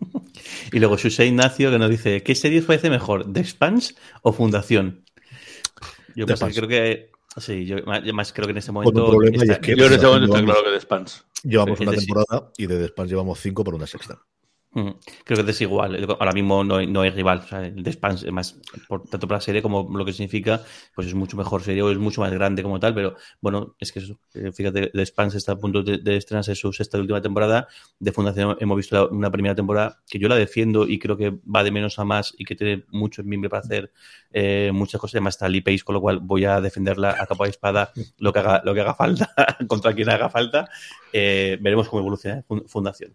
Y 0.72 0.78
luego 0.78 0.96
José 0.96 1.26
Ignacio 1.26 1.70
que 1.70 1.78
nos 1.78 1.90
dice, 1.90 2.22
¿qué 2.22 2.34
serie 2.34 2.62
parece 2.62 2.90
mejor, 2.90 3.30
The 3.30 3.44
Spans 3.44 3.96
o 4.22 4.32
Fundación? 4.32 5.04
Yo 6.20 6.26
pues, 6.26 6.54
creo 6.54 6.68
que. 6.68 7.10
Sí, 7.38 7.64
yo 7.64 7.78
más 8.12 8.32
creo 8.32 8.46
que 8.46 8.50
en 8.50 8.58
este 8.58 8.72
momento. 8.72 9.10
Problema, 9.10 9.42
está, 9.42 9.60
yo 9.60 9.86
en 9.86 9.92
este 9.92 10.06
momento 10.06 10.34
está 10.34 10.44
claro 10.44 10.64
que 10.64 10.70
The 10.70 10.80
Spans. 10.80 11.24
Llevamos 11.44 11.80
una 11.80 11.92
temporada 11.92 12.52
y 12.58 12.66
de 12.66 12.78
The 12.78 12.88
Spans 12.88 13.10
llevamos 13.10 13.40
cinco 13.40 13.64
por 13.64 13.74
una 13.74 13.86
sexta. 13.86 14.20
Creo 14.72 15.44
que 15.44 15.50
es 15.50 15.60
igual. 15.60 16.06
Ahora 16.20 16.32
mismo 16.32 16.62
no, 16.62 16.80
no 16.86 17.00
hay 17.00 17.10
rival. 17.10 17.38
O 17.38 17.46
sea, 17.48 17.66
el 17.66 17.82
The 17.82 17.92
Spans, 17.92 18.30
más, 18.30 18.60
por, 18.88 19.02
tanto 19.02 19.26
para 19.26 19.38
la 19.38 19.40
serie 19.40 19.62
como 19.62 19.88
lo 19.96 20.04
que 20.04 20.12
significa, 20.12 20.62
pues 20.94 21.08
es 21.08 21.14
mucho 21.14 21.36
mejor 21.36 21.62
serie 21.62 21.82
o 21.82 21.90
es 21.90 21.98
mucho 21.98 22.20
más 22.20 22.32
grande 22.32 22.62
como 22.62 22.78
tal. 22.78 22.94
Pero 22.94 23.16
bueno, 23.40 23.74
es 23.80 23.90
que 23.90 23.98
eso, 23.98 24.16
eh, 24.34 24.52
fíjate, 24.52 24.90
The 24.94 25.06
Spans 25.06 25.34
está 25.34 25.52
a 25.52 25.56
punto 25.56 25.82
de, 25.82 25.98
de 25.98 26.16
estrenarse 26.16 26.54
su 26.54 26.72
sexta 26.72 26.98
y 26.98 27.00
última 27.00 27.20
temporada. 27.20 27.66
De 27.98 28.12
Fundación 28.12 28.56
hemos 28.60 28.76
visto 28.76 29.08
una 29.10 29.30
primera 29.30 29.56
temporada 29.56 30.00
que 30.08 30.20
yo 30.20 30.28
la 30.28 30.36
defiendo 30.36 30.86
y 30.86 31.00
creo 31.00 31.16
que 31.16 31.30
va 31.30 31.64
de 31.64 31.72
menos 31.72 31.98
a 31.98 32.04
más 32.04 32.32
y 32.38 32.44
que 32.44 32.54
tiene 32.54 32.84
mucho 32.90 33.24
mimbre 33.24 33.50
para 33.50 33.62
hacer 33.62 33.92
eh, 34.32 34.70
muchas 34.72 35.00
cosas. 35.00 35.16
Además 35.16 35.34
está 35.34 35.48
Lee 35.48 35.62
Pace, 35.62 35.80
con 35.82 35.94
lo 35.94 36.00
cual 36.00 36.20
voy 36.20 36.44
a 36.44 36.60
defenderla 36.60 37.16
a 37.18 37.26
capa 37.26 37.44
de 37.44 37.50
espada 37.50 37.92
lo 38.18 38.32
que 38.32 38.38
haga, 38.38 38.62
lo 38.64 38.72
que 38.72 38.80
haga 38.82 38.94
falta, 38.94 39.34
contra 39.66 39.92
quien 39.94 40.10
haga 40.10 40.28
falta. 40.30 40.68
Eh, 41.12 41.58
veremos 41.60 41.88
cómo 41.88 42.00
evoluciona 42.00 42.44
Fundación. 42.66 43.14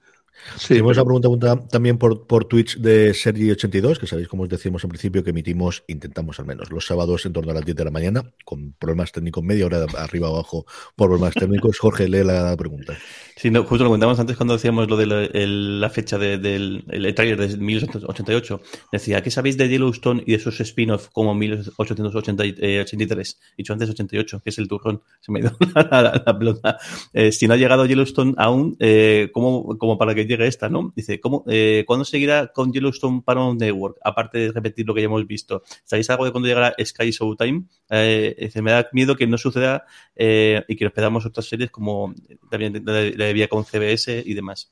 Sí, 0.57 0.69
Tenemos 0.69 0.97
la 0.97 1.03
pregunta, 1.03 1.67
también 1.69 1.97
por, 1.97 2.27
por 2.27 2.45
Twitch 2.45 2.77
de 2.77 3.11
Sergi82, 3.11 3.97
que 3.97 4.07
sabéis, 4.07 4.27
como 4.27 4.43
os 4.43 4.49
decíamos 4.49 4.83
en 4.83 4.89
principio, 4.89 5.23
que 5.23 5.31
emitimos, 5.31 5.83
intentamos 5.87 6.39
al 6.39 6.45
menos, 6.45 6.71
los 6.71 6.85
sábados 6.85 7.25
en 7.25 7.33
torno 7.33 7.51
a 7.51 7.55
las 7.55 7.65
10 7.65 7.75
de 7.75 7.85
la 7.85 7.91
mañana, 7.91 8.31
con 8.43 8.73
problemas 8.73 9.11
técnicos 9.11 9.43
media 9.43 9.65
hora 9.65 9.85
arriba 9.97 10.27
abajo 10.27 10.65
por 10.95 11.09
problemas 11.09 11.33
técnicos. 11.33 11.79
Jorge, 11.79 12.07
lee 12.07 12.23
la 12.23 12.55
pregunta. 12.55 12.97
Sí, 13.37 13.51
no, 13.51 13.65
justo 13.65 13.83
lo 13.83 13.89
comentamos 13.89 14.17
antes 14.17 14.37
cuando 14.37 14.53
decíamos 14.53 14.89
lo 14.89 14.95
de 14.95 15.07
la, 15.07 15.89
fecha 15.89 16.17
del 16.17 16.85
el 16.89 17.13
trailer 17.13 17.37
de 17.37 17.57
1888. 17.57 18.61
Decía, 18.93 19.21
¿qué 19.21 19.29
sabéis 19.29 19.57
de 19.57 19.67
Yellowstone 19.67 20.23
y 20.25 20.31
de 20.31 20.37
esos 20.37 20.57
spin-off 20.61 21.09
como 21.11 21.35
1883? 21.35 23.39
Dicho 23.57 23.73
antes 23.73 23.89
88, 23.89 24.39
que 24.41 24.49
es 24.49 24.57
el 24.57 24.69
turrón. 24.69 25.01
Se 25.19 25.33
me 25.33 25.39
ha 25.39 25.41
ido 25.41 25.51
la, 25.75 26.23
la, 26.23 26.77
eh, 27.11 27.33
si 27.33 27.45
no 27.47 27.55
ha 27.55 27.57
llegado 27.57 27.85
Yellowstone 27.85 28.35
aún, 28.37 28.77
eh, 28.79 29.29
¿cómo, 29.33 29.77
como 29.77 29.97
para 29.97 30.15
que 30.15 30.25
llegue 30.25 30.47
esta, 30.47 30.69
¿no? 30.69 30.93
Dice, 30.95 31.19
¿cómo, 31.19 31.43
eh, 31.47 31.83
¿cuándo 31.85 32.05
seguirá 32.05 32.53
con 32.53 32.71
Yellowstone 32.71 33.21
Paramount 33.21 33.59
Network? 33.59 33.97
Aparte 34.01 34.37
de 34.37 34.53
repetir 34.53 34.87
lo 34.87 34.93
que 34.93 35.01
ya 35.01 35.07
hemos 35.07 35.27
visto. 35.27 35.61
¿Sabéis 35.83 36.09
algo 36.09 36.23
de 36.23 36.31
cuándo 36.31 36.47
llegará 36.47 36.73
Sky 36.81 37.11
Showtime? 37.11 37.65
Eh, 37.89 38.33
dice, 38.39 38.61
me 38.61 38.71
da 38.71 38.87
miedo 38.93 39.17
que 39.17 39.27
no 39.27 39.37
suceda 39.37 39.83
eh, 40.15 40.63
y 40.69 40.77
que 40.77 40.85
nos 40.85 40.93
otras 41.25 41.45
series 41.45 41.69
como 41.69 42.13
también 42.49 42.81
la 42.85 43.24
de 43.25 43.33
Vía 43.33 43.47
con 43.47 43.65
CBS 43.65 44.23
y 44.25 44.33
demás. 44.33 44.69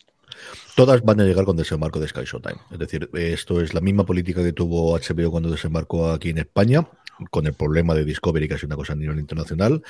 Todas 0.76 1.04
van 1.04 1.22
a 1.22 1.26
llegar 1.26 1.46
con 1.46 1.58
desembarco 1.58 2.00
de 2.00 2.08
Sky 2.08 2.24
Showtime. 2.26 2.60
Es 2.72 2.80
decir, 2.80 3.10
esto 3.14 3.62
es 3.62 3.74
la 3.74 3.82
misma 3.82 4.06
política 4.06 4.44
que 4.44 4.54
tuvo 4.54 4.98
HBO 4.98 5.32
cuando 5.32 5.52
desembarcó 5.52 6.12
aquí 6.12 6.30
en 6.30 6.40
España 6.40 6.88
con 7.30 7.46
el 7.48 7.54
problema 7.54 7.94
de 7.94 8.06
Discovery, 8.06 8.48
que 8.48 8.56
es 8.56 8.64
una 8.64 8.76
cosa 8.76 8.94
a 8.94 8.96
nivel 8.96 9.20
internacional. 9.20 9.84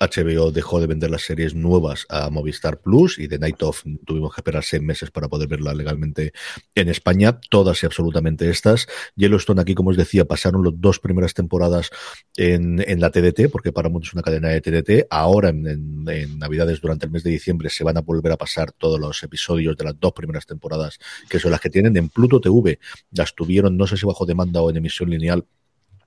HBO 0.00 0.50
dejó 0.50 0.80
de 0.80 0.86
vender 0.86 1.10
las 1.10 1.22
series 1.22 1.54
nuevas 1.54 2.06
a 2.08 2.30
Movistar 2.30 2.80
Plus 2.80 3.18
y 3.18 3.26
de 3.26 3.38
Night 3.38 3.62
Of 3.62 3.84
tuvimos 4.06 4.34
que 4.34 4.40
esperar 4.40 4.64
seis 4.64 4.82
meses 4.82 5.10
para 5.10 5.28
poder 5.28 5.48
verla 5.48 5.74
legalmente 5.74 6.32
en 6.74 6.88
España. 6.88 7.40
Todas 7.50 7.82
y 7.82 7.86
absolutamente 7.86 8.48
estas. 8.50 8.86
Yellowstone 9.16 9.60
aquí, 9.60 9.74
como 9.74 9.90
os 9.90 9.96
decía, 9.96 10.24
pasaron 10.24 10.64
las 10.64 10.74
dos 10.76 10.98
primeras 10.98 11.34
temporadas 11.34 11.90
en, 12.36 12.82
en 12.86 13.00
la 13.00 13.10
TDT, 13.10 13.50
porque 13.50 13.72
Paramount 13.72 14.06
es 14.06 14.12
una 14.14 14.22
cadena 14.22 14.48
de 14.48 14.60
TDT. 14.60 15.06
Ahora, 15.10 15.50
en, 15.50 15.66
en, 15.66 16.38
Navidades, 16.38 16.80
durante 16.80 17.06
el 17.06 17.12
mes 17.12 17.22
de 17.22 17.30
diciembre, 17.30 17.70
se 17.70 17.84
van 17.84 17.96
a 17.96 18.00
volver 18.00 18.32
a 18.32 18.36
pasar 18.36 18.72
todos 18.72 18.98
los 18.98 19.22
episodios 19.22 19.76
de 19.76 19.84
las 19.84 19.98
dos 19.98 20.12
primeras 20.12 20.46
temporadas, 20.46 20.98
que 21.28 21.38
son 21.38 21.50
las 21.50 21.60
que 21.60 21.70
tienen. 21.70 21.96
En 21.96 22.08
Pluto 22.08 22.40
TV 22.40 22.78
las 23.10 23.34
tuvieron, 23.34 23.76
no 23.76 23.86
sé 23.86 23.96
si 23.96 24.06
bajo 24.06 24.26
demanda 24.26 24.62
o 24.62 24.70
en 24.70 24.76
emisión 24.76 25.10
lineal, 25.10 25.44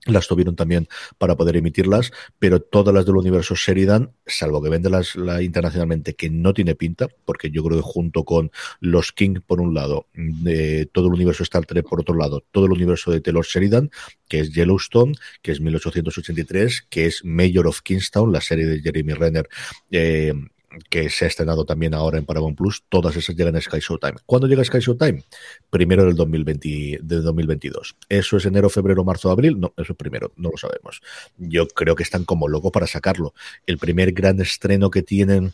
las 0.05 0.27
tuvieron 0.27 0.55
también 0.55 0.87
para 1.17 1.35
poder 1.35 1.55
emitirlas, 1.55 2.11
pero 2.39 2.61
todas 2.61 2.93
las 2.93 3.05
del 3.05 3.15
universo 3.15 3.55
Sheridan, 3.55 4.11
salvo 4.25 4.61
que 4.61 4.69
vende 4.69 4.89
las 4.89 5.15
la 5.15 5.41
internacionalmente, 5.41 6.15
que 6.15 6.29
no 6.29 6.53
tiene 6.53 6.75
pinta, 6.75 7.07
porque 7.25 7.51
yo 7.51 7.63
creo 7.63 7.77
que 7.77 7.83
junto 7.83 8.23
con 8.25 8.51
los 8.79 9.11
King 9.11 9.35
por 9.45 9.61
un 9.61 9.73
lado, 9.73 10.07
de 10.13 10.89
todo 10.91 11.07
el 11.07 11.13
universo 11.13 11.43
Star 11.43 11.65
Trek 11.65 11.87
por 11.87 12.01
otro 12.01 12.15
lado, 12.15 12.43
todo 12.51 12.65
el 12.65 12.73
universo 12.73 13.11
de 13.11 13.21
Taylor 13.21 13.45
Sheridan, 13.45 13.91
que 14.27 14.39
es 14.39 14.51
Yellowstone, 14.53 15.13
que 15.41 15.51
es 15.51 15.61
1883, 15.61 16.87
que 16.89 17.05
es 17.05 17.23
Mayor 17.23 17.67
of 17.67 17.81
Kingstown, 17.81 18.31
la 18.31 18.41
serie 18.41 18.65
de 18.65 18.81
Jeremy 18.81 19.13
Renner, 19.13 19.47
eh, 19.91 20.33
que 20.89 21.09
se 21.09 21.25
ha 21.25 21.27
estrenado 21.27 21.65
también 21.65 21.93
ahora 21.93 22.17
en 22.17 22.25
Paramount 22.25 22.57
Plus, 22.57 22.83
todas 22.89 23.15
esas 23.15 23.35
llegan 23.35 23.55
a 23.55 23.61
Sky 23.61 23.79
Showtime. 23.79 24.15
¿Cuándo 24.25 24.47
llega 24.47 24.63
Sky 24.63 24.79
Showtime? 24.79 25.23
Primero 25.69 26.05
del, 26.05 26.15
2020, 26.15 26.99
del 27.01 27.23
2022. 27.23 27.95
¿Eso 28.09 28.37
es 28.37 28.45
enero, 28.45 28.69
febrero, 28.69 29.03
marzo, 29.03 29.31
abril? 29.31 29.59
No, 29.59 29.73
eso 29.77 29.93
es 29.93 29.97
primero, 29.97 30.31
no 30.35 30.49
lo 30.49 30.57
sabemos. 30.57 31.01
Yo 31.37 31.67
creo 31.67 31.95
que 31.95 32.03
están 32.03 32.25
como 32.25 32.47
locos 32.47 32.71
para 32.71 32.87
sacarlo. 32.87 33.33
El 33.65 33.77
primer 33.77 34.11
gran 34.11 34.39
estreno 34.41 34.89
que 34.89 35.03
tienen 35.03 35.53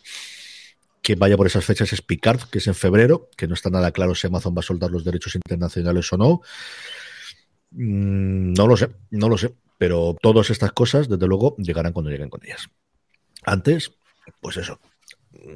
que 1.02 1.14
vaya 1.14 1.36
por 1.36 1.46
esas 1.46 1.64
fechas 1.64 1.92
es 1.92 2.02
Picard, 2.02 2.42
que 2.50 2.58
es 2.58 2.66
en 2.66 2.74
febrero, 2.74 3.30
que 3.36 3.46
no 3.46 3.54
está 3.54 3.70
nada 3.70 3.90
claro 3.90 4.14
si 4.14 4.26
Amazon 4.26 4.54
va 4.54 4.60
a 4.60 4.64
soltar 4.64 4.90
los 4.90 5.04
derechos 5.04 5.34
internacionales 5.34 6.12
o 6.12 6.16
no. 6.16 6.42
Mm, 7.70 8.52
no 8.52 8.66
lo 8.66 8.76
sé, 8.76 8.90
no 9.10 9.28
lo 9.28 9.38
sé, 9.38 9.54
pero 9.78 10.16
todas 10.20 10.50
estas 10.50 10.72
cosas, 10.72 11.08
desde 11.08 11.26
luego, 11.26 11.56
llegarán 11.56 11.92
cuando 11.92 12.10
lleguen 12.10 12.28
con 12.28 12.44
ellas. 12.44 12.68
Antes, 13.44 13.92
pues 14.40 14.58
eso, 14.58 14.78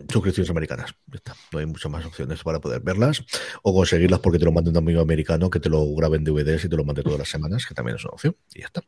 suscripciones 0.09 0.51
americanas. 0.51 0.95
No 1.53 1.59
hay 1.59 1.67
muchas 1.67 1.91
más 1.91 2.05
opciones 2.07 2.43
para 2.43 2.61
poder 2.61 2.81
verlas 2.81 3.25
o 3.63 3.75
conseguirlas 3.75 4.21
porque 4.21 4.39
te 4.39 4.45
lo 4.45 4.53
mande 4.53 4.71
un 4.71 4.77
amigo 4.77 5.01
americano 5.01 5.51
que 5.51 5.61
te 5.61 5.69
lo 5.69 5.95
grabe 5.95 6.17
en 6.17 6.25
DVDs 6.25 6.65
y 6.65 6.69
te 6.69 6.77
lo 6.77 6.85
mande 6.85 7.03
todas 7.03 7.19
las 7.19 7.29
semanas, 7.29 7.67
que 7.67 7.75
también 7.75 7.97
es 7.97 8.05
una 8.05 8.13
opción. 8.13 8.37
Y 8.55 8.61
ya 8.61 8.67
está. 8.67 8.83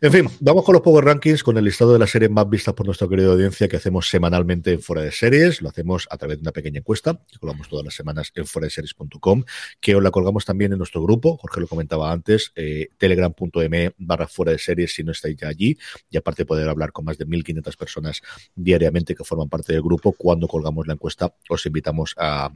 En 0.00 0.12
fin, 0.12 0.28
vamos 0.40 0.64
con 0.64 0.74
los 0.74 0.82
Power 0.82 1.04
Rankings, 1.04 1.42
con 1.42 1.58
el 1.58 1.64
listado 1.64 1.92
de 1.92 1.98
las 1.98 2.10
series 2.10 2.30
más 2.30 2.48
vistas 2.48 2.74
por 2.74 2.86
nuestra 2.86 3.08
querida 3.08 3.32
audiencia 3.32 3.68
que 3.68 3.76
hacemos 3.76 4.08
semanalmente 4.08 4.72
en 4.72 4.80
Fuera 4.80 5.02
de 5.02 5.12
Series. 5.12 5.62
Lo 5.62 5.68
hacemos 5.68 6.06
a 6.10 6.16
través 6.16 6.38
de 6.38 6.42
una 6.42 6.52
pequeña 6.52 6.78
encuesta 6.78 7.20
que 7.30 7.38
colgamos 7.38 7.68
todas 7.68 7.84
las 7.84 7.94
semanas 7.94 8.30
en 8.34 8.46
fuera 8.46 8.66
de 8.66 8.70
series.com, 8.70 9.44
que 9.80 9.96
os 9.96 10.02
la 10.02 10.10
colgamos 10.10 10.44
también 10.44 10.72
en 10.72 10.78
nuestro 10.78 11.02
grupo. 11.02 11.36
Jorge 11.38 11.60
lo 11.60 11.66
comentaba 11.66 12.12
antes, 12.12 12.52
eh, 12.54 12.88
telegram.me 12.98 13.94
barra 13.98 14.28
fuera 14.28 14.52
de 14.52 14.58
series 14.58 14.94
si 14.94 15.02
no 15.02 15.12
estáis 15.12 15.36
ya 15.36 15.48
allí. 15.48 15.76
Y 16.08 16.16
aparte 16.16 16.44
poder 16.44 16.68
hablar 16.68 16.92
con 16.92 17.04
más 17.04 17.18
de 17.18 17.26
1.500 17.26 17.76
personas 17.76 18.22
diariamente 18.54 19.14
que 19.14 19.24
forman 19.24 19.48
parte 19.48 19.72
del 19.72 19.82
grupo 19.82 20.12
cuando 20.20 20.48
colgamos 20.48 20.86
la 20.86 20.92
encuesta, 20.92 21.34
os 21.48 21.64
invitamos 21.64 22.14
a 22.18 22.52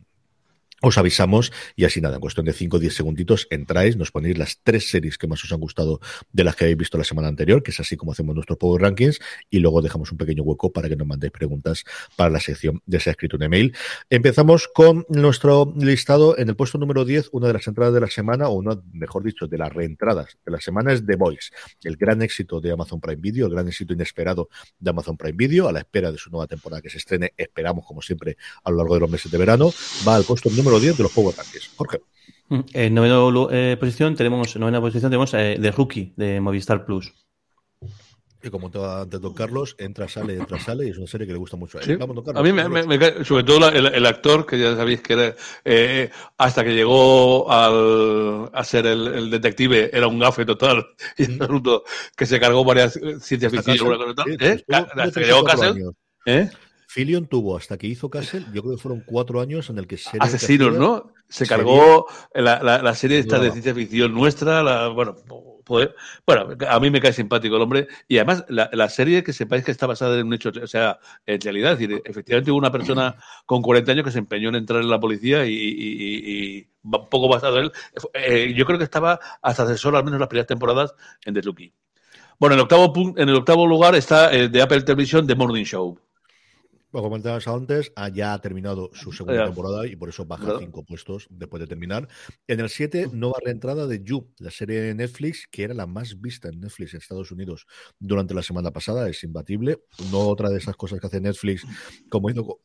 os 0.84 0.98
avisamos 0.98 1.52
y 1.76 1.84
así 1.84 2.00
nada, 2.00 2.16
en 2.16 2.20
cuestión 2.20 2.44
de 2.46 2.52
5 2.52 2.76
o 2.76 2.80
10 2.80 2.94
segunditos 2.94 3.46
entráis, 3.50 3.96
nos 3.96 4.10
ponéis 4.10 4.36
las 4.36 4.60
tres 4.62 4.90
series 4.90 5.16
que 5.16 5.26
más 5.26 5.42
os 5.42 5.52
han 5.52 5.60
gustado 5.60 6.00
de 6.32 6.44
las 6.44 6.56
que 6.56 6.64
habéis 6.64 6.76
visto 6.76 6.98
la 6.98 7.04
semana 7.04 7.28
anterior, 7.28 7.62
que 7.62 7.70
es 7.70 7.80
así 7.80 7.96
como 7.96 8.12
hacemos 8.12 8.34
nuestros 8.34 8.58
Power 8.58 8.82
Rankings, 8.82 9.18
y 9.50 9.60
luego 9.60 9.80
dejamos 9.80 10.12
un 10.12 10.18
pequeño 10.18 10.42
hueco 10.42 10.72
para 10.72 10.88
que 10.88 10.96
nos 10.96 11.06
mandéis 11.06 11.32
preguntas 11.32 11.84
para 12.16 12.30
la 12.30 12.40
sección 12.40 12.82
de 12.84 12.98
ese 12.98 13.10
escrito 13.10 13.36
un 13.36 13.44
email. 13.44 13.74
Empezamos 14.10 14.68
con 14.68 15.06
nuestro 15.08 15.72
listado 15.76 16.36
en 16.38 16.48
el 16.48 16.56
puesto 16.56 16.78
número 16.78 17.04
10, 17.04 17.30
una 17.32 17.46
de 17.46 17.54
las 17.54 17.66
entradas 17.66 17.94
de 17.94 18.00
la 18.00 18.08
semana, 18.08 18.48
o 18.48 18.52
una, 18.52 18.78
mejor 18.92 19.24
dicho, 19.24 19.46
de 19.46 19.58
las 19.58 19.72
reentradas 19.72 20.38
de 20.44 20.52
la 20.52 20.60
semana 20.60 20.92
es 20.92 21.06
The 21.06 21.16
Voice, 21.16 21.50
el 21.82 21.96
gran 21.96 22.20
éxito 22.22 22.60
de 22.60 22.72
Amazon 22.72 23.00
Prime 23.00 23.20
Video, 23.20 23.46
el 23.46 23.52
gran 23.52 23.68
éxito 23.68 23.94
inesperado 23.94 24.48
de 24.78 24.90
Amazon 24.90 25.16
Prime 25.16 25.36
Video, 25.36 25.68
a 25.68 25.72
la 25.72 25.80
espera 25.80 26.12
de 26.12 26.18
su 26.18 26.30
nueva 26.30 26.46
temporada 26.46 26.82
que 26.82 26.90
se 26.90 26.98
estrene, 26.98 27.32
esperamos 27.36 27.86
como 27.86 28.02
siempre 28.02 28.36
a 28.62 28.70
lo 28.70 28.76
largo 28.76 28.94
de 28.94 29.00
los 29.00 29.10
meses 29.10 29.30
de 29.30 29.38
verano, 29.38 29.72
va 30.06 30.16
al 30.16 30.24
puesto 30.24 30.50
número 30.50 30.73
10 30.80 30.96
de 30.96 31.02
los 31.02 31.12
Power 31.12 31.34
Rankings. 31.36 31.70
Jorge. 31.76 32.00
Mm, 32.48 32.60
en 32.72 32.94
novena 32.94 33.48
eh, 33.52 33.76
posición 33.78 34.14
tenemos, 34.16 34.56
novena 34.56 34.80
posición 34.80 35.10
tenemos 35.10 35.32
eh, 35.34 35.58
The 35.60 35.70
Rookie 35.70 36.12
de 36.16 36.40
Movistar 36.40 36.84
Plus. 36.84 37.12
Y 38.44 38.50
como 38.50 38.70
te 38.70 38.78
va 38.78 39.00
antes 39.00 39.18
Don 39.22 39.32
Carlos, 39.32 39.74
entra, 39.78 40.06
sale, 40.06 40.34
entra, 40.34 40.60
sale, 40.60 40.86
y 40.86 40.90
es 40.90 40.98
una 40.98 41.06
serie 41.06 41.26
que 41.26 41.32
le 41.32 41.38
gusta 41.38 41.56
mucho 41.56 41.78
a 41.78 41.80
él. 41.80 41.96
Vamos, 41.96 42.22
a 42.34 42.42
mí 42.42 42.52
me, 42.52 42.68
me, 42.68 42.98
cae, 42.98 43.24
sobre 43.24 43.42
todo 43.42 43.70
el, 43.70 43.86
el, 43.86 44.04
actor, 44.04 44.44
que 44.44 44.58
ya 44.58 44.76
sabéis 44.76 45.00
que 45.00 45.14
era, 45.14 45.34
eh, 45.64 46.10
hasta 46.36 46.62
que 46.62 46.74
llegó 46.74 47.50
al, 47.50 48.50
a 48.52 48.62
ser 48.62 48.84
el, 48.84 49.06
el, 49.06 49.30
detective, 49.30 49.88
era 49.96 50.08
un 50.08 50.18
gafe 50.18 50.44
total 50.44 50.84
y 51.16 51.24
absoluto, 51.24 51.84
que 52.14 52.26
se 52.26 52.38
cargó 52.38 52.66
varias 52.66 53.00
ciencias 53.20 53.50
ficción. 53.50 53.98
¿Eh? 54.38 54.62
Hasta 54.68 55.20
que 55.20 55.26
llegó 55.26 55.42
Castle. 55.42 55.92
¿Eh? 56.26 56.50
Fillion 56.94 57.26
tuvo 57.26 57.56
hasta 57.56 57.76
que 57.76 57.88
hizo 57.88 58.08
Castle, 58.08 58.44
yo 58.52 58.62
creo 58.62 58.76
que 58.76 58.80
fueron 58.80 59.02
cuatro 59.04 59.40
años 59.40 59.68
en 59.68 59.78
el 59.78 59.88
que 59.88 59.98
Asesinos, 60.20 60.76
¿no? 60.76 61.12
se 61.28 61.44
cargó 61.44 62.06
la, 62.32 62.62
la, 62.62 62.80
la 62.82 62.94
serie 62.94 63.18
esta 63.18 63.40
de 63.40 63.50
ciencia 63.50 63.74
ficción 63.74 64.14
nuestra, 64.14 64.62
la, 64.62 64.86
bueno, 64.90 65.16
pues, 65.64 65.88
bueno, 66.24 66.50
a 66.68 66.78
mí 66.78 66.90
me 66.90 67.00
cae 67.00 67.12
simpático 67.12 67.56
el 67.56 67.62
hombre. 67.62 67.88
Y 68.06 68.18
además, 68.18 68.44
la, 68.48 68.70
la, 68.72 68.88
serie 68.88 69.24
que 69.24 69.32
sepáis 69.32 69.64
que 69.64 69.72
está 69.72 69.88
basada 69.88 70.20
en 70.20 70.28
un 70.28 70.34
hecho, 70.34 70.52
o 70.62 70.66
sea, 70.68 71.00
en 71.26 71.40
realidad, 71.40 71.72
es 71.72 71.80
decir, 71.80 72.00
efectivamente 72.04 72.52
hubo 72.52 72.58
una 72.58 72.70
persona 72.70 73.16
con 73.44 73.60
40 73.60 73.90
años 73.90 74.04
que 74.04 74.12
se 74.12 74.20
empeñó 74.20 74.50
en 74.50 74.54
entrar 74.54 74.80
en 74.80 74.90
la 74.90 75.00
policía 75.00 75.44
y, 75.46 75.52
y, 75.52 76.58
y 76.58 76.68
un 76.84 77.08
poco 77.08 77.28
basado 77.28 77.58
en 77.58 77.64
él. 77.64 77.72
Eh, 78.12 78.54
yo 78.54 78.66
creo 78.66 78.78
que 78.78 78.84
estaba 78.84 79.18
hasta 79.42 79.64
asesor, 79.64 79.96
al 79.96 80.04
menos 80.04 80.20
las 80.20 80.28
primeras 80.28 80.46
temporadas, 80.46 80.94
en 81.24 81.34
The 81.34 81.42
Lucky. 81.42 81.72
Bueno, 82.38 82.54
en 82.54 82.60
el 82.60 82.62
octavo, 82.62 82.92
en 83.16 83.28
el 83.28 83.34
octavo 83.34 83.66
lugar 83.66 83.96
está 83.96 84.32
eh, 84.32 84.48
de 84.48 84.62
Apple 84.62 84.82
Television 84.82 85.26
The 85.26 85.34
Morning 85.34 85.64
Show. 85.64 85.98
Como 86.94 87.08
comentabas 87.08 87.48
antes, 87.48 87.92
ya 88.12 88.34
ha 88.34 88.40
terminado 88.40 88.88
su 88.92 89.10
segunda 89.10 89.46
temporada 89.46 89.84
y 89.84 89.96
por 89.96 90.10
eso 90.10 90.26
baja 90.26 90.60
cinco 90.60 90.84
puestos 90.84 91.26
después 91.28 91.60
de 91.60 91.66
terminar. 91.66 92.06
En 92.46 92.60
el 92.60 92.68
7, 92.68 93.08
nueva 93.12 93.34
reentrada 93.44 93.88
de 93.88 94.04
You, 94.04 94.30
la 94.38 94.52
serie 94.52 94.80
de 94.80 94.94
Netflix, 94.94 95.48
que 95.50 95.64
era 95.64 95.74
la 95.74 95.88
más 95.88 96.20
vista 96.20 96.50
en 96.50 96.60
Netflix 96.60 96.94
en 96.94 97.00
Estados 97.00 97.32
Unidos 97.32 97.66
durante 97.98 98.32
la 98.32 98.44
semana 98.44 98.70
pasada. 98.70 99.08
Es 99.08 99.24
imbatible. 99.24 99.80
No 100.12 100.20
otra 100.20 100.50
de 100.50 100.58
esas 100.58 100.76
cosas 100.76 101.00
que 101.00 101.08
hace 101.08 101.20
Netflix, 101.20 101.66
como 102.08 102.30
hizo 102.30 102.60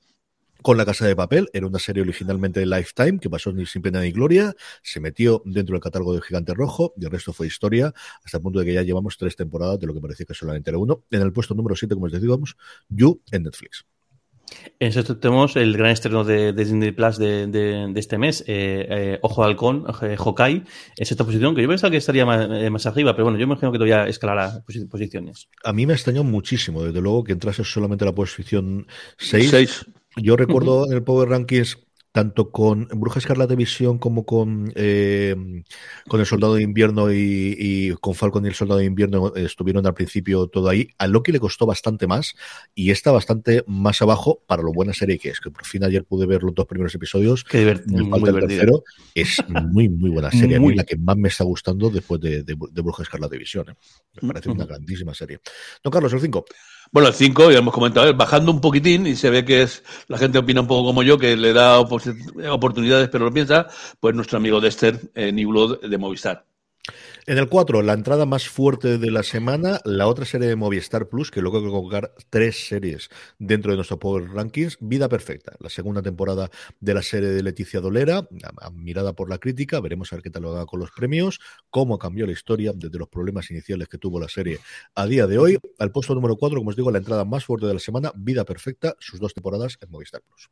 con 0.62 0.78
La 0.78 0.86
Casa 0.86 1.08
de 1.08 1.16
Papel. 1.16 1.50
Era 1.52 1.66
una 1.66 1.80
serie 1.80 2.04
originalmente 2.04 2.60
de 2.60 2.68
Lifetime 2.68 3.18
que 3.18 3.32
pasó 3.32 3.52
ni 3.52 3.66
sin 3.66 3.82
pena 3.82 4.02
ni 4.02 4.12
gloria. 4.12 4.54
Se 4.84 5.00
metió 5.00 5.42
dentro 5.44 5.74
del 5.74 5.82
catálogo 5.82 6.14
de 6.14 6.22
Gigante 6.22 6.54
Rojo 6.54 6.94
y 6.98 7.06
el 7.06 7.10
resto 7.10 7.34
fue 7.34 7.48
historia 7.48 7.96
hasta 8.24 8.38
el 8.38 8.44
punto 8.44 8.60
de 8.60 8.66
que 8.66 8.74
ya 8.74 8.84
llevamos 8.84 9.18
tres 9.18 9.36
temporadas 9.36 9.80
de 9.80 9.88
lo 9.88 9.96
que 9.96 10.02
parecía 10.02 10.28
que 10.28 10.36
solamente 10.36 10.70
era 10.70 10.78
uno. 10.78 11.04
En 11.10 11.24
el 11.24 11.34
puesto 11.34 11.56
número 11.56 11.76
7, 11.76 11.96
como 11.96 12.06
os 12.06 12.12
decíamos, 12.12 12.56
You 12.90 13.24
en 13.32 13.42
Netflix. 13.42 13.88
En 14.80 14.90
eso 14.90 15.18
tenemos 15.18 15.56
el 15.56 15.76
gran 15.76 15.92
estreno 15.92 16.24
de, 16.24 16.54
de 16.54 16.64
Disney 16.64 16.92
Plus 16.92 17.18
de, 17.18 17.48
de, 17.48 17.88
de 17.92 18.00
este 18.00 18.18
mes, 18.18 18.42
eh, 18.48 18.88
eh, 18.90 19.20
Ojo 19.22 19.42
de 19.42 19.50
Halcón, 19.50 19.86
eh, 20.02 20.16
Hawkeye, 20.18 20.56
en 20.56 20.66
esta 20.98 21.24
posición, 21.24 21.56
que 21.56 21.62
yo 21.62 21.68
pensaba 21.68 21.92
que 21.92 21.98
estaría 21.98 22.26
más, 22.26 22.48
eh, 22.50 22.70
más, 22.70 22.86
arriba, 22.86 23.14
pero 23.14 23.26
bueno, 23.26 23.38
yo 23.38 23.46
me 23.46 23.54
imagino 23.54 23.72
que 23.72 23.78
todavía 23.78 24.08
escalará 24.08 24.64
posiciones. 24.90 25.50
A 25.64 25.74
mí 25.74 25.86
me 25.86 25.94
extrañó 25.94 26.24
muchísimo, 26.24 26.84
desde 26.84 27.02
luego, 27.02 27.24
que 27.24 27.34
entrase 27.34 27.64
solamente 27.64 28.06
la 28.06 28.14
posición 28.14 28.88
6. 29.18 29.50
6. 29.50 29.86
Yo 30.18 30.36
recuerdo 30.36 30.86
en 30.88 30.94
el 30.94 31.04
Power 31.04 31.30
Rankings 31.30 31.78
tanto 32.20 32.52
con 32.52 32.86
Bruja 32.96 33.20
Escarlata 33.20 33.56
Visión 33.56 33.98
como 33.98 34.26
con, 34.26 34.74
eh, 34.76 35.38
con 36.06 36.20
el 36.20 36.26
Soldado 36.26 36.56
de 36.56 36.64
Invierno 36.64 37.14
y, 37.14 37.56
y, 37.58 37.92
con 38.02 38.14
Falcon 38.14 38.44
y 38.44 38.50
el 38.50 38.56
Soldado 38.56 38.80
de 38.80 38.86
Invierno 38.88 39.34
estuvieron 39.36 39.88
al 39.88 39.94
principio 39.94 40.48
todo 40.48 40.68
ahí. 40.68 40.90
A 40.98 41.08
Loki 41.08 41.32
le 41.32 41.40
costó 41.40 41.66
bastante 41.66 42.08
más 42.08 42.36
y 42.76 42.92
está 42.92 43.14
bastante 43.14 43.64
más 43.68 44.02
abajo 44.02 44.44
para 44.48 44.62
lo 44.64 44.74
buena 44.74 44.92
serie 44.92 45.18
que 45.18 45.30
es, 45.30 45.40
que 45.40 45.50
por 45.50 45.66
fin 45.66 45.82
ayer 45.86 46.04
pude 46.04 46.26
ver 46.26 46.44
los 46.44 46.54
dos 46.54 46.66
primeros 46.66 46.94
episodios. 46.94 47.46
Qué 47.46 47.60
divertido. 47.60 48.14
El 48.14 48.48
tercero. 48.48 48.84
Es 49.16 49.42
muy, 49.48 49.88
muy 49.88 50.10
buena 50.10 50.30
serie. 50.30 50.60
Muy. 50.60 50.68
A 50.68 50.72
mí 50.72 50.76
la 50.76 50.84
que 50.84 50.98
más 50.98 51.16
me 51.16 51.30
está 51.30 51.46
gustando 51.46 51.90
después 51.90 52.20
de, 52.20 52.44
de, 52.44 52.58
de 52.70 52.82
Bruja 52.82 53.04
Escarlata 53.04 53.38
Visión. 53.38 53.70
¿eh? 53.70 53.76
Me 54.22 54.28
parece 54.28 54.50
uh 54.50 54.52
-huh. 54.52 54.56
una 54.56 54.66
grandísima 54.66 55.14
serie. 55.14 55.40
Don 55.82 55.90
Carlos, 55.90 56.12
el 56.12 56.20
5. 56.20 56.44
Bueno, 56.92 57.10
el 57.10 57.14
5, 57.14 57.52
ya 57.52 57.60
hemos 57.60 57.74
comentado, 57.74 58.12
bajando 58.16 58.52
un 58.52 58.62
poquitín 58.62 59.06
y 59.06 59.16
se 59.16 59.30
ve 59.30 59.46
que 59.46 59.62
es 59.62 59.84
la 60.08 60.18
gente 60.18 60.40
opina 60.40 60.62
un 60.62 60.68
poco 60.68 60.88
como 60.88 61.04
yo, 61.04 61.20
que 61.20 61.36
le 61.36 61.54
da 61.54 61.80
oportunidades, 61.80 63.10
pero 63.10 63.26
lo 63.26 63.34
piensa, 63.34 63.68
pues 64.00 64.16
nuestro 64.16 64.38
amigo 64.38 64.60
Dexter, 64.60 65.00
eh, 65.14 65.32
de 65.32 65.98
Movistar. 66.00 66.46
En 67.30 67.38
el 67.38 67.48
4, 67.48 67.84
la 67.84 67.94
entrada 67.94 68.26
más 68.26 68.50
fuerte 68.50 68.98
de 68.98 69.12
la 69.12 69.22
semana, 69.22 69.82
la 69.86 70.08
otra 70.08 70.26
serie 70.26 70.48
de 70.48 70.56
Movistar 70.56 71.10
Plus, 71.10 71.30
que 71.30 71.42
luego 71.42 71.60
hay 71.60 71.64
que 71.64 71.70
colocar 71.70 72.16
tres 72.32 72.68
series 72.68 73.10
dentro 73.38 73.72
de 73.72 73.76
nuestro 73.76 74.00
Power 74.00 74.32
Rankings, 74.32 74.80
Vida 74.82 75.08
Perfecta, 75.10 75.56
la 75.60 75.70
segunda 75.70 76.02
temporada 76.02 76.50
de 76.80 76.94
la 76.96 77.04
serie 77.04 77.30
de 77.30 77.44
Leticia 77.44 77.82
Dolera, 77.82 78.28
mirada 78.74 79.14
por 79.14 79.30
la 79.30 79.38
crítica, 79.38 79.80
veremos 79.80 80.12
a 80.12 80.16
ver 80.16 80.24
qué 80.24 80.32
tal 80.32 80.42
lo 80.42 80.56
haga 80.56 80.66
con 80.66 80.80
los 80.80 80.90
premios, 80.90 81.40
cómo 81.70 82.00
cambió 82.00 82.26
la 82.26 82.32
historia 82.32 82.74
desde 82.76 82.98
los 82.98 83.10
problemas 83.10 83.52
iniciales 83.52 83.88
que 83.90 84.00
tuvo 84.00 84.20
la 84.20 84.28
serie 84.28 84.58
a 84.96 85.06
día 85.06 85.28
de 85.28 85.38
hoy. 85.38 85.60
Al 85.78 85.92
puesto 85.92 86.16
número 86.16 86.36
4, 86.36 86.58
como 86.58 86.72
os 86.72 86.76
digo, 86.76 86.90
la 86.90 86.98
entrada 86.98 87.26
más 87.26 87.46
fuerte 87.46 87.68
de 87.68 87.76
la 87.76 87.80
semana, 87.80 88.12
Vida 88.16 88.44
Perfecta, 88.44 88.96
sus 88.98 89.20
dos 89.20 89.36
temporadas 89.36 89.78
en 89.82 89.92
Movistar 89.92 90.24
Plus. 90.24 90.50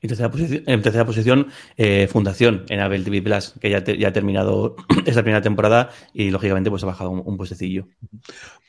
Tercera 0.00 0.30
posición, 0.30 0.62
en 0.66 0.82
tercera 0.82 1.04
posición 1.04 1.48
eh, 1.76 2.08
Fundación 2.10 2.64
en 2.68 2.80
Abel 2.80 3.04
TV 3.04 3.20
Plus, 3.20 3.54
que 3.60 3.70
ya, 3.70 3.82
te, 3.82 3.98
ya 3.98 4.08
ha 4.08 4.12
terminado 4.12 4.76
esta 5.06 5.22
primera 5.22 5.42
temporada 5.42 5.90
y 6.14 6.30
lógicamente 6.30 6.70
pues 6.70 6.84
ha 6.84 6.86
bajado 6.86 7.10
un, 7.10 7.22
un, 7.24 7.36
puestecillo. 7.36 7.86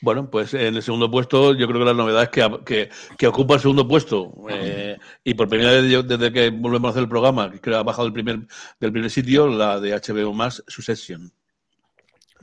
Bueno, 0.00 0.28
pues 0.30 0.54
en 0.54 0.74
el 0.74 0.82
segundo 0.82 1.10
puesto 1.10 1.54
yo 1.54 1.68
creo 1.68 1.80
que 1.80 1.86
la 1.86 1.94
novedad 1.94 2.24
es 2.24 2.28
que, 2.30 2.88
que, 3.16 3.26
ocupa 3.26 3.54
el 3.54 3.60
segundo 3.60 3.86
puesto 3.86 4.32
eh, 4.50 4.98
y 5.22 5.34
por 5.34 5.48
primera 5.48 5.70
vez 5.72 6.06
desde 6.06 6.32
que 6.32 6.50
volvemos 6.50 6.88
a 6.88 6.90
hacer 6.90 7.02
el 7.04 7.08
programa, 7.08 7.52
que 7.52 7.74
ha 7.74 7.82
bajado 7.82 8.08
el 8.08 8.12
primer, 8.12 8.40
del 8.80 8.92
primer 8.92 9.10
sitio, 9.10 9.46
la 9.46 9.78
de 9.78 9.92
HBO 9.92 10.32
más, 10.32 10.64
Succession. 10.66 11.32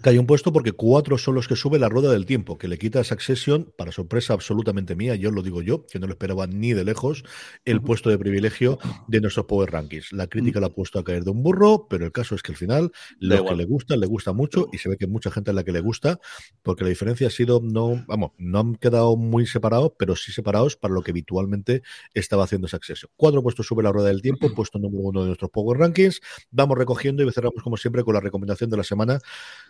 Cae 0.01 0.17
un 0.17 0.25
puesto 0.25 0.53
porque 0.53 0.71
cuatro 0.71 1.17
son 1.17 1.35
los 1.35 1.49
que 1.49 1.57
sube 1.57 1.77
la 1.77 1.89
rueda 1.89 2.09
del 2.09 2.25
tiempo, 2.25 2.57
que 2.57 2.69
le 2.69 2.77
quita 2.77 3.01
a 3.01 3.03
Succession, 3.03 3.73
para 3.77 3.91
sorpresa 3.91 4.31
absolutamente 4.31 4.95
mía, 4.95 5.15
yo 5.15 5.29
lo 5.29 5.41
digo 5.41 5.61
yo, 5.61 5.85
que 5.87 5.99
no 5.99 6.07
lo 6.07 6.13
esperaba 6.13 6.47
ni 6.47 6.71
de 6.71 6.85
lejos, 6.85 7.25
el 7.65 7.81
puesto 7.81 8.09
de 8.09 8.17
privilegio 8.17 8.79
de 9.09 9.19
nuestros 9.19 9.45
Power 9.47 9.69
Rankings. 9.71 10.13
La 10.13 10.27
crítica 10.27 10.59
-huh. 10.59 10.61
la 10.61 10.67
ha 10.67 10.69
puesto 10.69 10.99
a 10.99 11.03
caer 11.03 11.25
de 11.25 11.31
un 11.31 11.43
burro, 11.43 11.87
pero 11.89 12.05
el 12.05 12.13
caso 12.13 12.33
es 12.35 12.41
que 12.41 12.53
al 12.53 12.57
final 12.57 12.91
lo 13.19 13.43
que 13.43 13.55
le 13.55 13.65
gusta, 13.65 13.97
le 13.97 14.05
gusta 14.05 14.31
mucho 14.31 14.69
y 14.71 14.77
se 14.77 14.87
ve 14.87 14.95
que 14.95 15.05
mucha 15.05 15.31
gente 15.31 15.51
a 15.51 15.53
la 15.53 15.65
que 15.65 15.73
le 15.73 15.81
gusta, 15.81 16.21
porque 16.63 16.85
la 16.85 16.89
diferencia 16.91 17.27
ha 17.27 17.31
sido, 17.31 17.59
no, 17.61 18.05
vamos, 18.07 18.31
no 18.37 18.59
han 18.59 18.75
quedado 18.75 19.17
muy 19.17 19.47
separados, 19.47 19.91
pero 19.99 20.15
sí 20.15 20.31
separados 20.31 20.77
para 20.77 20.93
lo 20.93 21.01
que 21.01 21.11
habitualmente 21.11 21.81
estaba 22.13 22.45
haciendo 22.45 22.69
Succession. 22.69 23.11
Cuatro 23.17 23.43
puestos 23.43 23.67
sube 23.67 23.83
la 23.83 23.91
rueda 23.91 24.07
del 24.07 24.21
tiempo, 24.21 24.49
puesto 24.55 24.79
número 24.79 25.03
uno 25.03 25.21
de 25.21 25.27
nuestros 25.27 25.51
Power 25.51 25.77
Rankings. 25.77 26.21
Vamos 26.51 26.77
recogiendo 26.77 27.21
y 27.21 27.31
cerramos 27.33 27.61
como 27.61 27.75
siempre 27.75 28.05
con 28.05 28.13
la 28.13 28.21
recomendación 28.21 28.69
de 28.69 28.77
la 28.77 28.83
semana. 28.83 29.19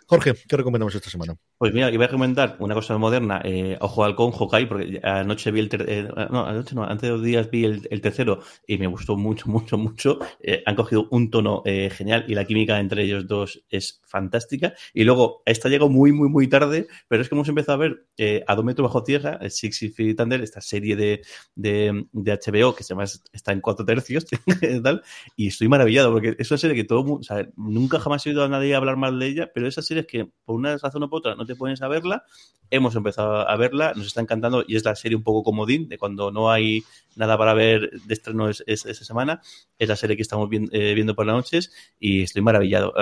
Jorge, 0.06 0.19
Jorge, 0.20 0.42
¿qué 0.46 0.56
recomendamos 0.56 0.94
esta 0.94 1.08
semana? 1.08 1.34
Pues 1.56 1.72
mira, 1.72 1.90
iba 1.90 2.04
a 2.04 2.08
recomendar 2.08 2.56
una 2.58 2.74
cosa 2.74 2.96
moderna, 2.98 3.40
eh, 3.44 3.78
Ojo 3.80 4.04
Halcón, 4.04 4.32
Hawkeye, 4.32 4.66
porque 4.66 5.00
anoche 5.02 5.50
vi 5.50 5.60
el 5.60 5.68
eh, 5.86 6.08
no, 6.30 6.46
anoche 6.46 6.74
no, 6.74 6.84
antes 6.84 7.02
de 7.02 7.08
dos 7.08 7.22
días 7.22 7.50
vi 7.50 7.64
el, 7.64 8.00
tercero 8.00 8.40
y 8.66 8.76
me 8.78 8.86
gustó 8.86 9.16
mucho, 9.16 9.46
mucho, 9.50 9.78
mucho. 9.78 10.18
Eh, 10.40 10.62
han 10.66 10.76
cogido 10.76 11.08
un 11.10 11.30
tono 11.30 11.62
eh, 11.64 11.90
genial 11.90 12.24
y 12.28 12.34
la 12.34 12.44
química 12.44 12.78
entre 12.80 13.04
ellos 13.04 13.26
dos 13.26 13.64
es 13.70 14.00
fantástica. 14.04 14.74
Y 14.92 15.04
luego, 15.04 15.42
esta 15.46 15.68
llegó 15.68 15.88
muy, 15.88 16.12
muy, 16.12 16.28
muy 16.28 16.48
tarde, 16.48 16.86
pero 17.08 17.22
es 17.22 17.28
que 17.28 17.34
hemos 17.34 17.48
empezado 17.48 17.76
a 17.76 17.86
ver 17.86 18.06
a 18.46 18.54
dos 18.54 18.64
metros 18.64 18.86
bajo 18.86 19.02
tierra, 19.02 19.38
Six 19.48 19.94
Feet 19.94 20.16
Thunder, 20.16 20.42
esta 20.42 20.60
serie 20.60 20.96
de, 20.96 21.22
de, 21.54 22.04
de 22.12 22.32
HBO 22.32 22.74
que 22.74 22.84
se 22.84 22.90
llama, 22.90 23.04
está 23.04 23.52
en 23.52 23.62
cuatro 23.62 23.86
tercios, 23.86 24.26
tal, 24.82 25.02
y 25.36 25.48
estoy 25.48 25.68
maravillado 25.68 26.12
porque 26.12 26.36
es 26.38 26.50
una 26.50 26.58
serie 26.58 26.76
que 26.76 26.84
todo, 26.84 27.14
o 27.14 27.22
sea, 27.22 27.48
nunca 27.56 27.98
jamás 27.98 28.26
he 28.26 28.30
oído 28.30 28.44
a 28.44 28.48
nadie 28.48 28.74
hablar 28.74 28.96
mal 28.96 29.18
de 29.18 29.26
ella, 29.26 29.50
pero 29.54 29.66
esa 29.66 29.80
serie 29.80 30.02
es 30.02 30.06
que 30.10 30.28
por 30.44 30.56
una 30.56 30.76
razón 30.76 31.02
o 31.02 31.08
por 31.08 31.20
otra 31.20 31.34
no 31.34 31.46
te 31.46 31.54
pones 31.54 31.80
a 31.82 31.88
verla. 31.88 32.24
Hemos 32.70 32.94
empezado 32.94 33.48
a 33.48 33.56
verla, 33.56 33.94
nos 33.96 34.06
está 34.06 34.20
encantando 34.20 34.64
y 34.66 34.76
es 34.76 34.84
la 34.84 34.94
serie 34.94 35.16
un 35.16 35.22
poco 35.22 35.42
comodín 35.42 35.88
de 35.88 35.98
cuando 35.98 36.30
no 36.30 36.50
hay 36.50 36.82
nada 37.16 37.36
para 37.38 37.54
ver 37.54 37.90
de 37.90 38.14
estreno 38.14 38.48
es, 38.48 38.62
es, 38.66 38.86
esa 38.86 39.04
semana. 39.04 39.40
Es 39.80 39.88
la 39.88 39.96
serie 39.96 40.14
que 40.14 40.22
estamos 40.22 40.48
viendo, 40.48 40.70
eh, 40.72 40.94
viendo 40.94 41.16
por 41.16 41.26
las 41.26 41.34
noches 41.34 41.72
y 41.98 42.22
estoy 42.22 42.42
maravillado. 42.42 42.94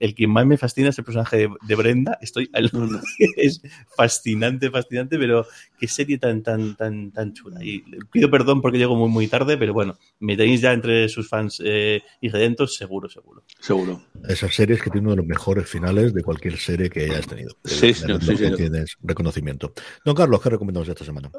El 0.00 0.14
que 0.14 0.26
más 0.26 0.44
me 0.44 0.58
fascina 0.58 0.90
es 0.90 0.98
el 0.98 1.04
personaje 1.04 1.36
de, 1.36 1.50
de 1.66 1.74
Brenda. 1.74 2.18
Estoy 2.20 2.50
al... 2.52 2.70
es 3.36 3.62
fascinante, 3.96 4.70
fascinante, 4.70 5.18
pero 5.18 5.46
qué 5.78 5.88
serie 5.88 6.18
tan, 6.18 6.42
tan, 6.42 6.76
tan, 6.76 7.12
tan 7.12 7.32
chula. 7.32 7.64
Y 7.64 7.84
pido 8.10 8.30
perdón 8.30 8.60
porque 8.60 8.78
llego 8.78 8.96
muy, 8.96 9.08
muy 9.08 9.28
tarde, 9.28 9.56
pero 9.56 9.72
bueno, 9.72 9.96
me 10.18 10.36
tenéis 10.36 10.60
ya 10.60 10.72
entre 10.72 11.08
sus 11.08 11.28
fans 11.28 11.62
eh, 11.64 12.02
ingredientes, 12.20 12.74
seguro, 12.74 13.08
seguro. 13.08 13.44
Seguro. 13.60 14.02
Esa 14.28 14.50
serie 14.50 14.76
es 14.76 14.82
que 14.82 14.90
tiene 14.90 15.06
uno 15.06 15.12
de 15.12 15.18
los 15.18 15.26
mejores 15.26 15.68
finales 15.68 16.12
de 16.12 16.22
cualquier 16.22 16.56
serie 16.58 16.90
que 16.90 17.04
hayas 17.04 17.26
tenido. 17.26 17.56
Sí, 17.64 17.94
señor, 17.94 18.22
sí, 18.22 18.36
sí, 18.36 18.50
Tienes 18.56 18.96
reconocimiento. 19.02 19.72
Don 20.04 20.14
Carlos, 20.14 20.40
¿qué 20.42 20.50
recomendamos 20.50 20.88
esta 20.88 21.04
semana? 21.04 21.30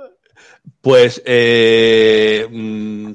Pues, 0.81 1.21
eh, 1.25 2.47
mmm, 2.49 3.11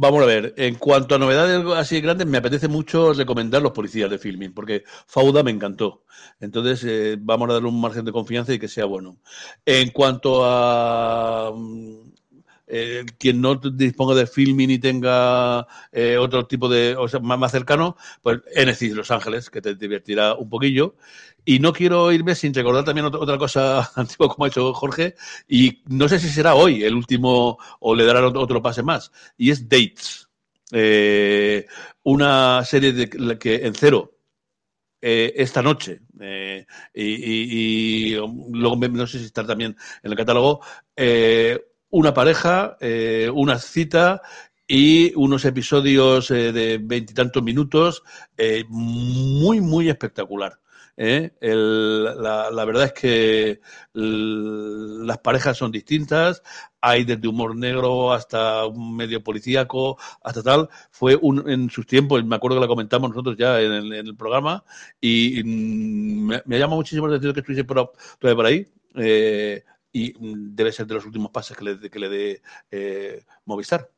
vamos 0.00 0.22
a 0.22 0.26
ver, 0.26 0.54
en 0.56 0.76
cuanto 0.76 1.14
a 1.14 1.18
novedades 1.18 1.62
así 1.76 2.00
grandes, 2.00 2.26
me 2.26 2.38
apetece 2.38 2.68
mucho 2.68 3.12
recomendar 3.12 3.60
los 3.60 3.72
policías 3.72 4.10
de 4.10 4.18
filming, 4.18 4.54
porque 4.54 4.82
Fauda 5.06 5.42
me 5.42 5.50
encantó. 5.50 6.04
Entonces, 6.40 6.82
eh, 6.84 7.16
vamos 7.20 7.50
a 7.50 7.54
darle 7.54 7.68
un 7.68 7.80
margen 7.80 8.06
de 8.06 8.12
confianza 8.12 8.54
y 8.54 8.58
que 8.58 8.66
sea 8.68 8.86
bueno. 8.86 9.18
En 9.66 9.90
cuanto 9.90 10.42
a 10.44 11.52
eh, 12.66 13.04
quien 13.18 13.42
no 13.42 13.56
disponga 13.56 14.14
de 14.14 14.26
filming 14.26 14.70
y 14.70 14.78
tenga 14.78 15.66
eh, 15.92 16.16
otro 16.16 16.46
tipo 16.46 16.68
de, 16.68 16.96
o 16.96 17.06
sea, 17.08 17.20
más, 17.20 17.52
cercano, 17.52 17.96
pues 18.22 18.40
NC 18.54 18.94
Los 18.94 19.10
Ángeles, 19.10 19.50
que 19.50 19.60
te 19.60 19.74
divertirá 19.74 20.34
un 20.34 20.48
poquillo. 20.48 20.94
Y 21.44 21.58
no 21.58 21.72
quiero 21.72 22.12
irme 22.12 22.34
sin 22.34 22.54
recordar 22.54 22.84
también 22.84 23.06
otra 23.06 23.38
cosa 23.38 23.90
antigua 23.96 24.28
como 24.28 24.44
ha 24.44 24.48
hecho 24.48 24.72
Jorge, 24.74 25.14
y 25.48 25.82
no 25.88 26.08
sé 26.08 26.18
si 26.18 26.28
será 26.28 26.54
hoy 26.54 26.84
el 26.84 26.94
último 26.94 27.58
o 27.80 27.94
le 27.94 28.04
darán 28.04 28.24
otro 28.36 28.62
pase 28.62 28.82
más, 28.82 29.10
y 29.36 29.50
es 29.50 29.68
Dates. 29.68 30.28
Eh, 30.72 31.66
una 32.04 32.64
serie 32.64 32.92
de, 32.92 33.38
que 33.38 33.66
en 33.66 33.74
cero 33.74 34.14
eh, 35.02 35.32
esta 35.36 35.62
noche, 35.62 36.02
eh, 36.20 36.66
y, 36.92 38.14
luego 38.14 38.76
no 38.76 39.06
sé 39.06 39.18
si 39.18 39.24
está 39.26 39.46
también 39.46 39.74
en 40.02 40.10
el 40.10 40.16
catálogo, 40.16 40.60
eh, 40.94 41.58
una 41.88 42.12
pareja, 42.12 42.76
una 43.32 43.58
cita 43.58 44.20
y 44.66 45.12
unos 45.16 45.44
episodios 45.44 46.28
de 46.28 46.78
veintitantos 46.80 47.42
minutos 47.42 48.02
muy, 48.68 49.60
muy 49.60 49.88
espectacular. 49.88 50.59
¿Eh? 51.00 51.32
La, 51.40 52.64
verdad 52.64 52.84
es 52.84 52.92
que 52.92 53.60
las 53.94 55.18
parejas 55.18 55.56
son 55.56 55.72
distintas, 55.72 56.42
hay 56.80 57.04
desde 57.04 57.26
humor 57.26 57.56
negro 57.56 58.12
hasta 58.12 58.66
un 58.66 58.96
medio 58.96 59.22
policíaco, 59.24 59.98
hasta 60.22 60.42
tal. 60.42 60.68
Fue 60.90 61.16
un, 61.16 61.48
en 61.50 61.70
sus 61.70 61.86
tiempos, 61.86 62.22
me 62.24 62.36
acuerdo 62.36 62.58
que 62.58 62.62
la 62.62 62.68
comentamos 62.68 63.10
nosotros 63.10 63.36
ya 63.38 63.60
en 63.60 63.72
el, 63.72 63.92
en 63.94 64.06
el 64.06 64.16
programa, 64.16 64.62
y, 65.00 65.40
y 65.40 65.44
me, 65.44 66.42
me, 66.44 66.58
llama 66.58 66.74
muchísimo 66.76 67.08
la 67.08 67.14
atención 67.14 67.34
que 67.34 67.40
estuviese 67.40 67.64
por, 67.64 67.92
por 68.20 68.46
ahí. 68.46 68.66
Eh, 68.96 69.64
y 69.92 70.14
debe 70.20 70.72
ser 70.72 70.86
de 70.86 70.94
los 70.94 71.06
últimos 71.06 71.30
pases 71.32 71.56
que 71.56 71.64
le, 71.64 71.90
que 71.90 71.98
le 71.98 72.08
dé 72.08 72.42
eh, 72.70 73.24
Movistar. 73.44 73.90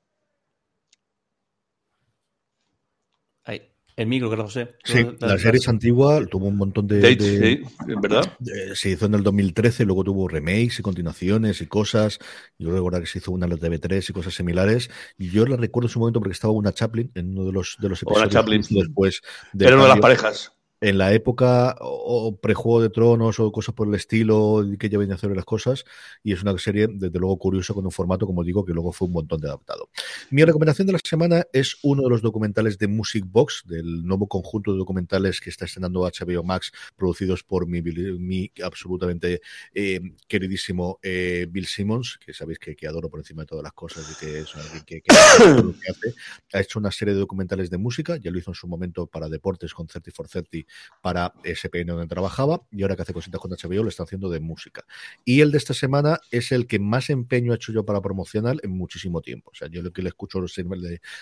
Ahí. 3.45 3.73
El 3.97 4.07
micro, 4.07 4.31
creo, 4.31 4.45
José. 4.45 4.75
Sí, 4.85 5.05
la, 5.21 5.29
la 5.29 5.39
serie 5.39 5.59
es 5.59 5.69
antigua, 5.69 6.25
tuvo 6.27 6.47
un 6.47 6.57
montón 6.57 6.87
de. 6.87 7.01
Dates, 7.01 7.41
de 7.41 7.57
sí, 7.57 7.95
¿verdad? 8.01 8.37
De, 8.39 8.75
se 8.75 8.91
hizo 8.91 9.07
en 9.07 9.15
el 9.15 9.23
2013, 9.23 9.85
luego 9.85 10.03
tuvo 10.05 10.29
remakes 10.29 10.79
y 10.79 10.83
continuaciones 10.83 11.61
y 11.61 11.67
cosas. 11.67 12.19
Yo 12.59 12.73
recuerdo 12.73 13.01
que 13.01 13.07
se 13.07 13.19
hizo 13.19 13.33
una 13.33 13.47
en 13.47 13.51
la 13.51 13.57
TV3 13.57 14.09
y 14.09 14.13
cosas 14.13 14.35
similares. 14.35 14.91
Y 15.19 15.31
yo 15.31 15.45
la 15.47 15.57
recuerdo 15.57 15.89
en 15.89 15.93
su 15.93 15.99
momento 15.99 16.21
porque 16.21 16.33
estaba 16.33 16.53
una 16.53 16.73
Chaplin 16.73 17.11
en 17.15 17.31
uno 17.31 17.45
de 17.45 17.53
los, 17.53 17.77
de 17.81 17.89
los 17.89 18.03
episodios. 18.03 18.25
Una 18.25 18.33
Chaplin. 18.33 18.63
Después 18.71 19.21
de 19.53 19.65
Pero 19.67 19.77
no 19.77 19.83
de 19.83 19.89
las 19.91 20.01
parejas 20.01 20.53
en 20.83 20.99
la 20.99 21.13
época 21.13 21.77
o 21.81 22.37
pre-juego 22.37 22.83
de 22.83 22.91
tronos 22.91 23.39
o 23.39 23.53
cosas 23.53 23.73
por 23.73 23.87
el 23.87 23.95
estilo 23.95 24.65
que 24.81 24.89
ya 24.89 24.99
venía 24.99 25.15
a 25.15 25.17
hacer 25.17 25.31
las 25.35 25.45
cosas 25.45 25.85
y 26.25 26.33
es 26.33 26.43
una 26.43 26.59
serie 26.59 26.89
desde 26.91 27.21
luego 27.21 27.39
curiosa 27.39 27.73
con 27.73 27.85
un 27.85 27.93
formato 27.93 28.27
como 28.27 28.43
digo 28.43 28.65
que 28.65 28.73
luego 28.73 28.93
fue 28.93 29.07
un 29.07 29.15
montón 29.15 29.41
de 29.41 29.47
adaptado. 29.47 29.89
Mi 30.31 30.45
recomendación 30.45 30.89
de 30.89 30.95
la 30.95 30.99
semana 31.03 31.45
es 31.53 31.77
uno 31.85 32.03
de 32.03 32.11
los 32.11 32.21
documentales 32.21 32.79
de 32.79 32.89
Music 32.89 33.25
Box 33.29 33.63
del 33.65 34.05
nuevo 34.05 34.27
conjunto 34.27 34.73
de 34.73 34.79
documentales 34.79 35.41
que 35.41 35.51
está 35.51 35.67
estrenando 35.67 36.01
HBO 36.01 36.43
Max 36.43 36.73
producidos 36.97 37.45
por 37.45 37.69
mi, 37.69 38.51
absolutamente 38.65 39.41
eh, 39.75 40.01
queridísimo 40.27 40.99
eh, 41.01 41.47
Bill 41.49 41.67
Simmons 41.67 42.19
que 42.19 42.35
sabéis 42.35 42.59
que, 42.59 42.77
adoro 42.89 43.09
por 43.09 43.21
encima 43.21 43.43
de 43.43 43.47
todas 43.47 43.63
las 43.63 43.73
cosas 43.73 44.05
y 44.11 44.19
que 44.19 44.41
es 44.41 44.53
alguien 44.57 44.83
que, 44.85 45.01
que 45.03 45.13
hace. 45.15 46.15
ha 46.53 46.61
hecho 46.61 46.81
una 46.81 46.91
serie 46.91 47.15
de 47.15 47.21
documentales 47.21 47.71
de 47.71 47.79
música 47.79 48.17
ya 48.17 48.33
lo 48.33 48.39
hizo 48.39 48.51
en 48.51 48.57
su 48.57 48.67
momento 48.67 49.07
para 49.07 49.29
deportes 49.29 49.73
con 49.73 49.87
30 49.87 50.11
for 50.11 50.27
30 50.27 50.72
para 51.01 51.35
SPN 51.45 51.87
donde 51.87 52.07
trabajaba 52.07 52.63
y 52.71 52.83
ahora 52.83 52.97
que 52.97 53.03
hace 53.03 53.13
cositas 53.13 53.41
con 53.41 53.51
HBO 53.51 53.83
lo 53.83 53.89
está 53.89 54.05
haciendo 54.05 54.31
de 54.31 54.41
música. 54.41 54.85
Y 55.25 55.41
el 55.41 55.51
de 55.51 55.59
esta 55.59 55.75
semana 55.75 56.21
es 56.31 56.53
el 56.53 56.67
que 56.67 56.79
más 56.79 57.11
empeño 57.11 57.53
he 57.53 57.57
hecho 57.57 57.73
yo 57.73 57.85
para 57.85 58.01
promocionar 58.01 58.57
en 58.63 58.71
muchísimo 58.71 59.21
tiempo. 59.21 59.51
O 59.53 59.55
sea, 59.55 59.69
yo 59.69 59.83
lo 59.83 59.93
que 59.93 60.03
le 60.03 60.09
escucho 60.09 60.41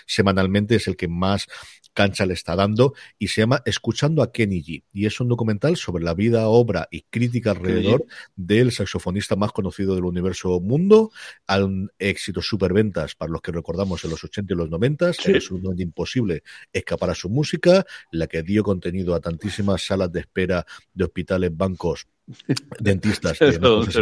semanalmente 0.05 0.75
es 0.75 0.87
el 0.87 0.95
que 0.95 1.07
más 1.07 1.47
cancha 1.93 2.25
le 2.25 2.33
está 2.33 2.55
dando 2.55 2.93
y 3.19 3.27
se 3.27 3.41
llama 3.41 3.61
Escuchando 3.65 4.21
a 4.21 4.31
Kenny 4.31 4.63
G. 4.63 4.83
Y 4.93 5.05
es 5.05 5.19
un 5.19 5.27
documental 5.27 5.77
sobre 5.77 6.03
la 6.03 6.13
vida, 6.13 6.47
obra 6.47 6.87
y 6.91 7.01
crítica 7.03 7.51
alrededor 7.51 8.05
del 8.35 8.71
saxofonista 8.71 9.35
más 9.35 9.51
conocido 9.51 9.95
del 9.95 10.05
universo 10.05 10.59
mundo, 10.59 11.11
a 11.47 11.63
un 11.63 11.91
éxito 11.99 12.41
superventas 12.41 13.15
para 13.15 13.31
los 13.31 13.41
que 13.41 13.51
recordamos 13.51 14.03
en 14.03 14.11
los 14.11 14.23
80 14.23 14.53
y 14.53 14.57
los 14.57 14.69
90, 14.69 15.13
sí. 15.13 15.21
era 15.25 15.37
absolutamente 15.37 15.83
imposible 15.83 16.43
escapar 16.71 17.09
a 17.09 17.15
su 17.15 17.29
música, 17.29 17.85
la 18.11 18.27
que 18.27 18.43
dio 18.43 18.63
contenido 18.63 19.15
a 19.15 19.19
tantísimas 19.41 19.83
salas 19.83 20.11
de 20.11 20.19
espera 20.19 20.65
de 20.93 21.03
hospitales, 21.03 21.51
bancos, 21.55 22.07
dentistas 22.79 23.39
y 23.41 23.59
cosas 23.59 23.95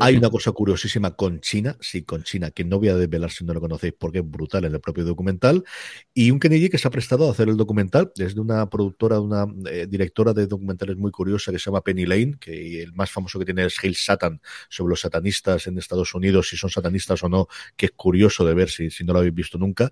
Hay 0.00 0.16
una 0.16 0.28
cosa 0.28 0.52
curiosísima 0.52 1.16
con 1.16 1.40
China, 1.40 1.74
sí, 1.80 2.02
con 2.02 2.22
China, 2.22 2.50
que 2.50 2.64
no 2.64 2.78
voy 2.78 2.88
a 2.88 2.96
desvelar 2.96 3.30
si 3.30 3.44
no 3.44 3.54
lo 3.54 3.60
conocéis 3.62 3.94
porque 3.98 4.18
es 4.18 4.30
brutal 4.30 4.66
en 4.66 4.74
el 4.74 4.80
propio 4.80 5.04
documental. 5.04 5.64
Y 6.12 6.30
un 6.30 6.38
Kennedy 6.38 6.68
que 6.68 6.76
se 6.76 6.86
ha 6.86 6.90
prestado 6.90 7.26
a 7.26 7.30
hacer 7.30 7.48
el 7.48 7.56
documental 7.56 8.12
desde 8.14 8.40
una 8.40 8.68
productora, 8.68 9.20
una 9.20 9.46
eh, 9.70 9.86
directora 9.88 10.34
de 10.34 10.46
documentales 10.46 10.98
muy 10.98 11.10
curiosa 11.10 11.50
que 11.50 11.58
se 11.58 11.70
llama 11.70 11.80
Penny 11.80 12.04
Lane, 12.04 12.34
que 12.38 12.82
el 12.82 12.92
más 12.92 13.10
famoso 13.10 13.38
que 13.38 13.46
tiene 13.46 13.64
es 13.64 13.82
Hail 13.82 13.96
Satan, 13.96 14.42
sobre 14.68 14.90
los 14.90 15.00
satanistas 15.00 15.66
en 15.66 15.78
Estados 15.78 16.14
Unidos, 16.14 16.50
si 16.50 16.58
son 16.58 16.68
satanistas 16.68 17.22
o 17.22 17.30
no, 17.30 17.48
que 17.74 17.86
es 17.86 17.92
curioso 17.92 18.44
de 18.44 18.52
ver 18.52 18.68
si, 18.68 18.90
si 18.90 19.02
no 19.02 19.14
lo 19.14 19.20
habéis 19.20 19.34
visto 19.34 19.56
nunca. 19.56 19.90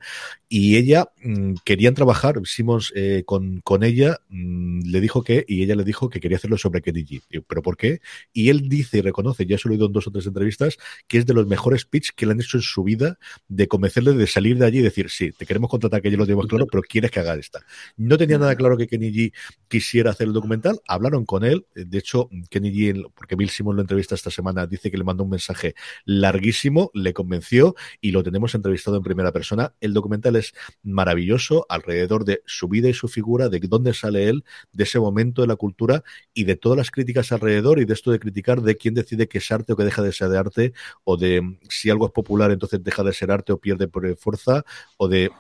Y 0.51 0.77
ella 0.77 1.11
mmm, 1.23 1.55
querían 1.65 1.95
trabajar, 1.95 2.39
Simmons 2.45 2.93
eh, 2.95 3.23
con, 3.25 3.63
con 3.63 3.83
ella 3.85 4.19
mmm, 4.29 4.81
le 4.85 5.01
dijo 5.01 5.23
que, 5.23 5.47
y 5.49 5.63
ella 5.63 5.77
le 5.77 5.85
dijo 5.85 6.11
que 6.11 6.21
quería 6.21 6.37
hacerlo 6.37 6.59
sobre 6.59 6.83
Kennedy. 6.83 7.23
¿Pero 7.47 7.63
por 7.63 7.79
qué? 7.79 8.01
Y 8.35 8.51
él 8.51 8.69
dice 8.69 8.99
y 8.99 9.01
reconoce, 9.01 9.47
ya 9.47 9.57
se 9.57 9.69
lo 9.69 9.78
en 9.87 9.93
dos 9.93 10.07
o 10.07 10.11
tres 10.11 10.27
entrevistas, 10.27 10.77
que 11.07 11.19
es 11.19 11.27
de 11.27 11.35
los 11.35 11.47
mejores 11.47 11.85
pitch 11.85 12.13
que 12.15 12.27
le 12.27 12.33
han 12.33 12.41
hecho 12.41 12.59
en 12.59 12.63
su 12.63 12.83
vida 12.85 13.19
de 13.49 13.69
convencerle 13.69 14.13
de 14.13 14.27
salir 14.27 14.59
de 14.59 14.67
allí 14.67 14.79
y 14.79 14.83
decir, 14.83 15.11
sí, 15.11 15.33
te 15.33 15.47
queremos 15.47 15.71
contratar, 15.71 16.03
que 16.03 16.11
ya 16.11 16.17
lo 16.17 16.25
tenemos 16.25 16.47
claro, 16.47 16.67
pero 16.67 16.83
quieres 16.83 17.11
que 17.11 17.21
haga 17.21 17.35
esta. 17.35 17.61
No 17.97 18.19
tenía 18.19 18.39
nada 18.39 18.55
claro 18.57 18.77
que 18.77 18.87
Kenny 18.87 19.13
G 19.13 19.33
quisiera 19.69 20.11
hacer 20.11 20.29
el 20.29 20.33
documental, 20.33 20.81
hablaron 20.87 21.25
con 21.25 21.45
él, 21.45 21.67
de 21.75 21.99
hecho, 21.99 22.29
Kenny 22.51 22.73
G, 22.73 23.11
porque 23.15 23.37
Bill 23.37 23.51
Simon 23.51 23.77
lo 23.77 23.83
entrevista 23.83 24.15
esta 24.15 24.31
semana, 24.31 24.67
dice 24.67 24.91
que 24.91 24.99
le 24.99 25.05
mandó 25.05 25.25
un 25.25 25.31
mensaje 25.31 25.75
larguísimo, 26.05 26.91
le 26.95 27.13
convenció 27.13 27.75
y 28.01 28.11
lo 28.11 28.23
tenemos 28.23 28.55
entrevistado 28.55 28.97
en 28.97 29.03
primera 29.03 29.33
persona. 29.33 29.75
El 29.81 29.95
documental 29.95 30.37
es 30.37 30.53
maravilloso 30.83 31.67
alrededor 31.69 32.25
de 32.25 32.43
su 32.47 32.69
vida 32.69 32.89
y 32.89 32.95
su 32.95 33.09
figura, 33.09 33.49
de 33.49 33.61
dónde 33.61 33.95
sale 33.95 34.29
él, 34.29 34.45
de 34.73 34.85
ese 34.85 34.99
momento 34.99 35.43
de 35.43 35.49
la 35.49 35.57
cultura 35.57 36.03
y 36.35 36.45
de 36.45 36.57
todas 36.57 36.79
las 36.79 36.91
críticas 36.91 37.33
alrededor 37.33 37.79
y 37.81 37.85
de 37.85 37.95
esto 37.95 38.11
de 38.11 38.19
criticar 38.19 38.63
de 38.63 38.77
quién 38.77 38.95
decide 38.95 39.29
que 39.29 39.39
es 39.39 39.51
arte 39.51 39.68
o 39.73 39.77
que 39.77 39.85
deja 39.85 40.03
de 40.03 40.13
ser 40.13 40.29
de 40.29 40.39
arte, 40.39 40.73
o 41.05 41.17
de 41.17 41.59
si 41.69 41.91
algo 41.91 42.07
es 42.07 42.13
popular 42.13 42.51
entonces 42.51 42.83
deja 42.83 43.03
de 43.03 43.13
ser 43.13 43.31
arte 43.31 43.53
o 43.53 43.59
pierde 43.61 43.89
por 43.89 44.17
fuerza, 44.17 44.65
o 44.97 45.09
de 45.09 45.31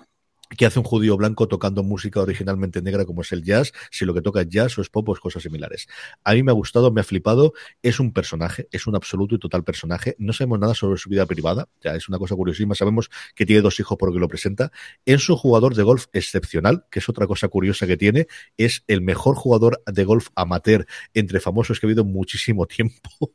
que 0.57 0.67
hace 0.67 0.79
un 0.79 0.85
judío 0.85 1.17
blanco 1.17 1.49
tocando 1.49 1.83
música 1.83 2.21
originalmente 2.21 2.83
negra 2.83 3.05
como 3.05 3.23
es 3.23 3.33
el 3.33 3.43
jazz, 3.43 3.73
si 3.91 4.05
lo 4.05 4.15
que 4.15 4.23
toca 4.23 4.43
es 4.43 4.49
jazz 4.49 4.79
o 4.79 4.83
es 4.83 4.89
pop 4.89 5.09
o 5.09 5.15
es 5.15 5.21
cosas 5.21 5.43
similares. 5.43 5.89
A 6.25 6.35
mí 6.35 6.43
me 6.43 6.51
ha 6.51 6.55
gustado, 6.55 6.91
me 6.91 7.01
ha 7.01 7.05
flipado, 7.05 7.53
es 7.83 8.01
un 8.01 8.13
personaje, 8.13 8.69
es 8.71 8.87
un 8.87 8.97
absoluto 8.97 9.35
y 9.35 9.39
total 9.39 9.65
personaje, 9.65 10.15
no 10.19 10.33
sabemos 10.33 10.59
nada 10.59 10.75
sobre 10.75 10.99
su 10.99 11.09
vida 11.09 11.27
privada, 11.27 11.69
ya 11.83 11.95
es 11.95 12.09
una 12.09 12.19
cosa 12.19 12.35
curiosísima, 12.35 12.75
sabemos 12.75 13.11
que 13.35 13.47
tiene 13.47 13.63
dos 13.63 13.79
hijos 13.81 13.97
porque 13.99 14.19
lo 14.19 14.29
presenta, 14.29 14.73
es 15.05 15.29
un 15.29 15.37
jugador 15.37 15.75
de 15.75 15.83
golf 15.83 16.07
excepcional, 16.13 16.85
que 16.91 17.01
es 17.01 17.09
otra 17.09 17.27
cosa 17.27 17.49
curiosa 17.49 17.87
que 17.87 17.97
tiene, 17.97 18.27
es 18.57 18.85
el 18.87 19.03
mejor 19.03 19.37
jugador 19.37 19.83
de 19.87 20.05
golf 20.05 20.29
amateur 20.35 20.87
entre 21.15 21.41
famosos 21.41 21.81
que 21.81 21.87
ha 21.87 21.89
habido 21.89 22.05
muchísimo 22.05 22.67
tiempo. 22.67 23.33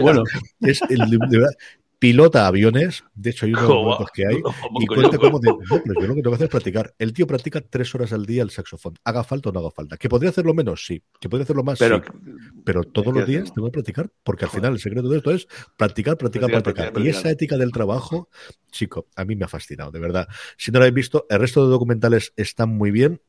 bueno, 0.00 0.24
es 0.60 0.80
el, 0.88 0.98
de 1.08 1.38
verdad, 1.38 1.54
pilota 2.02 2.48
aviones, 2.48 3.04
de 3.14 3.30
hecho 3.30 3.46
hay 3.46 3.52
unos 3.52 3.68
momentos 3.68 4.08
que 4.12 4.26
hay, 4.26 4.36
y 4.80 4.86
cuenta 4.86 5.18
cómo 5.18 5.38
de, 5.38 5.50
no, 5.50 5.56
pero 5.84 6.00
yo 6.00 6.06
lo 6.08 6.14
que 6.16 6.22
tengo 6.22 6.30
que 6.30 6.34
hacer 6.34 6.44
es 6.46 6.50
practicar. 6.50 6.94
El 6.98 7.12
tío 7.12 7.28
practica 7.28 7.60
tres 7.60 7.94
horas 7.94 8.12
al 8.12 8.26
día 8.26 8.42
el 8.42 8.50
saxofón, 8.50 8.98
haga 9.04 9.22
falta 9.22 9.50
o 9.50 9.52
no 9.52 9.60
haga 9.60 9.70
falta. 9.70 9.96
¿Que 9.96 10.08
podría 10.08 10.30
hacerlo 10.30 10.52
menos? 10.52 10.84
Sí. 10.84 11.00
¿Que 11.20 11.28
podría 11.28 11.44
hacerlo 11.44 11.62
más? 11.62 11.78
Pero, 11.78 12.02
sí. 12.02 12.10
Pero 12.64 12.82
todos 12.82 13.14
los 13.14 13.24
días 13.24 13.54
tengo 13.54 13.68
que 13.68 13.72
practicar, 13.74 14.10
porque 14.24 14.46
al 14.46 14.50
final 14.50 14.72
el 14.72 14.80
secreto 14.80 15.08
de 15.08 15.18
esto 15.18 15.30
es 15.30 15.46
practicar, 15.76 16.16
practicar, 16.18 16.50
practicar. 16.50 16.50
practicar, 16.50 16.92
practicar. 16.92 17.06
Y 17.06 17.08
esa 17.08 17.30
ética 17.30 17.56
del 17.56 17.70
trabajo, 17.70 18.28
chico, 18.72 19.06
a 19.14 19.24
mí 19.24 19.36
me 19.36 19.44
ha 19.44 19.48
fascinado, 19.48 19.92
de 19.92 20.00
verdad. 20.00 20.26
Si 20.56 20.72
no 20.72 20.80
lo 20.80 20.86
habéis 20.86 20.96
visto, 20.96 21.26
el 21.30 21.38
resto 21.38 21.64
de 21.64 21.70
documentales 21.70 22.32
están 22.34 22.70
muy 22.70 22.90
bien, 22.90 23.20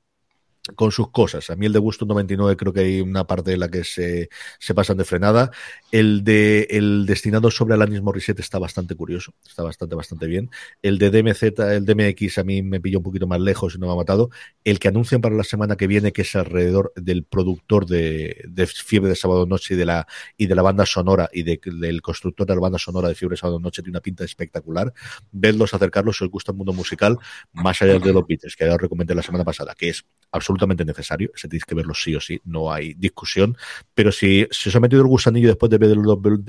con 0.75 0.91
sus 0.91 1.09
cosas. 1.11 1.49
A 1.49 1.55
mí 1.57 1.65
el 1.65 1.73
de 1.73 1.79
Gusto 1.79 2.05
99 2.05 2.55
creo 2.55 2.71
que 2.71 2.79
hay 2.79 3.01
una 3.01 3.25
parte 3.27 3.51
de 3.51 3.57
la 3.57 3.67
que 3.67 3.83
se, 3.83 4.29
se 4.59 4.73
pasan 4.73 4.95
de 4.97 5.03
frenada. 5.03 5.51
El 5.91 6.23
de 6.23 6.67
el 6.69 7.05
destinado 7.05 7.51
sobre 7.51 7.73
Alanis 7.73 8.01
Morissette 8.01 8.39
está 8.39 8.59
bastante 8.59 8.95
curioso, 8.95 9.33
está 9.45 9.61
bastante, 9.63 9.95
bastante 9.95 10.25
bien. 10.25 10.49
El 10.81 10.99
de 10.99 11.09
DMZ, 11.09 11.43
el 11.59 11.85
DMX 11.85 12.37
a 12.37 12.43
mí 12.45 12.61
me 12.61 12.79
pilló 12.79 12.99
un 12.99 13.03
poquito 13.03 13.27
más 13.27 13.41
lejos 13.41 13.75
y 13.75 13.77
no 13.77 13.87
me 13.87 13.93
ha 13.93 13.97
matado. 13.97 14.29
El 14.63 14.79
que 14.79 14.87
anuncian 14.87 15.19
para 15.19 15.35
la 15.35 15.43
semana 15.43 15.75
que 15.75 15.87
viene, 15.87 16.13
que 16.13 16.21
es 16.21 16.33
alrededor 16.35 16.93
del 16.95 17.25
productor 17.25 17.85
de, 17.85 18.41
de 18.47 18.65
Fiebre 18.65 19.09
de 19.09 19.15
Sábado 19.17 19.45
Noche 19.45 19.73
y 19.73 19.77
de 19.77 19.85
la, 19.85 20.07
y 20.37 20.45
de 20.45 20.55
la 20.55 20.61
banda 20.61 20.85
sonora 20.85 21.29
y 21.33 21.43
de, 21.43 21.59
del 21.65 22.01
constructor 22.01 22.47
de 22.47 22.55
la 22.55 22.61
banda 22.61 22.79
sonora 22.79 23.09
de 23.09 23.15
Fiebre 23.15 23.33
de 23.33 23.41
Sábado 23.41 23.59
Noche, 23.59 23.81
tiene 23.81 23.97
una 23.97 24.01
pinta 24.01 24.23
espectacular. 24.23 24.93
Vedlos, 25.31 25.73
acercarlos 25.73 26.17
si 26.17 26.23
os 26.23 26.31
gusta 26.31 26.53
el 26.53 26.57
mundo 26.57 26.71
musical, 26.71 27.17
más 27.51 27.81
allá 27.81 27.99
de 27.99 28.13
los 28.13 28.25
Beatles, 28.25 28.55
que 28.55 28.65
ya 28.65 28.75
os 28.75 28.81
recomendé 28.81 29.13
la 29.13 29.21
semana 29.21 29.43
pasada, 29.43 29.75
que 29.75 29.89
es 29.89 30.05
absolutamente 30.31 30.52
necesario, 30.85 31.31
ese 31.35 31.47
tenéis 31.47 31.65
que 31.65 31.75
verlo 31.75 31.93
sí 31.93 32.15
o 32.15 32.19
sí, 32.19 32.39
no 32.45 32.71
hay 32.71 32.93
discusión, 32.93 33.57
pero 33.93 34.11
si, 34.11 34.47
si 34.51 34.69
os 34.69 34.75
ha 34.75 34.79
metido 34.79 35.01
el 35.01 35.07
gusanillo 35.07 35.47
después 35.47 35.69
de 35.69 35.77
ver 35.77 35.91
el, 35.91 36.03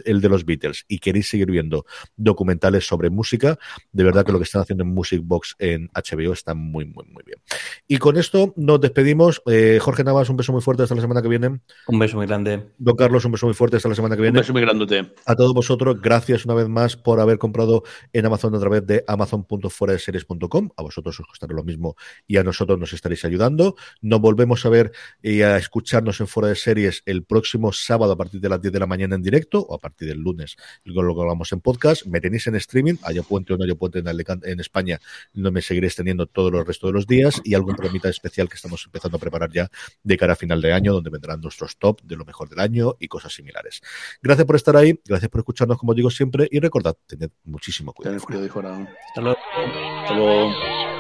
el, 0.04 0.20
de 0.20 0.28
los 0.28 0.44
Beatles 0.44 0.84
y 0.88 0.98
queréis 0.98 1.28
seguir 1.28 1.50
viendo 1.50 1.84
documentales 2.16 2.86
sobre 2.86 3.10
música, 3.10 3.58
de 3.92 4.04
verdad 4.04 4.24
que 4.24 4.32
lo 4.32 4.38
que 4.38 4.44
están 4.44 4.62
haciendo 4.62 4.84
en 4.84 4.94
Music 4.94 5.20
Box 5.22 5.56
en 5.58 5.90
HBO 5.94 6.32
está 6.32 6.54
muy, 6.54 6.84
muy, 6.84 7.04
muy 7.06 7.22
bien. 7.24 7.38
Y 7.86 7.98
con 7.98 8.16
esto 8.16 8.52
nos 8.56 8.80
despedimos. 8.80 9.42
Eh, 9.46 9.78
Jorge 9.80 10.04
Navas, 10.04 10.28
un 10.30 10.36
beso 10.36 10.52
muy 10.52 10.62
fuerte 10.62 10.82
hasta 10.82 10.94
la 10.94 11.00
semana 11.00 11.22
que 11.22 11.28
viene. 11.28 11.60
Un 11.86 11.98
beso 11.98 12.16
muy 12.16 12.26
grande. 12.26 12.70
Don 12.78 12.96
Carlos, 12.96 13.24
un 13.24 13.32
beso 13.32 13.46
muy 13.46 13.54
fuerte 13.54 13.76
hasta 13.76 13.88
la 13.88 13.94
semana 13.94 14.16
que 14.16 14.22
viene. 14.22 14.38
Un 14.38 14.42
beso 14.42 14.52
muy 14.52 14.62
grande. 14.62 15.12
A 15.26 15.34
todos 15.34 15.54
vosotros, 15.54 16.00
gracias 16.00 16.44
una 16.44 16.54
vez 16.54 16.68
más 16.68 16.96
por 16.96 17.20
haber 17.20 17.38
comprado 17.38 17.82
en 18.12 18.26
Amazon 18.26 18.54
a 18.54 18.60
través 18.60 18.86
de 18.86 19.04
amazon.fueradeseries.com. 19.06 20.70
A 20.76 20.82
vosotros 20.82 21.18
os 21.20 21.26
costará 21.26 21.54
lo 21.54 21.64
mismo 21.64 21.96
y 22.26 22.36
a 22.36 22.44
nosotros 22.44 22.78
nos 22.78 22.92
estaréis 22.92 23.24
ayudando. 23.24 23.76
Nos 24.00 24.20
volvemos 24.20 24.64
a 24.66 24.68
ver 24.68 24.92
y 25.22 25.42
a 25.42 25.56
escucharnos 25.56 26.20
en 26.20 26.26
Fuera 26.26 26.48
de 26.48 26.56
Series 26.56 27.02
el 27.06 27.24
próximo 27.24 27.72
sábado 27.72 28.12
a 28.12 28.16
partir 28.16 28.40
de 28.40 28.48
las 28.48 28.60
10 28.60 28.72
de 28.72 28.80
la 28.80 28.86
mañana 28.86 29.14
en 29.14 29.22
directo 29.22 29.60
o 29.60 29.74
a 29.74 29.78
partir 29.78 30.08
del 30.08 30.18
lunes 30.18 30.56
con 30.94 31.06
lo 31.06 31.14
que 31.14 31.20
hablamos 31.20 31.52
en 31.52 31.60
podcast. 31.60 32.06
Me 32.06 32.20
tenéis 32.20 32.46
en 32.46 32.54
streaming, 32.56 32.94
haya 33.02 33.22
puente 33.22 33.52
o 33.52 33.56
no 33.56 33.64
haya 33.64 33.74
puente 33.74 33.98
en, 33.98 34.06
en 34.08 34.60
España, 34.60 35.00
no 35.32 35.50
me 35.50 35.62
seguiréis 35.62 35.96
teniendo 35.96 36.26
todos 36.26 36.52
los 36.52 36.66
restos 36.66 36.88
de 36.88 36.94
los 36.94 37.06
días 37.06 37.40
y 37.44 37.54
algún 37.54 37.74
programita 37.74 38.08
especial 38.08 38.48
que 38.48 38.56
estamos 38.56 38.82
empezando 38.84 39.16
a 39.16 39.20
preparar 39.20 39.50
ya 39.52 39.70
de 40.02 40.16
cara 40.16 40.34
a 40.34 40.36
final 40.36 40.60
de 40.60 40.72
año, 40.72 40.92
donde 40.92 41.10
vendrán 41.10 41.40
nuestros 41.40 41.76
top 41.76 42.02
de 42.02 42.16
lo 42.16 42.24
mejor 42.24 42.48
del 42.48 42.60
año 42.60 42.96
y 42.98 43.08
cosas 43.08 43.32
similares. 43.32 43.80
Gracias 44.22 44.46
por 44.46 44.56
estar 44.56 44.76
ahí, 44.76 44.98
gracias 45.04 45.30
por 45.30 45.40
escucharnos, 45.40 45.78
como 45.78 45.94
digo 45.94 46.10
siempre, 46.10 46.48
y 46.50 46.60
recordad, 46.60 46.96
tened 47.06 47.30
muchísimo 47.44 47.92
cuidado. 47.92 48.16
Tened 48.26 48.50
cuidado, 48.50 48.88
Hasta 49.08 49.20
luego. 49.20 49.38
Hasta 50.02 50.14
luego. 50.14 50.93